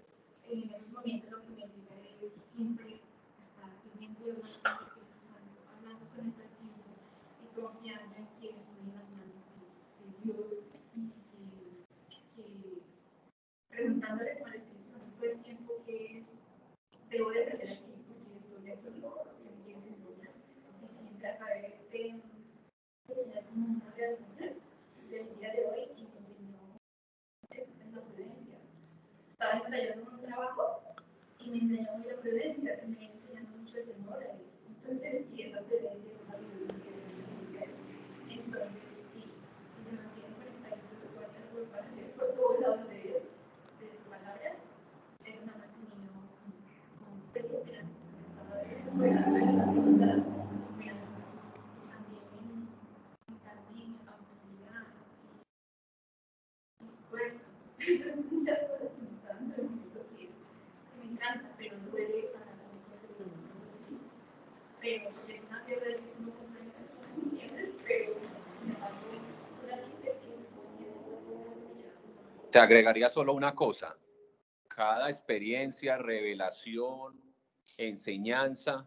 en 0.50 0.58
esos 0.70 0.88
momentos 0.90 1.30
lo 1.30 1.38
que 1.46 1.50
me 1.54 1.62
ayuda 1.62 1.94
es 2.22 2.32
siempre 2.54 2.90
estar 2.98 3.70
pendiente 3.82 4.24
de 4.24 4.30
una 4.30 4.50
cosa 4.50 4.90
que 4.94 5.02
Santo, 5.30 5.58
hablando 5.70 6.04
con 6.10 6.26
el 6.26 6.34
tiempo 6.34 6.90
y 7.38 7.46
confiando 7.54 8.14
en 8.18 8.26
que 8.38 8.50
estoy 8.50 8.82
en 8.82 8.94
las 8.94 9.06
manos 9.14 9.46
de, 9.54 10.10
Dios 10.22 10.66
y 10.94 11.14
que, 12.34 12.90
preguntándole 14.00 14.38
con 14.38 14.48
el 14.48 14.54
Espíritu 14.54 14.90
Santo 14.90 15.06
todo 15.18 15.30
el 15.30 15.42
tiempo 15.42 15.72
que 15.84 16.24
debo 17.10 17.30
de 17.30 17.42
aprender 17.44 17.68
aquí 17.68 17.92
porque 18.08 18.38
estoy 18.38 18.62
dentro 18.62 18.90
de 18.90 19.00
lo 19.00 19.36
que 19.36 19.44
me 19.44 19.64
quieres 19.64 19.86
enseñar 19.86 20.32
y 20.82 20.88
siempre 20.88 21.28
acabé 21.28 21.62
de 21.62 22.22
tener 23.12 23.44
como 23.44 23.66
una 23.66 23.94
realización 23.94 24.54
del 25.10 25.38
día 25.38 25.52
de 25.52 25.66
hoy 25.66 25.80
y 25.96 26.02
me 26.04 26.18
enseñó 26.18 26.78
en 27.50 27.94
la 27.94 28.00
prudencia. 28.00 28.58
Estaba 29.32 29.58
ensayando 29.58 30.18
trabajo 30.20 30.80
y 31.40 31.50
me 31.50 31.58
enseñó 31.58 31.98
muy 31.98 32.06
la 32.06 32.16
prudencia, 32.16 32.80
que 32.80 32.86
me 32.86 32.96
viene 32.96 33.14
enseñando 33.14 33.56
mucho 33.58 33.76
el 33.76 33.84
temor 33.84 34.22
a 34.22 34.26
él. 34.32 34.40
Entonces, 34.66 35.26
y 35.34 35.42
esa 35.42 35.60
prudencia 35.60 36.12
es 36.12 36.30
algo 36.30 36.48
que 36.48 36.64
es 36.64 37.04
muy 37.28 38.38
Entonces, 38.38 38.82
sí, 39.12 39.24
si 39.76 39.84
se 39.84 39.92
mantiene 39.92 40.34
conectaditos 40.36 40.98
su 41.00 41.08
cuarto 41.14 41.40
por, 41.52 41.64
por 42.16 42.34
todos 42.34 42.60
lados 42.60 42.88
de, 42.88 43.22
de 43.80 43.96
su 43.96 44.04
palabra, 44.10 44.56
eso 45.24 45.40
me 45.44 45.52
ha 45.52 45.56
mantenido 45.56 45.96
con, 47.00 47.14
fe 47.32 47.40
y 47.40 47.56
esperanza. 47.56 47.96
Estaba 48.28 48.54
desesperando 48.60 49.36
en 49.36 49.58
la 49.58 49.64
voluntad, 49.66 50.18
esperanza. 50.18 51.08
También 51.90 52.24
en, 52.36 52.68
también 53.40 53.90
autoridad 54.04 54.84
y 56.80 56.88
fuerza. 57.10 57.44
Esas 57.78 58.16
muchas 58.30 58.58
cosas 58.68 58.88
que 58.92 59.00
me 59.00 59.10
están 59.16 59.48
dando 59.48 59.80
encanta, 61.02 61.48
pero 61.56 61.76
duele 61.90 62.28
pasar 62.34 62.54
por 62.84 63.00
el 63.00 63.32
sí. 63.72 63.98
Pero 64.80 65.08
es 65.08 65.42
una 65.48 65.64
tierra 65.64 65.86
de 65.86 65.96
que 65.96 66.12
no 66.20 66.32
comprendes, 66.36 66.84
pero 67.86 68.14
me 68.66 68.74
pasó 68.74 68.96
con 69.08 69.68
la 69.68 69.76
síntesis, 69.84 70.30
Agregaría 72.62 73.08
solo 73.08 73.34
una 73.34 73.54
cosa. 73.54 73.96
Cada 74.68 75.08
experiencia, 75.08 75.96
revelación, 75.98 77.20
enseñanza 77.76 78.86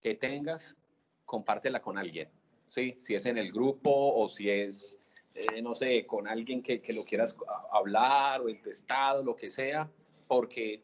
que 0.00 0.14
tengas, 0.14 0.76
compártela 1.24 1.80
con 1.80 1.98
alguien. 1.98 2.28
¿sí? 2.66 2.94
Si 2.96 3.14
es 3.14 3.26
en 3.26 3.38
el 3.38 3.52
grupo 3.52 3.90
o 3.90 4.28
si 4.28 4.48
es, 4.48 4.98
eh, 5.34 5.60
no 5.62 5.74
sé, 5.74 6.06
con 6.06 6.26
alguien 6.26 6.62
que, 6.62 6.80
que, 6.80 6.92
lo 6.92 7.04
quieras 7.04 7.36
hablar 7.72 8.40
o 8.40 8.48
en 8.48 8.62
tu 8.62 8.70
estado, 8.70 9.22
lo 9.22 9.36
que 9.36 9.50
sea, 9.50 9.90
porque 10.26 10.82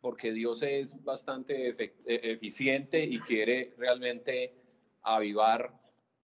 porque 0.00 0.32
Dios 0.32 0.62
es 0.62 1.02
bastante 1.02 1.70
e-, 1.70 1.92
eficiente 2.06 3.02
y 3.02 3.18
quiere 3.20 3.74
realmente 3.76 4.54
avivar 5.02 5.72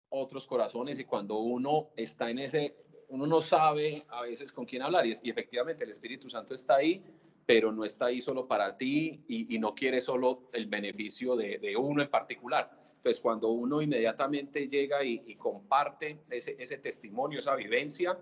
otros 0.10 0.46
corazones 0.46 1.00
y 1.00 1.06
cuando 1.06 1.40
uno 1.40 1.90
está 1.96 2.30
en 2.30 2.40
ese, 2.40 2.76
uno 3.14 3.28
no 3.28 3.42
sabe 3.42 4.02
a 4.10 4.24
veces 4.24 4.52
con 4.52 4.66
quién 4.66 4.82
hablar 4.82 5.06
y, 5.06 5.12
efectivamente 5.12 5.84
el 5.84 5.92
Espíritu 5.92 6.32
Santo 6.32 6.56
está 6.56 6.78
ahí, 6.78 7.04
pero 7.46 7.72
no 7.72 7.86
está 7.86 8.06
ahí 8.06 8.20
solo 8.22 8.48
para 8.48 8.76
ti 8.76 9.24
y, 9.28 9.60
no 9.60 9.76
quiere 9.76 10.02
solo 10.02 10.50
el 10.52 10.66
beneficio 10.66 11.36
de, 11.36 11.76
uno 11.78 12.02
en 12.02 12.10
particular. 12.10 12.72
Entonces, 12.96 13.22
cuando 13.22 13.50
uno 13.50 13.84
inmediatamente 13.84 14.68
llega 14.68 15.04
y, 15.04 15.36
comparte 15.36 16.22
ese, 16.32 16.78
testimonio, 16.80 17.38
esa 17.38 17.56
vivencia, 17.56 18.18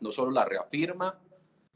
no 0.00 0.10
solo 0.10 0.32
la 0.32 0.44
reafirma, 0.44 1.16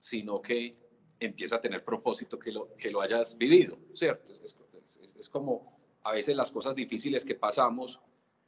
sino 0.00 0.42
que 0.42 0.74
empieza 1.20 1.56
a 1.56 1.60
tener 1.60 1.84
propósito 1.84 2.40
que 2.40 2.50
lo, 2.50 2.74
que 2.74 2.90
lo 2.90 3.00
hayas 3.00 3.38
vivido, 3.38 3.78
¿cierto? 3.94 4.32
Es, 4.32 5.28
como 5.28 5.78
a 6.02 6.12
veces 6.12 6.34
las 6.34 6.50
cosas 6.50 6.74
difíciles 6.74 7.24
que 7.24 7.36
pasamos 7.36 8.00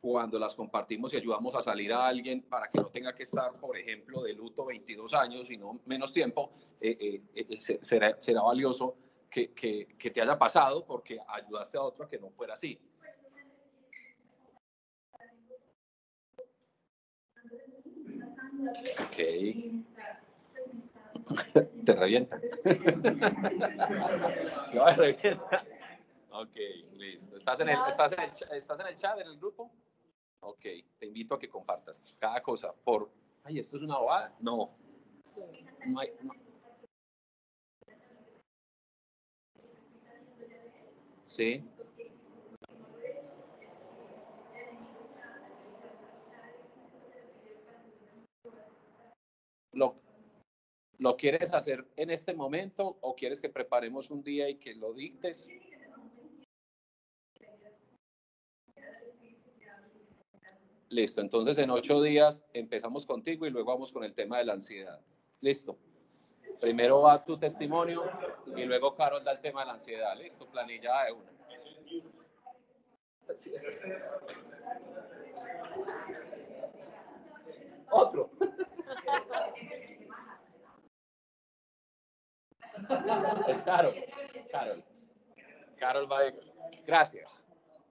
cuando 0.05 0.39
las 0.39 0.55
compartimos 0.55 1.15
y 1.15 1.17
ayudamos 1.17 1.55
a 1.55 1.63
salir 1.63 1.91
a 1.91 2.07
alguien 2.07 2.43
para 2.43 2.69
que 2.69 2.79
no 2.79 2.89
tenga 2.89 3.15
que 3.15 3.23
estar, 3.23 3.59
por 3.59 3.79
ejemplo, 3.79 4.23
de 4.23 4.35
luto 4.35 4.67
22 4.67 5.15
años, 5.15 5.49
sino 5.49 5.81
menos 5.87 6.13
tiempo, 6.13 6.53
eh, 6.79 7.23
eh, 7.35 7.35
eh, 7.35 7.59
será, 7.59 8.21
será 8.21 8.43
valioso 8.43 8.99
que, 9.31 9.55
que, 9.55 9.89
que, 9.99 10.11
te 10.11 10.21
haya 10.21 10.39
pasado 10.39 10.85
porque 10.85 11.19
ayudaste 11.27 11.79
a 11.79 11.83
otro 11.83 12.05
a 12.05 12.09
que 12.11 12.19
no 12.19 12.29
fuera 12.33 12.53
así. 12.53 12.79
Ok. 19.07 19.17
Te 21.87 21.95
revienta. 21.95 22.37
no, 24.75 24.87
revienta. 24.97 25.65
Ok, 26.33 26.57
listo. 26.93 27.37
¿Estás 27.37 27.61
en, 27.61 27.71
el, 27.71 27.79
estás, 27.89 28.15
¿Estás 28.53 28.81
en 28.81 28.87
el 28.87 28.97
chat, 28.97 29.19
en 29.19 29.29
el 29.29 29.39
grupo? 29.39 29.71
Ok, 30.47 30.61
te 30.99 31.07
invito 31.07 31.35
a 31.35 31.39
que 31.39 31.49
compartas 31.49 32.19
cada 32.21 32.43
cosa 32.43 32.73
por, 32.75 33.11
Ay, 33.45 33.59
¿esto 33.59 33.77
es 33.79 33.83
una 33.83 33.99
bobada? 33.99 34.37
No. 34.41 34.71
No 35.87 36.01
hay- 36.01 36.13
no. 36.23 36.33
Sí. 41.25 41.65
¿Lo, 49.73 49.97
¿Lo 50.99 51.17
quieres 51.17 51.53
hacer 51.53 51.87
en 51.97 52.11
este 52.11 52.35
momento 52.35 52.99
o 53.01 53.15
quieres 53.15 53.41
que 53.41 53.49
preparemos 53.49 54.11
un 54.11 54.23
día 54.23 54.49
y 54.49 54.57
que 54.57 54.75
lo 54.75 54.93
dictes? 54.93 55.49
Listo, 60.95 61.21
entonces 61.21 61.59
en 61.59 61.71
ocho 61.71 62.01
días 62.01 62.45
empezamos 62.53 63.05
contigo 63.05 63.47
y 63.47 63.51
luego 63.51 63.73
vamos 63.73 63.91
con 63.91 64.05
el 64.05 64.15
tema 64.15 64.39
de 64.39 64.45
la 64.45 64.53
ansiedad. 64.53 65.01
Listo. 65.41 65.77
Primero 66.61 67.01
va 67.01 67.25
tu 67.25 67.37
testimonio 67.37 68.05
y 68.55 68.63
luego 68.65 68.95
Carol 68.95 69.25
da 69.25 69.33
el 69.33 69.41
tema 69.41 69.63
de 69.63 69.67
la 69.67 69.73
ansiedad. 69.73 70.17
Listo, 70.17 70.47
planilla 70.47 71.07
de 71.07 71.13
una. 71.13 71.33
Otro. 77.91 78.31
Es 83.49 83.63
Carol. 83.63 83.95
Carol. 84.53 84.85
Carol 85.77 86.13
va 86.13 86.19
a... 86.21 86.33
Gracias. 86.87 87.45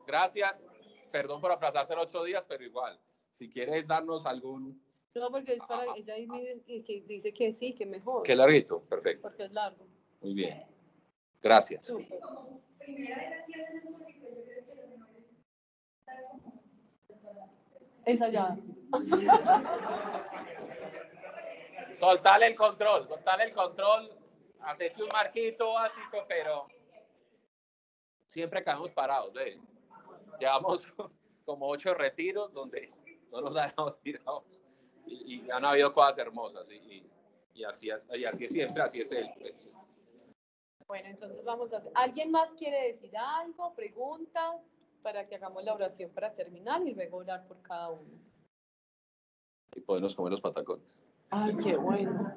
Gracias. 0.07 0.65
Perdón 1.14 1.40
por 1.40 1.52
aplazarte 1.52 1.95
los 1.95 2.06
ocho 2.06 2.23
días, 2.23 2.44
pero 2.44 2.64
igual, 2.64 2.99
si 3.30 3.48
quieres 3.48 3.88
darnos 3.88 4.26
algún... 4.26 4.84
No, 5.14 5.30
porque 5.30 5.53
es 5.53 5.60
para, 5.60 5.95
ella 5.95 6.15
me 6.27 6.56
dice 6.56 6.84
que 6.84 7.02
dice 7.02 7.31
que 7.31 7.53
sí, 7.53 7.76
que 7.76 7.85
mejor. 7.85 8.23
Qué 8.23 8.35
larguito, 8.35 8.81
perfecto. 8.81 9.22
Porque 9.22 9.44
es 9.44 9.52
largo. 9.52 9.85
Muy 10.22 10.34
bien. 10.34 10.65
Gracias. 11.40 11.88
En 11.88 12.07
que 12.07 12.18
como 12.18 12.60
Ensayada. 18.06 18.57
Soltale 21.91 22.48
el 22.48 22.56
control, 22.56 23.07
soltale 23.07 23.44
el 23.44 23.53
control, 23.53 24.10
hacerte 24.61 25.03
un 25.03 25.10
marquito 25.10 25.73
básico, 25.73 26.26
pero 26.27 26.65
siempre 28.26 28.64
caemos 28.64 28.90
parados, 28.90 29.31
¿ve? 29.31 29.61
Llevamos 30.39 30.88
como 31.45 31.68
ocho 31.69 31.93
retiros 31.93 32.53
donde 32.53 32.91
no 33.31 33.41
nos 33.41 33.53
dejamos 33.53 33.99
tirados 34.01 34.61
y, 35.05 35.35
y 35.45 35.51
han 35.51 35.65
habido 35.65 35.93
cosas 35.93 36.18
hermosas 36.19 36.69
y, 36.69 36.76
y- 36.76 37.10
y 37.55 37.64
así, 37.65 37.89
es, 37.91 38.07
y 38.11 38.26
así 38.26 38.45
es 38.45 38.51
siempre, 38.53 38.81
así 38.81 38.99
es 39.01 39.11
él. 39.11 39.30
pues, 39.39 39.65
es- 39.68 39.89
Bueno, 40.88 41.10
entonces 41.10 41.43
vamos 41.43 41.72
a 41.73 41.77
hacer. 41.77 41.91
¿Alguien 41.93 42.31
más 42.31 42.51
quiere 42.53 42.93
decir 42.93 43.15
algo? 43.15 43.73
¿Preguntas? 43.76 44.55
Para 45.03 45.27
que 45.27 45.35
hagamos 45.35 45.64
la 45.64 45.73
oración 45.76 46.10
para 46.11 46.34
terminar 46.34 46.81
y 46.88 46.93
luego 46.95 47.18
orar 47.18 47.45
por 47.47 47.61
cada 47.61 47.91
uno. 47.91 48.10
y 49.76 49.81
podemos 49.81 50.15
comer 50.15 50.31
los 50.31 50.41
patacones. 50.41 51.03
Ay, 51.30 51.55
qué 51.57 51.76
bueno. 51.76 52.34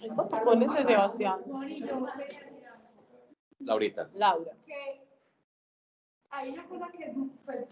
El 0.00 0.14
patacones 0.14 0.70
de 0.72 0.84
Sebastián. 0.86 1.42
Laurita. 3.60 4.08
Laura. 4.14 4.52
que 4.66 5.02
hay 6.30 6.50
una 6.50 6.64
cosa 6.66 6.88
que 6.92 7.12
pues 7.44 7.66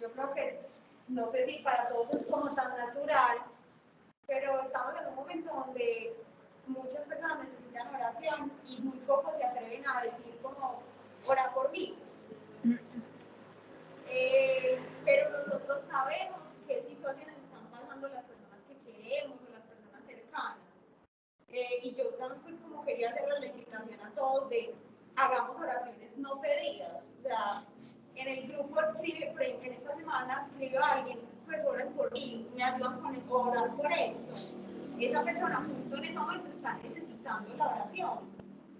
yo 0.00 0.12
creo 0.12 0.34
que 0.34 0.60
no 1.08 1.30
sé 1.30 1.46
si 1.46 1.58
para 1.62 1.88
todos 1.88 2.12
es 2.12 2.26
como 2.26 2.54
tan 2.54 2.76
natural, 2.76 3.38
pero 4.26 4.60
estamos 4.62 4.94
en 5.00 5.08
un 5.08 5.14
momento 5.16 5.52
donde 5.52 6.14
muchas 6.66 7.00
personas 7.06 7.44
necesitan 7.44 7.94
oración 7.94 8.52
y 8.64 8.78
muy 8.82 8.98
pocos 9.00 9.36
se 9.36 9.44
atreven 9.44 9.82
a 9.88 10.02
decir 10.02 10.38
como 10.42 10.82
orar 11.26 11.52
por 11.52 11.70
mí. 11.72 11.98
Eh, 14.12 14.78
pero 15.04 15.30
nosotros 15.46 15.86
sabemos 15.86 16.40
qué 16.66 16.82
situaciones 16.82 17.36
están 17.38 17.66
pasando 17.70 18.08
las 18.08 18.24
personas 18.24 18.58
que 18.68 18.76
queremos 18.78 19.38
o 19.38 19.52
las 19.52 19.62
personas 19.62 20.04
cercanas. 20.06 20.58
Eh, 21.48 21.80
y 21.82 21.94
yo 21.94 22.08
también 22.14 22.42
pues 22.42 22.58
como 22.58 22.84
quería 22.84 23.10
hacerle 23.10 23.40
la 23.40 23.46
invitación 23.46 24.00
a 24.00 24.10
todos 24.10 24.48
de 24.50 24.74
hagamos 25.16 25.60
oraciones 25.60 26.16
no 26.16 26.40
pedidas. 26.40 27.09
Sea, 27.22 27.64
en 28.14 28.28
el 28.28 28.52
grupo 28.52 28.80
escribe, 28.80 29.30
por 29.32 29.42
ejemplo, 29.42 29.66
en 29.66 29.72
esta 29.74 29.96
semana 29.96 30.48
escribió 30.50 30.84
alguien, 30.84 31.18
pues 31.44 31.58
oran 31.66 31.92
por 31.94 32.12
mí, 32.12 32.46
me 32.54 32.64
ayudan 32.64 33.00
con 33.00 33.14
el, 33.14 33.22
orar 33.28 33.76
por 33.76 33.92
esto. 33.92 34.56
Esa 34.98 35.24
persona 35.24 35.66
justo 35.66 35.96
en 35.96 36.04
ese 36.04 36.18
momento 36.18 36.48
está 36.48 36.78
necesitando 36.78 37.54
la 37.56 37.68
oración. 37.68 38.18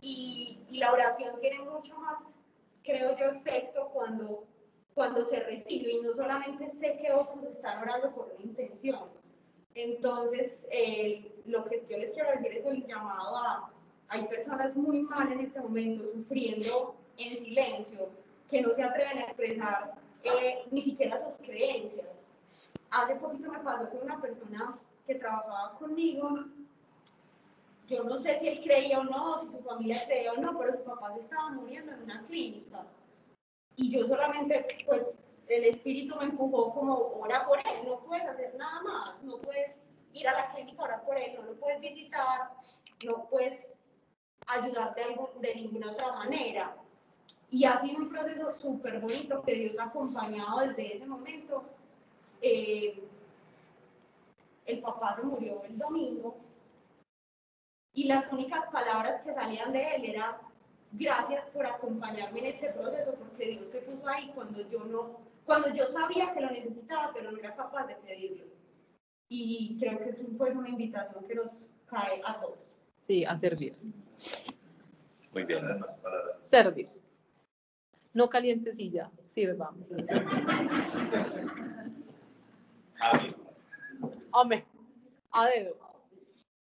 Y, 0.01 0.59
y 0.69 0.79
la 0.79 0.93
oración 0.93 1.39
tiene 1.41 1.62
mucho 1.65 1.97
más, 1.99 2.19
creo 2.83 3.17
yo, 3.17 3.27
efecto 3.27 3.91
cuando, 3.93 4.45
cuando 4.95 5.25
se 5.25 5.41
recibe 5.41 5.93
y 5.93 6.03
no 6.03 6.15
solamente 6.15 6.69
sé 6.71 6.97
que 6.97 7.12
otros 7.12 7.45
están 7.45 7.83
orando 7.83 8.11
por 8.15 8.33
una 8.35 8.45
intención. 8.45 9.09
Entonces, 9.75 10.67
eh, 10.71 11.31
lo 11.47 11.65
que 11.65 11.85
yo 11.89 11.99
les 11.99 12.12
quiero 12.12 12.31
decir 12.31 12.53
es 12.53 12.67
el 12.67 12.87
llamado 12.87 13.37
a, 13.37 13.71
hay 14.09 14.27
personas 14.27 14.75
muy 14.75 15.03
mal 15.03 15.31
en 15.33 15.41
este 15.41 15.61
momento, 15.61 16.05
sufriendo 16.12 16.97
en 17.17 17.45
silencio, 17.45 18.11
que 18.51 18.61
no 18.63 18.75
se 18.75 18.83
atreven 18.83 19.19
a 19.19 19.23
expresar 19.23 19.95
eh, 20.25 20.65
ni 20.71 20.83
siquiera 20.83 21.19
sus 21.19 21.47
creencias. 21.47 22.09
Hace 22.91 23.15
poquito 23.17 23.51
me 23.51 23.61
pasó 23.61 23.89
con 23.91 24.03
una 24.03 24.21
persona 24.21 24.79
que 25.07 25.15
trabajaba 25.15 25.79
conmigo, 25.79 26.45
yo 27.87 28.05
no 28.05 28.19
sé 28.19 28.39
si 28.39 28.49
él 28.49 28.61
creía 28.63 29.01
o 29.01 29.05
no, 29.05 29.41
si 29.41 29.49
su 29.49 29.63
familia 29.63 30.01
creía 30.07 30.33
o 30.33 30.37
no, 30.37 30.57
pero 30.59 30.77
su 30.77 30.85
papá 30.85 31.13
se 31.15 31.21
estaba 31.21 31.51
muriendo 31.51 31.93
en 31.93 32.03
una 32.03 32.25
clínica. 32.27 32.87
Y 33.77 33.91
yo 33.91 34.07
solamente, 34.07 34.67
pues, 34.87 35.03
el 35.49 35.65
espíritu 35.65 36.15
me 36.17 36.27
empujó 36.27 36.73
como, 36.73 36.95
ora 36.95 37.47
por 37.47 37.59
él, 37.59 37.87
no 37.87 37.99
puedes 38.01 38.25
hacer 38.27 38.55
nada 38.57 38.83
más, 38.83 39.23
no 39.23 39.39
puedes 39.39 39.73
ir 40.13 40.29
a 40.29 40.35
la 40.35 40.53
clínica 40.53 40.85
a 40.85 41.03
por 41.03 41.19
él, 41.19 41.35
no 41.35 41.43
lo 41.43 41.55
puedes 41.55 41.81
visitar, 41.81 42.53
no 43.05 43.29
puedes 43.29 43.61
ayudarte 44.47 45.01
de, 45.01 45.49
de 45.49 45.55
ninguna 45.57 45.93
otra 45.93 46.13
manera. 46.13 46.77
Y 47.51 47.65
ha 47.65 47.81
sido 47.81 47.99
un 47.99 48.09
proceso 48.11 48.53
súper 48.53 49.01
bonito 49.01 49.43
que 49.43 49.55
Dios 49.55 49.79
ha 49.79 49.85
acompañado 49.85 50.61
desde 50.61 50.97
ese 50.97 51.07
momento. 51.07 51.65
Eh, 52.41 53.03
el 54.67 54.81
papá 54.81 55.17
se 55.17 55.23
murió 55.23 55.63
el 55.65 55.77
domingo 55.77 56.37
y 57.93 58.05
las 58.05 58.33
únicas 58.33 58.71
palabras 58.71 59.23
que 59.23 59.35
salían 59.35 59.73
de 59.73 59.97
él 59.97 60.05
era 60.05 60.41
gracias 60.93 61.45
por 61.51 61.67
acompañarme 61.67 62.41
en 62.41 62.47
este 62.47 62.71
proceso 62.71 63.15
porque 63.15 63.47
Dios 63.47 63.71
te 63.71 63.81
puso 63.81 64.09
ahí 64.09 64.31
cuando 64.35 64.69
yo 64.71 64.85
no, 64.85 65.21
cuando 65.45 65.75
yo 65.75 65.87
sabía 65.87 66.33
que 66.33 66.41
lo 66.41 66.51
necesitaba 66.51 67.13
pero 67.13 67.33
no 67.33 67.39
era 67.39 67.55
capaz 67.55 67.87
de 67.87 67.97
pedirlo. 67.97 68.45
Y 69.29 69.77
creo 69.79 69.99
que 69.99 70.11
es 70.11 70.17
pues 70.37 70.55
una 70.55 70.69
invitación 70.69 71.25
que 71.25 71.35
nos 71.35 71.51
cae 71.87 72.21
a 72.25 72.41
todos. 72.41 72.59
Sí, 73.01 73.25
a 73.25 73.37
servir. 73.37 73.77
Muy 75.33 75.45
bien. 75.45 75.85
Servir. 76.43 76.89
No 78.12 78.28
caliente 78.28 78.73
silla, 78.73 79.11
sirva. 79.28 79.73
Amén. 83.01 83.37
Amén. 84.32 84.65
A 85.32 85.45
ver, 85.47 85.74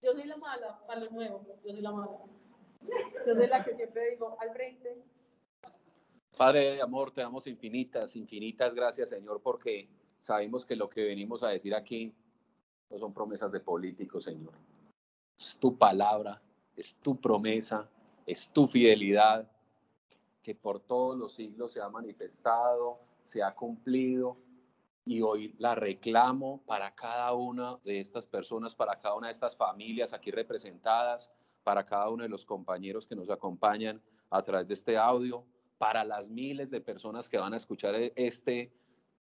yo 0.03 0.13
soy 0.13 0.25
la 0.25 0.37
mala 0.37 0.81
para 0.87 1.01
los 1.01 1.13
nuevos, 1.13 1.47
yo 1.47 1.73
soy 1.73 1.81
la 1.81 1.93
mala. 1.93 2.19
Yo 3.27 3.35
soy 3.35 3.47
la 3.47 3.65
que 3.65 3.75
siempre 3.77 4.11
digo 4.11 4.37
al 4.41 4.53
frente. 4.53 5.03
Padre 6.37 6.73
de 6.73 6.83
amor, 6.83 7.13
te 7.13 7.21
damos 7.21 7.47
infinitas, 7.47 8.17
infinitas 8.17 8.75
gracias, 8.75 9.11
Señor, 9.11 9.41
porque 9.43 9.89
sabemos 10.21 10.65
que 10.65 10.77
lo 10.77 10.89
que 10.89 11.05
venimos 11.05 11.43
a 11.43 11.49
decir 11.49 11.75
aquí 11.75 12.13
no 12.91 12.99
son 12.99 13.15
promesas 13.15 13.53
de 13.53 13.61
políticos, 13.61 14.25
Señor. 14.25 14.55
Es 15.39 15.59
tu 15.59 15.77
palabra, 15.77 16.43
es 16.77 16.97
tu 16.97 17.21
promesa, 17.21 17.89
es 18.27 18.49
tu 18.49 18.67
fidelidad, 18.67 19.51
que 20.43 20.55
por 20.55 20.81
todos 20.81 21.17
los 21.17 21.35
siglos 21.35 21.73
se 21.73 21.81
ha 21.81 21.89
manifestado, 21.89 23.01
se 23.25 23.43
ha 23.43 23.55
cumplido, 23.55 24.37
y 25.05 25.21
hoy 25.21 25.55
la 25.59 25.75
reclamo 25.75 26.63
para 26.65 26.95
cada 26.95 27.33
una 27.33 27.77
de 27.85 28.01
estas 28.01 28.27
personas, 28.27 28.75
para 28.75 28.99
cada 28.99 29.17
una 29.17 29.29
de 29.29 29.33
estas 29.33 29.57
familias 29.57 30.13
aquí 30.13 30.31
representadas, 30.31 31.31
para 31.65 31.85
cada 31.85 32.09
uno 32.09 32.23
de 32.23 32.29
los 32.29 32.45
compañeros 32.45 33.07
que 33.07 33.17
nos 33.17 33.31
acompañan 33.31 34.01
a 34.31 34.43
través 34.43 34.69
de 34.69 34.75
este 34.75 34.97
audio, 34.97 35.45
para 35.79 36.05
las 36.05 36.29
miles 36.29 36.71
de 36.71 36.81
personas 36.81 37.29
que 37.29 37.39
van 37.39 37.53
a 37.55 37.57
escuchar 37.57 37.95
este, 38.15 38.73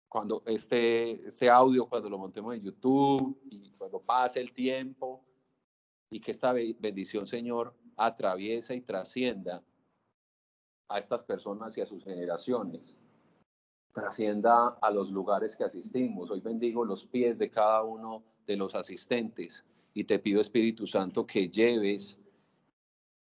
cuando 0.09 0.43
este, 0.45 1.25
este 1.25 1.49
audio, 1.49 1.87
cuando 1.87 2.09
lo 2.09 2.17
montemos 2.17 2.55
en 2.55 2.61
YouTube 2.61 3.39
y 3.49 3.71
cuando 3.77 4.01
pase 4.01 4.41
el 4.41 4.51
tiempo, 4.53 5.23
y 6.11 6.19
que 6.19 6.31
esta 6.31 6.51
be- 6.51 6.75
bendición, 6.79 7.25
Señor, 7.27 7.73
atraviese 7.95 8.75
y 8.75 8.81
trascienda 8.81 9.61
a 10.89 10.97
estas 10.97 11.23
personas 11.23 11.77
y 11.77 11.81
a 11.81 11.85
sus 11.85 12.03
generaciones, 12.03 12.97
trascienda 13.93 14.77
a 14.81 14.91
los 14.91 15.11
lugares 15.11 15.55
que 15.55 15.63
asistimos. 15.63 16.31
Hoy 16.31 16.41
bendigo 16.41 16.83
los 16.83 17.05
pies 17.05 17.37
de 17.37 17.49
cada 17.49 17.83
uno 17.83 18.23
de 18.45 18.57
los 18.57 18.75
asistentes. 18.75 19.65
Y 19.93 20.03
te 20.03 20.19
pido, 20.19 20.41
Espíritu 20.41 20.87
Santo, 20.87 21.25
que 21.25 21.49
lleves 21.49 22.19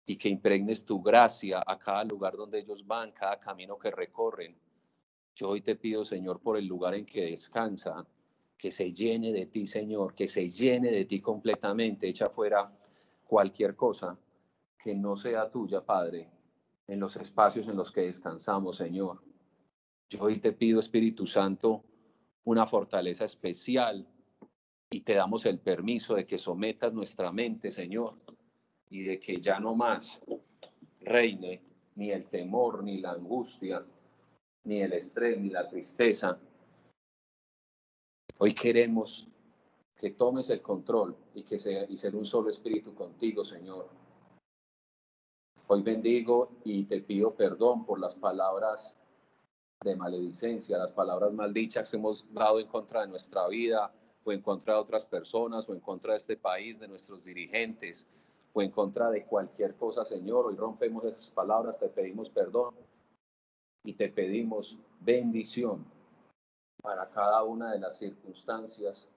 y 0.04 0.16
que 0.16 0.28
impregnes 0.28 0.84
tu 0.84 1.00
gracia 1.00 1.62
a 1.64 1.78
cada 1.78 2.04
lugar 2.04 2.36
donde 2.36 2.58
ellos 2.58 2.86
van, 2.86 3.12
cada 3.12 3.38
camino 3.38 3.78
que 3.78 3.90
recorren. 3.90 4.56
Yo 5.34 5.50
hoy 5.50 5.60
te 5.60 5.76
pido, 5.76 6.04
Señor, 6.04 6.40
por 6.40 6.56
el 6.56 6.66
lugar 6.66 6.94
en 6.94 7.06
que 7.06 7.26
descansa, 7.26 8.04
que 8.58 8.70
se 8.70 8.92
llene 8.92 9.32
de 9.32 9.46
ti, 9.46 9.66
Señor, 9.66 10.14
que 10.14 10.28
se 10.28 10.50
llene 10.50 10.90
de 10.90 11.04
ti 11.04 11.20
completamente, 11.20 12.08
echa 12.08 12.28
fuera 12.28 12.70
cualquier 13.24 13.74
cosa 13.76 14.18
que 14.78 14.94
no 14.94 15.16
sea 15.16 15.48
tuya, 15.48 15.80
Padre, 15.84 16.28
en 16.92 17.00
los 17.00 17.16
espacios 17.16 17.66
en 17.68 17.76
los 17.76 17.90
que 17.90 18.02
descansamos, 18.02 18.76
Señor. 18.76 19.22
Yo 20.10 20.20
hoy 20.20 20.40
te 20.40 20.52
pido, 20.52 20.78
Espíritu 20.78 21.26
Santo, 21.26 21.82
una 22.44 22.66
fortaleza 22.66 23.24
especial 23.24 24.06
y 24.90 25.00
te 25.00 25.14
damos 25.14 25.46
el 25.46 25.58
permiso 25.58 26.14
de 26.14 26.26
que 26.26 26.36
sometas 26.36 26.92
nuestra 26.92 27.32
mente, 27.32 27.70
Señor, 27.70 28.18
y 28.90 29.04
de 29.04 29.18
que 29.18 29.40
ya 29.40 29.58
no 29.58 29.74
más 29.74 30.20
reine 31.00 31.62
ni 31.94 32.10
el 32.10 32.26
temor, 32.26 32.84
ni 32.84 33.00
la 33.00 33.12
angustia, 33.12 33.82
ni 34.64 34.82
el 34.82 34.92
estrés, 34.92 35.40
ni 35.40 35.48
la 35.48 35.66
tristeza. 35.66 36.38
Hoy 38.38 38.52
queremos 38.52 39.26
que 39.96 40.10
tomes 40.10 40.50
el 40.50 40.60
control 40.60 41.16
y 41.34 41.42
que 41.42 41.58
sea 41.58 41.86
y 41.88 41.96
ser 41.96 42.14
un 42.14 42.26
solo 42.26 42.50
espíritu 42.50 42.94
contigo, 42.94 43.46
Señor. 43.46 44.01
Hoy 45.74 45.80
bendigo 45.80 46.50
y 46.64 46.84
te 46.84 47.00
pido 47.00 47.34
perdón 47.34 47.86
por 47.86 47.98
las 47.98 48.14
palabras 48.14 48.94
de 49.82 49.96
maledicencia, 49.96 50.76
las 50.76 50.92
palabras 50.92 51.32
maldichas 51.32 51.88
que 51.88 51.96
hemos 51.96 52.30
dado 52.30 52.60
en 52.60 52.66
contra 52.66 53.00
de 53.00 53.06
nuestra 53.06 53.48
vida 53.48 53.90
o 54.22 54.32
en 54.32 54.42
contra 54.42 54.74
de 54.74 54.80
otras 54.80 55.06
personas 55.06 55.66
o 55.70 55.72
en 55.72 55.80
contra 55.80 56.12
de 56.12 56.18
este 56.18 56.36
país, 56.36 56.78
de 56.78 56.88
nuestros 56.88 57.24
dirigentes 57.24 58.06
o 58.52 58.60
en 58.60 58.70
contra 58.70 59.08
de 59.10 59.24
cualquier 59.24 59.74
cosa, 59.76 60.04
Señor. 60.04 60.44
Hoy 60.44 60.56
rompemos 60.56 61.04
esas 61.04 61.30
palabras, 61.30 61.80
te 61.80 61.88
pedimos 61.88 62.28
perdón 62.28 62.74
y 63.82 63.94
te 63.94 64.10
pedimos 64.10 64.76
bendición 65.00 65.86
para 66.82 67.08
cada 67.08 67.44
una 67.44 67.72
de 67.72 67.78
las 67.78 67.96
circunstancias, 67.96 69.08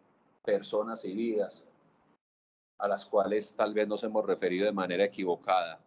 personas 0.41 1.03
y 1.03 1.13
vidas 1.13 1.65
a 2.77 2.87
las 2.87 3.03
cuales 3.05 3.53
tal 3.57 3.73
vez 3.73 3.89
nos 3.89 4.05
hemos 4.05 4.25
referido 4.25 4.65
de 4.65 4.71
manera 4.71 5.03
equivocada. 5.03 5.81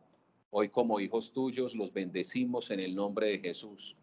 Hoy 0.50 0.70
como 0.70 0.98
hijos 0.98 1.32
tuyos 1.32 1.74
los 1.74 1.92
bendecimos 1.92 2.70
en 2.70 2.80
el 2.80 2.94
nombre 2.94 3.26
de 3.26 3.38
Jesús. 3.38 3.96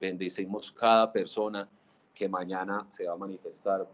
Bendecimos 0.00 0.72
cada 0.72 1.12
persona 1.12 1.68
que 2.14 2.28
mañana 2.28 2.86
se 2.90 3.06
va 3.06 3.12
a 3.12 3.18
manifestar. 3.18 3.86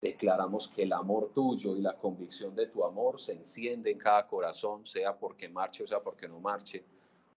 Declaramos 0.00 0.68
que 0.68 0.84
el 0.84 0.92
amor 0.92 1.30
tuyo 1.34 1.76
y 1.76 1.82
la 1.82 1.96
convicción 1.96 2.54
de 2.54 2.68
tu 2.68 2.84
amor 2.84 3.20
se 3.20 3.32
enciende 3.32 3.90
en 3.90 3.98
cada 3.98 4.26
corazón, 4.26 4.86
sea 4.86 5.14
porque 5.18 5.48
marche 5.48 5.84
o 5.84 5.86
sea 5.86 6.00
porque 6.00 6.26
no 6.26 6.40
marche. 6.40 6.82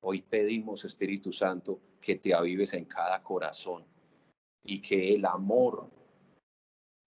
Hoy 0.02 0.22
pedimos, 0.22 0.86
Espíritu 0.86 1.34
Santo, 1.34 1.80
que 2.00 2.16
te 2.16 2.34
avives 2.34 2.74
en 2.74 2.86
cada 2.86 3.22
corazón 3.22 3.84
y 4.64 4.82
que 4.82 5.14
el 5.14 5.26
amor 5.26 5.88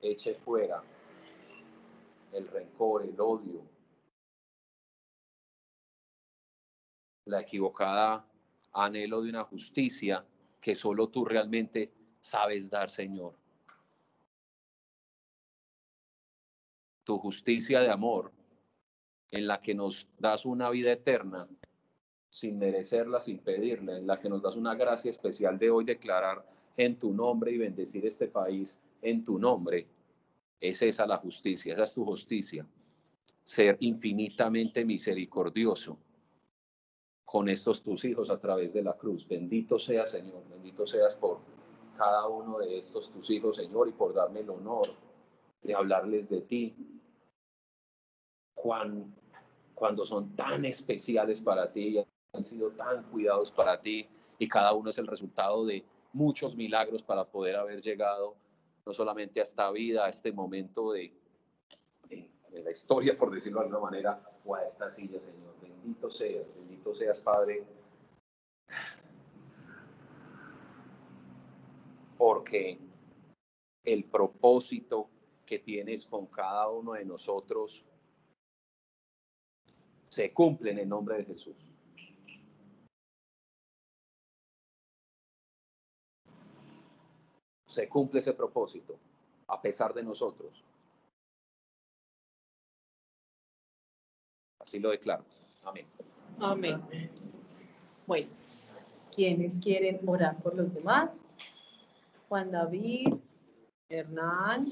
eche 0.01 0.35
fuera 0.35 0.83
el 2.33 2.49
rencor, 2.49 3.05
el 3.05 3.19
odio, 3.21 3.63
la 7.31 7.41
equivocada 7.41 8.27
anhelo 8.73 9.23
de 9.23 9.31
una 9.31 9.45
justicia 9.45 10.25
que 10.61 10.75
solo 10.75 11.09
tú 11.09 11.25
realmente 11.25 11.93
sabes 12.21 12.71
dar, 12.71 12.91
Señor. 12.91 13.35
Tu 17.05 17.19
justicia 17.19 17.81
de 17.81 17.91
amor, 17.91 18.31
en 19.31 19.47
la 19.47 19.61
que 19.61 19.75
nos 19.75 20.09
das 20.19 20.45
una 20.45 20.71
vida 20.71 20.93
eterna, 20.93 21.49
sin 22.29 22.59
merecerla, 22.59 23.21
sin 23.21 23.39
pedirla, 23.39 23.97
en 23.97 24.07
la 24.07 24.21
que 24.21 24.29
nos 24.29 24.43
das 24.43 24.57
una 24.57 24.75
gracia 24.75 25.11
especial 25.11 25.59
de 25.59 25.71
hoy 25.71 25.85
declarar 25.85 26.45
en 26.77 26.99
tu 26.99 27.13
nombre 27.13 27.53
y 27.53 27.59
bendecir 27.59 28.07
este 28.07 28.29
país 28.29 28.79
en 29.03 29.25
tu 29.25 29.39
nombre. 29.39 29.87
Es 30.61 30.83
esa 30.83 31.07
la 31.07 31.17
justicia, 31.17 31.73
esa 31.75 31.85
es 31.85 31.95
tu 31.95 32.05
justicia. 32.05 32.67
Ser 33.43 33.77
infinitamente 33.81 34.85
misericordioso 34.85 35.99
con 37.31 37.49
estos 37.49 37.81
tus 37.85 38.05
hijos 38.05 38.29
a 38.29 38.41
través 38.41 38.73
de 38.73 38.83
la 38.83 38.95
cruz. 38.95 39.27
Bendito 39.29 39.79
sea, 39.79 40.05
Señor, 40.05 40.43
bendito 40.51 40.85
seas 40.85 41.15
por 41.15 41.39
cada 41.97 42.27
uno 42.27 42.59
de 42.59 42.79
estos 42.79 43.13
tus 43.13 43.31
hijos, 43.31 43.55
Señor, 43.55 43.89
y 43.89 43.93
por 43.93 44.13
darme 44.13 44.41
el 44.41 44.51
honor 44.51 44.89
de 45.63 45.73
hablarles 45.73 46.29
de 46.29 46.41
ti. 46.41 46.75
Cuando, 48.53 49.07
cuando 49.77 50.05
son 50.05 50.35
tan 50.35 50.65
especiales 50.65 51.41
para 51.41 51.71
ti 51.71 51.99
y 51.99 52.05
han 52.33 52.45
sido 52.45 52.73
tan 52.73 53.05
cuidados 53.05 53.53
para 53.53 53.81
ti, 53.81 54.09
y 54.37 54.49
cada 54.49 54.73
uno 54.73 54.91
es 54.91 54.99
el 54.99 55.07
resultado 55.07 55.65
de 55.65 55.85
muchos 56.13 56.57
milagros 56.57 57.01
para 57.01 57.25
poder 57.25 57.55
haber 57.55 57.81
llegado 57.81 58.35
no 58.85 58.93
solamente 58.93 59.39
a 59.39 59.45
esta 59.45 59.71
vida, 59.71 60.07
a 60.07 60.09
este 60.09 60.33
momento 60.33 60.91
de, 60.91 61.13
en, 62.09 62.29
la 62.65 62.73
historia, 62.73 63.15
por 63.15 63.31
decirlo 63.31 63.61
de 63.61 63.67
alguna 63.67 63.85
manera, 63.85 64.21
o 64.45 64.57
a 64.57 64.65
esta 64.65 64.91
silla, 64.91 65.21
Señor. 65.21 65.50
Bendito 65.83 66.11
seas, 66.11 66.47
bendito 66.55 66.95
seas, 66.95 67.21
Padre. 67.21 67.65
Porque 72.19 72.79
el 73.85 74.05
propósito 74.05 75.09
que 75.47 75.59
tienes 75.59 76.05
con 76.05 76.27
cada 76.27 76.69
uno 76.69 76.93
de 76.93 77.05
nosotros 77.07 77.83
se 80.09 80.35
cumple 80.35 80.73
en 80.73 80.81
el 80.81 80.89
nombre 80.89 81.17
de 81.17 81.25
Jesús. 81.25 81.57
Se 87.67 87.89
cumple 87.89 88.21
ese 88.21 88.35
propósito 88.35 88.99
a 89.47 89.63
pesar 89.63 89.95
de 89.95 90.03
nosotros. 90.03 90.63
Así 94.59 94.79
lo 94.79 94.91
declaro. 94.91 95.25
Amén. 95.63 95.87
Amén. 96.41 96.81
Bueno, 98.07 98.29
¿quiénes 99.15 99.53
quieren 99.63 100.01
orar 100.07 100.37
por 100.43 100.55
los 100.55 100.73
demás? 100.75 101.11
Juan 102.29 102.51
David, 102.51 103.15
Hernán, 103.89 104.71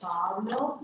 Pablo, 0.00 0.80